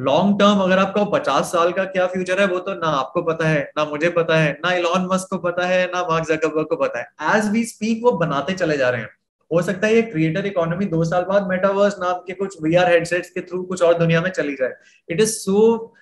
लॉन्ग 0.00 0.38
टर्म 0.40 0.60
अगर 0.60 0.78
आपका 0.78 1.02
पचास 1.12 1.50
साल 1.52 1.72
का 1.72 1.84
क्या 1.86 2.06
फ्यूचर 2.06 2.40
है, 2.40 2.46
वो 2.46 2.58
तो 2.58 2.74
ना 2.74 2.88
आपको 2.98 3.22
पता 3.22 3.48
है, 3.48 3.60
ना 3.78 3.84
मुझे 3.84 4.08
पता 4.10 4.36
है, 4.38 4.52
ना 4.64 4.72
इलॉन 4.74 5.08
मस्क 5.12 5.28
को 5.30 5.38
पता 5.38 5.66
है, 5.66 5.84
ना 5.86 6.02
मार्क 6.02 6.26
जकरबर्ग 6.28 6.66
को 6.66 6.76
पता 6.76 6.98
है। 6.98 7.36
एज 7.36 7.50
वी 7.52 7.64
स्पीक 7.64 8.00
वो 8.04 8.12
बनाते 8.18 8.52
चले 8.54 8.76
जा 8.76 8.90
रहे 8.90 9.00
हैं। 9.00 9.08
हो 9.50 9.62
सकता 9.62 9.86
है 9.86 9.94
ये 9.94 10.02
क्रिएटर 10.02 10.46
इकोनॉमी 10.46 10.84
दो 10.86 11.04
साल 11.04 11.22
बाद 11.22 11.48
मेटावर्स 11.48 11.96
नाम 12.00 12.22
के 12.26 12.32
कुछ 12.34 12.56
वी 12.62 12.74
आर 12.74 12.90
हेडसेट्स 12.92 13.30
के 13.30 13.40
थ्रू 13.40 13.62
कुछ 13.62 13.82
और 13.82 13.98
दुनिया 13.98 14.20
में 14.20 14.30
चली 14.30 14.54
जाए। 14.54 14.74
It 15.08 15.20
is 15.20 15.30
so 15.30 15.94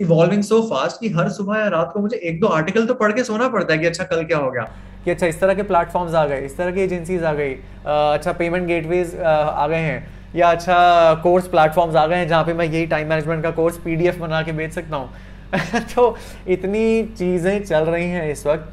evolving 0.00 0.42
so 0.42 0.60
fast 0.70 1.00
कि 1.00 1.08
हर 1.10 1.28
सुबह 1.30 1.58
या 1.58 1.68
रात 1.70 1.90
को 1.94 2.00
मुझे 2.00 2.16
एक 2.18 2.40
दो 2.40 2.46
आर्टिकल 2.48 2.86
तो 2.86 2.94
पढ़ 2.94 3.12
के 3.12 3.24
सोना 3.24 3.48
पड़ता 3.48 3.72
है 3.72 3.78
कि 3.78 3.86
अच्छा 3.86 4.04
कल 4.04 4.24
क्या 4.24 4.38
हो 4.38 4.50
गया। 4.50 4.62
कि 5.04 5.10
अच्छा 5.10 5.26
इस 5.26 5.40
तरह 5.40 5.54
के 5.54 5.62
प्लेटफॉर्म्स 5.64 6.14
आ 6.14 6.26
गए, 6.26 6.40
इस 6.40 6.56
तरह 6.56 6.72
की 6.72 6.80
एजेंसीज 6.80 7.24
आ 7.24 7.32
गई 7.34 7.54
अच्छा 7.84 8.32
पेमेंट 8.32 8.66
गेटवेज 8.66 9.20
आ 9.20 9.66
गए 9.66 9.76
हैं। 9.76 10.21
या 10.36 10.50
अच्छा 10.50 11.14
कोर्स 11.22 11.46
प्लेटफॉर्म्स 11.48 11.96
आ 11.96 12.06
गए 12.06 12.16
हैं 12.16 12.28
जहाँ 12.28 12.44
पे 12.44 12.52
मैं 12.54 12.64
यही 12.64 12.86
टाइम 12.86 13.08
मैनेजमेंट 13.08 13.42
का 13.42 13.50
कोर्स 13.50 13.76
पीडीएफ 13.78 14.18
बना 14.18 14.42
के 14.42 14.52
बेच 14.52 14.72
सकता 14.72 14.96
हूँ। 14.96 15.10
तो 15.94 16.16
इतनी 16.48 17.02
चीज़ें 17.08 17.64
चल 17.64 17.84
रही 17.84 18.08
हैं 18.10 18.30
इस 18.30 18.46
वक्त 18.46 18.72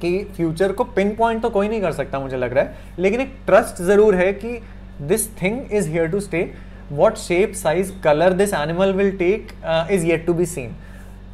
कि 0.00 0.12
फ्यूचर 0.36 0.72
को 0.72 0.84
पिन 0.84 1.14
पॉइंट 1.16 1.42
तो 1.42 1.50
कोई 1.50 1.68
नहीं 1.68 1.80
कर 1.80 1.92
सकता 1.92 2.20
मुझे 2.20 2.36
लग 2.36 2.52
रहा 2.54 2.64
है। 2.64 2.76
लेकिन 2.98 3.20
एक 3.20 3.34
ट्रस्ट 3.46 3.82
ज़रूर 3.82 4.14
है 4.14 4.32
कि 4.34 4.60
this 5.02 5.28
thing 5.42 5.72
is 5.72 5.88
here 5.90 6.06
to 6.08 6.20
stay 6.20 6.48
what 6.92 7.16
shape 7.16 7.52
size 7.54 7.92
colour 8.04 8.32
this 8.32 8.54
animal 8.54 8.92
will 8.92 9.16
take 9.18 9.52
is 9.92 10.06
yet 10.06 10.26
to 10.26 10.34
be 10.34 10.46
seen 10.46 10.74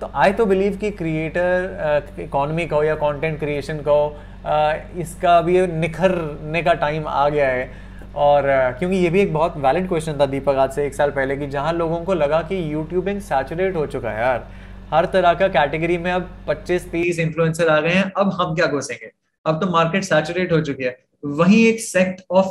तो 0.01 0.11
आई 0.15 0.33
तो 0.33 0.47
बिलीव 0.47 0.77
कि 0.77 0.91
क्रिएटर 0.91 2.15
इकोनॉमी 2.21 2.67
कहो 2.67 2.83
या 2.83 2.95
कंटेंट 2.95 3.39
क्रिएशन 3.39 3.81
कहो 3.89 4.09
uh, 4.41 5.01
इसका 5.01 5.37
अभी 5.39 5.67
निखरने 5.67 6.63
का 6.63 6.73
टाइम 6.75 7.07
आ 7.07 7.29
गया 7.29 7.49
है। 7.49 7.89
और 8.15 8.43
क्योंकि 8.79 8.97
ये 8.97 9.11
भी 9.11 9.21
एक 9.21 9.33
बहुत 9.33 9.57
वैलिड 9.57 9.89
क्वेश्चन 9.89 10.19
था 10.21 10.27
दीपक 10.27 10.57
आज 10.57 10.73
से 10.73 10.87
एक 10.87 10.95
साल 10.95 11.11
पहले 11.11 11.37
कि 11.37 11.47
जहाँ 11.47 11.73
लोगों 11.73 12.05
को 12.05 12.15
लगा 12.15 12.41
कि 12.43 12.73
यूट्यूबिंग 12.73 13.21
सैचुरेट 13.21 13.77
हो 13.77 13.87
चुका 13.87 14.11
है 14.11 14.21
यार 14.21 14.49
हर 14.95 15.07
तरह 15.07 15.35
का 15.35 15.49
कैटेगरी 15.49 15.99
में 15.99 16.11
अब 16.13 16.31
25 16.49 16.91
30 16.93 17.19
इन्फ्लुएंसर 17.19 17.69
आ 17.69 17.81
गए 17.81 17.91
हैं 17.91 18.11
अब 18.17 18.33
हम 18.33 18.55
क्या 18.55 18.67
घुसेंगे? 18.67 19.11
अब 19.47 19.61
तो 19.61 19.71
मार्केट 19.71 20.05
सैचुरेट 20.05 20.53
हो 20.53 20.61
चुकी 20.61 20.85
है। 20.85 20.99
वही 21.25 21.67
एक 21.69 21.81
sect 21.81 22.23
of 22.31 22.47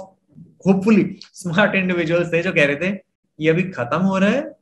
hopefully 0.67 1.19
smart 1.33 1.75
individuals 1.75 2.33
थे 2.33 2.41
जो 2.41 2.51
कह 2.51 2.65
रहे 2.65 2.75
थे 2.75 2.97
ये 3.39 3.49
अभी 3.49 3.63
खत्म 3.63 3.99
हो 4.01 4.17
रहा 4.17 4.29
है 4.29 4.55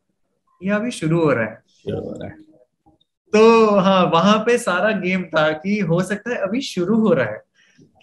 या 0.64 0.76
अभी 0.76 0.92
शुरू 0.92 1.24
हो 1.24 1.32
रहा 1.32 1.46
है। 1.46 2.30
तो 3.34 3.70
हाँ 3.80 4.04
वहाँ 4.06 4.38
पे 4.40 4.58
सारा 4.58 4.92
गेम 4.92 5.24
था 5.24 5.52
कि 5.52 5.80
हो 5.80 6.02
सकता 6.02 6.30
है 6.30 6.38
अभी 6.38 6.62
शुरू 6.62 7.00
हो 7.08 7.14
रहा 7.14 7.26
है। 7.26 7.42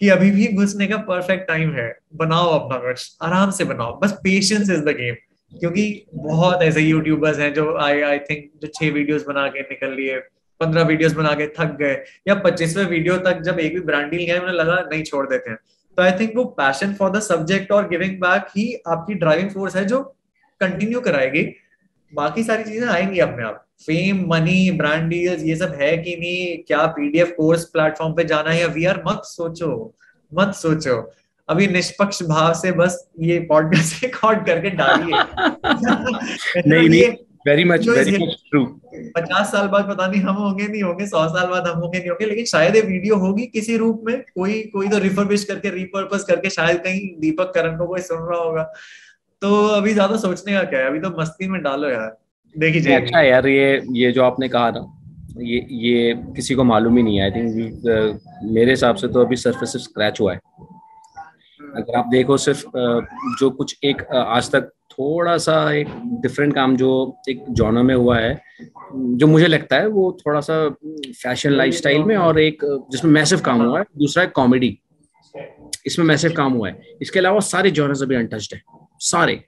कि 0.01 0.09
अभी 0.09 0.31
भी 0.31 0.47
घुसने 0.53 0.87
का 0.87 0.97
परफेक्ट 1.03 1.47
टाइम 1.47 1.71
है। 1.73 1.87
बनाओ 2.15 2.49
अपना 2.49 2.77
कुछ 2.79 3.17
आराम 3.23 3.51
से 3.51 3.63
बनाओ। 3.63 3.99
बस 3.99 4.11
पेशेंस 4.23 4.69
इज़ 4.69 4.81
द 4.81 4.95
गेम 4.97 5.15
क्योंकि 5.51 6.05
बहुत 6.15 6.61
ऐसे 6.63 6.81
यूट्यूबर्स 6.81 7.39
हैं 7.39 7.53
जो 7.53 7.75
आई 7.77 8.01
आई 8.01 8.19
थिंक 8.19 8.49
जो 8.61 8.67
छह 8.69 8.89
वीडियोस 8.91 9.25
बना 9.25 9.47
के 9.47 9.61
निकल 9.61 9.91
लिए, 9.91 10.17
पंद्रह 10.61 10.83
वीडियोस 10.83 11.13
बना 11.13 11.33
के 11.33 11.47
थक 11.49 11.75
गए, 11.79 11.93
या 12.27 12.35
पच्चीसवें 12.35 12.85
वीडियो 12.85 13.17
तक 13.17 13.41
जब 13.41 13.59
एक 13.59 13.73
भी 13.73 13.79
ब्रांड 13.81 14.09
डील 14.11 14.25
गया 14.25 14.39
उन्हें 14.41 14.55
लगा 14.55 14.75
नहीं 14.91 15.03
छोड़ 15.03 15.25
देते 15.27 15.49
हैं। 15.49 15.57
तो 15.97 16.03
आई 16.03 16.11
थिंक 16.11 16.35
वो 16.35 16.43
पैशन 16.57 16.93
फॉर 16.93 17.11
द 17.11 17.19
सब्जेक्ट 17.21 17.71
और 17.71 17.87
गिविंग 17.89 18.19
बैक 18.21 18.47
ही 18.57 18.73
आपकी 18.87 19.13
ड्राइविंग 19.13 19.49
फोर्स 19.51 19.75
है 19.75 19.85
जो 19.85 20.01
कंटिन्यू 20.61 21.01
कराएगी। 21.01 21.43
बाकी 22.13 22.43
सारी 22.43 22.63
चीज़ें 22.63 22.87
आएँगी 22.87 23.19
अपने 23.19 23.43
आप। 23.43 23.64
फेम 23.81 24.23
मनी 24.27 24.71
ब्रांड 24.71 25.09
डील्स 25.09 25.43
ये 25.43 25.55
सब 25.55 25.77
है 25.81 25.97
कि 25.97 26.15
नहीं? 26.15 26.57
क्या 26.67 26.85
पीडीएफ 26.85 27.33
कोर्स 27.37 27.63
प्लेटफॉर्म 27.65 28.13
पे 28.13 28.23
जाना 28.23 28.49
है? 28.49 28.59
या 28.61 28.67
वीआर 28.67 29.03
मत 29.07 29.21
सोचो 29.25 29.93
मत 30.31 30.53
सोचो। 30.55 30.95
अभी 31.49 31.67
निष्पक्ष 31.67 32.21
भाव 32.23 32.53
से 32.53 32.71
बस 32.71 32.97
ये 33.21 33.39
पॉडकास्ट 33.49 34.03
रिकॉर्ड 34.03 34.45
करके 34.45 34.69
डालिए। 34.69 35.15
नहीं 36.67 36.89
नहीं 36.89 37.03
very 37.47 37.63
much 37.63 37.87
very 37.87 38.11
much 38.17 38.35
true 38.49 38.63
पचास 39.15 39.51
साल 39.51 39.67
बाद 39.67 39.87
पता 39.89 40.07
नहीं 40.07 40.21
हम 40.21 40.35
होंगे 40.35 40.67
नहीं 40.67 40.81
होंगे 40.83 41.07
सौ 41.07 41.27
साल 41.29 41.47
बाद 41.47 41.67
हम 41.67 41.79
होंगे 41.79 41.99
नहीं 41.99 42.09
होंगे 42.09 42.25
लेकिन 42.25 42.45
शायद 42.45 42.75
ये 42.75 42.81
वीडियो 42.81 43.15
होगी 43.15 43.45
किसी 43.45 43.77
रूप 43.77 44.03
में 44.05 44.21
कोई 44.35 44.61
कोई 44.73 44.87
तो 44.87 44.97
रिफर्बिश 44.97 45.43
करके 45.43 45.69
रिपर्पस 45.69 46.23
करके 46.23 46.49
शायद 46.49 46.77
कहीं 46.77 47.01
दीपक 47.19 47.51
करण 47.55 47.77
को 47.77 47.87
कोई 47.87 48.01
सुन 48.01 48.27
रहा 48.29 48.39
होगा। 48.39 48.63
तो 49.41 49.65
अभी 49.67 49.93
ज़्यादा 49.93 50.17
सोचने 50.17 50.53
का 50.53 50.63
क्या 50.63 50.79
है? 50.79 50.87
अभी 50.87 50.99
तो 50.99 51.09
मस्ती 51.19 51.47
में 51.47 51.61
डालो 51.61 51.89
यार। 51.89 52.17
देखी 52.59 52.79
जाए 52.81 53.01
अच्छा 53.01 53.21
यार 53.21 53.47
ये 53.47 53.81
ये 53.93 54.11
जो 54.11 54.23
आपने 54.23 54.47
कहा 54.49 54.69
ना 54.71 54.85
ये 55.43 55.65
ये 55.71 56.13
किसी 56.35 56.55
को 56.55 56.63
मालूम 56.63 56.97
ही 56.97 57.03
नहीं 57.03 57.17
है। 57.17 57.23
आई 57.23 57.31
थिंक 57.31 57.49
uh, 57.85 58.51
मेरे 58.51 58.71
हिसाब 58.71 58.95
से 58.95 59.07
तो 59.07 59.21
अभी 59.21 59.35
सरफेस 59.35 59.73
स्क्रैच 59.83 60.21
हुआ 60.21 60.33
है। 60.33 60.39
अगर 61.75 61.97
आप 61.97 62.07
देखो 62.07 62.37
सिर्फ़ 62.37 62.65
uh, 62.67 63.01
जो 63.39 63.49
कुछ 63.49 63.77
एक 63.83 64.01
uh, 64.01 64.15
आज 64.15 64.51
तक 64.51 64.71
थोड़ा 64.91 65.37
सा 65.37 65.71
एक 65.73 65.87
डिफरेंट 66.21 66.53
काम 66.55 66.75
जो 66.77 66.91
एक 67.29 67.43
जॉनर 67.49 67.83
में 67.83 67.95
हुआ 67.95 68.19
है 68.19 68.41
जो 68.93 69.27
मुझे 69.27 69.47
लगता 69.47 69.75
है 69.75 69.87
वो 69.87 70.11
थोड़ा 70.25 70.39
सा 70.39 70.57
फ़ैशन 71.23 71.51
लाइफस्टाइल 71.51 72.03
में 72.03 72.15
और 72.17 72.39
एक 72.39 72.63
जिसमें 72.91 73.11
मैसिव 73.11 73.39
काम 73.39 73.61
हुआ 73.61 73.79
है 73.79 73.85
दूसरा 73.97 74.23
है 74.23 74.29
कॉमेडी 74.35 74.77
इसमें 75.85 76.05
मैसिव 76.05 76.33
काम 76.37 76.53
हुआ 76.53 76.69
है। 76.69 76.97
इसके 77.01 77.19
अलावा 77.19 77.39
सारे 77.39 77.71
जॉनर्स 77.71 78.03
अभी 78.03 78.15
अनटच्ड 78.15 78.53
है। 78.53 78.61
सारे। 78.99 79.43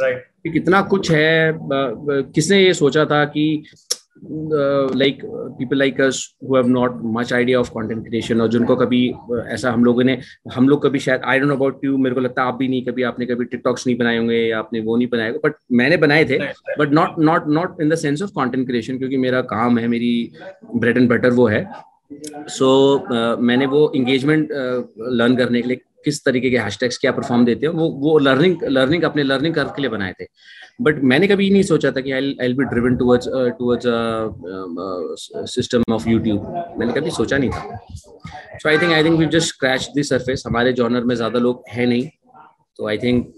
राइट 0.00 0.14
राइट 0.14 0.52
कितना 0.52 0.82
कुछ 0.82 1.10
है 1.10 1.58
किसने 2.34 2.62
ये 2.62 2.74
सोचा 2.74 3.04
था 3.04 3.24
कि 3.24 3.64
like 4.96 5.18
people 5.24 5.76
like 5.76 6.00
us 6.00 6.34
who 6.48 6.56
have 6.56 6.66
not 6.66 7.00
much 7.04 7.32
idea 7.32 7.60
of 7.60 7.70
content 7.70 8.06
creation 8.08 8.40
और 8.40 8.48
जिनको 8.48 8.76
कभी 8.76 9.14
ऐसा 9.46 9.70
हम 9.70 9.84
लोगों 9.84 10.04
ने 10.04 10.18
हम 10.54 10.68
लोग 10.68 10.82
कभी 10.82 10.98
शायद 10.98 11.20
I 11.24 11.38
don't 11.38 11.48
know 11.48 11.56
about 11.56 11.84
you 11.84 11.96
मेरे 11.96 12.14
को 12.14 12.20
लगता 12.20 12.42
है 12.42 12.48
आप 12.48 12.54
भी 12.54 12.68
नहीं 12.68 12.84
कभी 12.84 13.02
आपने 13.02 13.26
कभी 13.26 13.44
टिकटॉक्स 13.44 13.86
नहीं 13.86 13.96
बनाए 13.98 14.18
होंगे 14.18 14.36
या 14.36 14.58
आपने 14.58 14.80
वो 14.80 14.96
नहीं 14.96 15.08
बनाए 15.08 15.32
बट 15.32 15.54
मैंने 15.72 15.96
बनाए 15.96 16.24
थे 16.24 16.38
but 16.78 16.92
not 16.92 17.18
not 17.18 17.48
not 17.48 17.80
in 17.80 17.88
the 17.88 17.94
sense 17.94 18.22
of 18.22 18.30
content 18.30 18.66
creation 18.66 18.98
क्योंकि 18.98 19.16
मेरा 19.16 19.40
काम 19.40 19.78
है 19.78 19.88
मेरी 19.88 20.32
ब्रेड 20.76 20.96
एंड 20.96 21.10
बटर 21.10 21.30
वो 21.30 21.46
है। 21.46 21.70
सो 22.48 22.96
so, 22.96 23.12
uh, 23.12 23.40
मैंने 23.40 23.66
वो 23.66 23.92
इंगेजमेंट 23.96 24.48
लर्न 24.98 25.32
uh, 25.32 25.38
करने 25.38 25.62
के 25.62 25.68
लिए 25.68 25.80
किस 26.04 26.24
तरीके 26.24 26.50
के 26.50 26.58
हैशटैग्स 26.58 26.98
क्या 26.98 27.12
परफॉर्म 27.12 27.44
देते 27.44 27.66
हैं 27.66 27.72
वो 27.74 27.88
वो 28.02 28.18
लर्निंग 28.18 28.62
लर्निंग 28.68 29.02
अपने 29.04 29.22
लर्निंग 29.22 29.54
कर्व 29.54 29.68
के 29.76 29.82
लिए 29.82 29.90
बनाए 29.90 30.12
थे। 30.20 30.24
बट 30.80 31.02
मैंने 31.04 31.26
कभी 31.28 31.50
नहीं 31.50 31.62
सोचा 31.62 31.90
था 31.90 32.00
कि 32.00 32.12
I 32.12 32.36
I 32.42 32.52
be 32.52 32.64
driven 32.64 32.96
towards 32.96 33.28
towards 33.58 33.86
system 35.54 35.92
of 35.94 36.08
YouTube 36.08 36.38
मैंने 36.78 36.92
कभी 36.92 37.10
सोचा 37.10 37.38
नहीं 37.38 37.50
था। 37.50 37.78
So 38.58 38.68
I 38.68 38.78
think 38.78 38.92
I 38.92 39.04
think 39.04 39.18
we 39.18 39.26
just 39.36 39.58
crash 39.60 39.88
the 39.98 40.02
surface 40.04 40.42
हमारे 40.46 40.72
जॉनर 40.72 41.04
में 41.04 41.14
ज़्यादा 41.14 41.38
लोग 41.38 41.62
हैं 41.70 41.86
नहीं। 41.86 42.08
तो 42.78 42.88
आई 42.88 42.98
थिंक 42.98 43.32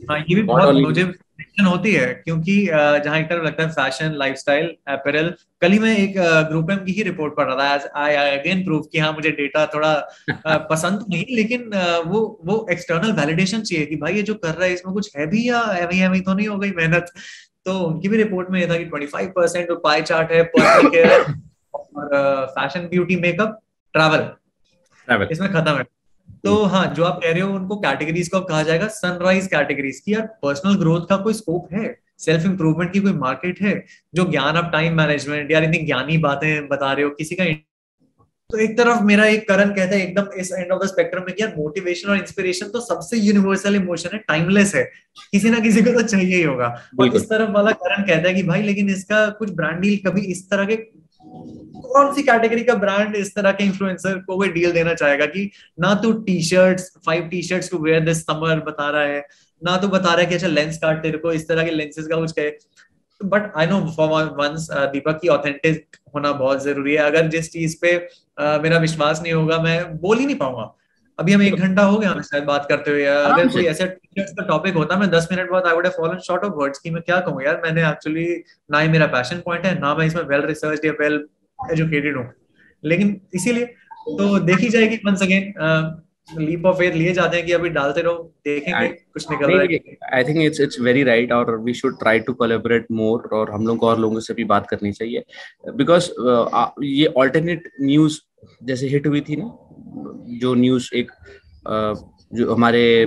मुझे 1.58 1.70
होती 1.70 1.92
है 1.92 2.06
क्योंकि 2.14 2.54
जहाँ 2.66 3.18
एक 3.18 3.26
तरफ़ 3.26 3.44
लगता 3.44 3.62
है 3.62 3.68
फ़ैशन 3.70 4.12
लाइफस्टाइल 4.12 4.66
अपैरल 4.88 5.34
कल 5.60 5.72
ही 5.72 5.78
मैं 5.78 5.96
एक 5.96 6.14
ग्रुप 6.48 6.70
एम 6.70 6.76
की 6.76 6.92
ही 6.92 7.02
रिपोर्ट 7.02 7.36
पढ़ 7.36 7.52
रहा 7.52 7.78
था 7.78 7.90
आई 8.00 8.14
अगेन 8.14 8.64
प्रूफ 8.64 8.86
कि 8.92 8.98
हाँ 8.98 9.12
मुझे 9.12 9.30
डेटा 9.30 9.66
थोड़ा 9.66 9.94
पसंद 10.70 11.04
नहीं 11.10 11.36
लेकिन 11.36 11.70
वो 12.06 12.40
वो 12.44 12.66
एक्सटर्नल 12.70 13.12
वैलिडेशन 13.12 13.60
चाहिए 13.60 13.86
कि 13.86 13.96
भाई 13.96 14.14
ये 14.14 14.22
जो 14.22 14.34
कर 14.34 14.54
रहा 14.54 14.64
है 14.64 14.72
इसमें 14.72 14.94
कुछ 14.94 15.16
है 15.16 15.26
भी 15.26 15.48
या 15.48 15.62
एवं 15.78 15.94
एवं 15.94 16.20
तो 16.20 16.34
नहीं 16.34 16.48
हो 16.48 16.58
गई 16.58 16.70
मेहनत? 16.70 17.12
तो 17.64 17.78
उनकी 17.80 18.08
भी 18.08 18.16
रिपोर्ट 18.16 18.50
में 18.50 18.60
ये 18.60 18.66
था 18.68 18.78
कि 18.78 18.84
25 18.84 19.26
परसेंट 19.26 19.68
जो 19.68 19.76
पाई 19.76 20.02
चार्ट 20.02 20.32
है 20.32 20.42
पर्सनल 20.42 20.90
केयर 20.90 21.20
और 21.74 22.46
फ़ैशन 22.50 22.80
ब्यूटी 22.88 23.16
मेकअप 23.16 23.58
ट्रैवल 23.94 24.28
इसमें 25.32 25.52
खत्म 25.52 25.76
है। 25.76 25.84
तो 26.44 26.54
हम्म। 26.54 26.68
हाँ 26.70 26.86
जो 26.94 27.04
आप 27.04 27.20
कह 27.22 27.32
रहे 27.32 27.40
हो 27.40 27.54
उनको 27.54 27.76
कैटेगरीज 27.80 28.28
को 28.28 28.40
कहा 28.42 28.62
जाएगा 28.62 28.86
सनराइज 28.94 29.46
कैटेगरीज 29.46 30.00
की। 30.00 30.12
यार 30.14 30.26
पर्सनल 30.42 30.74
ग्रोथ 30.78 31.06
का 31.08 31.16
कोई 31.18 31.34
स्कोप 31.34 31.68
है? 31.72 31.94
सेल्फ 32.18 32.44
इंप्रूवमेंट 32.46 32.92
की 32.92 33.00
कोई 33.00 33.12
मार्केट 33.14 33.60
है? 33.62 33.84
जो 34.14 34.30
ज्ञान 34.30 34.56
आप 34.56 34.70
टाइम 34.72 34.96
मैनेजमेंट 34.96 35.50
यार 35.52 35.64
इतनी 35.64 35.78
ज्ञानी 35.86 36.18
बातें 36.20 36.68
बता 36.68 36.92
रहे 36.92 37.04
हो 37.04 37.10
किसी 37.12 37.34
का 37.34 37.44
तो 38.50 38.58
एक 38.58 38.76
तरफ़ 38.78 39.02
मेरा 39.02 39.24
एक 39.26 39.46
करण 39.48 39.70
कहता 39.74 39.96
है 39.96 40.02
एकदम 40.02 40.26
इस 40.40 40.50
एंड 40.52 40.72
ऑफ़ 40.72 40.82
द 40.82 40.86
स्पेक्ट्रम 40.86 41.22
में 41.26 41.32
यार 41.40 41.54
मोटिवेशन 41.56 42.08
और 42.10 42.16
इंस्पिरेशन 42.16 42.68
तो 42.68 42.80
सबसे 42.80 43.16
यूनिवर्सल 43.18 43.76
इमोशन 43.76 44.10
है 44.12 44.18
टाइमलेस 44.28 44.74
है। 44.74 44.82
किसी 45.32 45.50
ना 45.50 45.58
किसी 45.60 45.82
को 45.82 45.92
तो 45.92 46.02
चाहिए 46.02 46.36
ही 46.36 46.42
होगा। 46.42 46.66
और 47.00 47.16
इस 47.16 47.24
तरफ़ 47.30 47.50
वाला 47.50 47.70
करण 47.82 48.02
कहता 48.02 48.28
है 48.28 48.34
कि 48.34 48.42
भाई 48.42 48.62
लेकिन 48.62 48.90
इसका 48.90 49.26
कुछ 49.38 49.50
ब्रांड 49.52 49.80
डील 49.80 49.96
कभी 50.06 50.20
इस 50.32 50.48
तरह 50.50 50.64
के 50.64 50.76
कौन 51.84 52.12
सी 52.14 52.22
कैटेगरी 52.22 52.64
का 52.64 52.74
ब्रांड 52.76 53.16
इस 53.16 53.34
तरह 53.34 53.52
के 53.52 53.64
इन्फ्लुएंसर 53.64 54.18
को 54.18 54.36
कोई 54.36 54.48
डील 54.50 54.72
देना 54.72 54.94
चाहेगा 54.94 55.26
कि 55.26 55.50
ना 55.80 55.94
तो 56.02 56.12
T 56.20 56.40
shirts 56.42 56.92
five 57.06 57.28
T 57.28 57.42
shirts 57.42 57.70
to 57.70 57.78
wear 57.78 58.00
this 58.04 58.22
summer 58.22 58.60
बता 58.66 58.88
रहा 58.90 59.02
है 59.02 59.26
ना 59.62 59.76
तो 59.76 59.88
बता 59.88 60.12
रहा 60.12 60.20
है 60.20 60.26
कि 60.26 60.34
अच्छा 60.34 60.48
लेंस 60.48 60.78
काट 60.78 61.02
तेरे 61.02 61.18
को 61.18 61.32
इस 61.32 61.48
तरह 61.48 61.64
के 61.64 61.70
लेंसेज 61.70 62.06
का 62.06 62.16
कुछ 62.16 62.32
कहे। 62.32 62.50
But 63.20 63.52
I 63.56 63.66
know 63.66 63.80
for 63.96 64.24
once 64.38 64.68
Deepak 64.92 65.18
की 65.22 65.28
ऑथेंटिक 65.30 65.96
होना 66.14 66.32
बहुत 66.34 66.62
ज़रूरी 66.62 66.94
है। 66.94 67.02
अगर 67.02 67.28
जिस 67.28 67.52
चीज़ 67.52 67.76
पे 67.82 67.96
uh, 67.96 68.62
मेरा 68.62 68.78
विश्वास 68.78 69.22
नहीं 69.22 69.32
होगा 69.32 69.58
मैं 69.62 69.96
बोल 69.98 70.18
ही 70.18 70.26
नहीं 70.26 70.36
पाऊँगा। 70.36 70.74
अभी 71.18 71.32
हम 71.32 71.42
एक 71.42 71.54
घंटा 71.56 71.82
हो 71.82 71.98
गया 71.98 72.10
हमें 72.10 72.22
शायद 72.22 72.44
बात 72.44 72.66
करते 72.68 72.90
हुए। 72.90 73.04
अगर 73.04 73.48
कोई 73.48 73.64
ऐसा 73.66 73.86
का 74.18 74.46
टॉपिक 74.46 74.74
होता 74.74 74.96
मैं 74.98 75.08
दस 75.10 75.28
मिनट 75.32 75.50
बाद 75.50 75.66
I 75.66 75.74
would 75.74 75.86
fallen 75.96 76.18
short 76.26 76.44
of 76.44 76.52
words 76.54 76.78
कि 76.78 76.90
मैं 76.90 77.02
क्या 77.02 77.18
कहूँ 77.20 77.42
यार 77.42 77.60
मैंने 77.64 77.88
एक्चुअली 77.88 78.26
ना 78.70 78.80
ही 78.80 78.88
मेरा 78.88 79.06
पैशन 79.14 79.40
पॉइंट 79.44 79.66
है 79.66 79.78
ना 79.80 79.94
मैं 79.94 80.06
इसमें 80.06 80.22
वेल 80.24 80.42
रिसर्च 80.46 80.84
या 80.84 80.92
वेल 81.00 81.18
एजुकेटेड 81.72 82.16
हूँ। 82.16 82.32
लेकिन 82.84 83.20
इसीलिए 83.34 83.64
तो 84.08 84.38
देखी 84.38 84.68
जाएगी 84.68 84.96
once 84.96 85.22
again 85.22 85.52
leap 86.38 86.66
of 86.66 86.76
faith 86.76 86.92
लिए 86.92 87.12
जाते 87.12 87.36
हैं 87.36 87.46
कि 87.46 87.52
अभी 87.52 87.68
डालते 87.68 88.00
रहो 88.00 88.34
देखेंगे 88.44 88.88
कुछ 88.88 89.30
निकल 89.30 89.46
रहा 89.46 89.60
है 89.60 89.96
I 90.12 90.24
think 90.24 90.38
it's 90.44 90.60
it's 90.60 90.80
very 90.80 91.02
right 91.02 91.32
और 91.32 91.58
we 91.58 91.74
should 91.74 91.98
try 91.98 92.18
to 92.18 92.32
collaborate 92.32 92.86
more 92.92 93.28
और 93.32 93.50
हम 93.50 93.66
लोग 93.66 93.78
को 93.78 93.86
और 93.86 94.00
लोगों 94.00 94.20
से 94.20 94.34
भी 94.34 94.44
बात 94.44 94.66
करनी 94.66 94.92
चाहिए। 94.92 95.24
बिकॉज़ 95.76 96.10
uh, 96.10 96.70
ये 96.82 97.06
ऑल्टरनेट 97.06 97.70
न्यूज़ 97.80 98.18
जैसे 98.64 98.88
हिट 98.88 99.06
हुई 99.06 99.20
थी 99.20 99.36
ना 99.36 99.58
जो 100.38 100.54
न्यूज़ 100.54 100.90
एक 100.94 101.10
uh, 101.68 102.14
जो 102.38 102.54
हमारे 102.54 103.06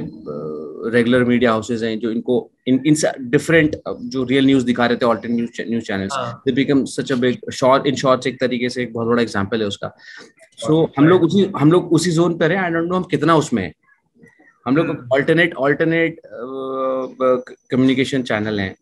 रेगुलर 0.85 1.23
मीडिया 1.23 1.51
हाउसेज 1.51 1.83
हैं 1.83 1.99
जो 1.99 2.11
इनको 2.11 2.49
इन 2.67 2.81
इन 2.85 2.95
डिफरेंट 3.29 3.75
जो 3.87 4.23
रियल 4.23 4.45
न्यूज़ 4.45 4.65
दिखा 4.65 4.85
रहे 4.85 4.97
थे 4.97 5.05
alternate 5.05 5.37
news 5.37 5.69
news 5.69 5.85
channels 5.85 6.13
they 6.45 6.51
become 6.51 6.83
such 6.85 7.11
a 7.11 7.15
big 7.15 7.49
short 7.53 7.87
in 7.87 7.95
shorts 7.95 8.27
एक 8.27 8.39
तरीके 8.39 8.69
से 8.69 8.83
एक 8.83 8.93
बहुत 8.93 9.07
बड़ा 9.07 9.21
एग्जांपल 9.21 9.61
है 9.61 9.67
उसका। 9.67 9.91
सो 10.57 10.83
so, 10.83 10.89
हम 10.97 11.07
लोग 11.07 11.23
उसी 11.23 11.51
हम 11.57 11.71
लोग 11.71 11.93
उसी 11.93 12.11
जोन 12.11 12.37
पर 12.37 12.51
हैं 12.51 12.59
आई 12.63 12.71
डोंट 12.71 12.89
नो 12.89 12.95
हम 12.95 13.03
कितना 13.03 13.35
उसमें 13.35 13.63
हैं। 13.63 13.73
हम 14.65 14.77
लोग 14.77 15.07
ऑल्टरनेट 15.13 15.55
ऑल्टरनेट 15.55 16.21
कम्युनिकेशन 17.71 18.23
चैनल 18.23 18.59
हैं। 18.59 18.75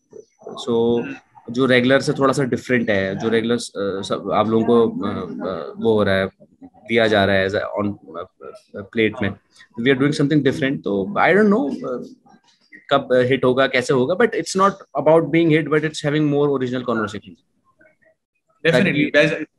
सो 0.48 1.04
जो 1.52 1.66
रेगुलर 1.66 2.00
से 2.02 2.14
थोड़ा 2.14 2.34
सा 2.34 2.44
डिफरेंट 2.44 2.90
है 2.90 3.16
जो 3.20 3.30
रेगुलर 3.30 3.58
uh, 3.58 4.32
आप 4.34 4.50
लोगों 4.50 4.66
को 4.66 4.78
uh, 4.86 5.84
वो 5.84 5.94
हो 5.94 6.04
रहा 6.04 6.16
है। 6.16 6.30
दिया 6.88 7.08
जा 7.08 7.24
रहा 7.26 7.36
है 7.36 7.62
ऑन 7.62 7.92
प्लेट 8.76 9.22
में। 9.22 9.30
We 9.80 9.90
are 9.90 9.98
doing 9.98 10.14
something 10.14 10.44
different 10.44 10.84
तो 10.84 11.14
आई 11.20 11.34
डोंट 11.34 11.50
नो 11.50 11.68
कब 12.90 13.10
हिट 13.28 13.44
होगा, 13.46 13.68
कैसे 13.68 13.94
होगा 13.94 14.16
but 14.16 14.36
it's 14.36 14.58
not 14.58 14.84
about 14.98 15.24
being 15.32 15.52
hit 15.52 15.70
but 15.70 15.84
it's 15.84 16.06
having 16.06 16.30
more 16.30 16.50
original 16.50 16.84
conversation 16.84 17.36
definitely 18.66 19.12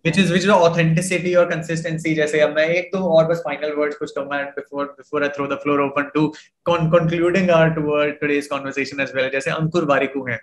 which 0.06 0.18
is 0.22 0.28
which 0.32 0.44
is 0.46 0.50
authenticity 0.54 1.30
or 1.38 1.44
consistency 1.50 2.14
जैसे 2.16 2.40
अब 2.40 2.54
मैं 2.56 2.66
एक 2.70 2.90
तो 2.92 2.98
और 3.12 3.24
बस 3.28 3.42
final 3.46 3.72
words 3.78 3.94
कुछ 3.96 4.10
कहूँगा 4.18 4.36
before 4.58 4.84
before 4.98 5.22
I 5.26 5.30
throw 5.36 5.46
the 5.52 5.58
floor 5.62 5.78
open 5.84 6.10
to 6.16 6.26
con 6.66 6.90
concluding 6.92 7.50
our 7.54 7.72
toward 7.78 8.14
today's 8.20 8.48
conversation 8.52 9.02
as 9.04 9.14
well 9.16 9.30
जैसे 9.32 9.50
अंकुर 9.50 9.84
वारिकू 9.90 10.24
हैं। 10.28 10.38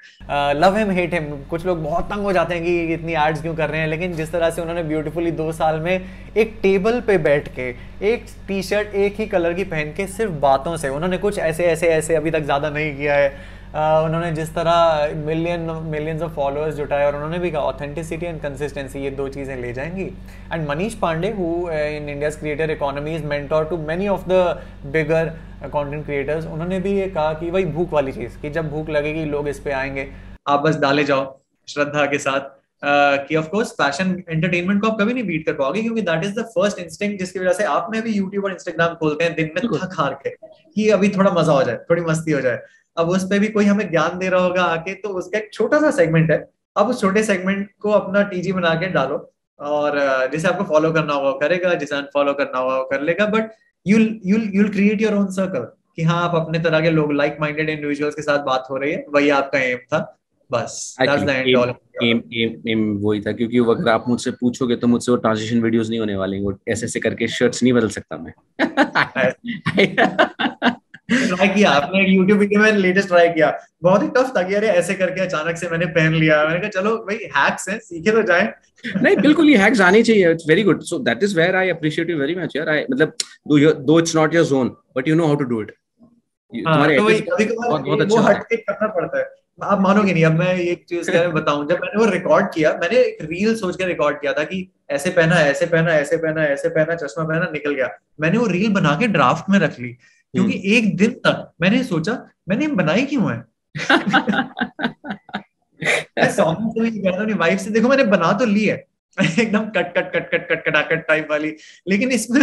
लव 0.62 0.78
हिम 0.78 0.92
हेट 0.98 1.14
हिम 1.14 1.30
कुछ 1.50 1.66
लोग 1.66 1.84
बहुत 1.84 2.10
तंग 2.10 2.24
हो 2.24 2.34
जाते 2.34 2.56
हैं 2.56 2.64
कि 2.64 2.94
इतनी 2.94 3.14
एड्स 3.22 3.42
क्यों 3.42 3.56
कर 3.56 3.70
रहे 3.70 3.82
हैं 3.82 3.88
लेकिन 3.88 4.14
जिस 4.16 4.32
तरह 4.32 4.50
से 4.50 4.62
उन्होंने 4.62 4.84
ब्यूटीफुली 4.84 5.32
दो 5.40 5.52
साल 5.54 5.80
में 5.80 5.94
एक 6.38 6.60
टेबल 6.64 7.00
पे 7.08 7.18
बैठ 7.26 7.48
के 7.56 7.70
एक 8.12 8.26
टी 8.48 8.62
शर्ट 8.64 8.96
एक 8.98 9.20
ही 9.20 9.26
कलर 9.28 9.54
की 9.54 9.64
पहन 9.74 9.94
के 9.98 10.08
सिर्फ़ 10.10 10.32
बातों 10.42 10.78
से 10.78 10.90
उन्होंने 10.90 11.18
कुछ 11.18 11.40
ऐसे 11.40 11.66
ऐसे 11.66 11.88
ऐसे 11.90 12.16
अभी 12.16 12.32
तक 12.32 12.44
ज़्यादा 12.44 12.70
नहीं 12.70 12.96
किया 12.98 13.16
है। 13.16 13.62
उन्होंने 13.74 14.32
जिस 14.32 14.50
तरह 14.56 15.14
मिलियन 15.18 15.62
मिलियंस 15.86 16.22
ऑफ़ 16.22 16.32
फॉलोअर्स 16.32 16.76
जुटाए 16.76 17.06
और 17.06 17.16
उन्होंने 17.16 17.40
भी 17.40 17.52
कहा 17.52 17.62
ऑथेंटिसिटी 17.62 18.26
एंड 18.26 18.40
कंसिस्टेंसी 18.42 19.00
ये 19.00 19.12
दो 19.12 19.28
चीज़ें 19.30 19.56
ले 19.62 19.72
जाएँगी। 19.74 20.06
And 20.54 20.68
Manish 20.70 20.96
Pandey 20.96 21.32
who 21.32 21.48
in 21.70 22.10
India's 22.10 22.36
creator 22.36 22.72
economy 22.72 23.16
is 23.16 23.24
mentor 23.26 23.66
to 23.66 23.78
many 23.88 24.08
of 24.08 24.30
the 24.30 24.64
bigger 24.94 25.30
content 25.66 26.06
creators 26.06 26.46
उन्होंने 26.48 26.80
भी 26.80 26.98
ये 27.00 27.08
कहा 27.10 27.34
कि 27.34 27.50
वही 27.52 27.66
भूख 27.68 27.94
वाली 27.94 28.12
चीज़ 28.12 28.38
कि 28.42 28.50
जब 28.50 28.70
भूख 28.72 28.90
लगेगी 28.90 29.26
लोग 29.26 29.48
इस 29.48 29.60
पे 29.60 29.72
आएँगे। 29.74 30.10
आप 30.48 30.60
बस 30.60 30.80
डाले 30.80 31.04
जाओ 31.04 31.40
श्रद्धा 31.68 32.06
के 32.06 32.20
साथ। 32.20 32.52
Uh, 32.84 33.18
कि 33.28 33.36
ऑफ़ 33.36 33.48
कोर्स 33.50 33.70
फ़ैशन 33.72 34.10
एंटरटेनमेंट 34.30 34.82
को 34.82 34.88
आप 34.88 34.98
कभी 35.00 35.14
नहीं 35.14 35.24
बीट 35.24 35.46
कर 35.46 35.54
पाओगे 35.54 35.82
क्योंकि 35.82 36.02
that 36.02 36.24
is 36.24 36.34
the 36.40 36.44
first 36.56 36.80
instinct 36.80 37.20
जिसकी 37.20 37.40
वजह 37.40 37.54
से 37.54 37.64
आप 37.66 37.88
में 37.92 38.02
भी 38.04 38.14
यूट्यूब 38.14 38.46
और 38.46 38.52
इंस्टाग्राम 38.52 38.96
खोलते 38.96 39.24
हैं 39.24 39.34
दिन 39.36 39.52
में 39.56 39.62
थक 39.68 39.94
हार 40.00 40.14
के 40.24 40.30
कि 40.30 40.90
अभी 40.90 41.10
थोड़ा 41.10 41.32
मज़ा 41.32 41.54
हो 41.54 41.64
जाए 41.64 41.78
थोड़ी 41.90 42.02
मस्ती 42.02 42.32
हो 42.32 42.42
जाए। 42.42 42.60
अब 42.98 43.10
उस 43.10 43.24
पर 43.24 43.40
भी 43.40 43.48
कोई 43.48 43.66
हमें 43.66 43.92
ज्ञान 43.92 44.18
दे 44.20 44.30
रहा 44.30 44.44
होगा 44.44 44.64
आके 44.64 44.94
तो 44.94 45.10
उसका 45.10 45.38
एक 45.38 45.50
छोटा 45.54 45.80
सा 45.80 45.92
सेगमेंट 45.92 46.32
है। 46.32 46.50
अब 46.78 46.88
उस 46.88 47.02
छोटे 47.02 47.24
सेगमेंट 47.24 47.70
को 47.80 47.92
अपना 47.92 48.22
टीजी 48.24 48.52
बना 48.52 48.74
के 48.76 48.88
डालो। 48.88 49.30
और 49.60 50.00
जिसे 50.32 50.48
आपको 50.48 50.64
फॉलो 50.64 50.92
करना 50.92 51.14
होगा 51.14 51.32
करेगा 51.32 51.74
जिसे 51.74 51.96
अनफॉलो 51.96 52.34
करना 52.34 52.60
होगा 52.60 52.82
कर 52.82 53.02
लेगा। 53.02 53.26
But 53.26 53.52
you'll 53.88 54.20
you'll 54.26 54.52
you'll 54.54 54.70
create 54.70 55.02
your 55.02 55.14
own 55.14 55.28
circle 55.28 55.60
कि 55.96 56.04
हाँ 56.04 56.30
आप 56.30 56.36
अपने 56.36 56.60
तरह 56.60 56.82
के 56.82 56.90
लोग 56.90 57.14
लाइक 57.14 57.38
माइंडेड 57.42 57.70
इंडिविजुअल्स 57.70 58.16
के 58.16 58.22
साथ 58.22 58.44
बात 58.44 58.68
हो 58.70 58.78
रही 58.78 58.92
है। 58.92 59.06
वही 59.10 59.30
आपका 59.30 59.60
एम 59.60 59.78
था। 59.78 60.20
बस। 60.52 60.96
एम 61.02 62.22
एम 62.34 62.70
एम 62.70 62.98
वही 63.02 63.22
था। 63.22 63.32
क्योंकि 63.32 63.58
अगर 63.58 63.90
आप 63.90 64.06
मुझसे 64.08 64.32
पूछोगे 64.32 64.76
तो 64.76 64.88
मुझसे 64.88 65.12
वो 65.12 65.18
ट्रांजिशन 65.18 65.62
वीडियोस 65.62 65.90
नहीं 65.90 66.00
होने 66.00 66.16
वाले। 66.16 66.40
वो 66.40 66.60
ऐसे 66.70 66.86
ऐसे 66.86 67.00
करके 67.00 67.28
शर्ट्स 67.28 67.64
नहीं 67.64 67.74
बदल 67.74 67.90
सकता 67.90 68.18
मैं। 68.18 68.34
ट्राई 71.10 71.48
किया 71.48 71.70
आपने 71.72 72.02
एक 72.02 72.08
YouTube 72.10 72.40
वीडियो 72.40 72.60
में 72.60 72.72
लेटेस्ट 72.74 73.08
ट्राई 73.08 73.30
किया। 73.30 73.52
बहुत 73.84 74.04
ही 74.04 74.08
टफ 74.08 74.32
था 74.38 74.42
कि 74.44 74.54
अरे 74.56 74.68
ऐसे 74.70 74.94
करके 74.94 75.22
अचानक 75.22 75.58
से 75.58 75.70
मैंने 75.70 75.86
पहन 75.96 76.14
लिया। 76.14 76.44
मैंने 76.46 76.60
कहा 76.60 76.70
चलो 76.82 76.96
भाई 77.08 77.16
हैक्स 77.36 77.70
हैं 77.70 77.78
सीखे 77.80 78.12
तो 78.12 78.24
जाए। 78.24 78.54
नहीं 78.96 79.16
बिल्कुल 79.18 79.50
ये 79.50 79.58
हैक्स 79.58 79.82
आने 79.82 80.02
चाहिए। 80.04 80.32
It's 80.32 80.46
very 80.50 80.64
good 80.64 80.82
so 80.84 81.00
that 81.00 81.24
is 81.24 81.38
where 81.40 81.56
I 81.56 81.70
appreciate 81.70 82.10
you 82.10 82.18
very 82.18 82.36
much 82.36 82.56
यार। 82.56 82.70
आई 82.70 82.86
मतलब 82.92 83.14
though 83.86 84.00
it's 84.00 84.16
not 84.16 84.36
your 84.36 84.46
zone 84.46 84.76
but 84.98 85.08
you 85.08 85.16
know 85.16 85.26
how 85.28 85.36
to 85.36 85.46
do 85.46 85.62
it 85.62 85.72
तुम्हारे 86.54 86.98
तो 86.98 87.46
कभार 87.46 88.06
वो 88.06 88.22
हट 88.22 88.44
के 88.44 88.56
करना 88.58 88.88
पड़ता 88.96 89.20
है। 89.20 89.26
आप 89.62 89.82
मानोगे 89.82 90.14
नहीं 90.14 90.24
अब 90.26 90.40
मैं 90.40 90.54
एक 90.54 90.84
चीज़ 90.90 91.10
बताऊँ। 91.12 91.68
जब 91.68 91.80
मैंने 91.82 92.00
वो 92.00 92.06
रिकॉर्ड 92.12 92.46
किया 92.54 92.72
मैंने 92.82 92.98
एक 92.98 93.18
रील 93.24 93.54
सोच 93.56 93.76
के 93.76 93.86
रिकॉर्ड 93.86 94.18
किया 94.22 94.34
था 94.34 94.44
कि 94.44 94.68
ऐसे 94.92 95.10
पहना 95.10 95.36
ऐसे 95.42 95.66
पहना 95.66 95.94
ऐसे 95.96 96.18
पहना 96.18 96.46
ऐसे 96.46 96.70
पहना 96.70 96.96
चश्मा 96.96 97.24
पहना 97.24 97.50
निकल 97.54 97.74
गया। 97.74 97.90
मैंने 98.22 98.38
वो 98.38 98.48
रील 98.48 98.74
बना 98.74 98.96
के 99.00 99.08
ड्राफ्ट 99.08 99.50
में 99.50 99.60
रख 99.60 99.80
ली। 99.80 99.96
क्योंकि 100.34 100.54
हम्म। 100.54 100.68
एक 100.68 100.98
दिन 100.98 101.12
तक 101.12 101.52
मैंने 101.62 101.84
सोचा 101.84 102.26
मैंने 102.50 102.68
बनाई 102.68 103.06
क्यों 103.06 103.32
है? 103.32 103.44
वाइफ 107.34 107.60
से 107.60 107.70
देखो 107.72 107.90
मैंने 107.90 108.04
बना 108.04 108.32
तो 108.34 108.46
ली 108.46 108.66
है। 108.66 108.86
एकदम 109.40 109.66
cut 109.66 109.94
cut 109.94 110.12
cut 110.14 110.32
cut 110.32 110.48
cut 110.50 110.66
कटाकट 110.66 111.08
type 111.08 111.28
वाली। 111.32 111.56
लेकिन 111.88 112.12
इसमें 112.12 112.42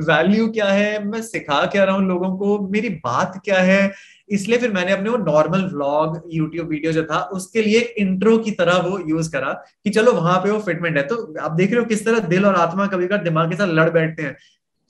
वैल्यू 0.00 0.48
क्या 0.48 0.66
है? 0.66 1.04
मैं 1.04 1.22
सिखा 1.22 1.66
क्या 1.66 1.84
रहा 1.84 1.94
हूँ 1.94 2.08
लोगों 2.08 2.36
को? 2.36 2.68
मेरी 2.68 2.88
बात 2.88 3.40
क्या 3.44 3.58
है? 3.58 3.92
इसलिए 4.28 4.58
फिर 4.58 4.72
मैंने 4.72 4.92
अपने 4.92 5.10
वो 5.10 5.16
नॉर्मल 5.16 5.62
व्लॉग 5.64 6.22
यूट्यूब 6.32 6.68
वीडियो 6.68 6.92
जो 6.92 7.04
था 7.04 7.20
उसके 7.32 7.62
लिए 7.62 7.80
इंट्रो 7.80 8.38
की 8.38 8.50
तरह 8.50 8.76
वो 8.78 8.98
यूज़ 9.08 9.32
करा 9.32 9.52
कि 9.84 9.90
चलो 9.90 10.12
वहाँ 10.12 10.38
पे 10.38 10.50
वो 10.50 10.58
फिटमेंट 10.58 10.96
है। 10.96 11.02
तो 11.02 11.34
आप 11.40 11.52
देख 11.52 11.70
रहे 11.70 11.80
हो 11.80 11.86
किस 11.86 12.04
तरह 12.04 12.18
दिल 12.18 12.46
और 12.46 12.54
आत्मा 12.54 12.86
कभी 12.86 13.06
कभी 13.06 13.24
दिमाग 13.24 13.50
के 13.50 13.56
साथ 13.56 13.66
लड़ 13.66 13.90
बैठते 13.90 14.22
हैं। 14.22 14.36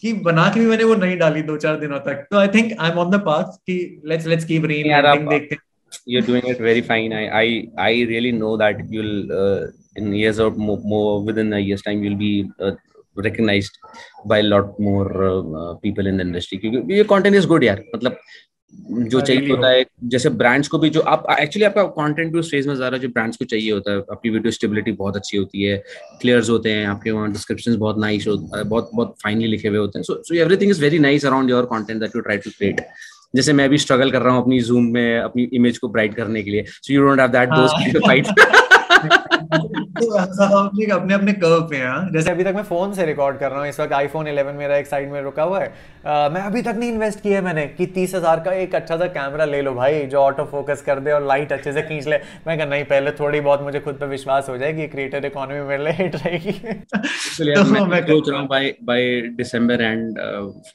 कि 0.01 0.13
बना 0.27 0.49
के 0.55 0.61
भी 0.61 0.67
मैंने 0.67 0.85
वो 0.85 0.95
नहीं 0.95 1.17
डाली 1.19 1.43
दो 1.43 1.57
चार 1.57 1.79
दिनों 1.81 1.99
तक 2.01 2.27
तो 2.31 2.39
I 2.39 2.49
think 2.49 2.73
I 2.81 2.91
am 2.91 2.99
on 2.99 3.11
the 3.11 3.21
path 3.27 3.57
कि 3.67 3.79
लेट्स 4.07 4.27
लेट्स 4.27 4.45
कीप 4.45 4.65
रीइंवेंटिंग 4.65 5.29
देखते 5.29 5.55
हैं 5.55 5.67
you're 6.13 6.25
doing 6.25 6.47
it 6.51 6.59
very 6.65 6.81
fine 6.87 7.13
i 7.19 7.21
i 7.37 7.45
i 7.85 7.93
really 8.09 8.33
know 8.39 8.51
that 8.63 8.81
you'll 8.95 9.31
uh, 9.43 9.61
in 10.01 10.11
years 10.13 10.41
or 10.47 10.49
more, 10.65 10.77
more 10.93 11.23
within 11.29 11.55
a 11.59 11.61
year's 11.67 11.85
time 11.87 12.03
you'll 12.05 12.21
be 12.23 12.33
uh, 12.67 12.73
recognized 13.27 13.79
by 14.33 14.39
a 14.45 14.47
lot 14.49 14.75
more 14.89 15.07
uh, 15.29 15.39
uh 15.61 15.73
people 15.87 16.11
in 16.11 16.21
the 16.21 16.27
industry 16.29 16.59
क्योंकि 16.65 16.95
ये 16.95 17.07
content 17.15 17.41
is 17.41 17.49
good 17.53 17.67
yaar 17.69 17.79
मतलब 17.95 18.19
जो 18.73 19.21
चाहिए 19.21 19.51
होता 19.51 19.69
है। 19.69 19.85
जैसे 20.05 20.31
brands 20.31 20.69
को 20.69 20.79
भी 20.79 20.89
जो 20.91 21.01
आप 21.09 21.27
एक्चुअली 21.39 21.65
आपका 21.67 21.83
कंटेंट 21.97 22.33
भी 22.33 22.39
उस 22.39 22.51
फ़ेज़ 22.51 22.69
में 22.69 22.75
ज़्यादा 22.75 22.97
जो 22.99 23.09
ब्रांड्स 23.09 23.37
को 23.37 23.45
चाहिए 23.45 23.71
होता 23.73 23.93
है। 23.93 23.99
आपकी 24.13 24.31
वीडियो 24.31 24.51
स्टेबिलिटी 24.53 24.93
बहुत 24.95 25.17
अच्छी 25.17 25.37
होती 25.37 25.63
है 25.63 25.77
क्लियर्स 26.21 26.51
होते 26.51 26.73
हैं 26.73 26.87
आपके 26.87 27.11
वहाँ 27.11 27.31
डिस्क्रिप्शन 27.33 27.77
बहुत 27.79 27.99
नाइस 28.01 28.27
होता 28.29 28.59
है 28.59 28.65
बहुत 28.65 28.91
बहुत 28.95 29.15
फाइनली 29.23 29.47
लिखे 29.47 29.69
हुए 29.69 29.79
होते 29.79 29.99
हैं। 29.99 30.03
So 30.05 30.23
so 30.23 30.35
everything 30.37 30.71
is 30.71 30.81
very 30.83 30.99
nice 30.99 31.27
around 31.27 31.51
your 31.51 31.65
content 31.67 32.01
that 32.01 32.17
you 32.17 32.23
try 32.23 32.39
to 32.39 32.51
create 32.51 32.81
जैसे 33.37 33.53
मैं 33.53 33.69
भी 33.71 33.79
स्ट्रगल 33.79 34.11
कर 34.11 34.23
रहा 34.23 34.35
हूँ 34.35 34.43
अपनी 34.43 34.61
जूम 34.63 34.85
में 34.93 35.19
अपनी 35.19 35.49
इमेज 35.55 35.79
को 35.79 35.89
ब्राइट 35.89 36.15
करने 36.15 36.43
के 36.43 36.51
लिए। 36.51 36.65
So 36.69 36.95
you 36.95 37.03
don't 37.03 37.21
have 37.21 37.31
that 37.31 37.49
those 37.51 37.71
fight 38.07 38.27
अपने 40.93 41.15
अपने 41.15 41.33
कर्व 41.35 41.61
पे 41.71 41.77
हैं 41.77 42.13
जैसे 42.13 42.31
अभी 42.31 42.45
तक 42.45 42.53
मैं 42.55 42.63
फ़ोन 42.65 42.93
से 42.95 43.05
रिकॉर्ड 43.07 43.39
कर 43.39 43.51
रहा 43.51 43.61
हूँ 43.61 43.69
इस 43.69 43.81
वक्त 43.81 43.93
आईफोन 43.93 44.27
11 44.27 44.55
मेरा 44.57 44.77
एक 44.77 44.87
साइड 44.87 45.11
में 45.13 45.21
रुका 45.23 45.43
हुआ 45.43 45.61
है। 45.61 45.73
आ, 46.07 46.29
मैं 46.29 46.41
अभी 46.43 46.63
तक 46.63 46.75
नहीं 46.79 46.91
इन्वेस्ट 46.93 47.21
किया 47.21 47.39
है 47.39 47.45
मैंने 47.45 47.67
कि 47.69 47.87
तीस 47.95 48.15
हज़ार 48.15 48.41
का 48.41 48.53
एक 48.55 48.75
अच्छा 48.75 48.97
सा 48.97 49.07
कैमरा 49.17 49.45
ले 49.45 49.63
लो 49.63 49.73
भाई 49.75 50.05
जो 50.07 50.19
ऑटो 50.19 50.45
फोकस 50.51 50.83
कर 50.87 51.01
दे 51.01 51.13
और 51.13 51.27
लाइट 51.27 51.53
अच्छे 51.53 51.73
से 51.73 51.83
खींच 51.83 52.07
ले। 52.09 52.17
मैं 52.47 52.57
कहा 52.59 52.67
नहीं 52.67 52.85
पहले 52.85 53.11
थोड़ी 53.21 53.41
बहुत 53.41 53.63
मुझे 53.63 53.81
खुद 53.81 53.95
पे 53.95 54.07
विश्वास 54.07 54.49
हो 54.49 54.57
जाएगी 54.59 54.87
क्रिएटर 54.89 55.25
इकोनॉमी 55.27 55.61
मेरे 55.69 55.85
लिए 55.85 55.93
हिट 55.95 56.17
रहेगी। 56.17 56.53
तो 57.55 57.85
मैं 57.87 58.01
सोच 58.07 58.29
रहा 58.29 58.39
हूँ 58.41 58.49
by 58.49 58.75
by 58.85 59.21
December 59.37 59.83
and 59.83 60.19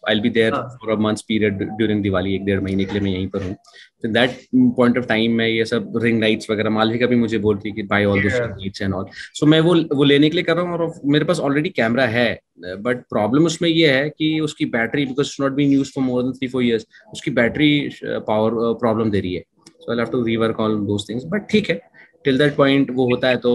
I 0.09 0.19
be 0.19 0.29
there 0.29 0.53
for 0.53 0.91
a 0.91 0.99
month's 1.01 1.21
period 1.27 1.63
during 1.63 2.03
Diwali 2.03 2.35
एक 2.35 2.45
डेढ़ 2.45 2.61
महीने 2.61 2.85
के 2.85 2.91
लिए 2.93 3.01
मैं 3.01 3.11
यहीं 3.11 3.27
पर 3.27 3.43
हूँ। 3.43 3.53
तो 3.53 3.92
दैट 4.07 4.37
पॉइंट 4.77 4.97
ऑफ़ 4.97 5.05
टाइम 5.07 5.31
में 5.37 5.47
ये 5.47 5.65
सब 5.65 5.93
रिंग 6.03 6.21
लाइट्स 6.21 6.49
वगैरह 6.49 6.69
मालविका 6.69 7.07
भी 7.07 7.15
मुझे 7.15 7.37
बोलती 7.37 7.69
है 7.69 7.75
कि 7.75 7.83
by 7.83 8.05
all 8.05 8.21
this 8.21 8.33
lights 8.33 8.81
and 8.81 8.93
all 8.93 9.05
so 9.11 9.45
मैं 9.45 9.59
वो 9.61 9.75
वो 9.93 10.03
लेने 10.03 10.29
के 10.29 10.35
लिए 10.35 10.43
कर 10.43 10.55
रहा 10.55 10.65
हूँ 10.65 10.77
और 10.77 10.93
मेरे 11.05 11.25
पास 11.25 11.39
ऑलरेडी 11.39 11.69
कैमरा 11.77 12.05
है 12.07 12.31
बट 12.79 13.01
प्रॉब्लम 13.09 13.45
उसमें 13.45 13.69
ये 13.69 13.91
है 13.91 14.09
कि 14.09 14.39
उसकी 14.39 14.65
battery 14.75 15.05
because 15.05 15.35
not 15.41 15.51
been 15.51 15.71
use 15.71 15.91
for 15.95 16.03
more 16.03 16.23
than 16.23 16.33
three 16.33 16.47
four 16.47 16.63
years 16.63 16.87
उसकी 17.13 17.31
बैटरी 17.31 17.89
पावर 18.03 18.73
प्रॉब्लम 18.79 19.11
दे 19.11 19.19
रही 19.19 19.33
है. 19.33 19.43
So 19.79 19.91
I 19.91 19.97
have 19.97 20.11
to 20.11 20.23
rework 20.25 20.59
on 20.59 20.85
those 20.85 21.05
things 21.09 21.23
but 21.27 21.47
ठीक 21.51 21.69
है. 21.69 21.79
टिल 22.25 22.37
दैट 22.37 22.55
पॉइंट 22.55 22.91
वो 22.95 23.05
होता 23.09 23.27
है 23.27 23.37
तो 23.37 23.51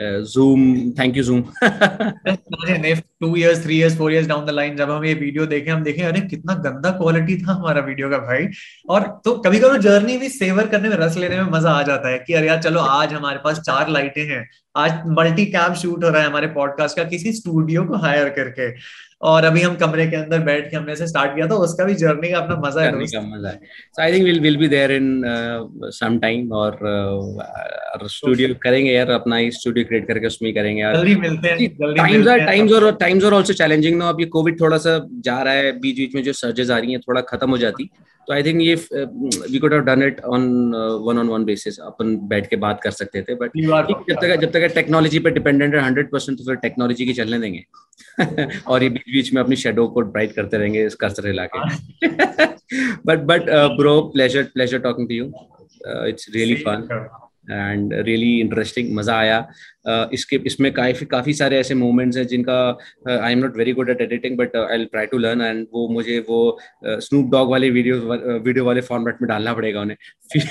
zoom 0.00 0.90
thank 0.90 1.16
you 1.16 1.22
zoom 1.22 1.44
two 3.20 3.36
years 3.36 3.64
three 3.64 3.78
years 3.78 3.98
four 3.98 4.12
years 4.12 4.26
down 4.26 4.46
the 4.46 4.50
line 4.50 4.76
जब 4.76 4.90
हम 4.90 5.04
ये 5.04 5.14
वीडियो 5.14 5.46
देखें, 5.46 5.72
हम 5.72 5.82
देखें, 5.82 6.04
अरे, 6.04 6.20
कितना 6.20 6.54
गंदा 6.54 6.90
क्वालिटी 6.90 7.36
था 7.36 7.52
हमारा 7.52 7.80
वीडियो 7.80 8.10
का 8.10 8.18
भाई। 8.18 8.48
और 8.88 9.22
तो 9.24 9.32
कभी 9.38 9.58
कभी 9.58 9.78
जर्नी 9.78 10.18
भी 10.18 10.28
सेवर 10.28 10.66
करने 10.66 10.88
में 10.88 10.96
रस 10.96 11.16
लेने 11.16 11.36
में 11.36 11.50
मज़ा 11.50 11.70
आ 11.70 11.82
जाता 11.82 12.08
है 12.08 12.18
कि, 12.18 12.34
अरे 12.34 12.46
यार, 12.46 12.62
चलो 12.62 12.80
आज 12.80 13.12
हमारे 13.12 13.38
पास 13.44 13.60
चार 13.60 13.88
लाइटें 13.88 14.26
हैं 14.26 14.50
आज 14.76 14.92
मल्टी 15.06 15.44
कैम 15.46 15.74
शूट 15.74 16.04
हो 16.04 16.10
रहा 16.10 16.20
है 16.22 16.28
हमारे 16.28 16.46
पॉडकास्ट 16.50 16.96
का 16.96 17.04
किसी 17.04 17.32
स्टूडियो 17.32 17.82
को 17.84 17.96
हायर 18.02 18.28
करके। 18.36 18.70
और 19.22 19.44
अभी 19.44 19.60
हम 19.62 19.74
कमरे 19.76 20.06
के 20.06 20.16
अंदर 20.16 20.38
बैठ 20.44 20.70
के 20.70 20.76
हमने 20.76 20.94
से 20.96 21.06
स्टार्ट 21.06 21.34
किया 21.34 21.46
था 21.48 21.54
उसका 21.64 21.84
भी 21.84 21.94
जर्नी 21.94 22.30
का 22.30 22.38
अपना 22.38 22.56
मज़ा 22.60 22.82
है 22.82 22.92
का 22.92 23.20
मज़ा 23.26 23.48
है। 23.48 23.56
So 23.56 24.02
I 24.02 24.12
think 24.12 24.24
will 24.24 24.40
will 24.40 24.56
be 24.56 24.68
there 24.68 24.92
in 24.92 25.22
some 25.94 26.18
time 26.18 26.52
और 26.52 26.78
स्टूडियो 28.06 28.48
uh, 28.48 28.54
करेंगे 28.62 28.92
यार 28.92 29.10
अपना 29.10 29.36
ही 29.36 29.50
स्टूडियो 29.50 29.86
क्रिएट 29.86 30.06
करके 30.08 30.26
उसमें 30.26 30.48
ही 30.48 30.54
करेंगे 30.54 30.80
यार। 30.82 30.96
जल्दी 30.96 31.14
मिलते 31.16 31.48
हैं 31.48 31.58
जल्दी 31.58 31.98
टाइम्स 31.98 32.28
आर 32.28 32.44
टाइम्स 32.46 32.72
और 32.72 32.90
times 33.00 33.24
are 33.24 33.34
also 33.34 33.52
challenging 33.52 33.98
no. 33.98 34.08
अभी 34.08 34.24
कोविड 34.36 34.60
थोड़ा 34.60 34.78
सा 34.78 34.98
जा 35.24 35.40
रहा 35.42 35.54
है 35.54 35.72
बीच 35.80 35.96
बीच 35.96 36.14
में 36.14 36.22
जो 36.22 36.32
सर्जेस 36.40 36.70
आ 36.70 36.78
रही 36.78 36.92
हैं 36.92 37.00
थोड़ा 37.08 37.20
खत्म 37.28 37.50
हो 37.50 37.58
जाती। 37.58 37.90
तो 38.26 38.32
आई 38.32 38.42
थिंक 38.42 38.60
ये 38.62 38.74
we 38.94 39.58
could 39.58 39.72
have 39.72 39.82
done 39.82 40.02
it 40.02 40.20
on 40.20 40.42
one 41.04 41.18
on 41.18 41.28
one 41.28 41.44
basis 41.44 41.78
अपन 41.78 42.16
बैठ 42.28 42.46
के 42.46 42.56
बात 42.56 42.80
कर 42.82 42.90
सकते 42.90 43.22
थे 43.22 43.34
बट 43.34 43.50
जब 43.56 44.16
तक 44.20 44.36
जब 44.40 44.50
तक 44.52 44.74
टेक्नोलॉजी 44.74 45.18
पे 45.18 45.30
डिपेंडेंट 45.30 45.74
है 45.74 45.80
हंड्रेड 45.80 46.10
परसेंट 46.10 46.38
तो 46.38 46.44
फिर 46.44 46.54
टेक्नोलॉजी 46.56 47.06
की 47.06 47.12
चलने 47.12 47.38
देंगे। 47.38 47.64
और 48.66 48.82
ये 48.82 48.88
बीच 48.88 49.12
बीच 49.12 49.32
में 49.34 49.42
अपनी 49.42 49.56
शेडो 49.56 49.86
को 49.88 50.02
ब्राइट 50.02 50.32
करते 50.32 50.56
रहेंगे 50.56 50.84
इस 50.86 50.94
कर्सर 50.94 51.26
हिला 51.26 51.46
के। 51.46 52.06
But 53.06 53.18
but 53.18 53.50
bro 53.76 54.00
pleasure 54.14 54.42
pleasure 54.54 54.78
talking 54.78 55.08
to 55.08 55.14
you 55.14 55.24
it's 56.08 56.30
really 56.34 56.54
fun 56.54 56.88
and 57.50 57.92
really 57.92 58.40
interesting 58.40 58.94
मज़ा 58.96 59.18
आया। 59.18 59.46
uh, 59.88 60.06
इसके 60.12 60.36
इसमें 60.46 60.72
काफ़ी 60.72 61.06
काफ़ी 61.06 61.32
सारे 61.32 61.58
ऐसे 61.58 61.74
मोमेंट्स 61.74 62.16
हैं 62.16 62.26
जिनका 62.26 62.78
I 63.08 63.32
am 63.32 63.38
not 63.38 63.56
very 63.56 63.72
good 63.72 63.90
at 63.90 64.00
editing 64.00 64.36
but 64.38 64.56
I 64.56 64.84
try 64.84 65.06
to 65.06 65.18
learn 65.18 65.40
and 65.40 65.66
वो 65.72 65.88
मुझे 65.88 66.18
वो 66.28 66.58
स्नूप 66.84 67.24
uh, 67.24 67.32
डॉग 67.32 67.50
वाले 67.50 67.70
वीडियो 67.70 67.96
वीडियो 68.44 68.64
वाले 68.64 68.80
फॉर्मेट 68.80 69.16
में 69.22 69.28
डालना 69.28 69.54
पड़ेगा 69.54 69.80
उन्हें। 69.80 69.96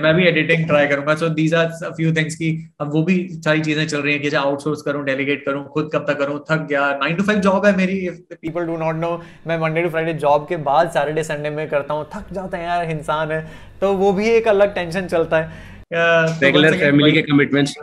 मैं 0.00 0.14
भी 0.14 0.26
एडिटिंग 0.26 0.66
ट्राई 0.66 0.86
करूँगा। 0.86 1.14
So 1.14 1.28
these 1.28 1.54
are 1.54 1.66
few 1.86 2.12
things 2.12 2.34
की 2.34 2.72
अब 2.80 2.92
वो 2.92 3.02
भी 3.02 3.28
सारी 3.44 3.60
चीज़ें 3.60 3.86
चल 3.86 4.00
रही 4.00 4.12
हैं 4.12 4.22
कि 4.22 4.36
आउटसोर्स 4.36 4.82
करूँ 4.82 5.04
डेलीगेट 5.04 5.46
करूँ 5.46 5.64
खुद 5.64 5.90
कब 5.94 6.04
तक 6.08 6.18
करूँ 6.18 6.44
थक 6.50 6.66
गया। 6.70 6.98
9 6.98 7.18
टू 7.18 7.24
5 7.24 7.38
जॉब 7.38 7.66
है 7.66 7.76
मेरी 7.76 8.10
पीपल 8.32 8.66
डू 8.66 8.76
नॉट 8.76 8.96
नो 8.96 9.22
मैं 9.46 9.58
मंडे 9.58 9.82
टू 9.82 9.88
फ्राइडे 9.88 10.14
जॉब 10.14 10.46
के 10.48 10.56
बाद 10.68 10.90
सैटरडे 10.90 11.22
संडे 11.22 11.50
में 11.50 11.68
करता 11.68 11.94
हूँ। 11.94 12.08
थक 12.14 12.32
जाते 12.32 12.56
हैं 12.56 12.64
यार 12.64 12.90
इंसान 12.90 13.32
है। 13.32 13.70
तो 13.80 13.94
वो 13.94 14.09
भी 14.12 14.28
एक 14.28 14.48
अलग 14.48 14.74
टेंशन 14.74 15.06
चलता 15.06 15.36
है। 15.36 16.38
रेगुलर 16.42 16.76
फैमिली 16.78 17.12
के 17.12 17.22
कमिटमेंट्स 17.22 17.74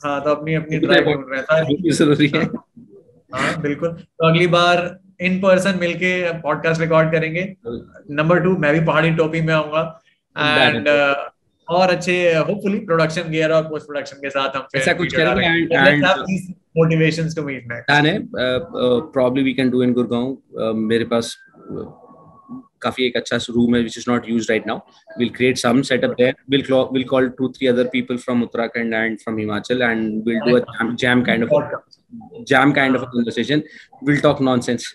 हाँ 0.00 0.20
तो 0.24 0.30
अपनी 0.30 0.54
अपनी 0.54 0.78
ड्राइव 0.78 1.26
रहता 1.32 1.56
है। 1.56 1.90
ज़रूरी 1.92 2.30
है। 2.34 2.42
हाँ 3.34 3.60
बिल्कुल। 3.62 3.88
तो 3.88 4.28
अगली 4.28 4.46
बार 4.46 4.98
इन 5.20 5.38
पर्सन 5.40 5.78
मिलके 5.80 6.10
पॉडकास्ट 6.40 6.80
रिकॉर्ड 6.80 7.12
करेंगे। 7.12 7.42
नंबर 8.10 8.40
टू 8.40 8.56
मैं 8.56 8.72
भी 8.74 8.84
पहाड़ी 8.86 9.10
टोपी 9.16 9.40
में 9.40 9.54
आऊँगा। 9.54 9.82
एंड 10.36 10.88
uh, 10.88 11.14
और 11.68 11.90
अच्छे 11.90 12.14
होपफुली 12.34 12.78
प्रोडक्शन 12.86 13.30
गियर 13.30 13.52
और 13.52 13.62
पोस्ट 13.62 13.86
प्रोडक्शन 13.86 14.16
के 14.16 14.30
साथ 14.30 14.56
हम 14.56 14.62
फिर 14.72 14.80
ऐसा 14.80 14.92
कुछ 14.92 15.14
करेंगे 15.14 15.46
and 15.46 15.72
and 15.72 16.04
motivations 16.76 17.36
to 17.36 17.42
meet 17.42 17.66
next 17.72 18.30
probably 19.12 19.42
we 19.42 19.52
can 19.54 19.70
do 19.70 19.82
in 19.82 19.92
Gurgaon 19.92 20.74
मेरे 20.74 21.04
पास 21.04 21.36
काफ़ी 22.82 23.06
एक 23.06 23.16
अच्छा 23.16 23.36
रूम 23.50 23.76
है 23.76 23.82
which 23.82 23.98
is 23.98 24.10
not 24.10 24.28
use 24.28 24.50
right 24.50 24.66
now 24.66 24.78
will 25.18 25.30
create 25.30 25.58
some 25.58 25.82
setup 25.82 26.14
there 26.18 26.34
will 26.50 26.64
will 26.92 27.04
call 27.04 27.28
two 27.38 27.48
three 27.48 27.66
other 27.66 27.88
people 27.92 28.16
from 28.16 28.42
Uttarakhand 28.42 28.94
and 28.94 29.18
from 29.18 29.38
Himachal 29.38 29.82
and 29.82 30.28
will 30.28 30.38
do 30.40 30.56
a 30.56 30.94
jam 30.94 31.22
kind 31.22 31.44
of 31.44 31.52
kind 32.72 32.96
of 32.96 33.02
a 33.02 33.06
conversation. 33.06 33.62
We'll 34.02 34.20
talk 34.20 34.40
nonsense. 34.40 34.86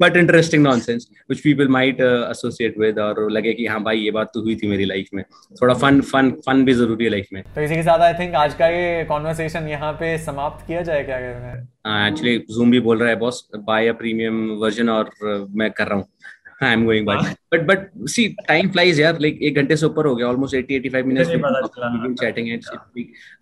But 0.00 0.16
interesting 0.16 0.62
nonsense 0.64 1.06
which 1.12 1.40
people 1.40 1.68
might 1.68 2.00
associate 2.00 2.78
with 2.78 2.98
और 2.98 3.30
लगे 3.32 3.52
कि 3.52 3.66
हाँ 3.66 3.82
भाई 3.84 3.98
ये 3.98 4.10
बात 4.10 4.30
तो 4.34 4.42
हुई 4.42 4.56
थी 4.56 4.68
मेरी 4.68 4.84
लाइफ 4.84 5.08
में। 5.14 5.22
थोड़ा 5.62 5.74
फन 5.74 6.00
फन 6.02 6.30
फन 6.46 6.64
भी 6.64 6.72
ज़रूरी 6.74 7.04
है 7.04 7.10
लाइफ 7.10 7.26
में। 7.32 7.42
तो 7.54 7.60
इसी 7.60 7.74
के 7.74 7.82
साथ 7.82 8.00
आई 8.00 8.14
थिंक 8.14 8.34
आज 8.34 8.54
का 8.54 8.68
ये 8.68 9.04
कॉन्वर्सेशन 9.04 9.68
यहाँ 9.68 9.92
पे 10.00 10.16
समाप्त 10.18 10.66
किया 10.66 10.82
जाए 10.82 11.04
क्या 11.04 11.20
कहते 11.20 11.46
हैं? 11.46 12.08
एक्चुअली 12.08 12.38
जूम 12.50 12.70
भी 12.70 12.80
बोल 12.80 12.98
रहा 12.98 13.08
है 13.08 13.16
boss 13.16 13.48
buy 13.56 13.88
a 13.88 13.92
premium 13.92 14.46
version 14.60 14.88
और 14.88 15.04
uh, 15.04 15.46
मैं 15.50 15.70
कर 15.70 15.86
रहा 15.86 15.96
हूँ। 15.96 16.06
I 16.62 16.72
am 16.72 16.84
going 16.84 17.06
bye 17.06 17.16
but 17.52 17.66
but 17.66 18.08
see 18.10 18.26
time 18.48 18.68
flies 18.70 19.00
यार. 19.00 19.18
लाइक 19.20 19.38
एक 19.42 19.56
घंटे 19.56 19.76
से 19.76 19.86
ऊपर 19.86 20.06
हो 20.06 20.14
गया 20.16 20.26
ऑलमोस्ट 20.26 20.54
80 20.56 20.78
85 20.80 21.04
मिनट्स 21.06 22.20
चैटिंग 22.20 22.48
इट्स 22.52 22.70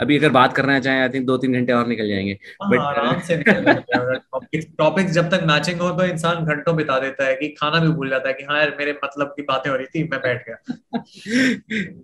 अभी 0.00 0.18
अगर 0.18 0.30
बात 0.30 0.52
करना 0.56 0.78
चाहें 0.80 1.00
आई 1.02 1.08
थिंक 1.08 1.26
दो 1.26 1.36
तीन 1.38 1.52
घंटे 1.52 1.72
और 1.72 1.86
निकल 1.88 2.08
जाएँगे. 2.08 2.38
बट 2.62 2.78
आराम 2.78 3.20
से 3.28 3.36
टॉपिक 4.78 5.10
जब 5.10 5.30
तक 5.30 5.44
मैचिंग 5.48 5.80
हो 5.80 5.90
तो 5.98 6.04
इंसान 6.06 6.44
घंटों 6.44 6.76
बिता 6.76 6.98
देता 7.00 7.26
है 7.26 7.34
कि 7.34 7.48
खाना 7.60 7.80
भी 7.80 7.88
भूल 7.88 8.10
जाता 8.10 8.28
है 8.28 8.34
कि 8.34 8.44
हाँ 8.50 8.58
यार 8.58 8.76
मेरे 8.78 8.92
मतलब 9.04 9.34
की 9.36 9.42
बातें 9.50 9.70
हो 9.70 9.76
रही 9.76 9.86
थी 9.94 10.02
मैं 10.12 10.20
बैठ 10.20 10.44
गया। 10.48 10.56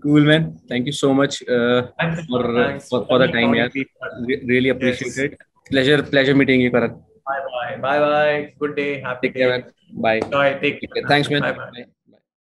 Cool 0.02 0.26
man 0.26 0.50
thank 0.72 0.86
you 0.86 0.92
so 0.92 1.12
much 1.22 1.38
for 1.44 2.78
for 2.90 3.26
the 3.26 3.30
time 3.32 3.54
यार. 3.54 3.70
Really 3.76 4.68
appreciate 4.68 5.32
it 5.32 5.42
pleasure 5.70 6.02
pleasure 6.12 6.32
meeting 6.38 6.62
you 6.62 6.70
karan. 6.72 6.94
Bye 7.32 7.42
bye 7.54 7.76
bye 7.84 7.98
bye 8.04 8.54
good 8.60 8.76
day 8.76 8.90
happy 9.00 9.28
take 9.28 9.36
care 9.40 9.50
man 9.54 9.64
bye 10.06 10.20
Bye. 10.36 10.54
Take 10.62 10.80
care. 10.82 11.04
thanks 11.08 11.30
man 11.30 11.42
bye, 11.42 11.52
bye. 11.52 11.70
bye. 11.78 12.01